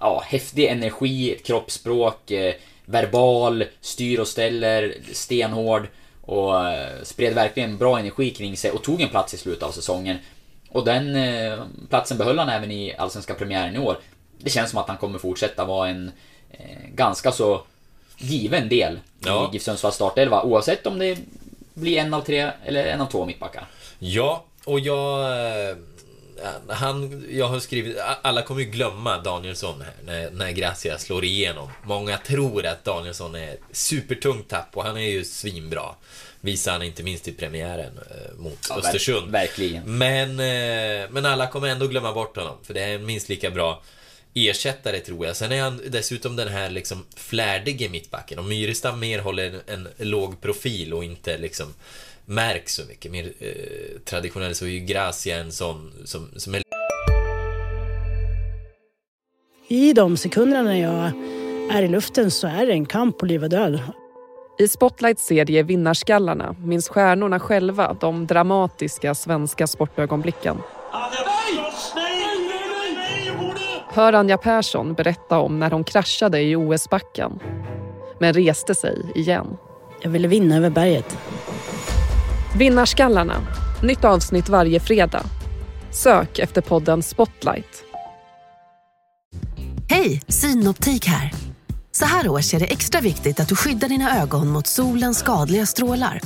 ja, 0.00 0.22
häftig 0.26 0.64
energi, 0.64 1.32
ett 1.34 1.46
kroppsspråk, 1.46 2.30
eh, 2.30 2.54
verbal, 2.84 3.64
styr 3.80 4.18
och 4.20 4.28
ställer, 4.28 4.94
stenhård 5.12 5.88
och 6.26 6.68
eh, 6.68 7.02
spred 7.02 7.34
verkligen 7.34 7.78
bra 7.78 7.98
energi 7.98 8.30
kring 8.30 8.56
sig 8.56 8.70
och 8.70 8.82
tog 8.82 9.00
en 9.00 9.08
plats 9.08 9.34
i 9.34 9.36
slutet 9.36 9.62
av 9.62 9.70
säsongen. 9.70 10.18
Och 10.70 10.84
den 10.84 11.16
eh, 11.16 11.58
platsen 11.88 12.18
behöll 12.18 12.38
han 12.38 12.48
även 12.48 12.70
i 12.70 12.94
Allsvenska 12.98 13.34
premiären 13.34 13.76
i 13.76 13.78
år. 13.78 13.98
Det 14.38 14.50
känns 14.50 14.70
som 14.70 14.78
att 14.78 14.88
han 14.88 14.96
kommer 14.96 15.18
fortsätta 15.18 15.64
vara 15.64 15.88
en 15.88 16.10
eh, 16.50 16.88
ganska 16.94 17.32
så 17.32 17.62
given 18.18 18.68
del 18.68 18.98
Ja. 19.20 19.48
i 19.50 19.52
GIF 19.52 19.62
Sundsvalls 19.62 19.94
startelva 19.94 20.42
oavsett 20.42 20.86
om 20.86 20.98
det 20.98 21.18
blir 21.74 21.98
en 21.98 22.14
av 22.14 22.20
tre 22.20 22.50
eller 22.64 22.84
en 22.86 23.00
av 23.00 23.06
två 23.06 23.26
mittbackar. 23.26 23.66
Ja, 23.98 24.44
och 24.64 24.80
jag... 24.80 25.26
Han, 26.68 27.24
jag 27.30 27.48
har 27.48 27.60
skrivit, 27.60 27.96
alla 28.22 28.42
kommer 28.42 28.60
ju 28.60 28.70
glömma 28.70 29.18
Danielsson 29.18 29.80
här 29.80 29.94
när, 30.04 30.30
när 30.30 30.50
Gracia 30.50 30.98
slår 30.98 31.24
igenom. 31.24 31.70
Många 31.84 32.18
tror 32.18 32.66
att 32.66 32.84
Danielsson 32.84 33.34
är 33.34 33.56
supertungt 33.72 34.48
tapp 34.48 34.76
och 34.76 34.84
han 34.84 34.96
är 34.96 35.08
ju 35.08 35.24
svinbra. 35.24 35.94
Visar 36.40 36.72
han 36.72 36.82
inte 36.82 37.02
minst 37.02 37.28
i 37.28 37.32
premiären 37.32 37.98
eh, 38.10 38.34
mot 38.38 38.66
Ja, 38.68 38.78
Östersund. 38.78 39.30
verkligen. 39.32 39.98
Men, 39.98 40.30
eh, 40.30 41.10
men 41.10 41.26
alla 41.26 41.46
kommer 41.46 41.68
ändå 41.68 41.86
glömma 41.86 42.12
bort 42.12 42.36
honom, 42.36 42.56
för 42.62 42.74
det 42.74 42.80
är 42.82 42.94
en 42.94 43.06
minst 43.06 43.28
lika 43.28 43.50
bra 43.50 43.82
ersättare 44.34 45.00
tror 45.00 45.26
jag. 45.26 45.36
Sen 45.36 45.52
är 45.52 45.62
han 45.62 45.80
dessutom 45.88 46.36
den 46.36 46.48
här 46.48 46.70
liksom 46.70 47.06
flärdige 47.16 47.88
mittbacken. 47.88 48.38
Om 48.38 48.48
Myrestam 48.48 49.00
mer 49.00 49.18
håller 49.18 49.60
en, 49.66 49.88
en 49.98 50.08
låg 50.10 50.40
profil 50.40 50.94
och 50.94 51.04
inte 51.04 51.38
liksom 51.38 51.74
märks 52.26 52.74
så 52.74 52.82
mycket, 52.84 53.12
mer 53.12 53.32
eh, 53.38 54.00
traditionellt 54.04 54.56
så 54.56 54.64
är 54.64 54.68
ju 54.68 54.80
Gracia 54.80 55.36
en 55.36 55.52
sån 55.52 55.92
som, 56.04 56.28
som 56.36 56.54
är 56.54 56.62
i 59.68 59.92
de 59.92 60.16
sekunderna 60.16 60.62
när 60.62 60.82
jag 60.82 61.12
är 61.76 61.82
i 61.82 61.88
luften 61.88 62.30
så 62.30 62.46
är 62.46 62.66
det 62.66 62.72
en 62.72 62.86
kamp 62.86 63.18
på 63.18 63.26
liv 63.26 63.44
och 63.44 63.50
död. 63.50 63.80
I 64.58 64.68
Spotlights 64.68 65.26
serie 65.26 65.62
Vinnarskallarna 65.62 66.56
minns 66.64 66.88
stjärnorna 66.88 67.40
själva 67.40 67.96
de 68.00 68.26
dramatiska 68.26 69.14
svenska 69.14 69.66
sportögonblicken. 69.66 70.56
Hör 73.88 74.12
Anja 74.12 74.38
Persson 74.38 74.94
berätta 74.94 75.38
om 75.38 75.58
när 75.58 75.70
hon 75.70 75.84
kraschade 75.84 76.40
i 76.40 76.56
OS-backen 76.56 77.38
men 78.18 78.32
reste 78.32 78.74
sig 78.74 79.12
igen. 79.14 79.56
Jag 80.00 80.10
ville 80.10 80.28
vinna 80.28 80.56
över 80.56 80.70
berget. 80.70 81.18
Vinnarskallarna. 82.54 83.34
Nytt 83.82 84.04
avsnitt 84.04 84.48
varje 84.48 84.80
fredag. 84.80 85.22
Sök 85.90 86.38
efter 86.38 86.60
podden 86.60 87.02
Spotlight. 87.02 87.84
Hej, 89.88 90.22
Synoptik 90.28 91.06
här. 91.06 91.32
Så 91.92 92.04
här 92.04 92.28
års 92.28 92.54
är 92.54 92.60
det 92.60 92.66
extra 92.66 93.00
viktigt 93.00 93.40
att 93.40 93.48
du 93.48 93.56
skyddar 93.56 93.88
dina 93.88 94.22
ögon 94.22 94.48
mot 94.48 94.66
solens 94.66 95.18
skadliga 95.18 95.66
strålar. 95.66 96.20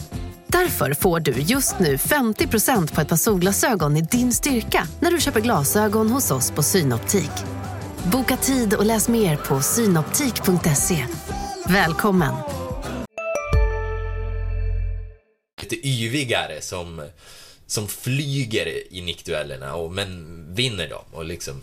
Därför 0.47 0.95
får 0.95 1.21
du 1.21 1.33
just 1.33 1.79
nu 1.79 1.97
50% 1.97 2.95
på 2.95 3.01
ett 3.01 3.09
par 3.09 3.17
solglasögon 3.17 3.97
i 3.97 4.03
din 4.03 4.33
styrka 4.33 4.87
när 5.01 5.11
du 5.11 5.21
köper 5.21 5.41
glasögon 5.41 6.11
hos 6.11 6.31
oss 6.31 6.51
på 6.51 6.63
Synoptik. 6.63 7.33
Boka 8.13 8.37
tid 8.37 8.75
och 8.75 8.87
läs 8.87 9.09
mer 9.09 9.37
på 9.37 9.61
synoptik.se. 9.61 11.07
Välkommen! 11.67 12.60
Lite 15.71 15.89
yvigare 15.89 16.61
som, 16.61 17.09
som 17.67 17.89
flyger 17.89 18.95
i 18.95 19.01
nickduellerna, 19.01 19.75
och, 19.75 19.93
men 19.93 20.55
vinner 20.55 20.89
dem. 20.89 21.05
Och 21.13 21.25
liksom 21.25 21.63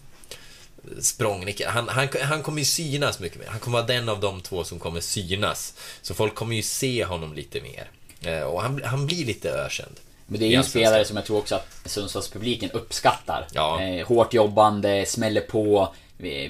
Språngnick, 1.00 1.62
han, 1.66 1.90
han, 1.90 2.08
han 2.22 2.44
kommer 2.44 2.60
ju 2.60 2.66
synas 2.66 3.20
mycket 3.20 3.40
mer. 3.40 3.48
Han 3.48 3.60
kommer 3.60 3.78
vara 3.78 3.88
den 3.88 4.10
av 4.10 4.20
de 4.20 4.42
två 4.42 4.64
som 4.64 4.80
kommer 4.80 5.02
synas. 5.02 5.74
Så 6.02 6.14
folk 6.14 6.36
kommer 6.36 6.56
ju 6.56 6.62
se 6.62 7.06
honom 7.06 7.34
lite 7.34 7.62
mer. 7.62 7.90
Eh, 8.22 8.42
och 8.42 8.62
han, 8.62 8.82
han 8.84 9.06
blir 9.06 9.26
lite 9.26 9.52
ökänd. 9.52 9.96
Men 10.28 10.40
det 10.40 10.46
är 10.46 10.50
ju 10.50 10.56
en 10.56 10.64
spelare 10.64 11.06
som 11.06 11.18
jag 11.18 11.26
tror 11.26 11.38
också 11.38 11.56
att 11.56 11.80
Sundsvallspubliken 11.86 12.72
uppskattar. 12.72 13.48
Ja. 13.54 13.82
Eh, 13.82 14.08
hårt 14.08 14.34
jobbande, 14.34 15.06
smäller 15.06 15.42
på, 15.42 15.94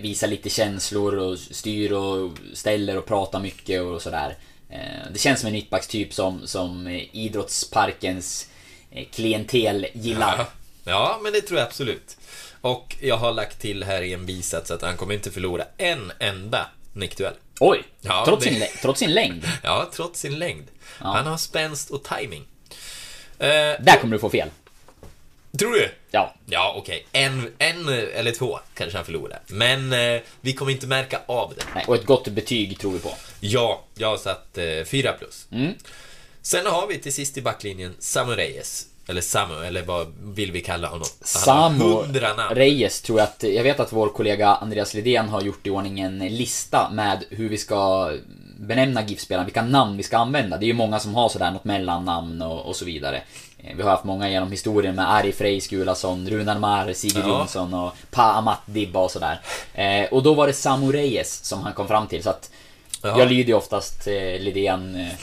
visar 0.02 0.28
lite 0.28 0.50
känslor 0.50 1.18
och 1.18 1.40
styr 1.40 1.92
och 1.92 2.32
ställer 2.54 2.98
och 2.98 3.06
pratar 3.06 3.40
mycket 3.40 3.82
och 3.82 4.02
sådär. 4.02 4.38
Eh, 4.70 5.12
det 5.14 5.20
känns 5.20 5.40
som 5.40 5.48
en 5.48 5.54
mittbackstyp 5.54 6.14
som, 6.14 6.48
som 6.48 6.88
idrottsparkens 7.12 8.50
eh, 8.92 9.06
klientel 9.14 9.88
gillar. 9.94 10.38
Ja. 10.38 10.48
ja, 10.84 11.20
men 11.24 11.34
det 11.34 11.42
tror 11.42 11.60
jag 11.60 11.68
absolut. 11.68 12.18
Och 12.62 12.96
jag 13.02 13.18
har 13.18 13.34
lagt 13.34 13.60
till 13.60 13.84
här 13.84 14.02
i 14.02 14.14
en 14.14 14.26
bisats 14.26 14.72
att 14.72 14.82
han 14.82 14.98
kommer 14.98 15.14
inte 15.14 15.32
förlora 15.32 15.64
en 15.78 16.12
enda 16.20 16.68
nickduell. 16.94 17.34
Oj! 17.60 17.84
Ja, 18.02 18.24
trots, 18.26 18.46
det... 18.46 18.52
sin, 18.52 18.68
trots 18.82 19.00
sin 19.00 19.14
längd? 19.14 19.46
Ja, 19.64 19.90
trots 19.94 20.20
sin 20.20 20.40
längd. 20.40 20.68
Ja. 21.00 21.06
Han 21.06 21.28
har 21.28 21.38
spänst 21.38 21.90
och 21.90 22.04
timing. 22.04 22.44
Eh, 23.40 23.48
Där 23.80 24.02
kommer 24.02 24.14
du 24.14 24.20
få 24.20 24.30
fel. 24.30 24.50
Tror 25.58 25.72
du? 25.72 25.92
Ja. 26.12 26.34
Ja, 26.46 26.74
okej. 26.78 27.06
Okay. 27.10 27.24
En, 27.24 27.52
en 27.58 27.90
eller 27.90 28.32
två 28.32 28.60
kanske 28.74 28.98
han 28.98 29.06
förlorar. 29.06 29.40
Men 29.48 29.94
eh, 29.94 30.22
vi 30.42 30.54
kommer 30.54 30.72
inte 30.72 30.88
märka 30.88 31.22
av 31.26 31.54
det. 31.58 31.64
Nej, 31.76 31.86
och 31.88 31.96
ett 31.96 32.06
gott 32.06 32.28
betyg 32.28 32.80
tror 32.80 32.92
vi 32.92 33.00
på. 33.00 33.14
Ja, 33.40 33.84
jag 33.96 34.08
har 34.08 34.18
satt 34.18 34.58
eh, 34.58 34.84
4 34.86 35.14
plus. 35.14 35.48
Mm. 35.52 35.74
Sen 36.42 36.66
har 36.66 36.88
vi 36.88 36.98
till 36.98 37.14
sist 37.14 37.38
i 37.38 37.42
backlinjen 37.42 37.96
Samu 38.00 38.36
Reyes. 38.36 38.86
Eller 39.10 39.22
Samu, 39.22 39.66
eller 39.66 39.84
vad 39.84 40.14
vill 40.22 40.52
vi 40.52 40.62
kalla 40.62 40.88
honom? 40.88 41.08
Samu 41.22 42.04
Reyes 42.52 43.02
tror 43.02 43.20
jag 43.20 43.24
att... 43.28 43.44
Jag 43.44 43.64
vet 43.64 43.80
att 43.80 43.94
vår 43.94 44.10
kollega 44.10 44.48
Andreas 44.48 44.94
Lidén 44.94 45.30
har 45.30 45.42
gjort 45.42 45.68
i 45.68 45.70
ordning 45.70 46.00
en 46.00 46.20
lista 46.20 46.90
med 46.90 47.24
hur 47.30 47.50
vi 47.50 47.58
ska 47.58 48.12
benämna 48.60 49.04
GIF-spelarna, 49.06 49.46
vilka 49.46 49.62
namn 49.62 49.98
vi 49.98 50.04
ska 50.04 50.18
använda. 50.18 50.58
Det 50.58 50.66
är 50.66 50.68
ju 50.68 50.74
många 50.74 51.00
som 51.00 51.16
har 51.16 51.30
sådär 51.30 51.52
något 51.52 51.64
mellannamn 51.64 52.42
och, 52.42 52.66
och 52.66 52.76
så 52.76 52.86
vidare. 52.86 53.24
Vi 53.76 53.84
har 53.84 53.90
haft 53.90 54.04
många 54.04 54.30
genom 54.30 54.52
historien 54.52 54.96
med 54.96 55.14
Ari 55.14 55.32
Frey 55.32 55.62
Skulason, 55.62 56.30
Runar 56.30 56.60
Mar, 56.60 56.94
Sigurd 56.94 57.24
ja. 57.26 57.30
Jonsson 57.30 57.74
och 57.74 57.94
Pa 58.12 58.32
Amat 58.32 58.60
Dibba 58.66 59.00
och 59.00 59.12
sådär. 59.12 59.42
Eh, 59.74 60.06
och 60.06 60.24
då 60.24 60.34
var 60.34 60.48
det 60.48 60.54
Samu 60.54 60.92
Reyes 60.92 61.46
som 61.46 61.62
han 61.62 61.74
kom 61.74 61.88
fram 61.88 62.08
till 62.08 62.24
så 62.24 62.30
att 62.30 62.52
ja. 63.02 63.20
jag 63.20 63.30
lyder 63.30 63.48
ju 63.48 63.54
oftast 63.54 64.08
eh, 64.08 64.40
Lidén 64.40 64.96
eh, 64.96 65.08
eh, 65.08 65.14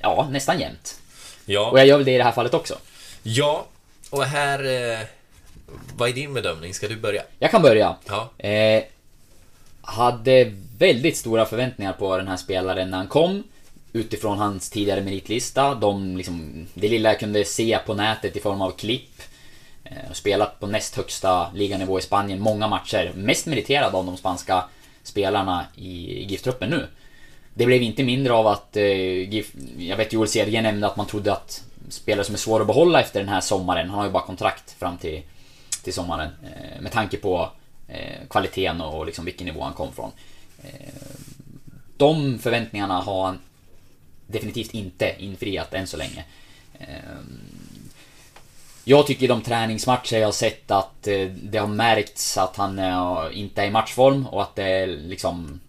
ja, 0.00 0.28
nästan 0.30 0.60
jämt. 0.60 1.00
Ja. 1.46 1.70
Och 1.70 1.78
jag 1.78 1.86
gör 1.86 1.96
väl 1.96 2.04
det 2.04 2.14
i 2.14 2.18
det 2.18 2.24
här 2.24 2.32
fallet 2.32 2.54
också. 2.54 2.74
Ja, 3.22 3.66
och 4.10 4.24
här... 4.24 4.64
Eh, 4.64 5.06
vad 5.96 6.08
är 6.08 6.12
din 6.12 6.34
bedömning? 6.34 6.74
Ska 6.74 6.88
du 6.88 6.96
börja? 6.96 7.22
Jag 7.38 7.50
kan 7.50 7.62
börja. 7.62 7.96
Ja. 8.08 8.48
Eh, 8.48 8.82
hade 9.82 10.52
väldigt 10.78 11.16
stora 11.16 11.46
förväntningar 11.46 11.92
på 11.92 12.16
den 12.16 12.28
här 12.28 12.36
spelaren 12.36 12.90
när 12.90 12.98
han 12.98 13.06
kom. 13.06 13.42
Utifrån 13.96 14.38
hans 14.38 14.70
tidigare 14.70 15.02
meritlista. 15.02 15.74
De, 15.74 16.16
liksom, 16.16 16.66
det 16.74 16.88
lilla 16.88 17.08
jag 17.08 17.20
kunde 17.20 17.44
se 17.44 17.78
på 17.86 17.94
nätet 17.94 18.36
i 18.36 18.40
form 18.40 18.62
av 18.62 18.70
klipp. 18.70 19.22
Eh, 19.84 20.12
spelat 20.12 20.60
på 20.60 20.66
näst 20.66 20.96
högsta 20.96 21.52
liganivå 21.52 21.98
i 21.98 22.02
Spanien, 22.02 22.40
många 22.40 22.68
matcher. 22.68 23.12
Mest 23.14 23.46
meriterad 23.46 23.94
av 23.94 24.06
de 24.06 24.16
spanska 24.16 24.64
spelarna 25.02 25.66
i 25.76 26.24
GIF-truppen 26.24 26.70
nu. 26.70 26.86
Det 27.54 27.66
blev 27.66 27.82
inte 27.82 28.04
mindre 28.04 28.32
av 28.32 28.46
att 28.46 28.76
eh, 28.76 28.84
GIF, 29.32 29.52
jag 29.78 29.96
vet 29.96 30.12
Joel 30.12 30.28
Cedergren 30.28 30.62
nämnde 30.62 30.86
att 30.86 30.96
man 30.96 31.06
trodde 31.06 31.32
att 31.32 31.64
spelare 31.88 32.24
som 32.24 32.34
är 32.34 32.38
svåra 32.38 32.60
att 32.60 32.66
behålla 32.66 33.00
efter 33.00 33.20
den 33.20 33.28
här 33.28 33.40
sommaren, 33.40 33.88
han 33.88 33.98
har 33.98 34.06
ju 34.06 34.12
bara 34.12 34.22
kontrakt 34.22 34.70
fram 34.70 34.96
till, 34.96 35.22
till 35.82 35.94
sommaren. 35.94 36.30
Eh, 36.42 36.80
med 36.80 36.92
tanke 36.92 37.16
på 37.16 37.50
eh, 37.88 38.26
kvaliteten 38.30 38.80
och 38.80 39.06
liksom 39.06 39.24
vilken 39.24 39.46
nivå 39.46 39.62
han 39.62 39.72
kom 39.72 39.92
från. 39.92 40.10
Eh, 40.62 40.70
de 41.96 42.38
förväntningarna 42.38 43.00
har 43.00 43.26
han 43.26 43.38
definitivt 44.26 44.74
inte 44.74 45.14
infriat 45.18 45.74
än 45.74 45.86
så 45.86 45.96
länge. 45.96 46.24
Ehm, 46.78 47.40
jag 48.84 49.06
tycker 49.06 49.24
i 49.24 49.28
de 49.28 49.42
träningsmatcher 49.42 50.16
jag 50.18 50.26
har 50.26 50.32
sett 50.32 50.70
att 50.70 51.06
eh, 51.06 51.26
det 51.26 51.58
har 51.58 51.66
märkts 51.66 52.38
att 52.38 52.56
han 52.56 52.78
eh, 52.78 53.26
inte 53.32 53.62
är 53.62 53.66
i 53.66 53.70
matchform 53.70 54.26
och 54.26 54.42
att 54.42 54.56
det 54.56 54.64
är 54.64 54.86
liksom... 54.86 55.60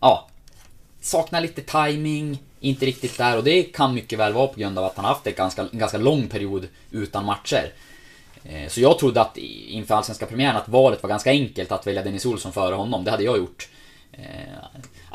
Ja. 0.00 0.28
Saknar 1.00 1.40
lite 1.40 1.62
timing, 1.62 2.38
inte 2.60 2.86
riktigt 2.86 3.18
där 3.18 3.36
och 3.36 3.44
det 3.44 3.62
kan 3.62 3.94
mycket 3.94 4.18
väl 4.18 4.32
vara 4.32 4.46
på 4.46 4.60
grund 4.60 4.78
av 4.78 4.84
att 4.84 4.96
han 4.96 5.04
har 5.04 5.12
haft 5.12 5.26
en 5.26 5.34
ganska, 5.36 5.62
en 5.72 5.78
ganska 5.78 5.98
lång 5.98 6.28
period 6.28 6.68
utan 6.90 7.24
matcher. 7.24 7.72
Eh, 8.44 8.68
så 8.68 8.80
jag 8.80 8.98
trodde 8.98 9.20
att 9.20 9.36
inför 9.36 9.94
Allsvenska 9.94 10.26
premiären 10.26 10.56
att 10.56 10.68
valet 10.68 11.02
var 11.02 11.10
ganska 11.10 11.30
enkelt 11.30 11.72
att 11.72 11.86
välja 11.86 12.02
Dennis 12.02 12.26
Olsson 12.26 12.52
före 12.52 12.74
honom. 12.74 13.04
Det 13.04 13.10
hade 13.10 13.24
jag 13.24 13.38
gjort. 13.38 13.68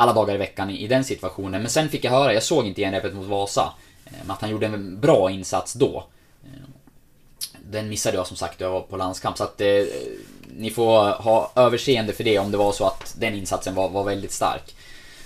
Alla 0.01 0.13
dagar 0.13 0.35
i 0.35 0.37
veckan 0.37 0.69
i 0.69 0.87
den 0.87 1.03
situationen. 1.03 1.61
Men 1.61 1.71
sen 1.71 1.89
fick 1.89 2.03
jag 2.03 2.11
höra, 2.11 2.33
jag 2.33 2.43
såg 2.43 2.67
inte 2.67 2.81
genrepet 2.81 3.13
mot 3.13 3.27
Vasa, 3.27 3.73
eh, 4.05 4.11
men 4.21 4.31
att 4.31 4.41
han 4.41 4.49
gjorde 4.49 4.65
en 4.65 4.99
bra 4.99 5.31
insats 5.31 5.73
då. 5.73 6.05
Eh, 6.43 6.69
den 7.63 7.89
missade 7.89 8.17
jag 8.17 8.27
som 8.27 8.37
sagt, 8.37 8.61
jag 8.61 8.71
var 8.71 8.81
på 8.81 8.97
landskamp. 8.97 9.37
Så 9.37 9.43
att 9.43 9.61
eh, 9.61 9.83
ni 10.57 10.71
får 10.71 11.09
ha 11.09 11.51
överseende 11.55 12.13
för 12.13 12.23
det 12.23 12.39
om 12.39 12.51
det 12.51 12.57
var 12.57 12.71
så 12.71 12.85
att 12.85 13.15
den 13.19 13.35
insatsen 13.35 13.75
var, 13.75 13.89
var 13.89 14.03
väldigt 14.03 14.31
stark. 14.31 14.75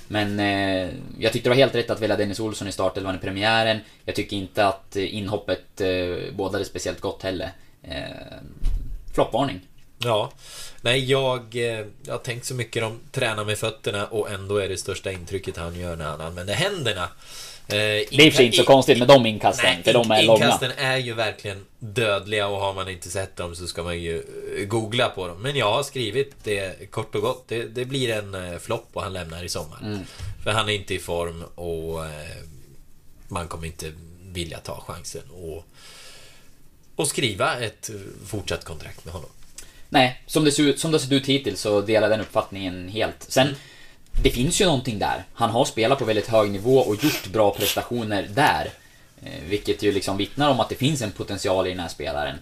Men 0.07 0.39
eh, 0.39 0.89
jag 1.19 1.33
tyckte 1.33 1.49
det 1.49 1.49
var 1.49 1.55
helt 1.55 1.75
rätt 1.75 1.89
att 1.89 2.01
välja 2.01 2.15
Dennis 2.15 2.39
Olsson 2.39 2.67
i 2.67 2.71
startelvan 2.71 3.15
i 3.15 3.17
premiären. 3.17 3.79
Jag 4.05 4.15
tycker 4.15 4.37
inte 4.37 4.67
att 4.67 4.95
eh, 4.95 5.15
inhoppet 5.15 5.81
eh, 5.81 6.33
bådade 6.33 6.65
speciellt 6.65 7.01
gott 7.01 7.23
heller. 7.23 7.51
Eh, 7.83 8.37
Floppvarning. 9.13 9.61
Ja. 9.97 10.31
Nej, 10.85 11.11
jag, 11.11 11.55
eh, 11.55 11.85
jag 12.05 12.13
har 12.13 12.17
tänkt 12.17 12.45
så 12.45 12.53
mycket 12.53 12.83
om 12.83 12.99
träna 13.11 13.43
med 13.43 13.57
fötterna 13.57 14.07
och 14.07 14.29
ändå 14.31 14.57
är 14.57 14.69
det 14.69 14.77
största 14.77 15.11
intrycket 15.11 15.57
han 15.57 15.79
gör 15.79 15.95
när 15.95 16.05
han 16.05 16.21
använder 16.21 16.53
händerna. 16.53 17.03
Eh, 17.03 17.75
det 17.77 18.09
är 18.11 18.31
för 18.31 18.43
inte 18.43 18.57
så 18.57 18.63
konstigt 18.63 18.99
med 18.99 19.07
de 19.07 19.25
inkasten, 19.25 19.73
nej, 19.73 19.83
för 19.83 19.93
de 19.93 20.11
är 20.11 20.23
långa. 20.23 20.45
Inkasten 20.45 20.71
är 20.77 20.97
ju 20.97 21.13
verkligen 21.13 21.65
dödliga 21.79 22.47
och 22.47 22.57
har 22.57 22.73
man 22.73 22.89
inte 22.89 23.09
sett 23.09 23.35
dem 23.35 23.55
så 23.55 23.67
ska 23.67 23.83
man 23.83 23.99
ju 23.99 24.23
eh, 24.57 24.65
googla 24.65 25.09
på 25.09 25.27
dem. 25.27 25.41
Men 25.41 25.55
jag 25.55 25.71
har 25.71 25.83
skrivit 25.83 26.33
det 26.43 26.91
kort 26.91 27.15
och 27.15 27.21
gott. 27.21 27.47
Det, 27.47 27.63
det 27.63 27.85
blir 27.85 28.09
en 28.09 28.59
flopp 28.59 28.89
och 28.93 29.03
han 29.03 29.13
lämnar 29.13 29.43
i 29.43 29.49
sommar. 29.49 29.79
Mm. 29.83 29.99
För 30.43 30.51
han 30.51 30.69
är 30.69 30.73
inte 30.73 30.93
i 30.93 30.99
form 30.99 31.43
och 31.55 32.01
man 33.27 33.47
kommer 33.47 33.67
inte 33.67 33.91
vilja 34.21 34.59
ta 34.59 34.83
chansen 34.87 35.23
och, 35.31 35.65
och 36.95 37.07
skriva 37.07 37.59
ett 37.59 37.89
fortsatt 38.25 38.65
kontrakt 38.65 39.05
med 39.05 39.13
honom. 39.13 39.29
Nej, 39.95 40.21
som 40.25 40.43
det, 40.43 40.51
ser 40.51 40.63
ut, 40.63 40.79
som 40.79 40.91
det 40.91 40.99
sett 40.99 41.11
ut 41.11 41.25
hittills 41.25 41.61
så 41.61 41.81
delar 41.81 42.09
jag 42.09 42.19
den 42.19 42.25
uppfattningen 42.25 42.89
helt. 42.89 43.25
Sen, 43.27 43.47
mm. 43.47 43.59
det 44.23 44.29
finns 44.29 44.61
ju 44.61 44.65
någonting 44.65 44.99
där. 44.99 45.23
Han 45.33 45.49
har 45.49 45.65
spelat 45.65 45.99
på 45.99 46.05
väldigt 46.05 46.27
hög 46.27 46.51
nivå 46.51 46.77
och 46.77 47.03
gjort 47.03 47.27
bra 47.27 47.53
prestationer 47.53 48.29
där. 48.33 48.69
Eh, 49.21 49.43
vilket 49.49 49.83
ju 49.83 49.91
liksom 49.91 50.17
vittnar 50.17 50.49
om 50.49 50.59
att 50.59 50.69
det 50.69 50.75
finns 50.75 51.01
en 51.01 51.11
potential 51.11 51.67
i 51.67 51.69
den 51.69 51.79
här 51.79 51.87
spelaren. 51.87 52.35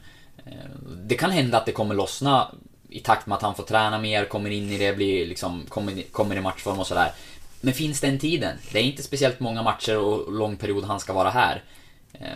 Eh, 0.45 0.51
det 1.05 1.15
kan 1.15 1.31
hända 1.31 1.57
att 1.57 1.65
det 1.65 1.71
kommer 1.71 1.95
lossna 1.95 2.51
i 2.89 2.99
takt 2.99 3.27
med 3.27 3.35
att 3.35 3.41
han 3.41 3.55
får 3.55 3.63
träna 3.63 3.99
mer, 3.99 4.25
kommer 4.25 4.49
in 4.49 4.71
i 4.71 4.77
det, 4.77 4.93
blir 4.93 5.25
liksom, 5.25 5.65
kommer, 5.69 6.01
kommer 6.11 6.35
i 6.35 6.41
matchform 6.41 6.79
och 6.79 6.87
sådär. 6.87 7.11
Men 7.61 7.73
finns 7.73 8.01
den 8.01 8.19
tiden? 8.19 8.57
Det 8.71 8.79
är 8.79 8.83
inte 8.83 9.03
speciellt 9.03 9.39
många 9.39 9.63
matcher 9.63 9.97
och 9.97 10.31
lång 10.33 10.55
period 10.55 10.83
han 10.83 10.99
ska 10.99 11.13
vara 11.13 11.29
här. 11.29 11.63
Eh, 12.13 12.27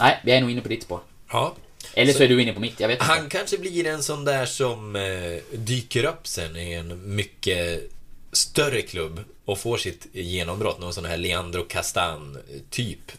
nej, 0.00 0.20
vi 0.24 0.32
är 0.32 0.40
nog 0.40 0.50
inne 0.50 0.60
på 0.60 0.68
ditt 0.68 0.82
spår. 0.82 1.00
Ja, 1.32 1.54
eller 1.94 2.12
så, 2.12 2.18
så 2.18 2.24
är 2.24 2.28
du 2.28 2.42
inne 2.42 2.52
på 2.52 2.60
mitt, 2.60 2.80
jag 2.80 2.88
vet 2.88 2.94
inte. 2.94 3.04
Han 3.04 3.28
kanske 3.28 3.58
blir 3.58 3.86
en 3.86 4.02
sån 4.02 4.24
där 4.24 4.46
som 4.46 4.96
eh, 4.96 5.38
dyker 5.52 6.04
upp 6.04 6.26
sen 6.26 6.56
i 6.56 6.72
en 6.72 7.14
mycket 7.14 7.90
större 8.32 8.82
klubb 8.82 9.20
och 9.44 9.58
får 9.58 9.76
sitt 9.76 10.06
genombrott. 10.12 10.80
Någon 10.80 10.94
sån 10.94 11.04
här 11.04 11.16
Leandro 11.16 11.64
Castan-typ. 11.64 13.12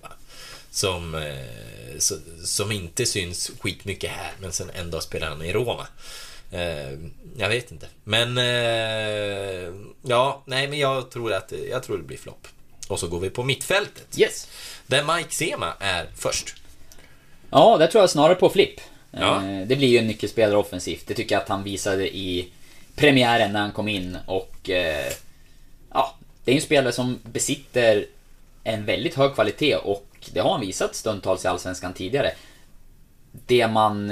Som, 0.72 1.16
eh, 1.16 2.00
som 2.44 2.72
inte 2.72 3.06
syns 3.06 3.52
skitmycket 3.60 4.12
här, 4.12 4.32
men 4.40 4.52
sen 4.52 4.72
ändå 4.76 5.02
spelar 5.02 5.28
han 5.28 5.42
i 5.42 5.54
Roma. 5.54 5.88
Eh, 6.52 7.00
jag 7.38 7.50
vet 7.50 7.72
inte. 7.72 7.88
Men... 8.04 8.38
Eh, 8.38 9.74
ja, 10.02 10.44
nej 10.46 10.68
men 10.68 10.80
jag 10.80 11.12
tror 11.12 11.34
att 11.34 11.54
jag 11.70 11.84
tror 11.84 11.98
det 11.98 12.04
blir 12.04 12.18
flopp. 12.18 12.48
Och 12.88 13.00
så 13.00 13.08
går 13.08 13.20
vi 13.20 13.30
på 13.30 13.44
mittfältet. 13.44 14.20
Yes. 14.20 14.48
Där 14.88 15.16
Mike 15.16 15.36
Sema 15.36 15.74
är 15.80 16.10
först. 16.16 16.56
Ja, 17.56 17.78
det 17.78 17.88
tror 17.88 18.02
jag 18.02 18.10
snarare 18.10 18.36
på 18.36 18.50
flipp. 18.50 18.82
Ja. 19.12 19.42
Det 19.66 19.76
blir 19.76 19.88
ju 19.88 19.98
en 19.98 20.08
nyckelspelare 20.08 20.58
offensivt. 20.58 21.08
Det 21.08 21.14
tycker 21.14 21.36
jag 21.36 21.42
att 21.42 21.50
han 21.50 21.64
visade 21.64 22.18
i 22.18 22.50
premiären 22.96 23.54
när 23.54 23.60
han 23.60 23.72
kom 23.72 23.88
in 23.88 24.18
och... 24.26 24.70
Ja, 25.94 26.16
det 26.44 26.52
är 26.52 26.54
ju 26.54 26.56
en 26.56 26.62
spelare 26.62 26.94
som 26.94 27.20
besitter 27.24 28.06
en 28.64 28.86
väldigt 28.86 29.16
hög 29.16 29.34
kvalitet 29.34 29.76
och 29.76 30.08
det 30.32 30.40
har 30.40 30.52
han 30.52 30.62
visat 30.62 30.96
stundtals 30.96 31.46
i 31.46 31.48
Allsvenskan 31.48 31.94
tidigare. 31.94 32.32
Det 33.32 33.68
man... 33.68 34.08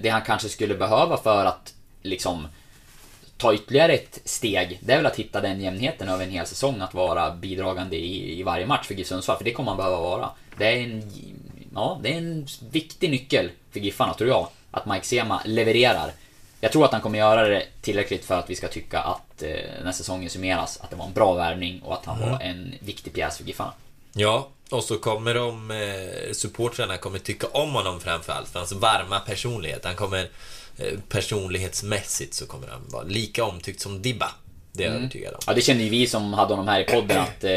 Det 0.00 0.08
han 0.12 0.22
kanske 0.22 0.48
skulle 0.48 0.74
behöva 0.74 1.16
för 1.16 1.44
att 1.44 1.74
liksom 2.02 2.48
ta 3.36 3.54
ytterligare 3.54 3.92
ett 3.92 4.20
steg, 4.24 4.78
det 4.82 4.92
är 4.92 4.96
väl 4.96 5.06
att 5.06 5.16
hitta 5.16 5.40
den 5.40 5.60
jämnheten 5.60 6.08
över 6.08 6.24
en 6.24 6.30
hel 6.30 6.46
säsong, 6.46 6.80
att 6.80 6.94
vara 6.94 7.30
bidragande 7.30 7.96
i, 7.96 8.40
i 8.40 8.42
varje 8.42 8.66
match 8.66 8.86
för 8.86 8.94
GIF 8.94 9.06
Sundsvall, 9.06 9.36
för 9.36 9.44
det 9.44 9.52
kommer 9.52 9.70
man 9.70 9.76
behöva 9.76 10.00
vara. 10.00 10.30
Det 10.58 10.64
är 10.64 10.76
en, 10.76 11.02
ja, 11.76 12.00
det 12.02 12.12
är 12.14 12.18
en 12.18 12.46
viktig 12.70 13.10
nyckel 13.10 13.50
för 13.70 13.80
Giffarna, 13.80 14.14
tror 14.14 14.30
jag, 14.30 14.48
att 14.70 14.86
Mike 14.86 15.06
Sema 15.06 15.40
levererar. 15.44 16.12
Jag 16.60 16.72
tror 16.72 16.84
att 16.84 16.92
han 16.92 17.00
kommer 17.00 17.18
göra 17.18 17.48
det 17.48 17.66
tillräckligt 17.80 18.24
för 18.24 18.38
att 18.38 18.50
vi 18.50 18.54
ska 18.54 18.68
tycka 18.68 19.00
att 19.00 19.42
eh, 19.42 19.50
när 19.84 19.92
säsongen 19.92 20.30
summeras, 20.30 20.80
att 20.80 20.90
det 20.90 20.96
var 20.96 21.06
en 21.06 21.12
bra 21.12 21.34
värvning 21.34 21.82
och 21.82 21.94
att 21.94 22.04
han 22.04 22.16
mm. 22.16 22.30
var 22.30 22.40
en 22.40 22.74
viktig 22.80 23.12
pjäs 23.12 23.36
för 23.36 23.44
Giffarna. 23.44 23.72
Ja, 24.12 24.48
och 24.70 24.84
så 24.84 24.98
kommer 24.98 25.34
de 25.34 25.70
eh, 25.70 26.32
supportrarna 26.32 26.96
kommer 26.96 27.18
tycka 27.18 27.46
om 27.46 27.72
honom 27.72 28.00
framförallt 28.00 28.48
för 28.48 28.58
hans 28.58 28.72
varma 28.72 29.20
personlighet. 29.20 29.84
Han 29.84 29.96
kommer 29.96 30.28
Eh, 30.78 30.98
personlighetsmässigt 31.08 32.34
så 32.34 32.46
kommer 32.46 32.68
han 32.68 32.80
vara 32.88 33.02
lika 33.02 33.44
omtyckt 33.44 33.80
som 33.80 34.02
Dibba. 34.02 34.30
Det 34.72 34.82
är 34.82 34.86
jag 34.86 34.90
mm. 34.90 35.02
övertygad 35.02 35.34
om. 35.34 35.40
Ja, 35.46 35.54
det 35.54 35.60
kände 35.60 35.82
ju 35.82 35.90
vi 35.90 36.06
som 36.06 36.32
hade 36.32 36.52
honom 36.52 36.68
här 36.68 36.80
i 36.80 36.84
podden 36.84 37.18
att 37.18 37.44
eh, 37.44 37.50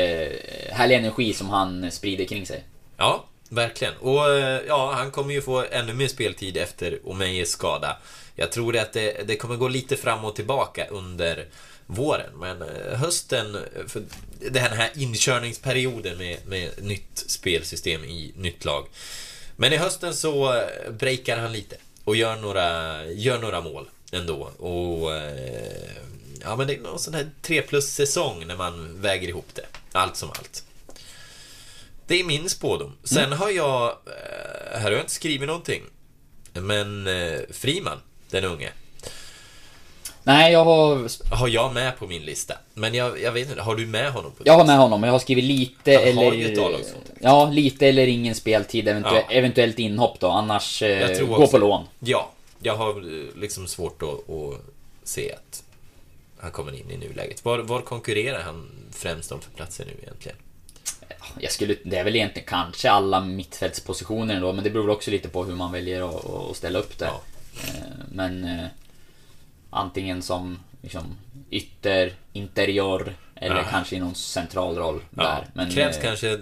härlig 0.72 0.96
energi 0.96 1.34
som 1.34 1.50
han 1.50 1.92
sprider 1.92 2.26
kring 2.26 2.46
sig. 2.46 2.64
Ja, 2.98 3.26
verkligen. 3.50 3.94
Och 3.98 4.30
eh, 4.30 4.62
ja, 4.68 4.94
han 4.94 5.12
kommer 5.12 5.34
ju 5.34 5.42
få 5.42 5.66
ännu 5.72 5.94
mer 5.94 6.08
speltid 6.08 6.58
efter 6.58 7.00
Omeyes 7.04 7.50
skada. 7.50 7.98
Jag 8.36 8.52
tror 8.52 8.78
att 8.78 8.94
det, 8.94 9.28
det 9.28 9.36
kommer 9.36 9.56
gå 9.56 9.68
lite 9.68 9.98
fram 9.98 10.26
och 10.26 10.36
tillbaka 10.36 10.88
under 10.88 11.46
våren. 11.86 12.30
Men 12.40 12.62
eh, 12.62 12.98
hösten, 12.98 13.58
för 13.88 14.04
den 14.52 14.78
här 14.78 14.92
inkörningsperioden 14.96 16.18
med, 16.18 16.38
med 16.48 16.84
nytt 16.84 17.24
spelsystem 17.28 18.04
i 18.04 18.34
nytt 18.36 18.66
lag. 18.66 18.88
Men 19.56 19.74
i 19.74 19.78
hösten 19.78 20.14
så 20.14 20.54
eh, 20.54 20.92
breakar 20.92 21.38
han 21.38 21.54
lite 21.54 21.76
och 22.04 22.16
gör 22.16 22.36
några, 22.36 23.06
gör 23.06 23.40
några 23.40 23.62
mål 23.62 23.90
ändå. 24.12 24.42
Och 24.44 25.12
ja, 26.42 26.56
men 26.56 26.68
det 26.68 26.76
är 26.76 26.80
någon 26.80 27.00
sån 27.00 27.14
här 27.14 27.30
3 27.42 27.62
plus 27.62 27.88
säsong 27.94 28.48
när 28.48 28.56
man 28.56 29.02
väger 29.02 29.28
ihop 29.28 29.48
det. 29.54 29.66
Allt 29.92 30.16
som 30.16 30.30
allt. 30.30 30.64
Det 32.10 32.20
är 32.20 32.24
min 32.24 32.50
spådom. 32.50 32.92
Sen 33.04 33.26
mm. 33.26 33.40
har 33.40 33.50
jag, 33.50 33.84
eh, 33.90 34.74
här 34.74 34.84
har 34.84 34.92
jag 34.92 35.00
inte 35.00 35.12
skrivit 35.12 35.48
någonting. 35.48 35.82
Men 36.54 37.08
eh, 37.08 37.40
Friman, 37.52 37.98
den 38.30 38.44
unge. 38.44 38.70
Nej, 40.24 40.54
jag 40.54 40.66
har... 40.66 41.10
Har 41.36 41.48
jag 41.48 41.74
med 41.74 41.98
på 41.98 42.08
min 42.08 42.22
lista. 42.26 42.54
Men 42.74 42.94
jag, 42.94 43.22
jag 43.22 43.32
vet 43.32 43.50
inte, 43.50 43.62
har 43.62 43.76
du 43.76 43.86
med 43.86 44.12
honom? 44.12 44.32
På 44.32 44.44
jag 44.46 44.54
har 44.54 44.66
med 44.66 44.78
honom, 44.78 45.04
jag 45.04 45.12
har 45.12 45.20
skrivit 45.20 45.44
lite 45.44 45.94
Han 45.94 46.04
eller... 46.04 46.26
Har 46.26 46.34
ju 46.34 46.54
ett 46.54 46.96
ja, 47.20 47.50
lite 47.50 47.88
eller 47.88 48.08
ingen 48.08 48.36
speltid, 48.36 48.88
eventuellt, 48.88 49.26
ja. 49.30 49.36
eventuellt 49.36 49.80
inhopp 49.80 50.20
då. 50.20 50.28
Annars, 50.28 50.82
eh, 50.82 51.26
gå 51.28 51.48
på 51.48 51.58
lån. 51.58 51.86
Ja, 52.00 52.32
jag 52.62 52.76
har 52.76 52.90
eh, 52.90 53.40
liksom 53.40 53.68
svårt 53.68 54.02
att, 54.04 54.30
att 54.30 54.62
se 55.04 55.34
att 55.34 55.64
han 56.40 56.52
kommer 56.52 56.76
in 56.76 56.92
i 56.92 56.98
nuläget. 56.98 57.46
Var, 57.46 57.60
var 57.60 57.82
konkurrerar 57.82 58.42
han 58.42 58.70
främst 58.92 59.32
om 59.32 59.42
för 59.42 59.52
platser 59.52 59.86
nu 59.86 59.94
egentligen? 60.02 60.38
Jag 61.40 61.52
skulle, 61.52 61.76
det 61.84 61.98
är 61.98 62.04
väl 62.04 62.16
egentligen 62.16 62.48
kanske 62.48 62.92
alla 62.92 63.22
mittfältspositioner 63.22 64.42
då, 64.42 64.54
men 64.54 64.64
det 64.64 64.70
beror 64.70 64.90
också 64.90 65.12
lite 65.12 65.30
på 65.30 65.44
hur 65.44 65.56
man 65.56 65.72
väljer 65.72 66.10
att, 66.10 66.30
att 66.30 66.58
ställa 66.58 66.80
upp 66.80 66.98
det. 66.98 67.06
Ja. 67.06 67.22
Eh, 67.64 68.06
men 68.12 68.44
eh, 68.44 68.66
Antingen 69.70 70.22
som 70.22 70.60
liksom, 70.82 71.18
ytter, 71.52 72.14
interior 72.34 73.16
eller 73.36 73.56
ja. 73.56 73.64
kanske 73.72 73.96
i 73.96 74.00
någon 74.00 74.16
central 74.16 74.76
roll 74.76 75.02
ja. 75.16 75.24
där. 75.24 75.48
Men, 75.54 75.72
krävs 75.72 75.98
eh, 75.98 76.04
kanske 76.04 76.40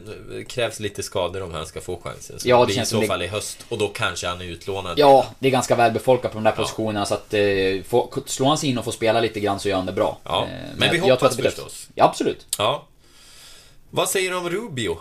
krävs 0.47 0.79
lite 0.79 1.03
skador 1.03 1.43
om 1.43 1.53
han 1.53 1.65
ska 1.65 1.81
få 1.81 1.99
chansen. 2.03 2.39
Så 2.39 2.49
ja, 2.49 2.59
det, 2.59 2.65
det 2.65 2.73
känns 2.73 2.87
i 2.87 2.95
så 2.95 3.01
det... 3.01 3.07
fall 3.07 3.21
i 3.21 3.27
höst 3.27 3.65
och 3.69 3.77
då 3.77 3.87
kanske 3.87 4.27
han 4.27 4.41
är 4.41 4.45
utlånad. 4.45 4.99
Ja, 4.99 5.25
det 5.39 5.47
är 5.47 5.51
ganska 5.51 5.75
välbefolkat 5.75 6.31
på 6.31 6.37
de 6.37 6.43
där 6.43 6.51
positionerna 6.51 7.05
så 7.05 7.13
att 7.13 7.33
eh, 7.33 7.41
få, 7.87 8.13
slår 8.25 8.47
han 8.47 8.57
sig 8.57 8.69
in 8.69 8.77
och 8.77 8.85
får 8.85 8.91
spela 8.91 9.21
lite 9.21 9.39
grann 9.39 9.59
så 9.59 9.69
gör 9.69 9.75
han 9.75 9.85
det 9.85 9.93
bra. 9.93 10.17
Eh, 10.25 10.31
men, 10.31 10.49
men 10.75 10.91
vi 10.91 10.99
hoppas 11.09 11.35
förstås. 11.35 11.87
Ja, 11.95 12.05
absolut. 12.05 12.45
Ja. 12.57 12.85
Vad 13.89 14.09
säger 14.09 14.31
du 14.31 14.37
om 14.37 14.49
Rubio? 14.49 14.97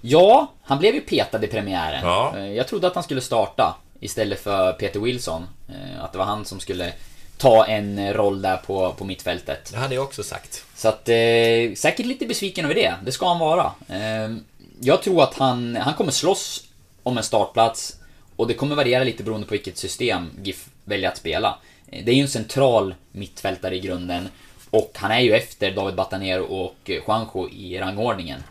Ja, 0.00 0.52
han 0.62 0.78
blev 0.78 0.94
ju 0.94 1.00
petad 1.00 1.44
i 1.44 1.46
premiären. 1.46 2.04
Ja. 2.04 2.32
Eh, 2.36 2.52
jag 2.52 2.68
trodde 2.68 2.86
att 2.86 2.94
han 2.94 3.04
skulle 3.04 3.20
starta 3.20 3.76
istället 4.00 4.40
för 4.40 4.72
Peter 4.72 5.00
Wilson. 5.00 5.46
Eh, 5.68 6.04
att 6.04 6.12
det 6.12 6.18
var 6.18 6.24
han 6.24 6.44
som 6.44 6.60
skulle 6.60 6.92
ta 7.38 7.66
en 7.66 8.14
roll 8.14 8.42
där 8.42 8.56
på, 8.56 8.92
på 8.92 9.04
mittfältet. 9.04 9.70
Det 9.72 9.78
hade 9.78 9.94
jag 9.94 10.04
också 10.04 10.22
sagt. 10.22 10.64
Så 10.74 10.88
att, 10.88 11.08
eh, 11.08 11.74
säkert 11.76 12.06
lite 12.06 12.26
besviken 12.26 12.64
över 12.64 12.74
det. 12.74 12.94
Det 13.04 13.12
ska 13.12 13.28
han 13.28 13.38
vara. 13.38 13.72
Eh, 13.88 14.36
jag 14.80 15.02
tror 15.02 15.22
att 15.22 15.34
han, 15.34 15.76
han 15.76 15.94
kommer 15.94 16.12
slåss 16.12 16.64
om 17.02 17.18
en 17.18 17.24
startplats. 17.24 17.96
Och 18.36 18.46
det 18.46 18.54
kommer 18.54 18.76
variera 18.76 19.04
lite 19.04 19.22
beroende 19.22 19.46
på 19.46 19.52
vilket 19.52 19.78
system 19.78 20.30
GIF 20.42 20.68
väljer 20.84 21.08
att 21.08 21.16
spela. 21.16 21.58
Eh, 21.92 22.04
det 22.04 22.12
är 22.12 22.14
ju 22.16 22.22
en 22.22 22.28
central 22.28 22.94
mittfältare 23.12 23.76
i 23.76 23.80
grunden. 23.80 24.28
Och 24.76 24.90
han 24.94 25.10
är 25.10 25.20
ju 25.20 25.34
efter 25.34 25.70
David 25.70 25.94
Batanero 25.94 26.44
och 26.44 26.76
Juanjo 26.84 27.48
i 27.48 27.78
rangordningen. 27.78 28.42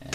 Eh, 0.00 0.08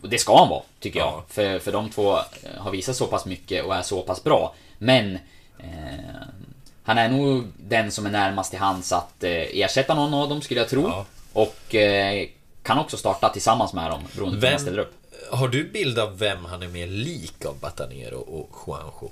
och 0.00 0.08
det 0.08 0.18
ska 0.18 0.38
han 0.38 0.48
vara, 0.48 0.62
tycker 0.80 0.98
jag. 0.98 1.22
För, 1.28 1.58
för 1.58 1.72
de 1.72 1.90
två 1.90 2.18
har 2.58 2.70
visat 2.70 2.96
så 2.96 3.06
pass 3.06 3.26
mycket 3.26 3.64
och 3.64 3.74
är 3.74 3.82
så 3.82 4.02
pass 4.02 4.24
bra. 4.24 4.54
Men 4.78 5.14
eh, 5.58 6.26
han 6.82 6.98
är 6.98 7.08
nog 7.08 7.44
den 7.56 7.90
som 7.90 8.06
är 8.06 8.10
närmast 8.10 8.50
till 8.50 8.60
hands 8.60 8.92
att 8.92 9.24
eh, 9.24 9.30
ersätta 9.32 9.94
någon 9.94 10.14
av 10.14 10.28
dem 10.28 10.40
skulle 10.40 10.60
jag 10.60 10.68
tro. 10.68 10.82
Ja. 10.82 11.06
Och 11.32 11.74
eh, 11.74 12.28
kan 12.62 12.78
också 12.78 12.96
starta 12.96 13.28
tillsammans 13.28 13.72
med 13.72 13.90
dem 13.90 14.02
beroende 14.14 14.40
på 14.40 14.46
hur 14.46 14.52
man 14.52 14.60
ställer 14.60 14.78
upp. 14.78 14.94
Har 15.30 15.48
du 15.48 15.64
bild 15.64 15.98
av 15.98 16.18
vem 16.18 16.44
han 16.44 16.62
är 16.62 16.68
mer 16.68 16.86
lik 16.86 17.44
av 17.44 17.58
Batanero 17.58 18.18
och 18.18 18.50
Juanjo? 18.66 19.10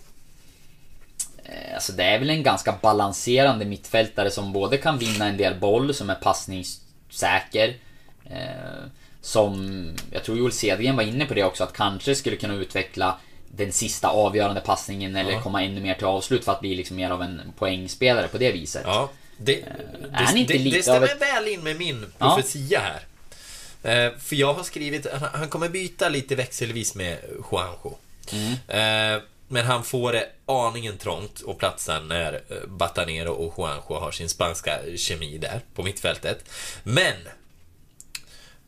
Eh, 1.45 1.75
alltså 1.75 1.93
det 1.93 2.05
är 2.05 2.19
väl 2.19 2.31
en 2.31 2.43
ganska 2.43 2.79
balanserande 2.83 3.65
mittfältare 3.65 4.31
som 4.31 4.53
både 4.53 4.77
kan 4.77 4.99
vinna 4.99 5.27
en 5.27 5.37
del 5.37 5.55
boll, 5.55 5.95
som 5.95 6.11
är 6.11 6.15
passningssäker. 6.15 7.77
Eh, 8.31 8.89
som, 9.21 9.91
jag 10.11 10.25
tror 10.25 10.39
Joel 10.39 10.53
Cedergren 10.53 10.97
var 10.97 11.03
inne 11.03 11.27
på 11.27 11.35
det 11.35 11.45
också, 11.45 11.65
att 11.65 11.73
kanske 11.73 12.15
skulle 12.15 12.37
kunna 12.37 12.55
utveckla 12.55 13.19
den 13.57 13.73
sista 13.73 14.09
avgörande 14.09 14.61
passningen 14.61 15.17
eller 15.17 15.33
ja. 15.33 15.43
komma 15.43 15.63
ännu 15.63 15.81
mer 15.81 15.95
till 15.95 16.07
avslut 16.07 16.45
för 16.45 16.53
att 16.53 16.61
bli 16.61 16.75
liksom 16.75 16.97
mer 16.97 17.11
av 17.11 17.23
en 17.23 17.41
poängspelare 17.59 18.29
på 18.29 18.39
det 18.39 18.53
viset. 18.53 18.83
Ja. 18.85 19.11
Det, 19.37 19.61
eh, 19.61 19.67
är 20.13 20.25
han 20.25 20.37
inte 20.37 20.53
det, 20.53 20.59
lite 20.59 20.77
det 20.77 20.83
stämmer 20.83 21.07
ett... 21.07 21.23
väl 21.23 21.49
in 21.49 21.61
med 21.61 21.77
min 21.77 22.07
profetia 22.19 22.81
här. 22.81 23.01
Eh, 23.83 24.19
för 24.19 24.37
jag 24.37 24.55
har 24.55 24.63
skrivit, 24.63 25.07
han 25.33 25.49
kommer 25.49 25.69
byta 25.69 26.09
lite 26.09 26.35
växelvis 26.35 26.95
med 26.95 27.19
Juanjo. 27.51 27.99
Mm. 28.33 29.21
Eh, 29.49 29.55
men 29.55 29.67
han 29.67 29.85
får 29.85 30.13
det 30.13 30.29
aningen 30.47 30.99
trångt 30.99 31.41
och 31.41 31.59
platsen 31.59 32.09
när 32.09 32.43
Batanero 32.67 33.33
och 33.33 33.55
Juanjo 33.59 34.01
har 34.01 34.11
sin 34.11 34.29
spanska 34.29 34.79
kemi 34.97 35.39
där 35.39 35.61
på 35.75 35.83
mittfältet. 35.83 36.45
Men 36.83 37.15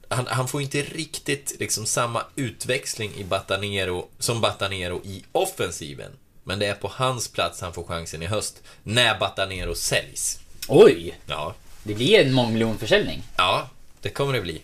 han, 0.09 0.27
han, 0.27 0.49
får 0.49 0.63
inte 0.63 0.83
riktigt 0.83 1.57
liksom 1.59 1.87
samma 1.87 2.23
utväxling 2.37 3.15
i 3.17 3.25
Batanero 3.25 4.09
som 4.19 4.41
Batanero 4.41 5.01
i 5.05 5.25
offensiven. 5.33 6.13
Men 6.45 6.59
det 6.59 6.67
är 6.67 6.75
på 6.75 6.89
hans 6.89 7.29
plats 7.29 7.61
han 7.61 7.73
får 7.73 7.85
chansen 7.85 8.23
i 8.23 8.27
höst, 8.27 8.63
när 8.83 9.19
Batanero 9.19 9.75
säljs. 9.75 10.41
Oj! 10.69 11.19
Ja. 11.27 11.55
Det 11.83 11.95
blir 11.95 12.21
en 12.21 12.33
mångmiljonförsäljning. 12.33 13.23
Ja, 13.37 13.71
det 14.01 14.09
kommer 14.09 14.33
det 14.33 14.41
bli. 14.41 14.63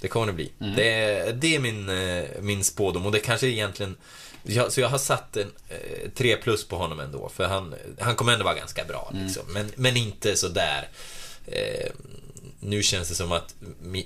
Det 0.00 0.08
kommer 0.08 0.26
det 0.26 0.32
bli. 0.32 0.50
Mm. 0.60 0.76
Det, 0.76 1.32
det, 1.32 1.54
är 1.54 1.58
min, 1.58 1.88
eh, 1.88 2.24
min 2.40 2.64
spådom 2.64 3.06
och 3.06 3.12
det 3.12 3.18
kanske 3.18 3.46
egentligen... 3.46 3.96
så 4.68 4.80
jag 4.80 4.88
har 4.88 4.98
satt 4.98 5.36
en 5.36 5.52
eh, 5.68 6.10
3 6.14 6.36
plus 6.36 6.68
på 6.68 6.76
honom 6.76 7.00
ändå, 7.00 7.28
för 7.28 7.44
han, 7.44 7.74
han 7.98 8.16
kommer 8.16 8.32
ändå 8.32 8.44
vara 8.44 8.54
ganska 8.54 8.84
bra. 8.84 9.10
Mm. 9.12 9.24
Liksom. 9.24 9.42
Men, 9.52 9.72
men 9.76 9.96
inte 9.96 10.36
sådär... 10.36 10.88
Eh, 11.46 11.90
nu 12.60 12.82
känns 12.82 13.08
det 13.08 13.14
som 13.14 13.32
att 13.32 13.54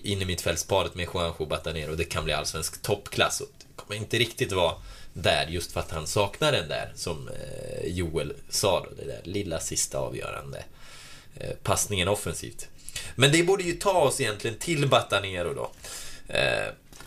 in 0.03 0.22
i 0.22 0.24
mittfältsparet 0.24 0.95
med 0.95 1.09
Juanjo 1.14 1.47
Batanero, 1.47 1.95
det 1.95 2.05
kan 2.05 2.24
bli 2.24 2.32
allsvensk 2.32 2.82
toppklass. 2.82 3.41
Och 3.41 3.49
det 3.59 3.64
kommer 3.76 4.01
inte 4.01 4.18
riktigt 4.18 4.53
vara 4.53 4.74
där 5.12 5.47
just 5.47 5.72
för 5.72 5.80
att 5.80 5.91
han 5.91 6.07
saknar 6.07 6.53
den 6.53 6.68
där, 6.68 6.93
som 6.95 7.28
eh, 7.28 7.87
Joel 7.87 8.32
sa 8.49 8.80
då, 8.80 8.91
det 8.97 9.05
där 9.05 9.20
lilla 9.24 9.61
sista 9.61 9.99
avgörande 9.99 10.64
eh, 11.37 11.51
passningen 11.62 12.09
offensivt. 12.09 12.68
Men 13.14 13.32
det 13.32 13.43
borde 13.43 13.62
ju 13.62 13.72
ta 13.72 13.93
oss 13.93 14.20
egentligen 14.20 14.59
till 14.59 14.89
Batanero 14.89 15.55
då. 15.55 15.70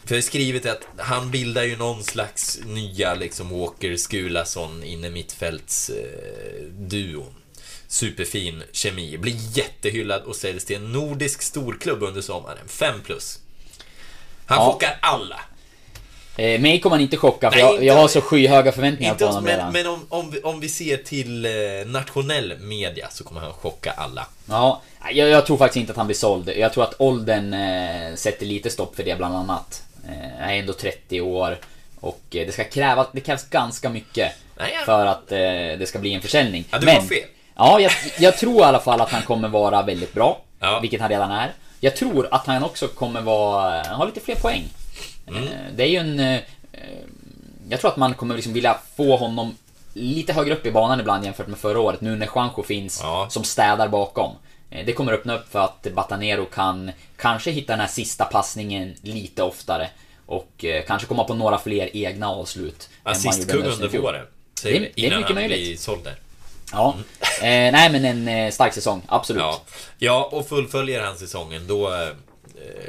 För 0.07 0.15
jag 0.15 0.21
har 0.21 0.25
skrivit 0.25 0.65
att 0.65 0.81
han 0.97 1.31
bildar 1.31 1.63
ju 1.63 1.77
någon 1.77 2.03
slags 2.03 2.59
nya 2.65 3.13
liksom 3.13 3.59
Walker 3.59 3.95
Skulason 3.97 4.83
inne 4.83 5.09
mittfälts 5.09 5.89
eh, 5.89 6.63
duon. 6.71 7.33
Superfin 7.87 8.63
kemi. 8.71 9.17
Blir 9.17 9.57
jättehyllad 9.57 10.21
och 10.23 10.35
säljs 10.35 10.65
till 10.65 10.75
en 10.75 10.91
nordisk 10.91 11.41
storklubb 11.41 12.03
under 12.03 12.21
sommaren. 12.21 12.67
5 12.67 13.01
plus. 13.03 13.39
Han 14.45 14.57
Ja. 14.57 14.71
chockar 14.73 14.97
alla. 15.01 15.39
Eh, 16.37 16.61
mig 16.61 16.79
kommer 16.81 16.95
han 16.95 17.01
inte 17.03 17.17
chocka, 17.17 17.51
för 17.51 17.57
Nej, 17.57 17.65
jag, 17.65 17.73
inte- 17.73 17.85
jag 17.85 17.93
har 17.95 18.07
så 18.07 18.21
skyhöga 18.21 18.71
förväntningar 18.71 19.15
på 19.15 19.25
honom 19.25 19.43
men, 19.43 19.53
redan. 19.53 19.73
men 19.73 19.87
om, 19.87 20.05
om, 20.09 20.31
vi, 20.31 20.39
om 20.41 20.59
vi 20.59 20.69
ser 20.69 20.97
till 20.97 21.45
eh, 21.45 21.51
nationell 21.85 22.53
media 22.59 23.07
så 23.11 23.23
kommer 23.23 23.41
han 23.41 23.53
chocka 23.53 23.91
alla. 23.91 24.27
Ja, 24.45 24.81
jag, 25.13 25.29
jag 25.29 25.45
tror 25.45 25.57
faktiskt 25.57 25.77
inte 25.77 25.91
att 25.91 25.97
han 25.97 26.07
blir 26.07 26.15
såld. 26.17 26.49
Jag 26.49 26.73
tror 26.73 26.83
att 26.83 26.95
åldern 27.01 27.53
eh, 27.53 28.15
sätter 28.15 28.45
lite 28.45 28.69
stopp 28.69 28.95
för 28.95 29.03
det 29.03 29.17
bland 29.17 29.35
annat. 29.35 29.83
Eh, 30.07 30.49
är 30.49 30.53
ändå 30.55 30.73
30 30.73 31.21
år 31.21 31.57
och 31.99 32.21
eh, 32.31 32.45
det 32.45 32.51
ska 32.51 32.63
kräva, 32.63 33.07
det 33.11 33.21
krävs 33.21 33.43
ganska 33.49 33.89
mycket 33.89 34.31
Nej, 34.57 34.77
för 34.85 35.05
att 35.05 35.31
eh, 35.31 35.37
det 35.79 35.87
ska 35.89 35.99
bli 35.99 36.13
en 36.13 36.21
försäljning. 36.21 36.65
Ja, 36.71 36.79
du 36.79 36.85
Men- 36.85 36.95
har 36.95 37.01
fel. 37.01 37.23
Ja, 37.55 37.79
jag, 37.79 37.91
jag 38.19 38.37
tror 38.37 38.61
i 38.61 38.63
alla 38.63 38.79
fall 38.79 39.01
att 39.01 39.11
han 39.11 39.21
kommer 39.21 39.47
vara 39.47 39.81
väldigt 39.83 40.13
bra. 40.13 40.41
Ja. 40.59 40.79
Vilket 40.79 41.01
han 41.01 41.09
redan 41.09 41.31
är. 41.31 41.51
Jag 41.79 41.95
tror 41.95 42.27
att 42.31 42.47
han 42.47 42.63
också 42.63 42.87
kommer 42.87 43.21
vara, 43.21 43.83
ha 43.83 44.05
lite 44.05 44.19
fler 44.19 44.35
poäng. 44.35 44.63
Mm. 45.27 45.43
Det 45.75 45.83
är 45.83 45.87
ju 45.87 45.97
en... 45.97 46.39
Jag 47.69 47.79
tror 47.79 47.91
att 47.91 47.97
man 47.97 48.13
kommer 48.13 48.35
liksom 48.35 48.53
vilja 48.53 48.77
få 48.97 49.17
honom 49.17 49.57
lite 49.93 50.33
högre 50.33 50.53
upp 50.53 50.65
i 50.65 50.71
banan 50.71 50.99
ibland 50.99 51.25
jämfört 51.25 51.47
med 51.47 51.57
förra 51.59 51.79
året. 51.79 52.01
Nu 52.01 52.15
när 52.15 52.27
Juanjo 52.35 52.63
finns 52.63 52.99
Ja. 53.03 53.27
som 53.29 53.43
städar 53.43 53.87
bakom. 53.87 54.31
Eh, 54.69 54.85
Det 54.85 54.93
kommer 54.93 55.13
öppna 55.13 55.35
upp 55.39 55.51
för 55.51 55.59
att 55.59 55.87
Batanero 55.95 56.45
kan 56.45 56.91
kanske 57.17 57.51
hitta 57.51 57.73
den 57.73 57.79
här 57.79 57.87
sista 57.87 58.25
passningen 58.25 58.95
lite 59.01 59.43
oftare. 59.43 59.89
Och 60.25 60.65
eh, 60.65 60.83
kanske 60.85 61.07
komma 61.07 61.23
på 61.23 61.33
några 61.33 61.57
fler 61.59 61.89
egna 61.97 62.29
avslut. 62.29 62.89
han 63.03 63.11
Assistkung 63.13 63.63
under 63.63 63.87
våren. 63.87 64.25
Det- 64.63 64.69
det 64.71 64.77
är 64.77 65.05
innan 65.05 65.17
mycket 65.19 65.25
han 65.25 65.35
möjligt. 65.35 65.57
blir 65.67 65.77
såld 65.77 66.03
där. 66.03 66.15
Ja. 66.71 66.95
Eh, 67.41 67.71
nej 67.71 67.91
men 67.91 68.05
en 68.05 68.27
eh, 68.27 68.51
stark 68.51 68.73
säsong, 68.73 69.01
absolut. 69.07 69.41
Ja. 69.41 69.61
ja, 69.97 70.29
och 70.31 70.47
fullföljer 70.49 71.01
han 71.01 71.17
säsongen 71.17 71.67
då... 71.67 71.93
eh, 71.93 72.09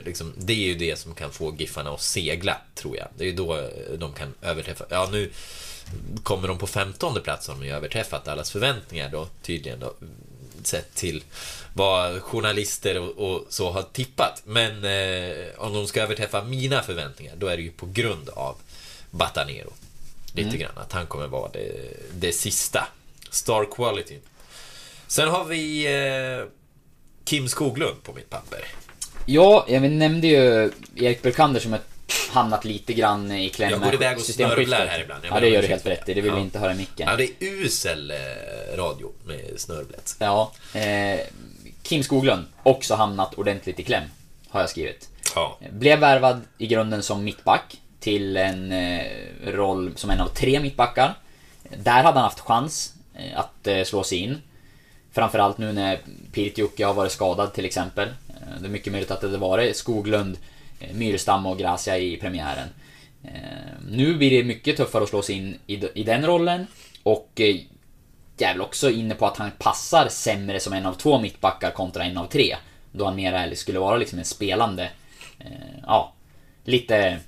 Liksom, 0.05 0.33
det 0.37 0.53
är 0.53 0.57
ju 0.67 0.75
det 0.75 0.99
som 0.99 1.15
kan 1.15 1.31
få 1.33 1.55
Giffarna 1.59 1.91
att 1.91 2.01
segla, 2.01 2.57
tror 2.75 2.97
jag. 2.97 3.07
Det 3.17 3.25
är 3.25 3.29
ju 3.29 3.35
då 3.35 3.69
de 3.99 4.13
kan 4.13 4.35
överträffa... 4.43 4.85
Ja, 4.91 5.09
nu 5.13 5.31
kommer 6.23 6.49
de 6.49 6.59
på 6.59 6.67
15 6.67 7.21
plats 7.23 7.49
har 7.49 7.55
de 7.55 7.65
ju 7.67 7.73
överträffat 7.73 8.29
allas 8.29 8.51
förväntningar 8.51 9.09
då, 9.09 9.27
tydligen 9.43 9.81
då. 9.81 9.95
Sett 10.63 10.95
till 10.95 11.25
vad 11.75 12.23
journalister 12.23 12.99
och, 12.99 13.31
och 13.33 13.47
så 13.49 13.71
har 13.71 13.83
tippat. 13.83 14.43
Men 14.45 14.85
eh, 14.85 15.37
om 15.59 15.73
de 15.75 15.87
ska 15.87 16.03
överträffa 16.03 16.45
mina 16.45 16.83
förväntningar, 16.83 17.35
då 17.37 17.47
är 17.47 17.57
det 17.57 17.63
ju 17.63 17.71
på 17.71 17.87
grund 17.93 18.29
av 18.29 18.57
Batanero. 19.11 19.73
Lite 20.33 20.49
Mm. 20.49 20.61
grann, 20.61 20.79
att 20.79 20.93
han 20.93 21.07
kommer 21.07 21.27
vara 21.27 21.51
det, 21.53 21.73
det 22.13 22.33
sista. 22.33 22.89
Star 23.31 23.67
quality. 23.77 24.19
Sen 25.07 25.29
har 25.29 25.45
vi 25.45 25.87
eh, 25.87 26.47
Kim 27.25 27.49
Skoglund 27.49 28.03
på 28.03 28.13
mitt 28.13 28.31
papper. 28.31 28.65
Ja, 29.27 29.67
jag 29.69 29.83
nämnde 29.83 30.27
ju 30.27 30.71
Erik 30.97 31.23
Burkander 31.23 31.61
som 31.61 31.73
har 31.73 31.81
hamnat 32.31 32.65
lite 32.65 32.93
grann 32.95 33.33
i 33.33 33.49
kläm 33.49 33.71
Jag 33.71 33.81
går 33.81 33.95
iväg 33.95 34.17
och 34.17 34.23
snörvlar 34.23 34.87
här 34.87 35.01
ibland. 35.01 35.25
Jag 35.25 35.37
Ja, 35.37 35.41
det 35.41 35.49
gör 35.49 35.63
du 35.63 35.69
helt 35.69 35.87
rätt 35.87 36.09
i. 36.09 36.15
Det 36.15 36.21
vill 36.21 36.33
vi 36.33 36.39
Ja. 36.39 36.43
inte 36.45 36.59
höra 36.59 36.73
i 36.73 36.77
micken. 36.77 37.09
Ja, 37.11 37.17
det 37.17 37.25
är 37.25 37.35
usel 37.41 38.11
eh, 38.11 38.77
radio 38.77 39.13
med 39.25 39.41
snörvlet. 39.57 40.17
Ja, 40.19 40.53
eh, 40.75 41.21
Kim 41.83 42.03
Skoglund, 42.03 42.45
också 42.63 42.95
hamnat 42.95 43.35
ordentligt 43.35 43.81
i 43.81 43.85
kläm, 43.85 44.05
har 44.49 44.61
jag 44.61 44.71
skrivit. 44.71 45.09
Ja. 45.35 45.59
Blev 45.71 45.99
värvad 45.99 46.41
i 46.59 46.67
grunden 46.67 47.03
som 47.03 47.25
mittback 47.25 47.81
till 48.01 48.37
en 48.37 48.73
eh, 48.73 49.03
roll 49.47 49.93
som 49.97 50.11
en 50.11 50.21
av 50.21 50.29
tre 50.29 50.61
mittbackar. 50.61 51.15
Där 51.77 51.93
hade 52.03 52.07
han 52.19 52.25
haft 52.25 52.41
chans 52.41 52.93
eh, 53.15 53.39
att 53.41 53.87
slå 53.89 54.03
sig 54.05 54.19
in. 54.19 54.43
Framförallt 55.13 55.59
nu 55.59 55.73
när 55.73 56.01
Pirtjokki 56.33 56.83
har 56.83 56.95
varit 56.95 57.13
skadad 57.13 57.53
till 57.53 57.65
exempel. 57.65 58.09
Det 58.61 58.67
är 58.67 58.71
mycket 58.71 58.93
möjligt 58.93 59.11
att 59.11 59.21
det 59.21 59.27
hade 59.27 59.39
varit 59.39 59.77
Skoglund, 59.77 60.39
Eh, 60.79 60.95
Myrstam 60.95 61.47
och 61.47 61.59
Gracia 61.59 61.99
i 61.99 62.17
premiären. 62.17 62.69
Eh, 63.25 63.31
nu 63.91 64.17
blir 64.17 64.31
det 64.31 64.45
mycket 64.45 64.77
tuffare 64.77 65.03
att 65.03 65.09
slå 65.09 65.23
sig 65.23 65.35
in 65.35 65.59
i, 65.67 66.05
den 66.05 66.27
rollen. 66.27 66.67
Och 67.03 67.31
jag 68.37 68.51
är 68.51 68.55
väl 68.55 68.61
också 68.61 68.91
inne 68.91 69.15
på 69.15 69.27
att 69.27 69.37
han 69.37 69.51
passar 69.59 70.09
sämre 70.09 70.61
som 70.61 70.73
en 70.73 70.87
av 70.87 70.95
två 70.95 71.21
mittbackar 71.21 71.71
kontra 71.71 72.05
en 72.05 72.19
av 72.19 72.27
tre. 72.27 72.57
Då 72.93 73.05
han 73.05 73.17
mer 73.17 73.33
eller 73.33 73.57
skulle 73.57 73.79
vara 73.79 73.97
liksom 73.97 74.19
en 74.19 74.25
spelande, 74.25 74.91
eh, 75.39 75.79
ja, 75.87 76.13
lite... 76.65 77.19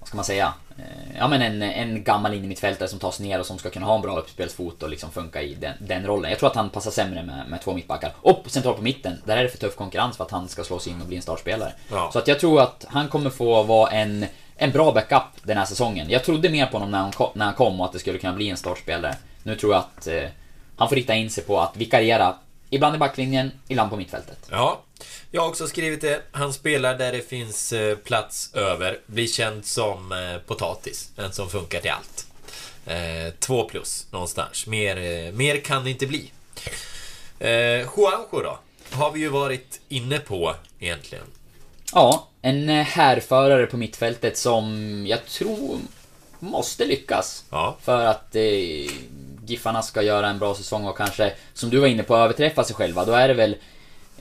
Vad 0.00 0.08
ska 0.08 0.16
man 0.16 0.24
säga? 0.24 0.54
Eh, 0.78 1.16
ja 1.18 1.28
men 1.28 1.42
en, 1.42 1.62
en 1.62 2.04
gammal 2.04 2.34
innermittfältare 2.34 2.88
som 2.88 2.98
tas 2.98 3.20
ner 3.20 3.40
och 3.40 3.46
som 3.46 3.58
ska 3.58 3.70
kunna 3.70 3.86
ha 3.86 3.94
en 3.94 4.02
bra 4.02 4.18
uppspelsfot 4.18 4.82
och 4.82 4.90
liksom 4.90 5.10
funka 5.10 5.42
i 5.42 5.54
den, 5.54 5.74
den 5.78 6.06
rollen. 6.06 6.30
Jag 6.30 6.38
tror 6.38 6.50
att 6.50 6.56
han 6.56 6.70
passar 6.70 6.90
sämre 6.90 7.22
med, 7.22 7.48
med 7.48 7.60
två 7.62 7.74
mittbackar. 7.74 8.12
Och 8.16 8.44
centralt 8.46 8.76
på 8.76 8.82
mitten, 8.82 9.22
där 9.24 9.36
är 9.36 9.42
det 9.42 9.48
för 9.48 9.58
tuff 9.58 9.76
konkurrens 9.76 10.16
för 10.16 10.24
att 10.24 10.30
han 10.30 10.48
ska 10.48 10.64
slå 10.64 10.78
sig 10.78 10.92
in 10.92 11.00
och 11.00 11.06
bli 11.06 11.16
en 11.16 11.22
startspelare. 11.22 11.72
Ja. 11.90 12.10
Så 12.12 12.18
att 12.18 12.28
jag 12.28 12.40
tror 12.40 12.60
att 12.60 12.84
han 12.88 13.08
kommer 13.08 13.30
få 13.30 13.62
vara 13.62 13.90
en, 13.90 14.26
en 14.56 14.70
bra 14.70 14.92
backup 14.92 15.22
den 15.42 15.56
här 15.56 15.64
säsongen. 15.64 16.10
Jag 16.10 16.24
trodde 16.24 16.50
mer 16.50 16.66
på 16.66 16.76
honom 16.76 16.90
när 16.90 16.98
han, 16.98 17.12
kom, 17.12 17.30
när 17.34 17.44
han 17.44 17.54
kom 17.54 17.80
och 17.80 17.86
att 17.86 17.92
det 17.92 17.98
skulle 17.98 18.18
kunna 18.18 18.32
bli 18.32 18.50
en 18.50 18.56
startspelare. 18.56 19.14
Nu 19.42 19.56
tror 19.56 19.72
jag 19.72 19.80
att 19.80 20.06
eh, 20.06 20.24
han 20.76 20.88
får 20.88 20.96
rikta 20.96 21.14
in 21.14 21.30
sig 21.30 21.44
på 21.44 21.60
att 21.60 21.76
vikariera, 21.76 22.34
ibland 22.74 22.96
i 22.96 22.98
backlinjen, 22.98 23.50
ibland 23.68 23.90
på 23.90 23.96
mittfältet. 23.96 24.38
Ja, 24.50 24.82
jag 25.30 25.42
har 25.42 25.48
också 25.48 25.68
skrivit 25.68 26.00
det. 26.00 26.22
Han 26.32 26.52
spelar 26.52 26.98
där 26.98 27.12
det 27.12 27.28
finns 27.28 27.72
eh, 27.72 27.96
plats 27.96 28.54
över. 28.54 28.98
Blir 29.06 29.26
känd 29.26 29.64
som 29.64 30.12
eh, 30.12 30.38
potatis. 30.46 31.10
En 31.16 31.32
som 31.32 31.50
funkar 31.50 31.80
till 31.80 31.90
allt. 31.90 32.26
Eh, 32.86 33.34
två 33.38 33.64
plus 33.64 34.06
någonstans. 34.10 34.66
Mer, 34.66 35.32
mer 35.32 35.60
kan 35.60 35.84
det 35.84 35.90
inte 35.90 36.06
bli. 36.06 36.30
Juanjo 37.38 38.40
då? 38.42 38.58
Har 38.90 39.12
vi 39.12 39.20
ju 39.20 39.28
varit 39.28 39.80
inne 39.88 40.18
på 40.18 40.54
egentligen. 40.78 41.24
Ja, 41.92 42.28
en 42.42 42.68
härförare 42.68 43.66
på 43.66 43.76
mittfältet 43.76 44.38
som 44.38 45.04
jag 45.06 45.26
tror 45.26 45.78
måste 46.38 46.84
lyckas. 46.84 47.44
Ja. 47.50 47.76
För 47.82 48.04
att 48.04 48.36
Giffarna 49.46 49.82
ska 49.82 50.02
göra 50.02 50.28
en 50.28 50.38
bra 50.38 50.54
säsong 50.54 50.84
och 50.84 50.96
kanske, 50.96 51.32
som 51.54 51.70
du 51.70 51.78
var 51.78 51.86
inne 51.86 52.02
på, 52.02 52.16
överträffa 52.16 52.64
sig 52.64 52.76
själva. 52.76 53.04
Då 53.04 53.12
är 53.12 53.28
det 53.28 53.34
väl 53.34 53.56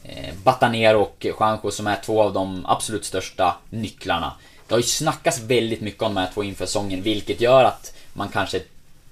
eh, 0.04 0.34
Batanero 0.44 1.02
och 1.02 1.18
Juanjo 1.20 1.72
som 1.72 1.88
är 1.88 1.96
två 2.06 2.22
av 2.22 2.34
de 2.34 2.66
absolut 2.66 3.06
största 3.06 3.56
nycklarna. 3.70 4.34
Det 4.68 4.74
har 4.74 4.80
ju 4.80 4.84
snackats 4.84 5.42
väldigt 5.42 5.82
mycket 5.82 6.02
om 6.02 6.14
de 6.14 6.20
här 6.22 6.30
två 6.34 6.44
inför 6.44 6.66
säsongen, 6.66 7.02
vilket 7.02 7.42
gör 7.42 7.64
att 7.64 7.96
man 8.14 8.28
kanske 8.30 8.62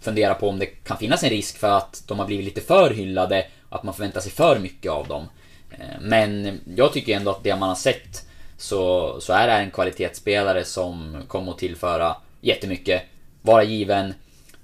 funderar 0.02 0.34
på 0.34 0.50
om 0.50 0.60
det 0.60 0.66
kan 0.66 0.98
finnas 0.98 1.24
en 1.24 1.30
risk 1.30 1.58
för 1.58 1.70
att 1.78 2.04
de 2.08 2.20
har 2.20 2.26
blivit 2.26 2.46
lite 2.46 2.62
för 2.62 2.92
hyllade 2.92 3.48
att 3.70 3.84
man 3.84 3.94
förväntar 3.94 4.22
sig 4.22 4.32
för 4.32 4.60
mycket 4.60 4.92
av 4.92 5.08
dem. 5.08 5.30
Eh, 5.72 6.02
men 6.02 6.60
jag 6.76 6.94
tycker 6.94 7.16
ändå 7.16 7.32
att 7.32 7.44
det 7.44 7.56
man 7.56 7.70
har 7.70 7.76
sett 7.76 8.26
så, 8.58 9.16
så 9.22 9.34
är 9.34 9.48
det 9.48 9.54
en 9.54 9.72
kvalitetsspelare 9.72 10.66
som 10.66 11.18
kommer 11.28 11.52
att 11.52 11.58
tillföra 11.58 12.16
jättemycket, 12.42 13.02
vara 13.42 13.64
given. 13.64 14.14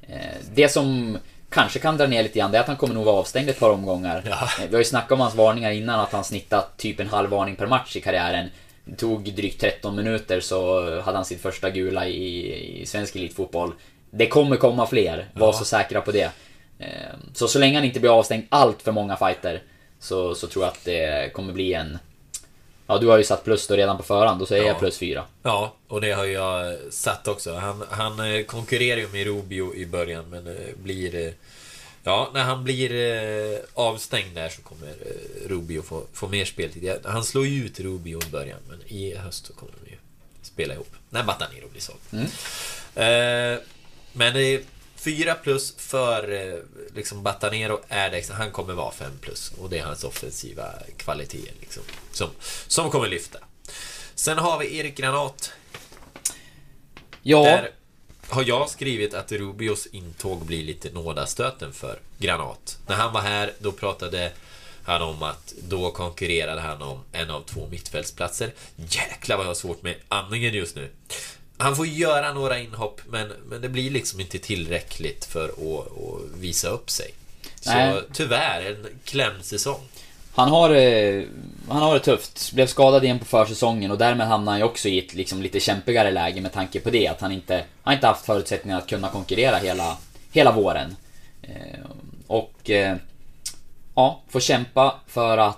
Eh, 0.07 0.35
det 0.53 0.69
som 0.69 1.17
kanske 1.49 1.79
kan 1.79 1.97
dra 1.97 2.07
ner 2.07 2.23
lite 2.23 2.39
grann 2.39 2.51
det 2.51 2.57
är 2.57 2.61
att 2.61 2.67
han 2.67 2.77
kommer 2.77 2.93
nog 2.93 3.05
vara 3.05 3.15
avstängd 3.15 3.49
ett 3.49 3.59
par 3.59 3.69
omgångar. 3.69 4.23
Ja. 4.29 4.43
Eh, 4.63 4.67
Vi 4.69 4.75
har 4.75 4.79
ju 4.79 4.83
snackat 4.85 5.11
om 5.11 5.19
hans 5.19 5.35
varningar 5.35 5.71
innan, 5.71 5.99
att 5.99 6.11
han 6.11 6.23
snittat 6.23 6.77
typ 6.77 6.99
en 6.99 7.07
halv 7.07 7.29
varning 7.29 7.55
per 7.55 7.67
match 7.67 7.95
i 7.95 8.01
karriären. 8.01 8.49
Det 8.85 8.95
tog 8.95 9.33
drygt 9.33 9.61
13 9.61 9.95
minuter 9.95 10.39
så 10.39 10.81
hade 11.01 11.17
han 11.17 11.25
sitt 11.25 11.41
första 11.41 11.69
gula 11.69 12.07
i, 12.07 12.81
i 12.81 12.85
svensk 12.85 13.15
elitfotboll. 13.15 13.73
Det 14.11 14.27
kommer 14.27 14.55
komma 14.55 14.87
fler, 14.87 15.25
var 15.33 15.47
Ja. 15.47 15.53
så 15.53 15.65
säkra 15.65 16.01
på 16.01 16.11
det. 16.11 16.31
Eh, 16.79 16.87
Så 17.33 17.47
så 17.47 17.59
länge 17.59 17.75
han 17.77 17.85
inte 17.85 17.99
blir 17.99 18.19
avstängd 18.19 18.43
allt 18.49 18.81
för 18.81 18.91
många 18.91 19.15
fighter 19.17 19.61
så, 19.99 20.35
så 20.35 20.47
tror 20.47 20.65
jag 20.65 20.71
att 20.71 20.85
det 20.85 21.33
kommer 21.33 21.53
bli 21.53 21.73
en... 21.73 21.99
Ja, 22.87 22.97
du 22.97 23.07
har 23.07 23.17
ju 23.17 23.23
satt 23.23 23.43
plus 23.43 23.67
då 23.67 23.75
redan 23.75 23.97
på 23.97 24.03
förhand, 24.03 24.39
då 24.39 24.45
säger 24.45 24.63
Ja. 24.63 24.67
jag 24.69 24.79
plus 24.79 24.97
fyra. 24.97 25.23
Ja, 25.43 25.73
och 25.87 26.01
det 26.01 26.11
har 26.11 26.25
jag 26.25 26.77
satt 26.89 27.27
också. 27.27 27.53
Han, 27.55 27.83
han 27.89 28.19
eh, 28.19 28.43
konkurrerar 28.43 28.99
ju 28.99 29.07
med 29.07 29.25
Rubio 29.25 29.75
i 29.75 29.85
början, 29.85 30.29
men 30.29 30.47
eh, 30.47 30.75
blir... 30.83 31.15
eh, 31.27 31.31
Ja, 32.03 32.29
när 32.33 32.43
han 32.43 32.63
blir 32.63 32.91
avstängd 33.73 34.35
där 34.35 34.49
så 34.49 34.61
kommer 34.61 34.93
Rubio 35.47 35.81
få, 35.81 36.03
få 36.13 36.27
mer 36.27 36.45
speltid. 36.45 36.93
Han 37.05 37.23
slår 37.23 37.45
ju 37.45 37.65
ut 37.65 37.79
Rubio 37.79 38.19
i 38.27 38.29
början, 38.31 38.59
men 38.69 38.81
i 38.87 39.15
höst 39.15 39.45
så 39.45 39.53
kommer 39.53 39.73
de 39.83 39.89
ju 39.91 39.97
spela 40.41 40.73
ihop. 40.73 40.89
När 41.09 41.23
Batanero 41.23 41.67
blir 41.71 41.81
såld. 41.81 41.99
Mm. 42.11 42.25
Eh, 42.95 43.59
men 44.13 44.33
det 44.33 44.61
är 45.11 45.15
fyra 45.15 45.35
plus 45.35 45.75
för 45.77 46.31
eh, 46.31 46.59
liksom 46.95 47.23
Batanero 47.23 47.79
är 47.87 48.11
det, 48.11 48.29
han 48.29 48.51
kommer 48.51 48.73
vara 48.73 48.91
fem 48.91 49.11
plus. 49.21 49.51
Och 49.59 49.69
det 49.69 49.77
är 49.77 49.83
hans 49.83 50.03
offensiva 50.03 50.73
kvaliteter 50.97 51.53
liksom, 51.59 51.83
som, 52.11 52.29
som 52.67 52.89
kommer 52.91 53.07
lyfta. 53.07 53.39
Sen 54.15 54.37
har 54.37 54.59
vi 54.59 54.77
Erik 54.77 54.97
Granat. 54.97 55.51
Ja, 57.23 57.43
Där 57.43 57.71
har 58.27 58.43
jag 58.43 58.69
skrivit 58.69 59.13
att 59.13 59.31
Rubios 59.31 59.85
intåg 59.85 60.45
blir 60.45 60.63
lite 60.63 60.89
nådastöten 60.91 61.73
för 61.73 61.99
Granat. 62.17 62.77
När 62.87 62.95
han 62.95 63.13
var 63.13 63.21
här, 63.21 63.53
då 63.59 63.71
pratade 63.71 64.31
han 64.83 65.01
om 65.01 65.23
att 65.23 65.53
då 65.61 65.91
konkurrerade 65.91 66.61
han 66.61 66.81
om 66.81 67.03
en 67.11 67.29
av 67.29 67.41
två 67.41 67.67
mittfältsplatser. 67.67 68.53
Jäklar 68.75 69.37
vad 69.37 69.45
jag 69.45 69.49
har 69.49 69.55
svårt 69.55 69.81
med 69.81 69.95
andningen 70.09 70.53
just 70.53 70.75
nu. 70.75 70.89
Han 71.57 71.75
får 71.75 71.87
göra 71.87 72.33
några 72.33 72.59
inhopp, 72.59 73.01
men, 73.09 73.31
men 73.45 73.61
det 73.61 73.69
blir 73.69 73.91
liksom 73.91 74.19
inte 74.19 74.39
tillräckligt 74.39 75.25
för 75.25 75.45
att, 75.45 75.87
att 75.87 76.37
visa 76.39 76.67
upp 76.67 76.89
sig. 76.89 77.11
Så 77.61 77.73
Nej. 77.73 78.01
tyvärr, 78.13 78.61
en 78.61 78.87
klämd 79.03 79.45
säsong. 79.45 79.79
Han 80.35 80.49
har, 80.49 80.69
eh, 80.69 81.23
han 81.69 81.81
har 81.81 81.93
det 81.93 81.99
tufft. 81.99 82.51
Blev 82.53 82.67
skadad 82.67 83.03
igen 83.03 83.19
på 83.19 83.25
försäsongen 83.25 83.91
och 83.91 83.97
därmed 83.97 84.27
hamnar 84.27 84.51
han 84.51 84.59
ju 84.59 84.65
också 84.65 84.87
i 84.87 84.99
ett 84.99 85.13
liksom, 85.13 85.41
lite 85.41 85.59
kämpigare 85.59 86.11
läge 86.11 86.41
med 86.41 86.53
tanke 86.53 86.79
på 86.79 86.89
det. 86.89 87.07
Att 87.07 87.21
han 87.21 87.31
inte, 87.31 87.53
han 87.55 87.63
har 87.81 87.93
inte 87.93 88.07
haft 88.07 88.25
förutsättningar 88.25 88.77
att 88.77 88.87
kunna 88.87 89.09
konkurrera 89.09 89.57
hela, 89.57 89.97
hela 90.31 90.51
våren. 90.51 90.95
Eh, 91.41 91.79
och 92.27 92.69
eh, 92.69 92.95
ja, 93.95 94.21
får 94.29 94.39
kämpa 94.39 94.95
för 95.07 95.37
att 95.37 95.57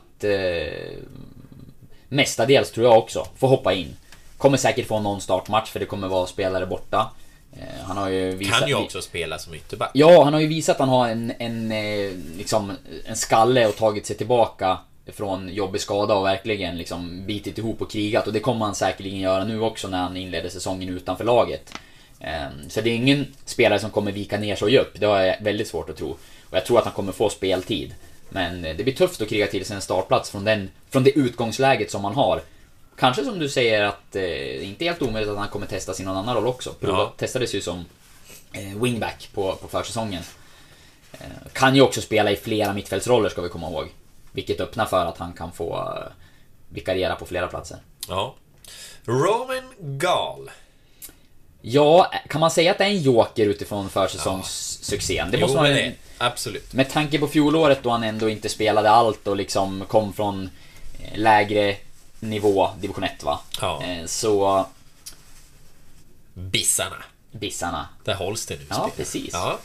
mestadels 2.09 2.71
tror 2.71 2.85
jag 2.85 2.97
också 2.97 3.27
få 3.37 3.47
hoppa 3.47 3.73
in. 3.73 3.95
Kommer 4.39 4.57
säkert 4.57 4.87
få 4.87 4.99
någon 4.99 5.21
startmatch 5.21 5.69
för 5.71 5.79
det 5.79 5.85
kommer 5.85 6.07
vara 6.07 6.27
spelare 6.27 6.65
borta. 6.65 7.11
Eh, 7.53 7.83
Han 7.85 7.97
har 7.97 8.09
ju 8.09 8.31
visat... 8.35 8.59
Kan 8.59 8.67
ju 8.69 8.75
också 8.75 9.01
spela 9.01 9.39
som 9.39 9.53
ytterback. 9.53 9.91
Ja, 9.93 10.23
han 10.23 10.33
har 10.33 10.39
ju 10.39 10.47
visat 10.47 10.73
att 10.73 10.79
han 10.79 10.89
har 10.89 11.07
en, 11.07 11.33
en, 11.39 11.71
eh, 11.71 12.11
liksom, 12.37 12.71
en 13.05 13.15
skalle 13.15 13.67
och 13.67 13.75
tagit 13.75 14.05
sig 14.05 14.17
tillbaka 14.17 14.77
från 15.13 15.49
jobbig 15.49 15.81
skada 15.81 16.13
och 16.15 16.25
verkligen 16.25 16.77
liksom 16.77 17.25
bitit 17.25 17.57
ihop 17.57 17.81
och 17.81 17.91
krigat. 17.91 18.27
Och 18.27 18.33
det 18.33 18.39
kommer 18.39 18.65
han 18.65 18.75
säkerligen 18.75 19.19
göra 19.19 19.43
nu 19.43 19.61
också 19.61 19.87
när 19.87 19.97
han 19.97 20.17
inleder 20.17 20.49
säsongen 20.49 20.89
utanför 20.89 21.23
laget. 21.23 21.73
Ehm, 22.19 22.69
Så 22.69 22.81
det 22.81 22.89
är 22.89 22.95
ingen 22.95 23.27
spelare 23.45 23.79
som 23.79 23.91
kommer 23.91 24.11
vika 24.11 24.37
ner 24.37 24.55
sig 24.55 24.65
och 24.65 24.71
ge 24.71 24.79
upp. 24.79 24.99
Det 24.99 25.05
har 25.05 25.19
jag 25.19 25.35
väldigt 25.41 25.67
svårt 25.67 25.89
att 25.89 25.97
tro. 25.97 26.09
Och 26.49 26.57
jag 26.57 26.65
tror 26.65 26.77
att 26.79 26.85
han 26.85 26.93
kommer 26.93 27.11
få 27.11 27.29
speltid. 27.29 27.95
Men 28.29 28.65
eh, 28.65 28.75
det 28.75 28.83
blir 28.83 28.93
tufft 28.95 29.21
att 29.21 29.29
kriga 29.29 29.47
till 29.47 29.65
sig 29.65 29.75
en 29.75 29.81
startplats 29.81 30.29
från, 30.29 30.43
den, 30.43 30.69
från 30.89 31.03
det 31.03 31.11
utgångsläget 31.11 31.91
som 31.91 32.03
han 32.03 32.15
har. 32.15 32.41
Kanske 32.99 33.25
som 33.25 33.39
du 33.39 33.49
säger 33.49 33.83
att 33.83 34.15
eh, 34.15 34.21
det 34.21 34.57
är 34.57 34.63
inte 34.63 34.85
helt 34.85 35.01
omöjligt 35.01 35.31
att 35.31 35.37
han 35.37 35.47
kommer 35.47 35.65
testa 35.65 35.93
sin 35.93 36.05
någon 36.05 36.17
annan 36.17 36.35
roll 36.35 36.47
också. 36.47 36.73
Prova, 36.73 36.97
Ja. 36.97 37.13
Testades 37.17 37.55
ju 37.55 37.61
som 37.61 37.85
eh, 38.53 38.81
wingback 38.81 39.29
på, 39.33 39.55
på 39.55 39.67
försäsongen. 39.67 40.23
Eh, 41.13 41.19
kan 41.53 41.75
ju 41.75 41.81
också 41.81 42.01
spela 42.01 42.31
i 42.31 42.35
flera 42.35 42.73
mittfältsroller 42.73 43.29
ska 43.29 43.41
vi 43.41 43.49
komma 43.49 43.69
ihåg. 43.69 43.87
Vilket 44.31 44.61
öppnar 44.61 44.85
för 44.85 45.05
att 45.05 45.17
han 45.17 45.33
kan 45.33 45.51
få 45.51 45.77
eh, 45.77 46.11
vikariera 46.69 47.15
på 47.15 47.25
flera 47.25 47.47
platser. 47.47 47.77
Ja. 48.07 48.35
Roman 49.05 49.73
Gall. 49.79 50.51
Ja, 51.61 52.11
kan 52.29 52.41
man 52.41 52.51
säga 52.51 52.71
att 52.71 52.77
det 52.77 52.83
är 52.83 52.89
en 52.89 53.01
joker 53.01 53.45
utifrån 53.45 53.89
försäsongssuccén? 53.89 55.31
Det 55.31 55.37
måste 55.37 55.57
jo, 55.57 55.61
man 55.63 55.71
det, 55.71 55.93
absolut. 56.17 56.73
Med 56.73 56.89
tanke 56.89 57.19
på 57.19 57.27
fjolåret 57.27 57.83
då 57.83 57.89
han 57.89 58.03
ändå 58.03 58.29
inte 58.29 58.49
spelade 58.49 58.89
allt 58.89 59.27
och 59.27 59.35
liksom 59.35 59.85
kom 59.87 60.13
från 60.13 60.49
eh, 61.03 61.19
lägre 61.19 61.75
nivå, 62.19 62.69
division 62.79 63.03
1 63.03 63.23
va? 63.23 63.39
Ja. 63.61 63.83
Eh, 63.83 64.05
Så... 64.05 64.65
Bissarna. 66.33 67.03
Bissarna. 67.31 67.87
Där 68.03 68.13
hålls 68.13 68.45
det 68.45 68.55
nu. 68.59 68.65
Ja, 68.69 68.89
precis. 68.97 69.29
Ja. 69.33 69.57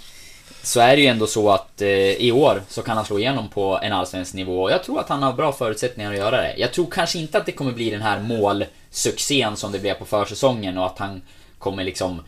Så 0.62 0.80
är 0.80 0.96
det 0.96 1.02
ju 1.02 1.08
ändå 1.08 1.26
så 1.26 1.50
att 1.50 1.82
eh, 1.82 1.88
i 1.88 2.32
år 2.32 2.62
så 2.68 2.82
kan 2.82 2.96
han 2.96 3.06
slå 3.06 3.18
igenom 3.18 3.48
på 3.48 3.78
en 3.82 3.92
allsvensk 3.92 4.34
nivå. 4.34 4.62
Och 4.62 4.70
jag 4.70 4.84
tror 4.84 5.00
att 5.00 5.08
han 5.08 5.22
har 5.22 5.32
bra 5.32 5.52
förutsättningar 5.52 6.12
att 6.12 6.18
göra 6.18 6.36
det. 6.42 6.54
Jag 6.56 6.72
tror 6.72 6.86
kanske 6.90 7.18
inte 7.18 7.38
att 7.38 7.46
det 7.46 7.52
kommer 7.52 7.72
bli 7.72 7.90
den 7.90 8.02
här 8.02 8.20
målsuccén 8.20 9.56
som 9.56 9.72
det 9.72 9.78
blev 9.78 9.94
på 9.94 10.04
försäsongen 10.04 10.78
och 10.78 10.86
att 10.86 10.98
han 10.98 11.22
kommer 11.58 11.84
liksom 11.84 12.22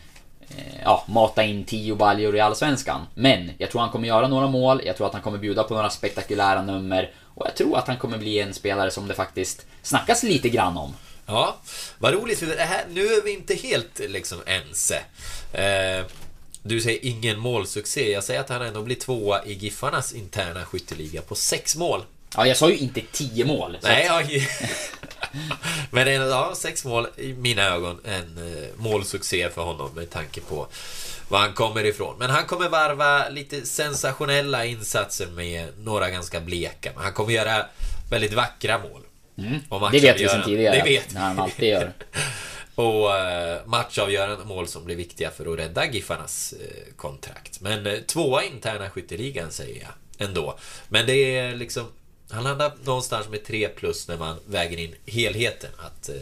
eh, 0.49 0.81
ja, 0.85 1.05
mata 1.09 1.45
in 1.45 1.65
10 1.65 1.95
baljor 1.95 2.37
i 2.37 2.41
Allsvenskan. 2.41 3.01
Men 3.15 3.51
jag 3.59 3.71
tror 3.71 3.81
han 3.81 3.91
kommer 3.91 4.09
göra 4.09 4.29
några 4.29 4.47
mål, 4.47 4.81
jag 4.85 4.97
tror 4.97 5.07
att 5.07 5.13
han 5.13 5.23
kommer 5.23 5.39
bjuda 5.39 5.63
på 5.63 5.75
några 5.75 5.91
spektakulära 5.91 6.63
nummer 6.63 7.11
och 7.37 7.47
jag 7.47 7.57
tror 7.57 7.79
att 7.79 7.87
han 7.87 7.99
kommer 7.99 8.19
bli 8.19 8.39
en 8.41 8.55
spelare 8.55 8.91
som 8.91 9.09
det 9.09 9.15
faktiskt 9.15 9.67
snackas 9.83 10.23
lite 10.23 10.49
grann 10.49 10.77
om. 10.77 10.95
Ja, 11.27 11.57
vad 11.99 12.15
roligt 12.15 12.39
för 12.39 12.47
det 12.47 12.63
här, 12.63 12.85
nu 12.91 13.07
är 13.07 13.23
vi 13.23 13.33
inte 13.33 13.55
helt 13.55 13.99
liksom 13.99 14.39
ense. 14.47 14.97
Eh, 15.53 16.05
du 16.63 16.81
säger 16.81 17.05
ingen 17.05 17.39
målsuccé. 17.39 18.13
Jag 18.13 18.25
säger 18.25 18.41
att 18.41 18.49
han 18.49 18.63
ändå 18.63 18.83
blir 18.83 18.97
tvåa 18.97 19.45
i 19.45 19.53
Giffarnas 19.53 20.13
interna 20.13 20.65
skytteliga 20.65 21.23
på 21.23 21.35
sex 21.35 21.77
mål. 21.77 22.05
Ja, 22.37 22.47
jag 22.47 22.57
sa 22.57 22.71
ju 22.71 22.77
inte 22.79 23.01
10 23.13 23.45
mål. 23.45 23.79
Nej, 23.83 24.09
att- 24.09 24.33
ja, 24.33 24.41
men 25.91 26.09
en, 26.09 26.29
ja, 26.29 26.53
sex 26.57 26.85
mål 26.85 27.07
i 27.17 27.33
mina 27.33 27.63
ögon. 27.63 28.01
En 28.05 28.39
eh, 28.39 28.69
målsuccé 28.77 29.51
för 29.51 29.63
honom 29.63 29.91
med 29.95 30.11
tanke 30.11 30.41
på 30.41 30.67
var 31.29 31.39
han 31.39 31.53
kommer 31.53 31.85
ifrån. 31.85 32.17
Men 32.19 32.31
han 32.31 32.45
kommer 32.47 32.69
varva 32.69 33.29
lite 33.29 33.67
sensationella 33.67 34.65
insatser 34.65 35.27
med 35.27 35.69
några 35.79 36.11
ganska 36.11 36.41
bleka. 36.41 36.91
Men 36.95 37.05
han 37.05 37.13
kommer 37.13 37.33
göra 37.33 37.67
väldigt 38.11 38.33
vackra 38.33 38.79
mål. 38.79 39.03
Mm. 39.39 39.61
Och 39.69 39.93
Det 39.93 40.01
vet 40.01 40.21
vi 40.21 40.29
sedan 40.29 40.45
tidigare. 40.45 40.77
Det 40.77 40.85
vet 40.85 41.15
När 41.15 41.21
han 41.21 41.39
alltid 41.39 41.69
gör. 41.69 41.93
Och 42.75 43.17
eh, 43.17 43.59
matchavgörande 43.67 44.45
mål 44.45 44.69
som 44.69 44.85
blir 44.85 44.97
viktiga 44.97 45.31
för 45.31 45.53
att 45.53 45.59
rädda 45.59 45.87
Giffarnas 45.87 46.55
eh, 46.61 46.95
kontrakt. 46.97 47.61
Men 47.61 48.05
tvåa 48.07 48.45
interna 48.45 48.91
skytteligan 48.91 49.53
säger 49.53 49.83
jag 49.83 50.29
ändå. 50.29 50.59
Men 50.89 51.07
det 51.07 51.39
är 51.39 51.55
liksom... 51.55 51.87
Han 52.31 52.45
landar 52.45 52.73
någonstans 52.85 53.29
med 53.29 53.45
3 53.45 53.69
plus 53.69 54.09
när 54.09 54.17
man 54.17 54.37
väger 54.47 54.79
in 54.79 54.95
helheten. 55.07 55.71
Att, 55.79 56.09
eh, 56.09 56.15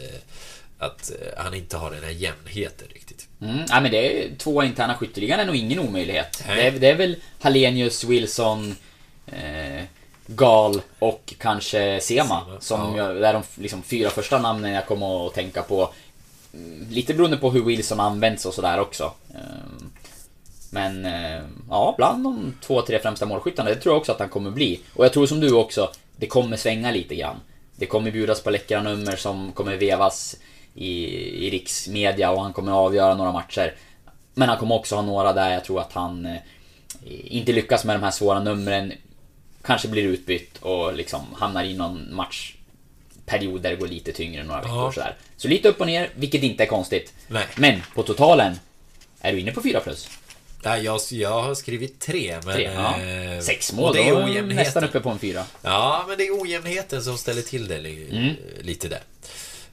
att 0.78 1.10
eh, 1.10 1.44
han 1.44 1.54
inte 1.54 1.76
har 1.76 1.90
den 1.90 2.04
här 2.04 2.10
jämnheten 2.10 2.88
riktigt. 2.94 3.28
Mm, 3.40 3.56
nej 3.56 3.82
men 3.82 3.90
det 3.90 4.24
är 4.24 4.36
två 4.36 4.62
interna 4.62 4.94
skytteligan 4.94 5.40
är 5.40 5.44
nog 5.44 5.56
ingen 5.56 5.78
omöjlighet. 5.78 6.42
Det 6.46 6.66
är, 6.66 6.70
det 6.70 6.90
är 6.90 6.94
väl 6.96 7.16
Hallenius, 7.40 8.04
Wilson, 8.04 8.76
eh, 9.26 9.84
Gal 10.26 10.80
och 10.98 11.34
kanske 11.38 12.00
Sema. 12.00 12.42
Som 12.60 12.96
ja. 12.96 13.08
jag, 13.08 13.22
är 13.22 13.32
de 13.32 13.42
liksom 13.54 13.82
fyra 13.82 14.10
första 14.10 14.38
namnen 14.38 14.72
jag 14.72 14.86
kommer 14.86 15.26
att 15.26 15.34
tänka 15.34 15.62
på. 15.62 15.92
Mm, 16.54 16.86
Lite 16.90 17.14
beroende 17.14 17.36
på 17.36 17.50
hur 17.50 17.64
Wilson 17.64 18.00
används 18.00 18.46
och 18.46 18.54
sådär 18.54 18.80
också. 18.80 19.12
Men 20.74 21.04
eh, 21.06 21.42
ja, 21.70 21.94
bland 21.96 22.24
de 22.24 22.54
två, 22.60 22.82
tre 22.82 22.98
främsta 22.98 23.26
målskyttarna, 23.26 23.70
det 23.70 23.76
tror 23.76 23.92
jag 23.94 24.00
också 24.00 24.12
att 24.12 24.18
han 24.18 24.28
kommer 24.28 24.50
bli. 24.50 24.80
Och 24.94 25.04
jag 25.04 25.12
tror 25.12 25.26
som 25.26 25.40
du 25.40 25.52
också, 25.54 25.90
det 26.16 26.26
kommer 26.26 26.56
svänga 26.56 26.90
lite 26.90 27.14
grann. 27.14 27.36
Det 27.76 27.86
kommer 27.86 28.10
bjudas 28.10 28.42
på 28.42 28.50
läckra 28.50 28.82
nummer 28.82 29.16
som 29.16 29.52
kommer 29.52 29.76
vevas 29.76 30.36
i, 30.74 30.90
i 31.46 31.50
riksmedia 31.50 32.30
och 32.30 32.42
han 32.42 32.52
kommer 32.52 32.72
avgöra 32.72 33.14
några 33.14 33.32
matcher. 33.32 33.74
Men 34.34 34.48
han 34.48 34.58
kommer 34.58 34.74
också 34.74 34.94
ha 34.94 35.02
några 35.02 35.32
där 35.32 35.50
jag 35.52 35.64
tror 35.64 35.80
att 35.80 35.92
han 35.92 36.26
eh, 36.26 36.36
inte 37.24 37.52
lyckas 37.52 37.84
med 37.84 37.96
de 37.96 38.02
här 38.02 38.10
svåra 38.10 38.40
numren. 38.40 38.92
Kanske 39.62 39.88
blir 39.88 40.02
utbytt 40.02 40.58
och 40.58 40.94
liksom 40.94 41.20
hamnar 41.34 41.64
i 41.64 41.74
någon 41.74 42.14
matchperiod 42.14 43.60
där 43.60 43.70
det 43.70 43.76
går 43.76 43.88
lite 43.88 44.12
tyngre 44.12 44.44
några 44.44 44.60
veckor 44.60 44.76
Ja. 44.76 44.92
sådär. 44.92 45.16
Så 45.36 45.48
lite 45.48 45.68
upp 45.68 45.80
och 45.80 45.86
ner, 45.86 46.08
vilket 46.14 46.42
inte 46.42 46.62
är 46.62 46.66
konstigt. 46.66 47.12
Nej. 47.28 47.44
Men 47.56 47.82
på 47.94 48.02
totalen, 48.02 48.54
är 49.20 49.32
du 49.32 49.40
inne 49.40 49.52
på 49.52 49.62
4 49.62 49.80
plus? 49.80 50.08
Ja, 50.64 50.78
jag, 50.78 51.00
jag 51.10 51.42
har 51.42 51.54
skrivit 51.54 52.00
tre, 52.00 52.38
men... 52.44 52.54
Tre, 52.54 52.70
ja. 52.74 53.00
eh, 53.00 53.40
Sex 53.40 53.70
och 53.70 53.76
mål, 53.76 53.94
det 53.94 54.08
är 54.08 54.24
ojämnheten. 54.24 54.56
nästan 54.64 54.84
uppe 54.84 55.00
på 55.00 55.10
en 55.10 55.18
fyra. 55.18 55.44
Ja, 55.62 56.04
men 56.08 56.18
det 56.18 56.26
är 56.26 56.42
ojämnheten 56.42 57.02
som 57.02 57.18
ställer 57.18 57.42
till 57.42 57.68
det 57.68 57.74
Mm. 57.78 58.34
lite 58.60 58.88
där. 58.88 59.02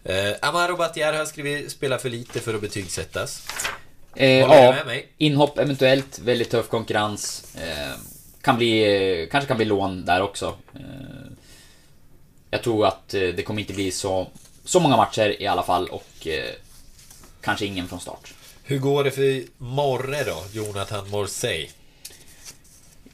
Uh, 0.09 0.35
Amaro 0.41 0.75
Battier 0.77 1.13
har 1.13 1.25
skrivit 1.25 1.71
spela 1.71 1.97
för 1.97 2.09
lite 2.09 2.39
för 2.39 2.53
att 2.53 2.61
betygsättas. 2.61 3.47
Eh, 4.15 4.29
ja, 4.29 4.75
inhopp 5.17 5.57
eventuellt, 5.57 6.19
väldigt 6.19 6.49
tuff 6.49 6.67
konkurrens. 6.69 7.43
Eh, 7.55 7.95
kan 8.41 8.57
bli, 8.57 8.81
eh, 9.23 9.29
kanske 9.29 9.47
kan 9.47 9.57
bli 9.57 9.65
lån 9.65 10.05
där 10.05 10.21
också. 10.21 10.55
Eh, 10.75 10.81
jag 12.49 12.63
tror 12.63 12.85
att 12.85 13.13
eh, 13.13 13.21
det 13.21 13.43
kommer 13.43 13.61
inte 13.61 13.73
bli 13.73 13.91
så, 13.91 14.27
så 14.65 14.79
många 14.79 14.97
matcher 14.97 15.41
i 15.41 15.47
alla 15.47 15.63
fall 15.63 15.87
och 15.87 16.27
eh, 16.27 16.49
kanske 17.41 17.65
ingen 17.65 17.87
från 17.87 17.99
start. 17.99 18.33
Hur 18.71 18.79
går 18.79 19.03
det 19.03 19.11
för 19.11 19.43
Morre 19.57 20.23
då? 20.23 20.43
Jonathan 20.53 21.09
Morsey? 21.09 21.67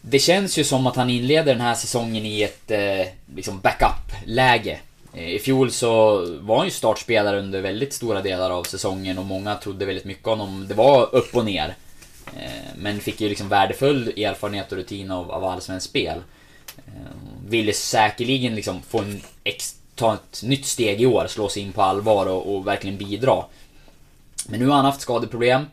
Det 0.02 0.20
känns 0.20 0.58
ju 0.58 0.64
som 0.64 0.88
att 0.88 0.96
han 0.96 1.10
inleder 1.10 1.54
den 1.54 1.62
här 1.62 1.76
säsongen 1.76 2.26
i 2.26 2.44
ett 2.44 2.72
eh, 2.72 3.08
liksom 3.36 3.60
backup-läge. 3.60 4.80
Eh, 5.14 5.30
I 5.30 5.40
fjol 5.40 5.72
så 5.72 6.20
var 6.40 6.58
han 6.58 6.66
ju 6.66 6.72
startspelare 6.72 7.40
under 7.40 7.62
väldigt 7.62 7.94
stora 7.94 8.22
delar 8.22 8.52
av 8.52 8.64
säsongen 8.64 9.18
och 9.18 9.26
många 9.26 9.56
trodde 9.56 9.86
väldigt 9.86 10.06
mycket 10.06 10.28
om 10.28 10.40
honom. 10.40 10.68
Det 10.68 10.74
var 10.74 11.16
upp 11.16 11.36
och 11.36 11.46
ner. 11.46 11.76
Eh, 12.38 12.76
men 12.76 13.00
fick 13.00 13.22
ju 13.22 13.30
liksom 13.30 13.50
värdefull 13.50 14.08
erfarenhet 14.08 14.72
och 14.72 14.78
rutin 14.78 15.12
av, 15.12 15.32
av 15.32 15.44
allsvenskt 15.44 15.90
spel. 15.90 16.18
Eh, 16.78 16.94
ville 17.48 17.74
säkerligen 17.74 18.56
liksom 18.56 18.82
få 18.82 19.00
en 19.00 19.22
ex, 19.44 19.76
ta 19.96 20.14
ett 20.14 20.44
nytt 20.44 20.66
steg 20.66 21.02
i 21.02 21.06
år, 21.06 21.28
slå 21.28 21.50
sig 21.50 21.64
in 21.64 21.74
på 21.74 21.82
allvar 21.82 22.26
och, 22.26 22.56
och 22.56 22.68
verkligen 22.68 22.98
bidra. 22.98 23.44
Men 24.48 24.60
nu 24.60 24.68
har 24.68 24.76
han 24.76 24.86
haft 24.86 25.02
skadeproblem. 25.02 25.66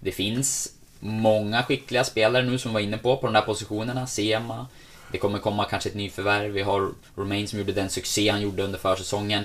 Det 0.00 0.12
finns 0.12 0.72
många 1.00 1.62
skickliga 1.62 2.04
spelare 2.04 2.42
nu 2.42 2.58
som 2.58 2.72
var 2.72 2.80
inne 2.80 2.98
på, 2.98 3.16
på 3.16 3.26
de 3.26 3.32
där 3.32 3.40
positionerna. 3.40 4.06
Sema. 4.06 4.66
Det 5.12 5.18
kommer 5.18 5.38
komma 5.38 5.64
kanske 5.64 5.88
ett 5.88 5.94
nyförvärv. 5.94 6.52
Vi 6.52 6.62
har 6.62 6.88
Romain 7.16 7.48
som 7.48 7.58
gjorde 7.58 7.72
den 7.72 7.90
succé 7.90 8.28
han 8.28 8.40
gjorde 8.42 8.62
under 8.62 8.78
försäsongen. 8.78 9.44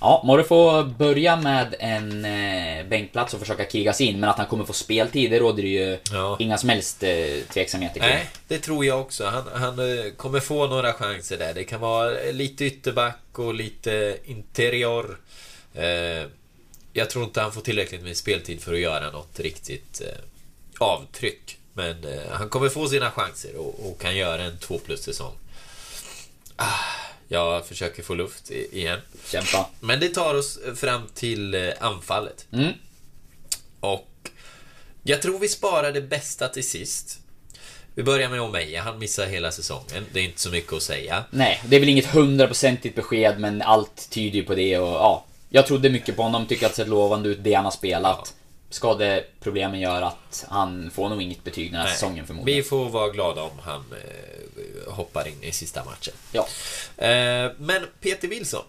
Ja, 0.00 0.22
Morre 0.26 0.44
får 0.44 0.84
börja 0.84 1.36
med 1.36 1.74
en 1.78 2.24
eh, 2.24 2.86
bänkplats 2.86 3.34
och 3.34 3.40
försöka 3.40 3.64
kriga 3.64 3.92
sig 3.92 4.06
in, 4.06 4.20
men 4.20 4.30
att 4.30 4.36
han 4.38 4.46
kommer 4.46 4.64
få 4.64 4.72
speltid, 4.72 5.30
det 5.30 5.38
råder 5.38 5.62
ju 5.62 5.98
Ja. 6.12 6.36
inga 6.40 6.58
som 6.58 6.68
helst 6.68 7.02
eh, 7.02 7.10
tveksamheter 7.52 8.00
kring. 8.00 8.10
Nej, 8.10 8.26
det 8.48 8.58
tror 8.58 8.84
jag 8.84 9.00
också. 9.00 9.24
Han, 9.26 9.42
han 9.54 9.78
eh, 9.78 10.10
kommer 10.16 10.40
få 10.40 10.66
några 10.66 10.92
chanser 10.92 11.38
där. 11.38 11.54
Det 11.54 11.64
kan 11.64 11.80
vara 11.80 12.10
lite 12.32 12.64
ytterback 12.64 13.18
och 13.38 13.54
lite 13.54 14.16
interior. 14.24 15.18
Eh, 15.74 16.28
jag 16.92 17.10
tror 17.10 17.24
inte 17.24 17.40
han 17.40 17.52
får 17.52 17.60
tillräckligt 17.60 18.02
med 18.02 18.16
speltid 18.16 18.62
för 18.62 18.72
att 18.72 18.80
göra 18.80 19.10
något 19.10 19.40
riktigt 19.40 20.00
eh, 20.00 20.24
avtryck. 20.78 21.58
Men 21.72 22.04
eh, 22.04 22.30
han 22.30 22.48
kommer 22.48 22.68
få 22.68 22.88
sina 22.88 23.10
chanser 23.10 23.56
och, 23.56 23.90
och 23.90 24.00
kan 24.00 24.16
göra 24.16 24.42
en 24.42 24.58
2 24.58 24.78
plus 24.78 25.02
säsong. 25.02 25.32
Ah, 26.56 26.78
jag 27.28 27.66
försöker 27.66 28.02
få 28.02 28.14
luft 28.14 28.50
igen. 28.50 29.00
Kämpa. 29.26 29.70
Men 29.80 30.00
det 30.00 30.08
tar 30.08 30.34
oss 30.34 30.58
fram 30.76 31.02
till 31.14 31.54
eh, 31.54 31.70
anfallet. 31.80 32.46
Mm. 32.52 32.72
Och 33.80 34.30
jag 35.02 35.22
tror 35.22 35.38
vi 35.38 35.48
sparar 35.48 35.92
det 35.92 36.00
bästa 36.00 36.48
till 36.48 36.68
sist. 36.68 37.18
Vi 37.94 38.02
börjar 38.02 38.28
med 38.28 38.40
Omeja. 38.40 38.82
Han 38.82 38.98
missar 38.98 39.26
hela 39.26 39.52
säsongen. 39.52 40.06
Det 40.12 40.20
är 40.20 40.24
inte 40.24 40.40
så 40.40 40.50
mycket 40.50 40.72
att 40.72 40.82
säga. 40.82 41.24
Nej, 41.30 41.62
det 41.66 41.76
är 41.76 41.80
väl 41.80 41.88
inget 41.88 42.06
hundraprocentigt 42.06 42.96
besked, 42.96 43.40
men 43.40 43.62
allt 43.62 44.10
tyder 44.10 44.36
ju 44.38 44.44
på 44.44 44.54
det 44.54 44.78
och 44.78 44.88
ja. 44.88 45.24
Jag 45.52 45.66
trodde 45.66 45.90
mycket 45.90 46.16
på 46.16 46.22
honom, 46.22 46.46
tycker 46.46 46.66
att 46.66 46.72
det 46.72 46.76
sett 46.76 46.88
lovande 46.88 47.28
ut, 47.28 47.38
det 47.44 47.54
han 47.54 47.64
har 47.64 47.72
spelat. 47.72 48.34
Skadeproblemen 48.70 49.80
gör 49.80 50.02
att 50.02 50.44
han 50.48 50.90
får 50.90 51.08
nog 51.08 51.22
inget 51.22 51.44
betyg 51.44 51.70
den 51.70 51.80
här 51.80 51.84
Nej, 51.86 51.94
säsongen 51.94 52.26
förmodligen. 52.26 52.56
Vi 52.56 52.62
får 52.68 52.88
vara 52.88 53.08
glada 53.08 53.42
om 53.42 53.58
han 53.62 53.84
eh, 53.92 54.92
hoppar 54.92 55.28
in 55.28 55.42
i 55.42 55.52
sista 55.52 55.84
matchen. 55.84 56.14
Ja. 56.32 56.46
Eh, 57.06 57.52
men 57.58 57.86
Peter 58.00 58.28
Wilson. 58.28 58.64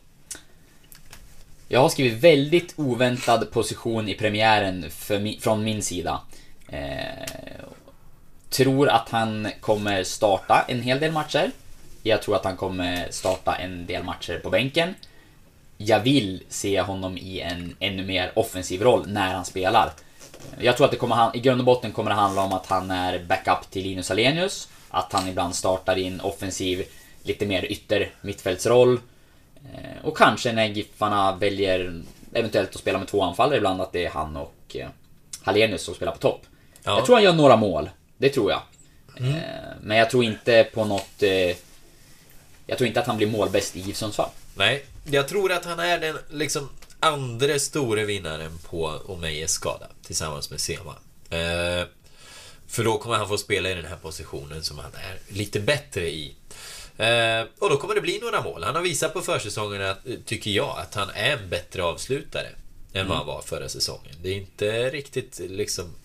Jag 1.67 1.79
har 1.79 1.89
skrivit 1.89 2.23
väldigt 2.23 2.73
oväntad 2.75 3.51
position 3.51 4.09
i 4.09 4.13
premiären 4.15 4.85
mi- 4.89 5.39
från 5.39 5.63
min 5.63 5.81
sida. 5.83 6.21
Eh, 6.69 6.79
tror 8.49 8.89
att 8.89 9.09
han 9.09 9.47
kommer 9.59 10.03
starta 10.03 10.65
en 10.67 10.81
hel 10.81 10.99
del 10.99 11.11
matcher. 11.11 11.51
Jag 12.03 12.21
tror 12.21 12.35
att 12.35 12.43
han 12.45 12.57
kommer 12.57 13.07
starta 13.11 13.55
en 13.55 13.85
del 13.85 14.03
matcher 14.03 14.39
på 14.43 14.49
bänken. 14.49 14.95
Jag 15.85 15.99
vill 15.99 16.43
se 16.49 16.81
honom 16.81 17.17
i 17.17 17.39
en 17.39 17.75
ännu 17.79 18.05
mer 18.05 18.31
offensiv 18.35 18.81
roll 18.81 19.07
när 19.07 19.33
han 19.33 19.45
spelar. 19.45 19.91
Jag 20.59 20.77
tror 20.77 20.85
att 20.85 20.91
det 20.91 20.97
kommer, 20.97 21.15
han- 21.15 21.35
i 21.35 21.39
grund 21.39 21.61
och 21.61 21.65
botten 21.65 21.91
kommer 21.91 22.09
det 22.11 22.15
handla 22.15 22.41
om 22.41 22.53
att 22.53 22.65
han 22.65 22.91
är 22.91 23.19
backup 23.19 23.71
till 23.71 23.83
Linus 23.83 24.11
Alenius. 24.11 24.67
Att 24.89 25.13
han 25.13 25.27
ibland 25.27 25.55
startar 25.55 25.97
i 25.97 26.07
en 26.07 26.21
offensiv, 26.21 26.83
lite 27.23 27.45
mer 27.45 27.71
ytter 27.71 28.11
mittfältsroll. 28.21 28.99
Eh, 29.73 30.05
Och 30.05 30.17
kanske 30.17 30.51
när 30.51 30.65
Giffarna 30.65 31.35
väljer 31.35 32.03
eventuellt 32.33 32.69
att 32.69 32.81
spela 32.81 32.97
med 32.99 33.07
två 33.07 33.21
anfallare 33.23 33.57
ibland, 33.57 33.81
att 33.81 33.91
det 33.91 34.05
är 34.05 34.09
han 34.09 34.35
och 34.37 34.75
eh, 34.75 34.87
Hallenius 35.43 35.83
som 35.83 35.93
spelar 35.95 36.11
på 36.11 36.17
topp. 36.17 36.41
Ja. 36.83 36.95
Jag 36.95 37.05
tror 37.05 37.15
han 37.15 37.23
gör 37.23 37.33
några 37.33 37.55
mål. 37.55 37.89
Det 38.17 38.29
tror 38.29 38.51
jag. 38.51 38.61
Mm. 39.17 39.35
Eh, 39.35 39.41
Men 39.81 39.97
jag 39.97 40.09
tror 40.09 40.23
inte 40.23 40.63
på 40.73 40.85
något... 40.85 41.23
Jag 42.67 42.77
tror 42.77 42.87
inte 42.87 42.99
att 42.99 43.07
han 43.07 43.17
blir 43.17 43.27
målbäst 43.27 43.75
i 43.75 43.79
GIF 43.79 43.97
Sundsvall. 43.97 44.29
Nej, 44.55 44.83
jag 45.05 45.27
tror 45.27 45.51
att 45.51 45.65
han 45.65 45.79
är 45.79 45.99
den 45.99 46.17
liksom 46.29 46.69
andra 46.99 47.59
store 47.59 48.05
vinnaren 48.05 48.57
på 48.57 48.85
Omejes 49.05 49.51
skada 49.51 49.87
tillsammans 50.05 50.49
med 50.49 50.61
Sema. 50.61 50.95
Eh, 51.29 51.87
för 52.67 52.83
då 52.83 52.97
kommer 52.97 53.17
han 53.17 53.27
få 53.27 53.37
spela 53.37 53.69
i 53.69 53.73
den 53.73 53.85
här 53.85 53.97
positionen 53.97 54.63
som 54.63 54.79
han 54.79 54.91
är 54.93 55.33
lite 55.35 55.59
bättre 55.59 56.09
i. 56.09 56.35
Eh, 56.97 57.41
och 57.59 57.69
då 57.69 57.77
kommer 57.77 57.95
det 57.95 58.01
bli 58.01 58.19
några 58.19 58.41
mål. 58.41 58.63
Han 58.63 58.75
har 58.75 58.81
visat 58.81 59.13
på 59.13 59.21
försäsongen, 59.21 59.81
att, 59.81 59.99
tycker 60.25 60.51
jag, 60.51 60.79
att 60.79 60.95
han 60.95 61.09
är 61.09 61.37
en 61.37 61.49
bättre 61.49 61.83
avslutare 61.83 62.47
än 62.93 63.07
vad 63.07 63.17
han 63.17 63.27
var 63.27 63.41
förra 63.41 63.69
säsongen. 63.69 64.15
Det 64.21 64.29
är 64.29 64.35
inte 64.35 64.89
riktigt 64.89 65.39
liksom... 65.39 65.95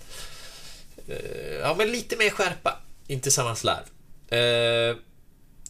Eh, 1.08 1.54
ja, 1.60 1.74
men 1.78 1.92
lite 1.92 2.16
mer 2.16 2.30
skärpa. 2.30 2.80
Inte 3.06 3.30
samma 3.30 3.56
slarv. 3.56 3.84
Eh, 4.28 4.96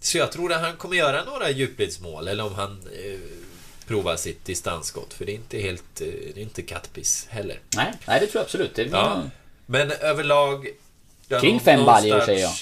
så 0.07 0.19
jag 0.19 0.33
tror 0.33 0.53
att 0.53 0.61
han 0.61 0.77
kommer 0.77 0.97
göra 0.97 1.25
några 1.25 1.51
djupledsmål, 1.51 2.29
eller 2.29 2.45
om 2.45 2.55
han 2.55 2.89
eh, 2.93 3.19
provar 3.87 4.17
sitt 4.17 4.45
distansskott. 4.45 5.13
För 5.13 5.25
det 5.25 5.33
är 5.33 5.35
inte 5.35 5.59
helt... 5.59 6.01
Eh, 6.01 6.07
det 6.07 6.41
är 6.41 6.43
inte 6.43 6.63
kattpiss 6.63 7.27
heller. 7.31 7.61
Nej, 7.77 7.93
nej 8.07 8.21
det 8.21 8.27
tror 8.27 8.41
jag 8.41 8.45
absolut. 8.45 8.75
Det. 8.75 8.83
Ja. 8.83 9.23
Men 9.67 9.91
överlag... 9.91 10.69
Kring 11.41 11.61
fem 11.61 11.85
baljor, 11.85 12.21
säger 12.21 12.43
jag. 12.43 12.53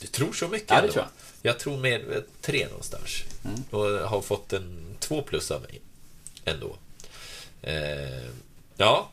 Du 0.00 0.06
tror 0.06 0.32
så 0.32 0.48
mycket 0.48 0.70
Ja, 0.70 0.74
det 0.74 0.80
ändå? 0.80 0.92
tror 0.92 1.06
Jag 1.42 1.58
tror 1.58 1.76
mer 1.76 2.16
eh, 2.16 2.20
tre 2.40 2.66
någonstans. 2.66 3.22
Mm. 3.44 3.62
Och 3.70 4.08
har 4.08 4.22
fått 4.22 4.52
en 4.52 4.96
två 5.00 5.22
plus 5.22 5.50
av 5.50 5.62
mig. 5.62 5.80
Ändå. 6.44 6.76
Eh, 7.62 8.30
ja. 8.76 9.10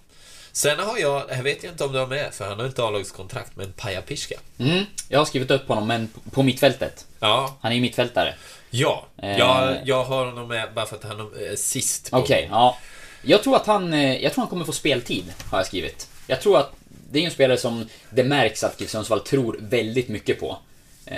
Sen 0.60 0.80
har 0.80 0.98
jag, 0.98 1.28
här 1.30 1.44
vet 1.44 1.64
jag 1.64 1.74
inte 1.74 1.84
om 1.84 1.92
du 1.94 2.00
har 2.00 2.08
med, 2.08 2.34
för 2.34 2.46
han 2.50 2.60
har 2.60 2.66
inte 2.66 2.84
avlagskontrakt, 2.84 3.52
men 3.56 3.72
Paja 3.74 4.02
Pirska. 4.02 4.36
Mm, 4.58 4.86
jag 5.10 5.20
har 5.20 5.26
skrivit 5.26 5.52
upp 5.52 5.68
honom, 5.68 5.88
men 5.88 6.10
på- 6.32 6.44
mittfältet. 6.44 7.06
Ja. 7.20 7.58
Han 7.62 7.72
är 7.72 7.76
ju 7.76 7.82
mittfältare. 7.82 8.36
Ja, 8.70 9.06
Eh. 9.22 9.38
jag, 9.38 9.78
jag 9.86 10.04
har 10.04 10.26
honom 10.26 10.48
med 10.48 10.74
bara 10.76 10.86
för 10.86 10.96
att 10.96 11.04
han 11.04 11.20
är 11.20 11.56
sist. 11.56 12.12
på- 12.12 12.18
Okej, 12.18 12.48
ja. 12.52 12.78
Jag 13.22 13.44
tror 13.44 13.56
att 13.56 13.66
han, 13.68 13.94
eh, 13.94 14.24
jag 14.24 14.34
tror 14.34 14.42
han 14.42 14.50
kommer 14.50 14.66
få 14.66 14.72
speltid, 14.72 15.34
har 15.52 15.58
jag 15.60 15.68
skrivit. 15.68 16.08
Jag 16.28 16.42
tror 16.42 16.58
att 16.58 16.72
det 17.12 17.20
är 17.20 17.26
en 17.26 17.32
spelare 17.32 17.58
som 17.58 17.90
det 18.10 18.24
märks 18.24 18.64
att 18.64 18.82
GIF 18.82 18.90
Sundsvall 18.90 19.20
tror 19.20 19.58
väldigt 19.62 20.08
mycket 20.10 20.40
på. 20.40 20.58
Eh, 21.06 21.18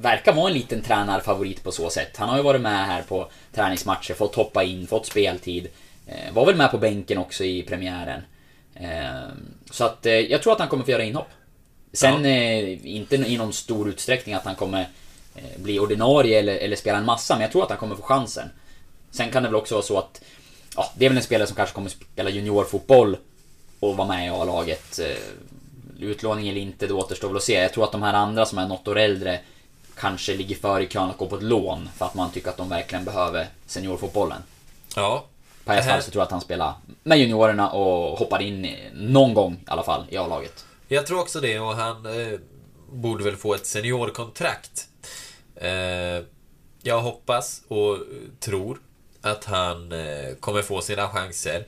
verkar 0.00 0.32
vara 0.32 0.48
en 0.48 0.54
liten 0.54 0.82
tränarfavorit 0.82 1.62
på 1.62 1.72
så 1.72 1.90
sätt. 1.90 2.16
Han 2.16 2.28
har 2.28 2.36
ju 2.36 2.42
varit 2.42 2.60
med 2.60 2.86
här 2.86 3.02
på 3.02 3.30
träningsmatcher, 3.54 4.14
fått 4.14 4.34
hoppa 4.34 4.64
in, 4.64 4.86
fått 4.86 5.06
speltid. 5.06 5.68
Eh, 6.06 6.32
var 6.32 6.46
väl 6.46 6.56
med 6.56 6.70
på 6.70 6.78
bänken 6.78 7.18
också 7.18 7.44
i 7.44 7.62
premiären. 7.62 8.22
Eh, 8.80 9.28
så 9.70 9.84
att 9.84 10.06
eh, 10.06 10.12
jag 10.12 10.42
tror 10.42 10.52
att 10.52 10.58
han 10.58 10.68
kommer 10.68 10.84
få 10.84 10.90
göra 10.90 11.04
inhopp. 11.04 11.28
Sen 11.92 12.24
eh, 12.24 12.86
inte 12.86 13.16
i 13.16 13.36
någon 13.36 13.52
stor 13.52 13.88
utsträckning 13.88 14.34
att 14.34 14.44
han 14.44 14.54
kommer 14.54 14.88
eh, 15.34 15.42
bli 15.56 15.78
ordinarie 15.78 16.38
eller, 16.38 16.56
eller 16.56 16.76
spela 16.76 16.98
en 16.98 17.04
massa, 17.04 17.34
men 17.34 17.42
jag 17.42 17.52
tror 17.52 17.62
att 17.62 17.68
han 17.68 17.78
kommer 17.78 17.96
få 17.96 18.02
chansen. 18.02 18.48
Sen 19.10 19.30
kan 19.30 19.42
det 19.42 19.48
väl 19.48 19.56
också 19.56 19.74
vara 19.74 19.84
så 19.84 19.98
att 19.98 20.22
ja, 20.76 20.92
det 20.96 21.04
är 21.04 21.08
väl 21.08 21.16
en 21.16 21.24
spelare 21.24 21.46
som 21.46 21.56
kanske 21.56 21.74
kommer 21.74 21.90
spela 21.90 22.30
juniorfotboll 22.30 23.16
och 23.80 23.96
vara 23.96 24.08
med 24.08 24.26
i 24.26 24.28
A-laget. 24.28 25.00
Utlåning 26.00 26.48
eller 26.48 26.60
inte, 26.60 26.86
det 26.86 26.94
återstår 26.94 27.28
väl 27.28 27.36
att 27.36 27.42
se. 27.42 27.54
Jag 27.54 27.72
tror 27.72 27.84
att 27.84 27.92
de 27.92 28.02
här 28.02 28.14
andra 28.14 28.46
som 28.46 28.58
är 28.58 28.68
något 28.68 28.88
år 28.88 28.98
äldre 28.98 29.40
kanske 29.96 30.34
ligger 30.34 30.56
före 30.56 30.84
i 30.84 30.86
kön 30.86 31.10
att 31.10 31.16
gå 31.16 31.26
på 31.26 31.36
ett 31.36 31.42
lån 31.42 31.88
för 31.96 32.04
att 32.04 32.14
man 32.14 32.30
tycker 32.30 32.50
att 32.50 32.56
de 32.56 32.68
verkligen 32.68 33.04
behöver 33.04 33.46
seniorfotbollen. 33.66 34.42
Ja. 34.96 35.24
På 35.66 35.72
ett 35.72 35.84
fall 35.84 36.02
så 36.02 36.10
tror 36.10 36.20
jag 36.20 36.24
att 36.24 36.30
han 36.30 36.40
spelar 36.40 36.74
med 37.02 37.18
juniorerna 37.18 37.70
och 37.70 38.18
hoppar 38.18 38.42
in 38.42 38.76
någon 38.94 39.34
gång 39.34 39.52
i 39.52 39.56
alla 39.66 39.82
fall 39.82 40.04
i 40.08 40.16
A-laget. 40.16 40.64
Jag 40.88 41.06
tror 41.06 41.20
också 41.20 41.40
det 41.40 41.58
och 41.60 41.74
han 41.74 42.06
eh, 42.06 42.38
borde 42.92 43.24
väl 43.24 43.36
få 43.36 43.54
ett 43.54 43.66
seniorkontrakt. 43.66 44.88
Eh, 45.56 46.24
jag 46.82 47.00
hoppas 47.00 47.62
och 47.68 47.98
tror 48.40 48.78
att 49.20 49.44
han 49.44 49.92
eh, 49.92 50.34
kommer 50.40 50.62
få 50.62 50.80
sina 50.80 51.08
chanser. 51.08 51.66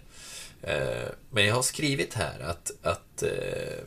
Eh, 0.63 1.09
men 1.31 1.47
jag 1.47 1.55
har 1.55 1.63
skrivit 1.63 2.15
här 2.15 2.41
att, 2.41 2.71
att 2.83 3.23
eh, 3.23 3.79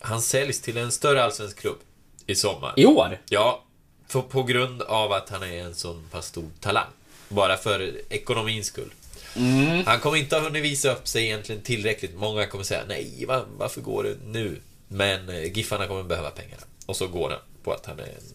han 0.00 0.22
säljs 0.22 0.60
till 0.60 0.76
en 0.76 0.92
större 0.92 1.24
allsvensk 1.24 1.60
klubb 1.60 1.78
i 2.26 2.34
sommar. 2.34 2.72
I 2.76 2.86
år? 2.86 3.18
Ja, 3.28 3.64
för, 4.08 4.20
på 4.20 4.42
grund 4.42 4.82
av 4.82 5.12
att 5.12 5.28
han 5.28 5.42
är 5.42 5.62
en 5.62 5.74
sån 5.74 6.08
pass 6.10 6.26
stor 6.26 6.50
talang. 6.60 6.90
Bara 7.28 7.56
för 7.56 7.92
ekonomins 8.08 8.66
skull. 8.66 8.90
Mm. 9.36 9.86
Han 9.86 10.00
kommer 10.00 10.16
inte 10.16 10.36
ha 10.36 10.42
hunnit 10.42 10.64
visa 10.64 10.92
upp 10.92 11.08
sig 11.08 11.24
egentligen 11.24 11.62
tillräckligt. 11.62 12.14
Många 12.14 12.46
kommer 12.46 12.64
säga 12.64 12.82
nej, 12.88 13.24
va, 13.28 13.44
varför 13.58 13.80
går 13.80 14.04
det 14.04 14.16
nu? 14.26 14.60
Men 14.88 15.28
eh, 15.28 15.52
Giffarna 15.52 15.86
kommer 15.86 16.02
behöva 16.02 16.30
pengarna. 16.30 16.62
Och 16.86 16.96
så 16.96 17.06
går 17.06 17.30
han 17.30 17.38
på 17.62 17.72
att 17.72 17.86
han 17.86 17.98
är 17.98 18.02
en 18.04 18.34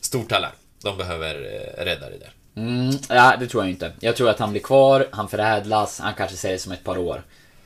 stor 0.00 0.24
talang. 0.24 0.52
De 0.82 0.96
behöver 0.96 1.34
eh, 1.34 1.84
rädda 1.84 2.10
det 2.10 2.18
där. 2.18 2.32
Mm, 2.56 2.94
ja, 3.08 3.36
det 3.40 3.46
tror 3.46 3.62
jag 3.62 3.70
inte. 3.70 3.92
Jag 4.00 4.16
tror 4.16 4.30
att 4.30 4.38
han 4.38 4.50
blir 4.50 4.62
kvar, 4.62 5.08
han 5.12 5.28
förädlas, 5.28 6.00
han 6.00 6.14
kanske 6.14 6.36
säljs 6.36 6.66
om 6.66 6.72
ett 6.72 6.84
par 6.84 6.98
år. 6.98 7.22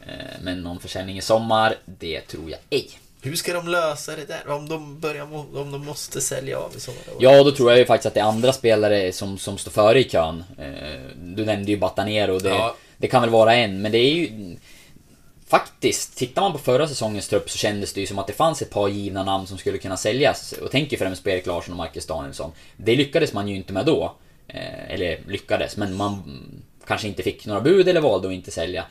Eh, 0.06 0.12
Men 0.42 0.60
någon 0.60 0.80
försäljning 0.80 1.18
i 1.18 1.22
sommar, 1.22 1.76
det 1.84 2.20
tror 2.20 2.50
jag 2.50 2.60
ej. 2.70 2.90
Hur 3.24 3.36
ska 3.36 3.52
de 3.52 3.68
lösa 3.68 4.16
det 4.16 4.24
där? 4.24 4.48
Om 4.48 4.68
de, 4.68 5.00
börjar, 5.00 5.22
om 5.56 5.72
de 5.72 5.84
måste 5.86 6.20
sälja 6.20 6.58
av 6.58 6.72
i 6.76 6.80
sommar? 6.80 7.00
Ja, 7.18 7.42
då 7.42 7.50
tror 7.50 7.70
jag 7.70 7.78
ju 7.78 7.86
faktiskt 7.86 8.06
att 8.06 8.14
det 8.14 8.20
är 8.20 8.24
andra 8.24 8.52
spelare 8.52 9.12
som, 9.12 9.38
som 9.38 9.58
står 9.58 9.70
före 9.70 10.00
i 10.00 10.04
kön. 10.04 10.44
Eh, 10.58 11.00
Du 11.16 11.44
nämnde 11.44 11.70
ju 11.70 11.76
Batanero, 11.78 12.38
det, 12.38 12.48
Ja. 12.48 12.76
det 12.96 13.06
kan 13.08 13.20
väl 13.22 13.30
vara 13.30 13.54
en, 13.54 13.82
men 13.82 13.92
det 13.92 13.98
är 13.98 14.14
ju... 14.14 14.56
Faktiskt, 15.46 16.16
tittar 16.16 16.42
man 16.42 16.52
på 16.52 16.58
förra 16.58 16.88
säsongens 16.88 17.28
trupp 17.28 17.50
så 17.50 17.58
kändes 17.58 17.92
det 17.92 18.00
ju 18.00 18.06
som 18.06 18.18
att 18.18 18.26
det 18.26 18.32
fanns 18.32 18.62
ett 18.62 18.70
par 18.70 18.88
givna 18.88 19.24
namn 19.24 19.46
som 19.46 19.58
skulle 19.58 19.78
kunna 19.78 19.96
säljas. 19.96 20.52
Och 20.52 20.70
tänker 20.70 20.96
främst 20.96 21.24
på 21.24 21.30
Erik 21.30 21.46
Larsson 21.46 21.72
och 21.72 21.76
Marcus 21.78 22.06
Danielsson. 22.06 22.52
Det 22.76 22.96
lyckades 22.96 23.32
man 23.32 23.48
ju 23.48 23.56
inte 23.56 23.72
med 23.72 23.86
då. 23.86 24.14
Eh, 24.48 24.90
Eller 24.90 25.18
lyckades, 25.28 25.76
men 25.76 25.94
man 25.96 26.22
kanske 26.86 27.08
inte 27.08 27.22
fick 27.22 27.46
några 27.46 27.60
bud 27.60 27.88
eller 27.88 28.00
valde 28.00 28.28
att 28.28 28.34
inte 28.34 28.50
sälja. 28.50 28.84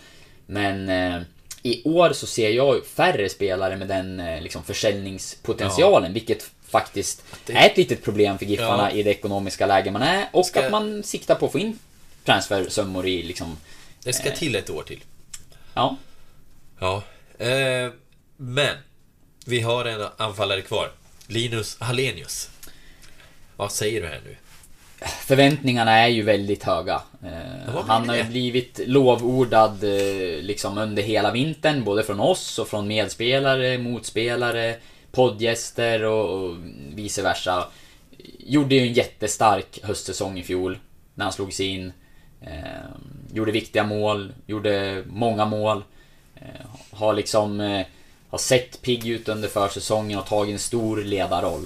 Men 0.45 0.89
eh, 0.89 1.21
i 1.63 1.83
år 1.89 2.13
så 2.13 2.27
ser 2.27 2.49
jag 2.49 2.85
färre 2.85 3.29
spelare 3.29 3.77
med 3.77 3.87
den 3.87 4.19
eh, 4.19 4.41
liksom, 4.41 4.63
försäljningspotentialen, 4.63 6.13
vilket 6.13 6.49
faktiskt 6.69 7.23
Det- 7.45 7.53
är 7.53 7.69
ett 7.69 7.77
litet 7.77 8.03
problem 8.03 8.37
för 8.37 8.45
Giffarna 8.45 8.89
Ja. 8.91 8.97
i 8.97 9.03
det 9.03 9.09
ekonomiska 9.09 9.65
läge 9.65 9.91
man 9.91 10.01
är 10.01 10.27
och 10.33 10.45
Ska- 10.45 10.65
att 10.65 10.71
man 10.71 11.03
siktar 11.03 11.35
på 11.35 11.45
att 11.45 11.51
få 11.51 11.59
in 11.59 11.79
transfersummor 12.25 13.07
i 13.07 13.23
liksom... 13.23 13.57
Det 14.03 14.13
ska 14.13 14.31
till 14.31 14.55
ett 14.55 14.69
år 14.69 14.83
till. 14.83 15.03
Ja. 15.73 15.97
Ja. 16.79 17.03
Eh, 17.37 17.91
men, 18.37 18.75
vi 19.45 19.59
har 19.61 19.85
en 19.85 20.07
anfallare 20.17 20.61
kvar. 20.61 20.91
Linus 21.27 21.77
Hallenius. 21.79 22.49
Vad 23.55 23.71
säger 23.71 24.01
du 24.01 24.07
här 24.07 24.21
nu? 24.25 24.35
Förväntningarna 25.03 25.91
är 25.91 26.07
ju 26.07 26.23
väldigt 26.23 26.63
höga. 26.63 27.01
Eh, 27.23 27.85
han 27.87 28.09
har 28.09 28.15
ju 28.15 28.23
blivit 28.23 28.79
lovordad 28.85 29.83
eh, 29.83 30.41
liksom 30.41 30.77
under 30.77 31.03
hela 31.03 31.31
vintern, 31.31 31.83
både 31.83 32.03
från 32.03 32.19
oss 32.19 32.59
och 32.59 32.67
från 32.67 32.87
medspelare, 32.87 33.77
motspelare, 33.77 34.75
poddgäster 35.11 36.03
och, 36.03 36.29
och 36.29 36.55
vice 36.93 37.21
versa. 37.21 37.67
Gjorde 38.39 38.75
ju 38.75 38.81
en 38.81 38.93
jättestark 38.93 39.79
höstsäsong 39.83 40.39
i 40.39 40.43
fjol, 40.43 40.77
när 41.15 41.25
han 41.25 41.33
slog 41.33 41.53
sig 41.53 41.65
in. 41.67 41.93
Eh, 42.41 42.89
gjorde 43.33 43.51
viktiga 43.51 43.83
mål, 43.83 44.33
gjorde 44.45 45.03
många 45.07 45.45
mål. 45.45 45.83
Eh, 46.35 46.65
har 46.91 47.13
liksom... 47.13 47.59
Eh, 47.59 47.85
har 48.29 48.37
sett 48.37 48.81
pigg 48.81 49.07
ut 49.07 49.29
under 49.29 49.49
försäsongen 49.49 50.19
och 50.19 50.25
tagit 50.25 50.53
en 50.53 50.59
stor 50.59 50.97
ledarroll. 51.03 51.65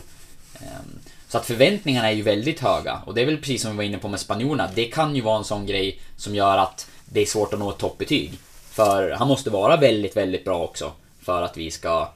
Så 1.30 1.38
att 1.38 1.46
förväntningarna 1.46 2.10
är 2.10 2.16
ju 2.16 2.22
väldigt 2.22 2.60
höga. 2.60 3.02
Och 3.06 3.14
det 3.14 3.22
är 3.22 3.26
väl 3.26 3.38
precis 3.38 3.62
som 3.62 3.72
vi 3.72 3.78
var 3.78 3.84
inne 3.84 3.98
på 3.98 4.08
med 4.08 4.20
spanjorerna. 4.20 4.70
Det 4.76 4.86
kan 4.86 5.16
ju 5.16 5.22
vara 5.22 5.38
en 5.38 5.44
sån 5.44 5.66
grej 5.66 6.00
som 6.18 6.36
gör 6.36 6.58
att 6.58 6.90
det 7.06 7.22
är 7.22 7.26
svårt 7.26 7.54
att 7.54 7.60
nå 7.60 7.70
ett 7.70 7.78
toppbetyg. 7.78 8.32
För 8.70 9.12
han 9.12 9.28
måste 9.28 9.50
vara 9.50 9.78
väldigt, 9.78 10.18
väldigt 10.18 10.46
bra 10.46 10.64
också. 10.64 10.92
För 11.22 11.42
att 11.42 11.58
vi 11.58 11.72
ska 11.72 12.10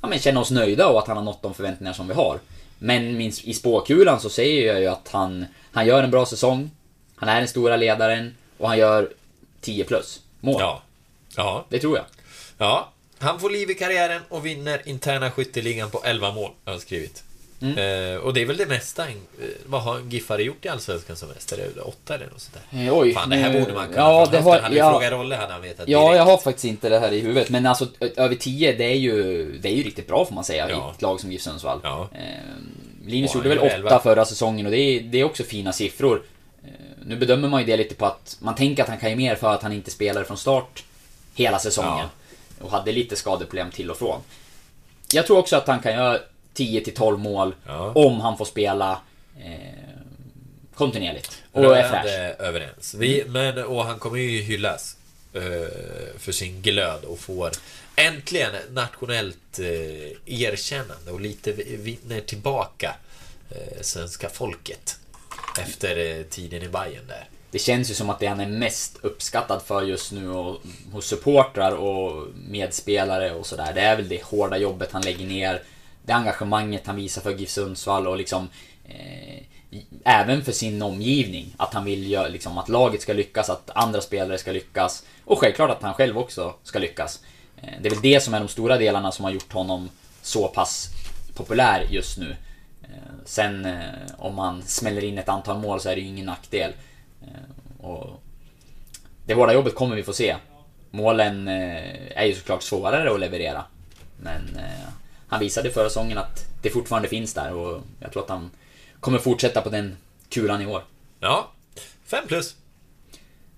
ja, 0.00 0.08
men 0.08 0.18
känna 0.18 0.40
oss 0.40 0.50
nöjda 0.50 0.88
och 0.88 0.98
att 0.98 1.08
han 1.08 1.16
har 1.16 1.24
nått 1.24 1.42
de 1.42 1.54
förväntningar 1.54 1.92
som 1.92 2.08
vi 2.08 2.14
har. 2.14 2.38
Men 2.78 3.16
minst 3.16 3.44
i 3.44 3.54
spåkulan 3.54 4.20
så 4.20 4.30
säger 4.30 4.66
jag 4.66 4.80
ju 4.80 4.86
att 4.86 5.08
han, 5.10 5.46
han 5.72 5.86
gör 5.86 6.02
en 6.02 6.10
bra 6.10 6.26
säsong. 6.26 6.70
Han 7.16 7.28
är 7.28 7.38
den 7.38 7.48
stora 7.48 7.76
ledaren 7.76 8.34
och 8.58 8.68
han 8.68 8.78
gör 8.78 9.12
10 9.60 9.84
plus 9.84 10.20
mål. 10.40 10.56
Ja. 10.60 10.82
Ja. 11.36 11.64
Det 11.68 11.78
tror 11.78 11.96
jag. 11.96 12.06
Ja. 12.58 12.92
Han 13.18 13.40
får 13.40 13.50
liv 13.50 13.70
i 13.70 13.74
karriären 13.74 14.22
och 14.28 14.46
vinner 14.46 14.88
interna 14.88 15.30
skytteligan 15.30 15.90
på 15.90 16.02
11 16.04 16.32
mål, 16.32 16.50
har 16.64 16.72
han 16.72 16.80
skrivit. 16.80 17.24
Mm. 17.60 17.78
Eh, 18.14 18.20
och 18.20 18.34
det 18.34 18.42
är 18.42 18.46
väl 18.46 18.56
det 18.56 18.66
mesta. 18.66 19.08
eh, 19.08 19.14
Vad 19.66 19.82
har 19.82 20.00
Giffare 20.00 20.42
gjort 20.42 20.64
i 20.64 20.68
Allsvenskan 20.68 21.16
som 21.16 21.28
mest? 21.28 21.52
Är 21.52 21.56
det 21.56 21.80
åtta 21.80 22.14
eller 22.14 22.26
något 22.26 22.40
sånt 22.40 22.58
där? 22.70 22.86
Eh, 22.86 22.98
Oj, 22.98 23.14
Fan, 23.14 23.30
det 23.30 23.36
här 23.36 23.52
nu- 23.52 23.60
borde 23.60 23.74
man 23.74 23.88
kunna. 23.88 23.96
ja, 24.00 24.28
det 24.30 24.38
har- 24.38 24.60
hade 24.60 24.76
ja. 24.76 24.90
frågat 24.92 25.12
Rolle 25.12 25.36
hade 25.36 25.52
han 25.52 25.62
vetat 25.62 25.88
Ja, 25.88 26.00
direkt. 26.00 26.16
jag 26.16 26.24
har 26.24 26.38
faktiskt 26.38 26.64
inte 26.64 26.88
det 26.88 26.98
här 26.98 27.12
i 27.12 27.20
huvudet. 27.20 27.50
Men 27.50 27.66
alltså 27.66 27.86
över 28.16 28.34
10, 28.34 28.72
det 28.72 28.84
är 28.84 28.94
ju, 28.96 29.44
det 29.58 29.68
är 29.68 29.72
ju 29.74 29.82
riktigt 29.82 30.06
bra 30.06 30.24
får 30.24 30.34
man 30.34 30.44
säga 30.44 30.70
Ja. 30.70 30.88
i 30.90 30.94
ett 30.96 31.02
lag 31.02 31.20
som 31.20 31.32
GIF 31.32 31.42
Sundsvall. 31.42 31.80
Ja. 31.82 32.08
Eh, 32.12 32.20
Linus 33.06 33.34
gjorde 33.34 33.48
väl 33.48 33.58
gör 33.58 33.64
8 33.66 33.74
elva. 33.74 34.00
förra 34.00 34.24
säsongen 34.24 34.66
och 34.66 34.72
det 34.72 34.78
är, 34.78 35.00
det 35.00 35.20
är 35.20 35.24
också 35.24 35.44
fina 35.44 35.72
siffror. 35.72 36.22
Eh, 36.64 36.70
nu 37.06 37.16
bedömer 37.16 37.48
man 37.48 37.60
ju 37.60 37.66
det 37.66 37.76
lite 37.76 37.94
på 37.94 38.06
att 38.06 38.36
man 38.40 38.54
tänker 38.54 38.82
att 38.82 38.88
han 38.88 38.98
kan 38.98 39.10
ju 39.10 39.16
mer 39.16 39.34
för 39.34 39.54
att 39.54 39.62
han 39.62 39.72
inte 39.72 39.90
spelade 39.90 40.26
från 40.26 40.36
start 40.36 40.84
hela 41.34 41.58
säsongen. 41.58 42.06
Och 42.60 42.70
hade 42.70 42.92
lite 42.92 43.16
skadeproblem 43.16 43.70
till 43.70 43.90
och 43.90 43.96
från. 43.98 44.20
Jag 45.12 45.26
tror 45.26 45.38
också 45.38 45.56
att 45.56 45.66
han 45.66 45.80
kan 45.80 45.92
göra 45.92 46.18
10 46.58 46.84
till 46.84 46.94
12 46.94 47.18
mål 47.18 47.54
Ja. 47.66 47.92
om 47.94 48.20
han 48.20 48.38
får 48.38 48.44
spela 48.44 49.00
eh, 49.40 49.54
kontinuerligt. 50.74 51.42
Och 51.52 51.76
är 51.76 51.88
fräsch. 51.88 52.40
Överens. 52.40 52.94
Vi, 52.94 53.24
men, 53.26 53.64
och 53.64 53.84
han 53.84 53.98
kommer 53.98 54.18
ju 54.18 54.42
hyllas 54.42 54.96
eh, 55.34 55.42
för 56.18 56.32
sin 56.32 56.62
glöd 56.62 57.04
och 57.04 57.18
får 57.18 57.50
äntligen 57.96 58.52
nationellt 58.70 59.58
eh, 59.58 60.40
erkännande 60.42 61.10
och 61.10 61.20
lite 61.20 61.52
vinner 61.52 62.20
tillbaka 62.20 62.94
eh, 63.50 63.80
svenska 63.80 64.28
folket 64.28 64.96
efter 65.60 65.96
eh, 66.18 66.22
tiden 66.22 66.62
i 66.62 66.68
Bayern 66.68 67.06
där. 67.08 67.24
Det 67.50 67.58
känns 67.58 67.90
ju 67.90 67.94
som 67.94 68.10
att 68.10 68.20
det 68.20 68.26
han 68.26 68.40
är 68.40 68.46
mest 68.46 68.96
uppskattad 69.02 69.62
för 69.62 69.82
just 69.82 70.12
nu 70.12 70.30
och, 70.30 70.62
hos 70.92 71.06
supportrar 71.06 71.72
och 71.72 72.26
medspelare 72.48 73.32
och 73.34 73.46
sådär. 73.46 73.72
Det 73.74 73.80
är 73.80 73.96
väl 73.96 74.08
det 74.08 74.22
hårda 74.22 74.56
jobbet 74.56 74.88
han 74.92 75.02
lägger 75.02 75.26
ner. 75.26 75.62
Det 76.02 76.12
engagemanget 76.12 76.86
han 76.86 76.96
visar 76.96 77.22
för 77.22 77.30
GIF 77.34 77.50
Sundsvall 77.50 78.06
och 78.06 78.16
liksom 78.16 78.48
eh, 78.84 79.42
Även 80.04 80.44
för 80.44 80.52
sin 80.52 80.82
omgivning. 80.82 81.54
Att 81.56 81.74
han 81.74 81.84
vill 81.84 82.10
göra, 82.10 82.28
liksom, 82.28 82.58
att 82.58 82.68
laget 82.68 83.02
ska 83.02 83.12
lyckas, 83.12 83.50
att 83.50 83.70
andra 83.74 84.00
spelare 84.00 84.38
ska 84.38 84.52
lyckas. 84.52 85.04
Och 85.24 85.38
självklart 85.38 85.70
att 85.70 85.82
han 85.82 85.94
själv 85.94 86.18
också 86.18 86.54
ska 86.62 86.78
lyckas. 86.78 87.20
Eh, 87.62 87.68
det 87.80 87.88
är 87.88 87.90
väl 87.90 88.02
det 88.02 88.20
som 88.20 88.34
är 88.34 88.38
de 88.40 88.48
stora 88.48 88.78
delarna 88.78 89.12
som 89.12 89.24
har 89.24 89.32
gjort 89.32 89.52
honom 89.52 89.88
så 90.22 90.48
pass 90.48 90.88
populär 91.34 91.86
just 91.90 92.18
nu. 92.18 92.36
Eh, 92.82 92.88
Sen 93.24 93.64
eh, 93.64 93.78
om 94.18 94.34
man 94.34 94.62
smäller 94.62 95.04
in 95.04 95.18
ett 95.18 95.28
antal 95.28 95.58
mål 95.58 95.80
så 95.80 95.88
är 95.88 95.94
det 95.94 96.00
ju 96.00 96.08
ingen 96.08 96.26
nackdel. 96.26 96.72
Eh, 97.22 97.84
Och 97.86 98.22
det 99.26 99.34
hårda 99.34 99.52
jobbet 99.52 99.74
kommer 99.74 99.96
vi 99.96 100.02
få 100.02 100.12
se. 100.12 100.36
Målen 100.90 101.48
eh, 101.48 102.18
är 102.18 102.24
ju 102.24 102.34
såklart 102.34 102.62
svårare 102.62 103.14
att 103.14 103.20
leverera. 103.20 103.64
Men 104.20 104.56
eh, 104.56 104.88
han 105.28 105.40
visade 105.40 105.70
förra 105.70 105.88
säsongen 105.88 106.18
att 106.18 106.44
det 106.62 106.70
fortfarande 106.70 107.08
finns 107.08 107.34
där 107.34 107.52
och 107.52 107.82
jag 108.00 108.12
tror 108.12 108.22
att 108.22 108.28
han 108.28 108.50
kommer 109.00 109.18
fortsätta 109.18 109.60
på 109.62 109.68
den 109.68 109.96
kulan 110.30 110.62
i 110.62 110.66
år. 110.66 110.82
Ja, 111.20 111.48
5 112.06 112.26
plus. 112.28 112.54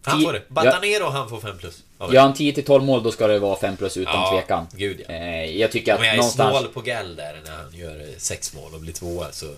Han 0.05 0.23
får 0.23 0.33
det. 0.33 0.43
Batanero 0.49 1.09
han 1.09 1.29
får 1.29 1.41
5 1.41 1.59
plus. 1.59 1.83
Gör 2.13 2.21
han 2.23 2.35
10-12 2.35 2.81
mål 2.81 3.03
då 3.03 3.13
ska 3.13 3.27
det 3.27 3.39
vara 3.39 3.57
5 3.57 3.77
plus 3.77 3.97
utan 3.97 4.15
Ja, 4.15 4.31
tvekan. 4.33 4.67
gud 4.73 5.01
ja. 5.09 5.15
Eh, 5.15 5.45
Jag 5.45 5.73
tycker 5.73 5.93
att 5.93 5.99
Om 5.99 6.05
jag 6.05 6.13
är 6.13 6.17
någonstans... 6.17 6.59
snål 6.59 6.69
på 6.69 6.81
Gall 6.81 7.17
där 7.17 7.41
när 7.45 7.51
han 7.57 7.75
gör 7.75 8.07
6 8.19 8.55
mål 8.55 8.75
och 8.75 8.81
blir 8.81 8.93
tvåa 8.93 9.33
så... 9.33 9.55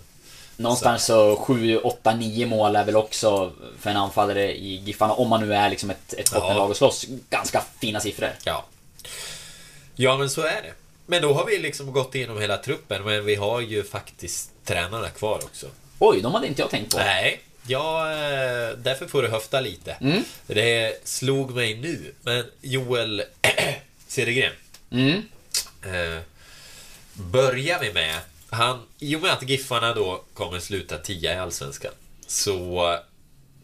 Någonstans 0.57 1.05
så 1.05 1.37
7, 1.37 1.79
8, 1.79 2.15
9 2.15 2.47
mål 2.47 2.77
är 2.77 2.85
väl 2.85 2.97
också 2.97 3.53
för 3.79 3.91
en 3.91 3.97
anfallare 3.97 4.57
i 4.57 4.75
Giffarna, 4.75 5.13
om 5.13 5.29
man 5.29 5.41
nu 5.49 5.55
är 5.55 5.71
liksom 5.71 5.91
ett, 5.91 6.13
ett 6.15 6.33
bottenlag 6.33 6.71
och 6.71 6.77
slåss, 6.77 7.07
ganska 7.31 7.63
fina 7.81 8.01
siffror. 8.01 8.31
Ja. 8.45 8.65
Ja, 9.95 10.17
men 10.17 10.31
så 10.31 10.41
är 10.41 10.63
det. 10.63 10.73
Men 11.13 11.23
då 11.23 11.35
har 11.35 11.47
vi 11.47 11.59
liksom 11.59 11.93
gått 11.93 12.15
igenom 12.15 12.41
hela 12.41 12.57
truppen, 12.57 13.05
men 13.05 13.25
vi 13.25 13.35
har 13.35 13.61
ju 13.61 13.85
faktiskt 13.85 14.51
tränarna 14.65 15.09
kvar 15.09 15.41
också. 15.45 15.67
Oj, 15.99 16.21
de 16.21 16.35
hade 16.35 16.47
inte 16.47 16.63
jag 16.63 16.71
tänkt 16.71 16.93
på. 16.93 16.99
Nej, 16.99 17.41
ja, 17.67 18.11
eh, 18.13 18.77
därför 18.77 19.07
får 19.07 19.23
du 19.23 19.29
höfta 19.29 19.61
lite. 19.61 19.93
Mm. 19.93 20.25
Det 20.47 21.09
slog 21.09 21.55
mig 21.55 21.75
nu, 21.77 22.15
men 22.23 22.45
Joel 22.61 23.23
Cedergren. 24.07 24.53
Mm. 24.91 25.23
Eh, 25.83 26.21
börjar 27.15 27.81
vi 27.81 27.93
med, 27.93 28.19
han, 28.51 28.83
i 28.99 29.17
och 29.17 29.21
med 29.21 29.33
att 29.33 29.49
Giffarna 29.49 29.95
då 29.95 30.25
kommer 30.35 30.61
sluta 30.61 30.99
10 30.99 31.33
i 31.33 31.37
Allsvenskan, 31.37 31.93
så 32.27 32.99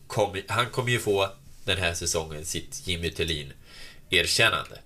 kommer, 0.07 0.44
han 0.49 0.70
kommer 0.70 0.90
ju 0.90 0.99
få 0.99 1.28
den 1.64 1.78
här 1.78 1.94
säsongen 1.94 2.44
sitt 2.44 2.82
Jimmy 2.84 3.11
Thulin-erkännande. 3.11 4.78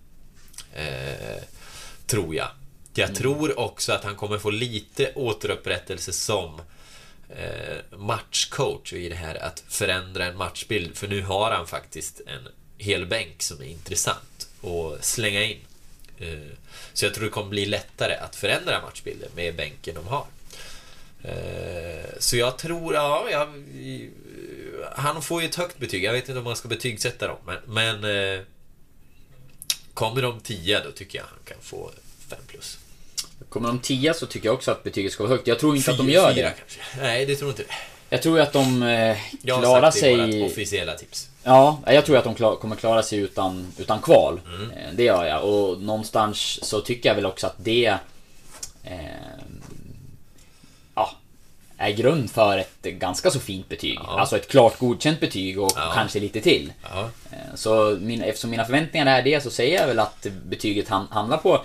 Eh, 0.74 1.42
tror 2.12 2.34
jag. 2.34 2.48
Jag 2.94 3.14
tror 3.14 3.58
också 3.58 3.92
att 3.92 4.04
han 4.04 4.16
kommer 4.16 4.38
få 4.38 4.50
lite 4.50 5.12
återupprättelse 5.14 6.12
som 6.12 6.60
eh, 7.28 7.98
matchcoach 7.98 8.92
i 8.92 9.08
det 9.08 9.14
här 9.14 9.34
att 9.34 9.64
förändra 9.68 10.26
en 10.26 10.36
matchbild. 10.36 10.96
För 10.96 11.08
nu 11.08 11.22
har 11.22 11.50
han 11.50 11.66
faktiskt 11.66 12.20
en 12.26 12.48
hel 12.78 13.06
bänk 13.06 13.42
som 13.42 13.60
är 13.60 13.64
intressant 13.64 14.48
att 14.62 15.04
slänga 15.04 15.42
in. 15.42 15.58
Eh, 16.18 16.52
så 16.92 17.04
jag 17.04 17.14
tror 17.14 17.24
det 17.24 17.30
kommer 17.30 17.50
bli 17.50 17.66
lättare 17.66 18.14
att 18.14 18.36
förändra 18.36 18.82
matchbilden 18.82 19.30
med 19.36 19.56
bänken 19.56 19.94
de 19.94 20.06
har. 20.06 20.26
Eh, 21.22 22.10
så 22.18 22.36
jag 22.36 22.58
tror, 22.58 22.94
ja, 22.94 23.26
jag, 23.30 23.48
han 24.96 25.22
får 25.22 25.42
ju 25.42 25.48
ett 25.48 25.54
högt 25.54 25.78
betyg. 25.78 26.04
Jag 26.04 26.12
vet 26.12 26.28
inte 26.28 26.38
om 26.38 26.44
man 26.44 26.56
ska 26.56 26.68
betygsätta 26.68 27.26
dem, 27.26 27.38
men, 27.46 27.58
men 27.66 28.04
eh, 28.04 28.44
kommer 29.94 30.22
de 30.22 30.40
10 30.40 30.80
då 30.84 30.90
tycker 30.90 31.18
jag 31.18 31.24
han 31.24 31.38
kan 31.44 31.58
få 31.60 31.90
5 32.36 32.44
plus. 32.46 32.78
Kommer 33.48 33.68
de 33.68 33.78
10 33.78 34.14
så 34.14 34.26
tycker 34.26 34.46
jag 34.48 34.54
också 34.54 34.70
att 34.70 34.84
betyget 34.84 35.12
ska 35.12 35.22
vara 35.22 35.32
högt. 35.32 35.46
Jag 35.46 35.58
tror 35.58 35.76
inte 35.76 35.90
att 35.90 35.96
de 35.96 36.06
Fyra- 36.06 36.12
gör 36.14 36.34
fyra 36.34 36.44
det. 36.48 36.54
kanske. 36.58 36.80
Nej, 37.02 37.26
det 37.26 37.36
tror 37.36 37.50
inte 37.50 37.62
det. 37.62 37.68
Jag 38.08 38.22
tror 38.22 38.40
att 38.40 38.52
de 38.52 38.82
eh, 38.82 39.16
Jag 39.42 39.54
har 39.54 39.62
klarar 39.62 39.90
sagt 39.90 40.02
det 40.02 40.10
i 40.10 40.32
sig... 40.32 40.44
officiella 40.44 40.94
tips. 40.94 41.28
Ja, 41.44 41.78
jag 41.86 42.06
tror 42.06 42.16
att 42.16 42.24
de 42.24 42.34
klar, 42.34 42.56
kommer 42.56 42.76
klara 42.76 43.02
sig 43.02 43.18
utan, 43.18 43.72
utan 43.78 44.00
kval. 44.02 44.40
Mm. 44.46 44.70
Eh, 44.70 44.92
Det 44.94 45.02
gör 45.04 45.24
jag. 45.24 45.44
Och 45.44 45.80
någonstans 45.82 46.58
så 46.64 46.80
tycker 46.80 47.08
jag 47.08 47.14
väl 47.16 47.26
också 47.26 47.46
att 47.46 47.54
det... 47.58 47.94
Eh, 48.84 48.96
ja, 50.94 51.10
är 51.76 51.90
grund 51.90 52.30
för 52.30 52.58
ett 52.58 52.82
ganska 52.82 53.30
så 53.30 53.40
fint 53.40 53.68
betyg. 53.68 53.98
Alltså 54.06 54.36
ett 54.36 54.48
klart 54.50 54.78
godkänt 54.78 55.20
betyg 55.20 55.60
och 55.60 55.72
Ja. 55.76 55.92
kanske 55.94 56.20
lite 56.20 56.40
till. 56.40 56.72
Ja. 56.82 57.08
Eh, 57.32 57.38
Så 57.54 57.98
min, 58.00 58.22
eftersom 58.22 58.50
mina 58.50 58.64
förväntningar 58.64 59.06
är 59.06 59.22
det 59.22 59.42
så 59.42 59.50
säger 59.50 59.80
jag 59.80 59.86
väl 59.86 59.98
att 59.98 60.26
betyget 60.46 60.88
ham, 60.88 61.06
hamnar 61.10 61.36
på 61.36 61.64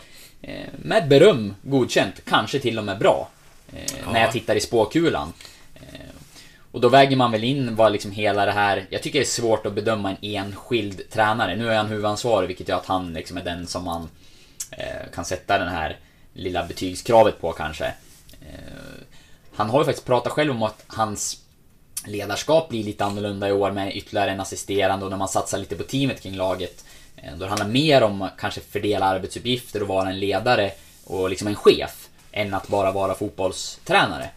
med 0.71 1.07
beröm 1.07 1.55
godkänt, 1.61 2.15
kanske 2.25 2.59
till 2.59 2.77
och 2.77 2.85
med 2.85 2.99
bra. 2.99 3.29
Eh, 3.73 3.79
Ja. 4.05 4.11
När 4.13 4.21
jag 4.21 4.31
tittar 4.31 4.55
i 4.55 4.59
spåkulan. 4.59 5.33
Eh, 5.75 5.81
och 6.71 6.81
då 6.81 6.89
väger 6.89 7.15
man 7.15 7.31
väl 7.31 7.43
in 7.43 7.75
vad 7.75 7.91
liksom 7.91 8.11
hela 8.11 8.45
det 8.45 8.51
här... 8.51 8.85
Jag 8.89 9.03
tycker 9.03 9.19
det 9.19 9.23
är 9.23 9.27
svårt 9.27 9.65
att 9.65 9.73
bedöma 9.73 10.09
en 10.09 10.17
enskild 10.21 11.01
tränare. 11.09 11.55
Nu 11.55 11.71
är 11.71 11.77
han 11.77 11.87
huvudansvarig 11.87 12.47
vilket 12.47 12.67
gör 12.67 12.77
att 12.77 12.85
han 12.85 13.13
liksom 13.13 13.37
är 13.37 13.43
den 13.43 13.67
som 13.67 13.83
man 13.83 14.09
eh, 14.71 15.11
kan 15.13 15.25
sätta 15.25 15.57
den 15.57 15.67
här 15.67 15.97
lilla 16.33 16.65
betygskravet 16.65 17.41
på 17.41 17.51
kanske. 17.51 17.85
Eh, 18.41 19.03
han 19.55 19.69
har 19.69 19.79
ju 19.79 19.85
faktiskt 19.85 20.07
pratat 20.07 20.33
själv 20.33 20.51
om 20.51 20.63
att 20.63 20.83
hans 20.87 21.41
ledarskap 22.05 22.69
blir 22.69 22.83
lite 22.83 23.05
annorlunda 23.05 23.49
i 23.49 23.51
år 23.51 23.71
med 23.71 23.95
ytterligare 23.95 24.31
en 24.31 24.39
assisterande 24.39 25.05
och 25.05 25.11
när 25.11 25.17
man 25.17 25.27
satsar 25.27 25.57
lite 25.57 25.75
på 25.75 25.83
teamet 25.83 26.21
kring 26.21 26.35
laget. 26.35 26.85
Eh, 27.17 27.31
då 27.33 27.43
det 27.45 27.49
handlar 27.49 27.67
mer 27.67 28.03
om 28.03 28.21
att 28.21 28.37
kanske 28.37 28.61
fördela 28.61 29.05
arbetsuppgifter 29.05 29.81
och 29.81 29.87
vara 29.87 30.09
en 30.09 30.19
ledare 30.19 30.71
och 31.05 31.29
liksom 31.29 31.47
en 31.47 31.55
chef. 31.55 32.09
Än 32.31 32.53
att 32.53 32.67
bara 32.67 32.91
vara 32.91 33.15
fotbollstränare. 33.15 34.29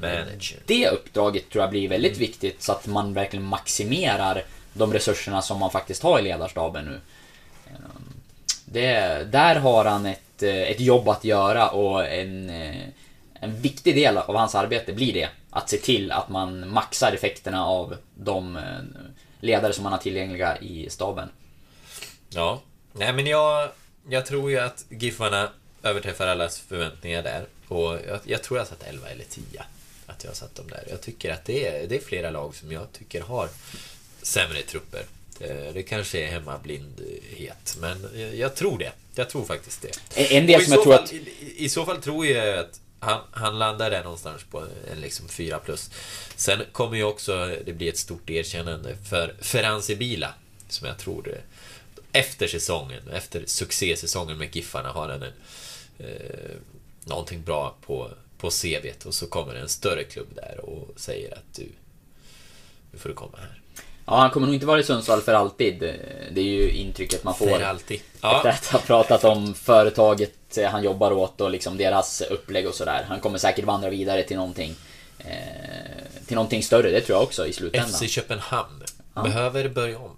Manager. 0.00 0.58
Det 0.66 0.88
uppdraget 0.88 1.50
tror 1.50 1.62
jag 1.62 1.70
blir 1.70 1.88
väldigt 1.88 2.12
Mm. 2.12 2.20
viktigt 2.20 2.62
så 2.62 2.72
att 2.72 2.86
man 2.86 3.14
verkligen 3.14 3.44
maximerar 3.44 4.42
de 4.72 4.92
resurserna 4.92 5.42
som 5.42 5.60
man 5.60 5.70
faktiskt 5.70 6.02
har 6.02 6.18
i 6.18 6.22
ledarstaben 6.22 6.84
nu. 6.84 7.00
Ehm, 7.66 8.14
Det, 8.64 9.24
där 9.32 9.56
har 9.56 9.84
han 9.84 10.06
ett, 10.06 10.42
eh, 10.42 10.62
ett 10.62 10.80
jobb 10.80 11.08
att 11.08 11.24
göra 11.24 11.68
och 11.68 12.06
en, 12.08 12.50
eh, 12.50 12.88
en 13.40 13.60
viktig 13.60 13.94
del 13.94 14.18
av 14.18 14.36
hans 14.36 14.54
arbete 14.54 14.92
blir 14.92 15.12
det. 15.12 15.28
Att 15.50 15.70
se 15.70 15.76
till 15.76 16.12
att 16.12 16.28
man 16.28 16.68
maxar 16.68 17.12
effekterna 17.12 17.66
av 17.66 17.96
de 18.14 18.56
eh, 18.56 18.62
ledare 19.40 19.72
som 19.72 19.82
man 19.82 19.92
har 19.92 20.00
tillgängliga 20.00 20.58
i 20.58 20.90
staben. 20.90 21.28
Ja. 22.34 22.62
Nej 22.92 23.12
men 23.12 23.26
jag, 23.26 23.68
jag 24.08 24.26
tror 24.26 24.50
ju 24.50 24.58
att 24.58 24.84
Giffarna 24.88 25.50
överträffar 25.82 26.26
allas 26.26 26.58
förväntningar 26.58 27.22
där. 27.22 27.46
Och 27.68 27.98
jag, 28.08 28.20
jag 28.24 28.42
tror 28.42 28.58
jag 28.58 28.66
satt 28.66 28.82
11 28.82 29.08
eller 29.08 29.24
10. 29.24 29.44
Att 30.06 30.24
jag 30.24 30.36
satt 30.36 30.54
dem 30.54 30.68
där. 30.68 30.84
Jag 30.90 31.00
tycker 31.00 31.32
att 31.32 31.44
det 31.44 31.68
är, 31.68 31.86
det 31.88 31.96
är 31.96 32.00
flera 32.00 32.30
lag 32.30 32.54
som 32.54 32.72
jag 32.72 32.92
tycker 32.92 33.20
har 33.20 33.48
sämre 34.22 34.62
trupper. 34.62 35.02
Det, 35.38 35.70
det 35.74 35.82
kanske 35.82 36.18
är 36.18 36.26
hemmablindhet, 36.26 37.76
men 37.80 38.08
jag, 38.14 38.34
jag 38.36 38.54
tror 38.54 38.78
det. 38.78 38.92
Jag 39.14 39.30
tror 39.30 39.44
faktiskt 39.44 39.82
det. 40.14 40.36
En- 40.36 40.46
del 40.46 40.64
som 40.64 40.72
jag 40.72 40.78
så 40.78 40.84
tror 40.84 40.92
fall, 40.94 41.04
att- 41.04 41.12
I, 41.12 41.54
I 41.56 41.68
så 41.68 41.84
fall 41.84 42.02
tror 42.02 42.26
jag 42.26 42.58
att 42.58 42.80
han, 43.00 43.20
han 43.32 43.58
landar 43.58 43.90
där 43.90 44.02
någonstans 44.04 44.42
på 44.50 44.66
en 44.92 45.00
liksom 45.00 45.28
4 45.28 45.58
plus. 45.58 45.90
Sen 46.36 46.62
kommer 46.72 46.96
ju 46.96 47.04
också 47.04 47.56
det 47.66 47.72
bli 47.72 47.88
ett 47.88 47.98
stort 47.98 48.30
erkännande 48.30 48.96
för 49.08 49.34
Ferranzi 49.40 49.96
Bila, 49.96 50.34
som 50.68 50.86
jag 50.88 50.98
tror 50.98 51.22
det, 51.22 51.40
efter 52.14 52.46
säsongen, 52.48 53.08
efter 53.12 53.42
succésäsongen 53.46 54.38
med 54.38 54.56
Giffarna 54.56 54.88
har 54.88 55.08
han 55.08 55.22
en, 55.22 55.32
eh, 55.98 56.56
någonting 57.04 57.42
bra 57.42 57.74
på, 57.86 58.10
på 58.38 58.50
CVt 58.50 59.04
och 59.06 59.14
så 59.14 59.26
kommer 59.26 59.54
en 59.54 59.68
större 59.68 60.04
klubb 60.04 60.28
där 60.34 60.60
och 60.62 60.88
säger 60.96 61.32
att 61.32 61.54
du, 61.56 61.68
nu 62.92 62.98
får 62.98 63.08
du 63.08 63.14
komma 63.14 63.38
här. 63.40 63.60
Ja, 64.06 64.16
han 64.16 64.30
kommer 64.30 64.46
nog 64.46 64.54
inte 64.54 64.66
vara 64.66 64.80
i 64.80 64.84
Sundsvall 64.84 65.20
för 65.20 65.34
alltid. 65.34 65.78
Det 66.32 66.40
är 66.40 66.44
ju 66.44 66.70
intrycket 66.70 67.24
man 67.24 67.34
får. 67.34 67.46
För 67.46 67.60
alltid. 67.60 68.00
Ja. 68.20 68.36
Efter 68.36 68.50
att 68.50 68.66
ha 68.66 68.78
pratat 68.78 69.24
om 69.24 69.54
företaget 69.54 70.58
han 70.70 70.84
jobbar 70.84 71.12
åt 71.12 71.40
och 71.40 71.50
liksom 71.50 71.76
deras 71.76 72.20
upplägg 72.20 72.66
och 72.68 72.74
sådär. 72.74 73.04
Han 73.08 73.20
kommer 73.20 73.38
säkert 73.38 73.64
vandra 73.64 73.90
vidare 73.90 74.22
till 74.22 74.36
någonting 74.36 74.74
eh, 75.18 75.26
till 76.26 76.34
någonting 76.34 76.62
större, 76.62 76.90
det 76.90 77.00
tror 77.00 77.16
jag 77.16 77.22
också 77.22 77.46
i 77.46 77.52
slutändan. 77.52 77.90
FC 77.90 78.08
Köpenhamn 78.08 78.82
Ja. 79.14 79.22
behöver 79.22 79.68
börja 79.68 79.98
om. 79.98 80.16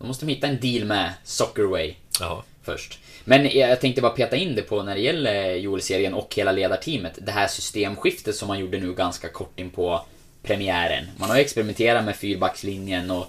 Då 0.00 0.06
måste 0.06 0.26
de 0.26 0.32
hitta 0.32 0.46
en 0.46 0.60
deal 0.60 0.84
med 0.84 1.12
Soccerway 1.24 1.94
Ja. 2.20 2.44
först. 2.62 2.98
Men 3.24 3.58
jag 3.58 3.80
tänkte 3.80 4.02
bara 4.02 4.12
peta 4.12 4.36
in 4.36 4.54
det 4.54 4.62
på 4.62 4.82
när 4.82 4.94
det 4.94 5.00
gäller 5.00 5.54
Joel-serien 5.54 6.14
och 6.14 6.34
hela 6.34 6.52
ledarteamet. 6.52 7.18
Det 7.22 7.32
här 7.32 7.48
systemskiftet 7.48 8.36
som 8.36 8.48
man 8.48 8.58
gjorde 8.58 8.78
nu 8.78 8.94
ganska 8.94 9.28
kort 9.28 9.60
in 9.60 9.70
på 9.70 10.04
premiären. 10.42 11.06
Man 11.16 11.30
har 11.30 11.36
ju 11.36 11.42
experimenterat 11.42 12.04
med 12.04 12.16
fyrbackslinjen 12.16 13.10
och 13.10 13.26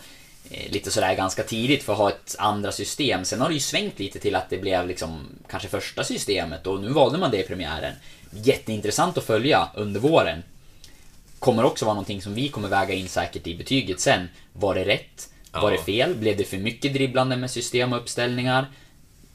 eh, 0.51 0.71
lite 0.71 0.91
sådär 0.91 1.15
ganska 1.15 1.43
tidigt 1.43 1.83
för 1.83 1.93
att 1.93 1.99
ha 1.99 2.09
ett 2.09 2.35
andra 2.39 2.71
system. 2.71 3.25
Sen 3.25 3.41
har 3.41 3.47
det 3.47 3.53
ju 3.53 3.59
svängt 3.59 3.99
lite 3.99 4.19
till 4.19 4.35
att 4.35 4.49
det 4.49 4.57
blev 4.57 4.87
liksom 4.87 5.27
kanske 5.49 5.69
första 5.69 6.03
systemet 6.03 6.67
och 6.67 6.81
nu 6.81 6.89
valde 6.89 7.17
man 7.17 7.31
det 7.31 7.39
i 7.39 7.47
premiären. 7.47 7.93
Jätteintressant 8.31 9.17
att 9.17 9.23
följa 9.23 9.69
under 9.75 9.99
våren. 9.99 10.43
Kommer 11.39 11.65
också 11.65 11.85
vara 11.85 11.93
någonting 11.95 12.21
som 12.21 12.33
vi 12.33 12.49
kommer 12.49 12.67
väga 12.67 12.93
in 12.93 13.07
säkert 13.09 13.47
i 13.47 13.55
betyget 13.55 13.99
sen. 13.99 14.29
Var 14.53 14.75
det 14.75 14.83
rätt? 14.85 15.27
Var 15.51 15.71
Ja. 15.71 15.77
det 15.77 15.83
fel? 15.83 16.15
Blev 16.15 16.37
det 16.37 16.43
för 16.43 16.57
mycket 16.57 16.93
dribblande 16.93 17.37
med 17.37 17.51
system 17.51 17.93
och 17.93 17.99
uppställningar? 17.99 18.65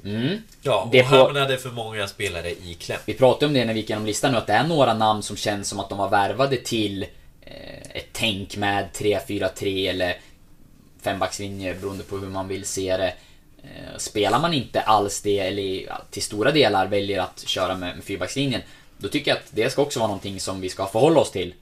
Mm. 0.05 0.39
Ja, 0.62 0.89
Det 0.93 1.03
och 1.03 1.09
på- 1.11 1.17
hamnade 1.17 1.59
för 1.59 1.71
många 1.71 2.09
spelare 2.09 2.51
i 2.51 2.77
kläm. 2.81 2.99
Vi 3.07 3.14
pratade 3.14 3.47
om 3.47 3.53
det 3.53 3.64
när 3.64 3.75
vi 3.75 3.81
gick 3.81 3.91
igenom 3.91 4.07
listan 4.07 4.33
nu, 4.33 4.39
att 4.39 4.47
det 4.47 4.53
är 4.53 4.64
några 4.64 4.95
namn 4.95 5.23
som 5.23 5.37
känns 5.37 5.69
som 5.69 5.81
att 5.81 5.89
de 5.89 5.99
var 5.99 6.09
värvade 6.09 6.57
till 6.57 7.03
eh, 7.43 7.81
ett 7.95 8.07
tänk 8.12 8.57
med 8.57 8.89
3-4-3 8.95 9.91
eller 9.91 10.17
fembackslinje 11.03 11.75
beroende 11.75 12.05
på 12.05 12.17
hur 12.19 12.29
man 12.29 12.49
vill 12.49 12.64
se 12.64 12.97
det. 12.97 13.14
Eh, 13.62 13.97
spelar 13.99 14.41
man 14.41 14.55
inte 14.55 14.81
alls 14.81 15.21
det, 15.23 15.39
eller 15.39 15.93
till 16.11 16.23
stora 16.23 16.51
delar 16.53 16.87
väljer 16.87 17.21
att 17.21 17.45
köra 17.49 17.77
med, 17.77 17.95
med 17.97 18.05
fyrbackslinjen, 18.05 18.61
då 18.99 19.09
tycker 19.09 19.31
jag 19.31 19.39
att 19.39 19.49
det 19.51 19.71
ska 19.71 19.83
också 19.83 19.99
vara 19.99 20.07
någonting 20.09 20.41
som 20.41 20.61
vi 20.61 20.69
ska 20.69 20.87
förhålla 20.87 21.21
oss 21.21 21.31
till 21.31 21.55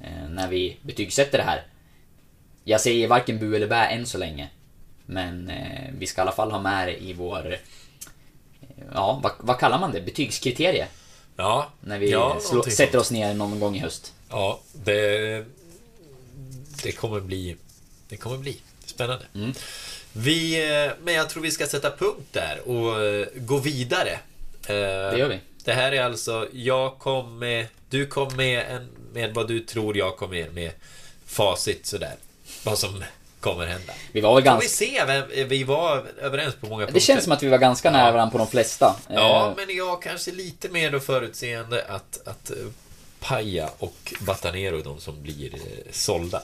eh, 0.00 0.28
när 0.30 0.48
vi 0.48 0.76
betygsätter 0.82 1.38
det 1.38 1.44
här. 1.44 1.62
Jag 2.68 2.80
säger 2.80 3.08
varken 3.08 3.38
bu 3.38 3.56
eller 3.56 3.66
bä 3.66 3.86
än 3.86 4.06
så 4.06 4.18
länge. 4.18 4.48
Men 5.06 5.50
eh, 5.50 5.90
vi 5.98 6.06
ska 6.06 6.20
i 6.20 6.22
alla 6.22 6.32
fall 6.32 6.50
ha 6.50 6.60
med 6.60 6.88
det 6.88 7.02
i 7.02 7.12
vår... 7.12 7.52
eh, 7.52 7.58
Ja, 8.94 9.20
vad, 9.22 9.32
vad 9.38 9.58
kallar 9.58 9.78
man 9.78 9.92
det? 9.92 10.00
Betygskriterier? 10.00 10.88
Ja, 11.36 11.70
När 11.80 11.98
vi 11.98 12.10
ja, 12.10 12.38
slå, 12.40 12.62
sätter 12.62 12.98
oss 12.98 13.10
ner 13.10 13.34
någon 13.34 13.60
gång 13.60 13.76
i 13.76 13.78
höst. 13.78 14.12
Ja, 14.30 14.60
det, 14.72 15.44
det 16.82 16.92
kommer 16.92 17.20
bli... 17.20 17.56
Det 18.08 18.16
kommer 18.16 18.38
bli 18.38 18.60
spännande. 18.84 19.24
Mm. 19.34 19.52
Vi, 20.12 20.70
eh, 20.84 20.92
men 21.02 21.14
jag 21.14 21.30
tror 21.30 21.42
vi 21.42 21.50
ska 21.50 21.66
sätta 21.66 21.90
punkt 21.90 22.28
där 22.32 22.68
och 22.68 23.04
eh, 23.04 23.26
gå 23.36 23.58
vidare. 23.58 24.18
Det 24.66 25.18
gör 25.18 25.28
vi. 25.28 25.40
Det 25.64 25.72
här 25.72 25.92
är 25.92 26.02
alltså, 26.02 26.48
jag 26.52 26.98
kom 26.98 27.38
med, 27.38 27.66
du 27.90 28.06
kom 28.06 28.36
med, 28.36 28.64
en, 28.70 28.88
med 29.12 29.34
vad 29.34 29.48
du 29.48 29.60
tror 29.60 29.96
jag 29.96 30.16
kom 30.16 30.30
med, 30.30 30.54
med 30.54 30.72
facit 31.26 31.86
sådär. 31.86 32.14
Vad 32.66 32.78
som 32.78 33.04
kommer 33.40 33.66
hända. 33.66 33.92
Vi 34.12 34.20
var 34.20 34.34
väl 34.34 34.44
ganska... 34.44 34.64
vi 34.64 34.68
se, 34.68 35.04
vem, 35.06 35.48
vi 35.48 35.64
var 35.64 36.06
överens 36.20 36.54
på 36.54 36.66
många 36.66 36.84
punkter. 36.84 36.94
Det 36.94 37.00
känns 37.00 37.24
som 37.24 37.32
att 37.32 37.42
vi 37.42 37.48
var 37.48 37.58
ganska 37.58 37.90
nära 37.90 38.12
varandra 38.12 38.32
på 38.32 38.38
de 38.38 38.46
flesta. 38.46 38.96
Ja, 39.08 39.48
Eh, 39.48 39.66
men 39.66 39.76
jag 39.76 40.02
kanske 40.02 40.32
lite 40.32 40.68
mer 40.68 40.90
då 40.90 41.00
förutseende 41.00 41.84
att, 41.88 42.28
att 42.28 42.50
eh, 42.50 42.56
Paja 43.20 43.70
och 43.78 44.14
Batanero 44.20 44.82
de 44.82 45.00
som 45.00 45.22
blir 45.22 45.54
eh, 45.54 45.60
sålda. 45.92 46.42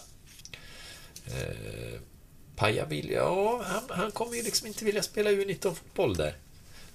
Eh, 1.27 2.01
Paja 2.57 2.85
vill, 2.85 3.11
ja, 3.11 3.63
han, 3.67 3.83
han 3.89 4.11
kommer 4.11 4.37
ju 4.37 4.43
liksom 4.43 4.67
inte 4.67 4.85
vilja 4.85 5.03
spela 5.03 5.31
U19-fotboll 5.31 6.17
där. 6.17 6.35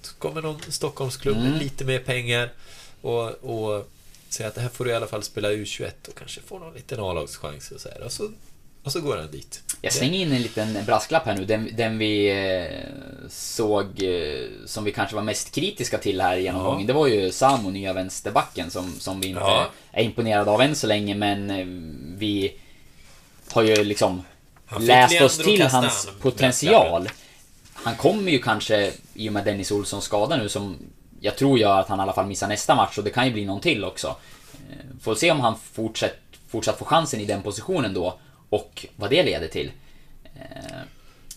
Så 0.01 0.15
kommer 0.15 0.41
någon 0.41 0.61
Stockholmsklubb 0.69 1.38
med 1.38 1.47
Mm. 1.47 1.59
lite 1.59 1.86
mer 1.86 1.99
pengar 1.99 2.53
och, 3.01 3.30
och 3.30 3.89
säger 4.30 4.47
att 4.47 4.55
det 4.55 4.61
här 4.61 4.69
får 4.69 4.86
du 4.86 4.91
i 4.91 4.93
alla 4.93 5.07
fall 5.07 5.23
spela 5.23 5.51
U21 5.51 5.91
och 6.07 6.15
kanske 6.17 6.41
få 6.41 6.59
någon 6.59 6.73
liten 6.73 6.99
A-lagschans 6.99 7.71
och 7.71 7.82
så 7.82 7.89
här. 7.89 8.01
Och 8.01 8.11
så, 8.11 8.32
och 8.88 8.93
så 8.93 9.01
går 9.01 9.17
han 9.17 9.31
dit. 9.31 9.63
Jag 9.81 9.93
slänger 9.93 10.19
in 10.19 10.31
en 10.31 10.41
liten 10.41 10.85
brasklapp 10.85 11.25
här 11.25 11.35
nu. 11.35 11.45
Den, 11.45 11.69
den 11.75 11.97
vi 11.97 12.29
eh, 12.29 13.29
såg 13.29 14.03
eh, 14.03 14.47
som 14.65 14.83
vi 14.83 14.91
kanske 14.91 15.15
var 15.15 15.23
mest 15.23 15.51
kritiska 15.51 15.97
till 15.97 16.21
här 16.21 16.38
i 16.38 16.43
genomgången. 16.43 16.81
Ja. 16.81 16.88
Det 16.88 16.93
var 16.93 17.07
ju 17.07 17.31
Samu, 17.31 17.71
nya 17.71 17.93
vänsterbacken, 17.93 18.71
som, 18.71 18.99
som 18.99 19.21
vi 19.21 19.27
inte 19.27 19.41
Ja. 19.41 19.67
är 19.91 20.03
imponerade 20.03 20.51
av 20.51 20.61
än 20.61 20.75
så 20.75 20.88
länge. 20.88 21.15
Men 21.15 21.49
eh, 21.49 21.65
vi 22.17 22.53
har 23.51 23.63
ju 23.63 23.83
liksom 23.83 24.24
läst 24.79 25.21
oss 25.21 25.37
till 25.37 25.62
hans 25.62 26.09
potential. 26.21 27.09
Han 27.74 27.95
kommer 27.95 28.32
ju 28.32 28.39
kanske, 28.39 28.91
i 29.13 29.29
och 29.29 29.33
med 29.33 29.45
Dennis 29.45 29.71
Olssons 29.71 30.03
skada 30.03 30.37
nu, 30.37 30.49
som 30.49 30.78
jag 31.20 31.37
tror 31.37 31.59
gör 31.59 31.79
att 31.79 31.87
han 31.87 31.99
i 31.99 32.01
alla 32.01 32.13
fall 32.13 32.25
missar 32.28 32.47
nästa 32.47 32.75
match 32.75 32.97
och 32.97 33.03
det 33.03 33.09
kan 33.09 33.25
ju 33.25 33.33
bli 33.33 33.45
någon 33.45 33.62
till 33.62 33.83
också. 33.86 34.16
Får 35.01 35.16
se 35.16 35.32
om 35.32 35.39
han 35.39 35.55
fortsätt, 35.74 36.17
fortsatt 36.49 36.78
får 36.78 36.86
chansen 36.86 37.21
i 37.21 37.25
den 37.25 37.41
positionen 37.41 37.93
då 37.93 38.20
och 38.49 38.86
vad 38.95 39.09
det 39.09 39.24
leder 39.24 39.47
till. 39.47 39.71
Eh, 40.36 40.41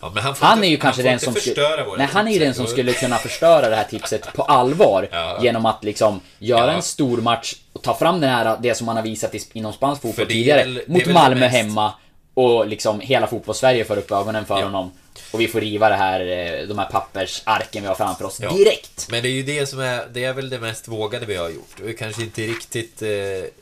Ja, 0.02 0.12
han, 0.16 0.34
Han 0.38 0.64
är 0.64 0.68
ju 0.68 0.76
kanske 0.76 1.02
den 1.02 1.18
som... 1.20 1.34
Skulle, 1.34 1.86
nej, 1.98 2.08
han 2.12 2.28
är 2.28 2.32
ju 2.32 2.38
den 2.38 2.54
som 2.54 2.66
skulle 2.66 2.92
kunna 2.92 3.18
förstöra 3.18 3.68
det 3.68 3.76
här 3.76 3.84
tipset 3.84 4.32
på 4.34 4.42
allvar. 4.42 5.08
Ja. 5.12 5.38
Genom 5.42 5.66
att 5.66 5.84
liksom 5.84 6.20
göra 6.38 6.66
Ja. 6.66 6.72
en 6.72 6.82
stor 6.82 7.20
match 7.20 7.54
och 7.72 7.82
ta 7.82 7.94
fram 7.94 8.20
den 8.20 8.30
här, 8.30 8.56
det 8.62 8.74
som 8.74 8.86
man 8.86 8.96
har 8.96 9.02
visat 9.02 9.34
inom 9.52 9.72
spansk 9.72 10.02
fotboll 10.02 10.26
tidigare. 10.26 10.58
väl- 10.62 10.82
mot 10.86 11.06
Malmö 11.06 11.40
mest- 11.40 11.56
hemma. 11.56 11.92
Och 12.34 12.66
liksom 12.66 13.00
hela 13.00 13.26
fotbollssverige 13.26 13.84
får 13.84 13.96
upp 13.96 14.10
ögonen 14.12 14.44
för 14.46 14.62
honom. 14.62 14.90
Och 15.32 15.40
vi 15.40 15.48
får 15.48 15.60
riva 15.60 15.88
det 15.88 15.96
här, 15.96 16.20
eh, 16.20 16.66
de 16.68 16.78
här 16.78 16.86
pappersarken 16.90 17.82
vi 17.82 17.88
har 17.88 17.94
framför 17.94 18.24
oss 18.24 18.36
direkt. 18.38 19.06
Men 19.10 19.22
det 19.22 19.28
är 19.28 19.32
ju 19.32 19.42
det 19.42 19.66
som 19.66 19.80
är, 19.80 20.06
det 20.12 20.24
är 20.24 20.32
väl 20.32 20.50
det 20.50 20.58
mest 20.58 20.88
vågade 20.88 21.26
vi 21.26 21.36
har 21.36 21.48
gjort. 21.48 21.80
Vi 21.82 21.94
kanske 21.94 22.22
inte 22.22 22.42
riktigt 22.42 23.02
eh, 23.02 23.08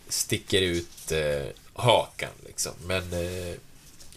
sticker 0.08 0.60
ut 0.62 1.12
eh, 1.12 1.18
hakan 1.78 2.30
liksom. 2.46 2.72
Men, 2.86 3.12
eh, 3.12 3.54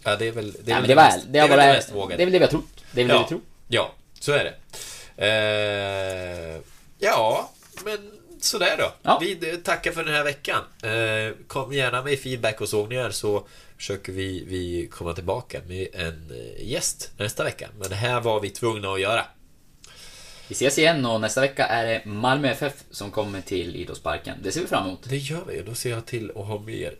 ja 0.03 0.15
det 0.15 0.27
är 0.27 0.31
väl 0.31 0.51
det, 0.51 0.59
är 0.59 0.63
Nej, 0.65 0.81
väl 0.81 0.87
det, 0.87 0.95
var, 0.95 1.03
mest, 1.03 1.25
det, 1.29 1.39
har 1.39 1.47
väl 1.47 1.59
det 1.59 1.73
mest 1.73 1.91
vågade. 1.91 2.17
det 2.17 2.23
är 2.23 2.25
väl 2.25 2.33
det 2.33 2.39
vi 2.39 2.45
har 2.45 2.51
trott. 2.51 2.83
Det 2.91 3.01
är 3.01 3.05
väl 3.05 3.15
det 3.15 3.19
ja, 3.19 3.23
vi 3.23 3.29
tror. 3.29 3.41
Ja, 3.67 3.93
så 4.19 4.31
är 4.31 4.43
det. 4.43 4.53
Eh, 5.17 6.61
ja, 6.99 7.51
men 7.85 8.11
sådär 8.39 8.75
då. 8.77 8.93
Ja. 9.01 9.17
Vi 9.21 9.49
eh, 9.49 9.55
tackar 9.55 9.91
för 9.91 10.03
den 10.03 10.13
här 10.13 10.23
veckan. 10.23 10.63
Eh, 10.83 11.35
kom 11.47 11.73
gärna 11.73 12.01
med 12.03 12.19
feedback 12.19 12.61
och 12.61 12.69
sågningar 12.69 13.09
så 13.09 13.47
försöker 13.77 14.11
vi, 14.11 14.43
vi 14.47 14.87
komma 14.91 15.13
tillbaka 15.13 15.61
med 15.67 15.87
en 15.93 16.31
eh, 16.31 16.67
gäst 16.67 17.11
nästa 17.17 17.43
vecka. 17.43 17.69
Men 17.79 17.89
det 17.89 17.95
här 17.95 18.21
var 18.21 18.39
vi 18.39 18.49
tvungna 18.49 18.93
att 18.93 19.01
göra. 19.01 19.25
Vi 20.47 20.53
ses 20.53 20.77
igen 20.77 21.05
och 21.05 21.21
nästa 21.21 21.41
vecka 21.41 21.65
är 21.65 21.85
det 21.85 22.05
Malmö 22.05 22.49
FF 22.49 22.73
som 22.91 23.11
kommer 23.11 23.41
till 23.41 23.75
Idrottsparken. 23.75 24.37
Det 24.43 24.51
ser 24.51 24.61
vi 24.61 24.67
fram 24.67 24.87
emot. 24.87 25.09
Det 25.09 25.17
gör 25.17 25.43
vi 25.47 25.61
och 25.61 25.65
då 25.65 25.75
ser 25.75 25.89
jag 25.89 26.05
till 26.05 26.31
att 26.31 26.45
ha 26.45 26.59
mer 26.59 26.95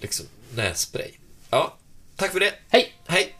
liksom 0.00 0.26
nässpray. 0.54 1.10
Ja, 1.50 1.76
tack 2.16 2.32
för 2.32 2.40
det. 2.40 2.54
Hej! 2.68 2.92
Hej! 3.06 3.36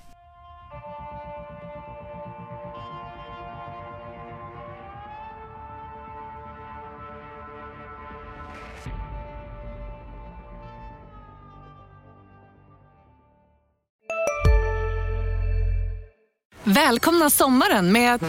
Välkomna 16.65 17.31
sommaren 17.31 17.93
med 17.93 18.15
att... 18.15 18.23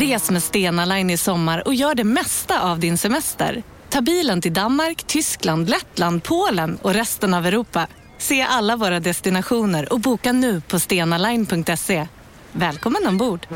Res 0.00 0.30
med 0.30 0.42
Stena 0.42 0.84
Line 0.84 1.10
i 1.10 1.16
sommar 1.16 1.68
och 1.68 1.74
gör 1.74 1.94
det 1.94 2.04
mesta 2.04 2.60
av 2.60 2.78
din 2.80 2.98
semester. 2.98 3.62
Ta 3.96 4.02
bilen 4.02 4.40
till 4.40 4.52
Danmark, 4.52 5.02
Tyskland, 5.06 5.70
Lettland, 5.70 6.22
Polen 6.22 6.78
och 6.82 6.94
resten 6.94 7.34
av 7.34 7.46
Europa. 7.46 7.86
Se 8.18 8.42
alla 8.42 8.76
våra 8.76 9.00
destinationer 9.00 9.92
och 9.92 10.00
boka 10.00 10.32
nu 10.32 10.60
på 10.60 10.78
stenaline.se. 10.78 12.08
Välkommen 12.52 13.06
ombord! 13.06 13.46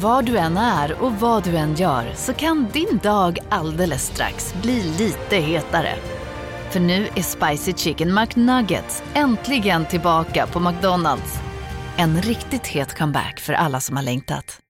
Var 0.00 0.22
du 0.22 0.38
än 0.38 0.56
är 0.56 1.02
och 1.02 1.12
vad 1.12 1.44
du 1.44 1.56
än 1.56 1.74
gör 1.74 2.12
så 2.16 2.32
kan 2.32 2.68
din 2.72 3.00
dag 3.02 3.38
alldeles 3.48 4.06
strax 4.06 4.54
bli 4.62 4.82
lite 4.98 5.36
hetare. 5.36 5.94
För 6.70 6.80
nu 6.80 7.08
är 7.14 7.22
Spicy 7.22 7.72
Chicken 7.72 8.14
McNuggets 8.14 9.02
äntligen 9.14 9.86
tillbaka 9.86 10.46
på 10.46 10.60
McDonalds. 10.60 11.38
En 11.96 12.22
riktigt 12.22 12.66
het 12.66 12.98
comeback 12.98 13.40
för 13.40 13.52
alla 13.52 13.80
som 13.80 13.96
har 13.96 14.02
längtat. 14.02 14.60